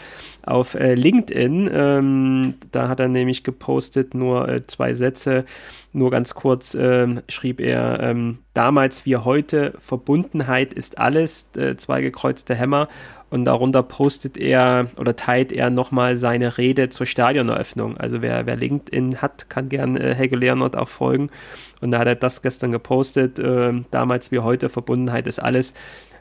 auf 0.43 0.75
äh, 0.75 0.95
LinkedIn. 0.95 1.71
Ähm, 1.73 2.55
da 2.71 2.89
hat 2.89 3.01
er 3.01 3.09
nämlich 3.09 3.45
gepostet 3.45 4.15
nur 4.15 4.49
äh, 4.49 4.67
zwei 4.67 4.93
Sätze. 4.93 5.45
Nur 5.93 6.11
ganz 6.11 6.35
kurz 6.35 6.75
ähm, 6.75 7.23
schrieb 7.29 7.59
er, 7.59 8.01
ähm, 8.01 8.41
damals 8.53 9.07
wie 9.07 9.17
heute, 9.17 9.73
Verbundenheit 9.81 10.75
ist 10.75 10.99
alles, 10.99 11.51
äh, 11.57 11.77
zwei 11.77 12.03
gekreuzte 12.03 12.55
Hämmer. 12.55 12.89
Und 13.37 13.45
darunter 13.45 13.83
postet 13.83 14.39
er 14.39 14.87
oder 14.97 15.15
teilt 15.15 15.53
er 15.53 15.69
nochmal 15.69 16.17
seine 16.17 16.57
Rede 16.57 16.89
zur 16.89 17.05
Stadioneröffnung. 17.05 17.99
Also 17.99 18.23
wer, 18.23 18.47
wer 18.47 18.57
LinkedIn 18.57 19.21
hat, 19.21 19.51
kann 19.51 19.69
gern 19.69 19.95
äh, 19.95 20.15
Helge 20.15 20.37
Leonard 20.37 20.75
auch 20.75 20.89
folgen. 20.89 21.29
Und 21.83 21.91
da 21.91 21.99
hat 21.99 22.07
er 22.07 22.15
das 22.15 22.41
gestern 22.41 22.73
gepostet. 22.73 23.39
Äh, 23.39 23.75
damals 23.91 24.33
wie 24.33 24.39
heute, 24.39 24.71
Verbundenheit 24.71 25.27
ist 25.27 25.39
alles. 25.39 25.75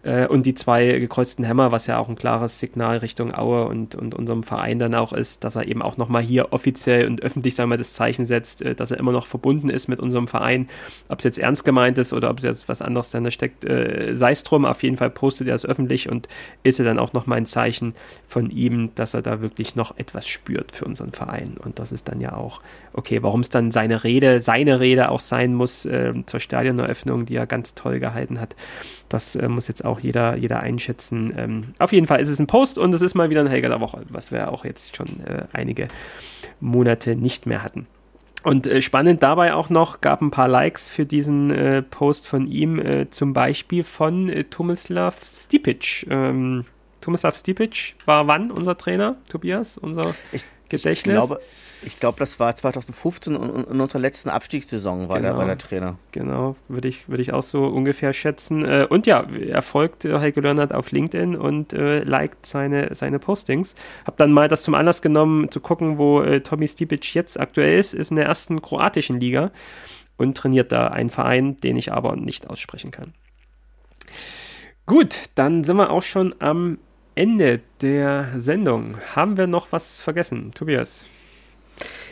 Äh, 0.06 0.28
und 0.28 0.46
die 0.46 0.54
zwei 0.54 1.00
gekreuzten 1.00 1.44
Hämmer, 1.44 1.72
was 1.72 1.88
ja 1.88 1.98
auch 1.98 2.08
ein 2.08 2.16
klares 2.16 2.60
Signal 2.60 2.98
Richtung 2.98 3.34
Aue 3.34 3.66
und, 3.66 3.96
und 3.96 4.14
unserem 4.14 4.44
Verein 4.44 4.80
dann 4.80 4.94
auch 4.94 5.12
ist, 5.12 5.44
dass 5.44 5.56
er 5.56 5.68
eben 5.68 5.82
auch 5.82 5.98
nochmal 5.98 6.22
hier 6.22 6.54
offiziell 6.54 7.08
und 7.08 7.24
öffentlich, 7.24 7.56
sagen 7.56 7.72
wir, 7.72 7.78
das 7.78 7.94
Zeichen 7.94 8.26
setzt, 8.26 8.62
äh, 8.62 8.76
dass 8.76 8.92
er 8.92 9.00
immer 9.00 9.12
noch 9.12 9.26
verbunden 9.26 9.70
ist 9.70 9.88
mit 9.88 10.00
unserem 10.00 10.28
Verein. 10.28 10.70
Ob 11.10 11.20
es 11.20 11.24
jetzt 11.24 11.40
ernst 11.40 11.66
gemeint 11.66 11.98
ist 11.98 12.14
oder 12.14 12.30
ob 12.30 12.38
es 12.38 12.44
jetzt 12.44 12.70
was 12.70 12.82
anderes 12.82 13.10
dahinter 13.10 13.32
steckt, 13.32 13.66
äh, 13.66 14.14
sei 14.14 14.32
es 14.32 14.44
drum. 14.44 14.66
Auf 14.66 14.84
jeden 14.84 14.98
Fall 14.98 15.10
postet 15.10 15.48
er 15.48 15.56
es 15.56 15.66
öffentlich 15.66 16.10
und 16.10 16.28
ist 16.62 16.80
er 16.80 16.86
dann 16.86 17.00
auch 17.00 17.14
nochmal 17.14 17.40
ein 17.40 17.48
Zeichen 17.48 17.96
von 18.28 18.52
ihm, 18.52 18.92
dass 18.94 19.16
er 19.16 19.24
da 19.24 19.42
wirklich 19.42 19.76
noch 19.76 19.98
etwas 19.98 20.28
spürt 20.28 20.72
für 20.72 20.86
unseren 20.86 21.12
Verein. 21.14 21.56
Und 21.58 21.80
das 21.80 21.92
ist 21.92 22.08
dann 22.08 22.22
ja 22.22 22.34
auch, 22.36 22.62
okay, 22.94 23.24
warum 23.24 23.42
es 23.42 23.50
dann 23.50 23.72
seine 23.72 24.04
Rede, 24.04 24.40
seine 24.42 24.80
Rede 24.80 25.10
auch 25.10 25.20
sein 25.20 25.56
muss 25.56 25.86
äh, 25.86 26.14
zur 26.28 26.40
Stadioneröffnung, 26.40 27.26
die 27.26 27.36
er 27.36 27.48
ganz 27.48 27.74
toll 27.74 28.00
gehalten 28.00 28.40
hat. 28.40 28.56
Das 29.10 29.36
äh, 29.36 29.48
muss 29.48 29.68
jetzt 29.68 29.86
auch 29.86 30.00
jeder, 30.00 30.36
jeder 30.36 30.62
einschätzen. 30.62 31.34
Ähm, 31.38 31.64
auf 31.80 31.92
jeden 31.92 32.08
Fall 32.08 32.20
ist 32.20 32.30
es 32.30 32.40
ein 32.40 32.48
Post 32.48 32.78
und 32.78 32.94
es 32.94 33.02
ist 33.02 33.16
mal 33.16 33.30
wieder 33.30 33.42
ein 33.42 33.48
Helga 33.48 33.70
der 33.70 33.82
Woche, 33.82 34.04
was 34.10 34.32
wir 34.32 34.52
auch 34.52 34.66
jetzt 34.66 34.96
schon 34.96 35.08
äh, 35.26 35.44
einige 35.54 35.88
Monate 36.60 37.16
nicht 37.16 37.46
mehr 37.46 37.64
hatten. 37.64 37.88
Und 38.44 38.68
äh, 38.68 38.80
spannend 38.82 39.24
dabei 39.24 39.56
auch 39.56 39.72
noch, 39.72 40.02
gab 40.02 40.22
ein 40.22 40.30
paar 40.30 40.48
Likes 40.48 40.90
für 40.92 41.06
diesen 41.08 41.50
äh, 41.50 41.82
Post 41.82 42.28
von 42.28 42.48
ihm, 42.48 42.80
äh, 42.80 43.10
zum 43.10 43.34
Beispiel 43.34 43.84
von 43.84 44.30
äh, 44.30 44.44
Tomislav 44.44 45.24
Stipic. 45.26 46.06
Ähm, 46.10 46.66
Tomislav 47.02 47.36
Stipic 47.36 47.96
war 48.06 48.28
wann 48.28 48.52
unser 48.52 48.78
Trainer, 48.78 49.18
Tobias? 49.30 49.80
Unser 49.80 50.14
ich, 50.32 50.46
Gedächtnis? 50.70 50.96
Ich 50.96 51.28
glaube, 51.28 51.42
ich 51.86 52.00
glaube, 52.00 52.20
das 52.20 52.40
war 52.40 52.56
2015 52.56 53.36
und 53.36 53.68
in 53.68 53.80
unserer 53.80 54.00
letzten 54.00 54.30
Abstiegssaison 54.30 55.08
war, 55.08 55.18
genau, 55.18 55.30
der, 55.30 55.38
war 55.38 55.46
der 55.46 55.58
Trainer. 55.58 55.98
Genau, 56.12 56.56
würde 56.68 56.88
ich, 56.88 57.08
würd 57.08 57.20
ich 57.20 57.34
auch 57.34 57.44
so 57.44 57.66
ungefähr 57.66 58.14
schätzen. 58.14 58.66
Äh, 58.66 58.88
und 58.90 59.08
ja, 59.08 59.26
er 59.30 59.62
folgt 59.62 60.06
Heike 60.06 60.42
Leonard 60.42 60.74
auf 60.74 60.92
LinkedIn 60.92 61.36
und 61.36 61.74
äh, 61.74 62.04
liked 62.04 62.46
seine, 62.46 62.94
seine 62.96 63.20
Postings. 63.20 63.76
Hab 64.06 64.18
dann 64.18 64.32
mal 64.32 64.48
das 64.48 64.64
zum 64.64 64.74
Anlass 64.74 65.02
genommen, 65.02 65.52
zu 65.52 65.60
gucken, 65.60 65.98
wo 65.98 66.22
äh, 66.22 66.42
Tommy 66.42 66.68
Stipic 66.68 67.14
jetzt 67.14 67.40
aktuell 67.40 67.80
ist. 67.80 67.94
Ist 67.94 68.10
in 68.10 68.18
der 68.18 68.26
ersten 68.26 68.62
kroatischen 68.62 69.20
Liga 69.20 69.52
und 70.18 70.36
trainiert 70.36 70.72
da 70.72 70.88
einen 70.88 71.10
Verein, 71.10 71.58
den 71.58 71.78
ich 71.78 71.92
aber 71.92 72.16
nicht 72.16 72.50
aussprechen 72.50 72.92
kann. 72.92 73.14
Gut, 74.86 75.30
dann 75.36 75.64
sind 75.64 75.78
wir 75.78 75.90
auch 75.90 76.04
schon 76.04 76.36
am 76.40 76.78
Ende 77.16 77.62
der 77.82 78.28
Sendung. 78.36 78.98
Haben 79.16 79.38
wir 79.38 79.48
noch 79.48 79.72
was 79.72 80.00
vergessen, 80.00 80.52
Tobias? 80.54 81.06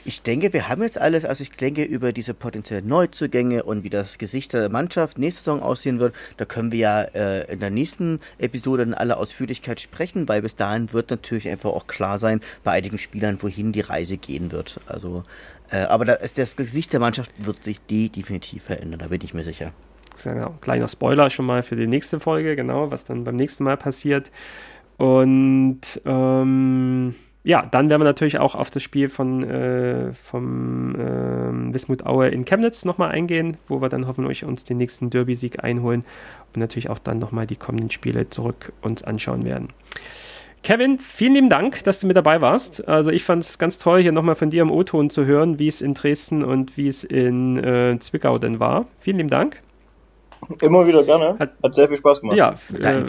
Ich 0.05 0.22
denke, 0.22 0.51
wir 0.53 0.68
haben 0.68 0.82
jetzt 0.82 0.99
alles. 0.99 1.26
Also 1.26 1.43
ich 1.43 1.51
denke, 1.51 1.84
über 1.84 2.11
diese 2.11 2.34
potenziellen 2.34 2.88
Neuzugänge 2.88 3.64
und 3.64 3.84
wie 3.84 3.89
das 3.89 4.18
Gesicht 4.18 4.53
der 4.53 4.70
Mannschaft 4.70 5.18
nächste 5.18 5.43
Saison 5.43 5.61
aussehen 5.61 5.99
wird, 5.99 6.14
da 6.38 6.45
können 6.45 6.72
wir 6.72 6.80
ja 6.80 7.01
äh, 7.01 7.51
in 7.51 7.59
der 7.59 7.70
nächsten 7.70 8.20
Episode 8.38 8.84
in 8.84 8.93
aller 8.93 9.18
Ausführlichkeit 9.18 9.80
sprechen, 9.80 10.28
weil 10.28 10.41
bis 10.41 10.55
dahin 10.55 10.91
wird 10.93 11.09
natürlich 11.09 11.47
einfach 11.47 11.72
auch 11.72 11.88
klar 11.88 12.20
sein, 12.20 12.41
bei 12.64 12.72
einigen 12.72 12.97
Spielern, 12.97 13.41
wohin 13.41 13.72
die 13.72 13.82
Reise 13.82 14.18
gehen 14.18 14.51
wird. 14.51 14.82
Also, 14.86 15.24
äh, 15.72 15.78
aber 15.78 16.05
da 16.05 16.18
das 16.36 16.55
Gesicht 16.55 16.93
der 16.93 16.99
Mannschaft 16.99 17.32
wird 17.38 17.64
sich 17.64 17.80
die 17.89 18.09
definitiv 18.09 18.64
verändern, 18.64 18.99
da 18.99 19.07
bin 19.07 19.22
ich 19.24 19.34
mir 19.34 19.43
sicher. 19.43 19.72
Genau, 20.22 20.55
kleiner 20.61 20.88
Spoiler 20.88 21.30
schon 21.30 21.45
mal 21.45 21.64
für 21.64 21.76
die 21.76 21.88
nächste 21.88 22.20
Folge, 22.20 22.55
genau, 22.55 22.91
was 22.91 23.03
dann 23.03 23.24
beim 23.24 23.36
nächsten 23.36 23.64
Mal 23.64 23.78
passiert. 23.78 24.30
Und 24.97 25.82
ähm, 26.05 27.16
ja, 27.43 27.65
dann 27.65 27.89
werden 27.89 28.01
wir 28.01 28.05
natürlich 28.05 28.39
auch 28.39 28.55
auf 28.55 28.71
das 28.71 28.83
Spiel 28.83 29.09
von 29.09 29.43
äh, 29.43 30.13
vom 30.13 30.95
äh, 30.95 31.73
Wismut 31.73 32.05
Aue 32.05 32.29
in 32.29 32.45
Chemnitz 32.45 32.85
nochmal 32.85 33.11
eingehen, 33.11 33.57
wo 33.67 33.81
wir 33.81 33.89
dann 33.89 34.07
hoffentlich 34.07 34.45
uns 34.45 34.63
den 34.63 34.77
nächsten 34.77 35.09
Derby-Sieg 35.09 35.63
einholen 35.63 36.05
und 36.53 36.59
natürlich 36.59 36.89
auch 36.89 36.99
dann 36.99 37.19
nochmal 37.19 37.45
die 37.45 37.57
kommenden 37.57 37.89
Spiele 37.89 38.29
zurück 38.29 38.71
uns 38.81 39.03
anschauen 39.03 39.43
werden. 39.43 39.69
Kevin, 40.63 40.97
vielen 40.97 41.33
lieben 41.33 41.49
Dank, 41.49 41.83
dass 41.83 41.99
du 41.99 42.07
mit 42.07 42.15
dabei 42.15 42.39
warst. 42.39 42.87
Also 42.87 43.11
ich 43.11 43.25
fand 43.25 43.43
es 43.43 43.57
ganz 43.57 43.77
toll, 43.77 44.01
hier 44.01 44.13
nochmal 44.13 44.35
von 44.35 44.49
dir 44.49 44.61
im 44.61 44.71
O-Ton 44.71 45.09
zu 45.09 45.25
hören, 45.25 45.59
wie 45.59 45.67
es 45.67 45.81
in 45.81 45.93
Dresden 45.93 46.45
und 46.45 46.77
wie 46.77 46.87
es 46.87 47.03
in 47.03 47.61
äh, 47.61 47.99
Zwickau 47.99 48.37
denn 48.37 48.61
war. 48.61 48.85
Vielen 48.99 49.17
lieben 49.17 49.29
Dank. 49.29 49.62
Immer 50.61 50.87
wieder 50.87 51.03
gerne. 51.03 51.37
Hat, 51.39 51.51
Hat 51.61 51.75
sehr 51.75 51.87
viel 51.87 51.97
Spaß 51.97 52.21
gemacht. 52.21 52.37
Ja, 52.37 52.55
äh, 52.73 53.03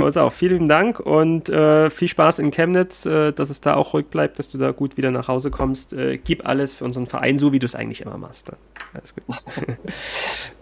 uns 0.00 0.16
auch. 0.16 0.32
Vielen 0.32 0.68
Dank 0.68 1.00
und 1.00 1.48
äh, 1.48 1.90
viel 1.90 2.08
Spaß 2.08 2.38
in 2.38 2.50
Chemnitz, 2.50 3.06
äh, 3.06 3.32
dass 3.32 3.50
es 3.50 3.60
da 3.60 3.74
auch 3.74 3.94
ruhig 3.94 4.06
bleibt, 4.06 4.38
dass 4.38 4.50
du 4.50 4.58
da 4.58 4.70
gut 4.70 4.96
wieder 4.96 5.10
nach 5.10 5.28
Hause 5.28 5.50
kommst. 5.50 5.92
Äh, 5.92 6.18
gib 6.18 6.46
alles 6.46 6.74
für 6.74 6.84
unseren 6.84 7.06
Verein, 7.06 7.38
so 7.38 7.52
wie 7.52 7.58
du 7.58 7.66
es 7.66 7.74
eigentlich 7.74 8.02
immer 8.02 8.18
machst. 8.18 8.52
Alles 8.94 9.14
gut. 9.14 9.24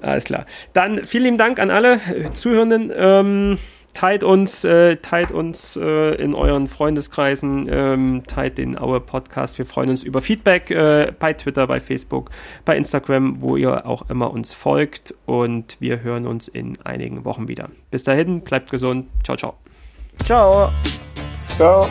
alles 0.01 0.25
klar. 0.25 0.47
Dann 0.73 1.05
vielen 1.05 1.25
lieben 1.25 1.39
Dank 1.39 1.59
an 1.59 1.71
alle 1.71 2.01
Zuhörenden. 2.33 2.93
Ähm, 2.95 3.59
teilt 3.97 4.23
uns, 4.23 4.63
äh, 4.63 4.97
teilt 4.97 5.33
uns 5.33 5.77
äh, 5.77 6.15
in 6.17 6.35
euren 6.35 6.69
Freundeskreisen, 6.69 7.67
ähm, 7.71 8.23
teilt 8.27 8.59
den 8.59 8.79
Aue 8.79 9.01
Podcast. 9.01 9.57
Wir 9.57 9.65
freuen 9.65 9.89
uns 9.89 10.03
über 10.03 10.21
Feedback 10.21 10.71
äh, 10.71 11.13
bei 11.19 11.33
Twitter, 11.33 11.67
bei 11.67 11.81
Facebook, 11.81 12.31
bei 12.67 12.77
Instagram, 12.77 13.41
wo 13.41 13.57
ihr 13.57 13.87
auch 13.87 14.11
immer 14.11 14.31
uns 14.31 14.53
folgt. 14.53 15.15
Und 15.25 15.79
wir 15.81 16.03
hören 16.03 16.27
uns 16.27 16.47
in 16.47 16.79
einigen 16.85 17.25
Wochen 17.25 17.49
wieder. 17.49 17.71
Bis 17.91 18.05
dahin, 18.05 18.43
bleibt 18.43 18.71
gesund. 18.71 19.07
Ciao, 19.25 19.37
ciao. 19.37 19.55
Ciao. 20.25 20.71
Ciao. 21.49 21.89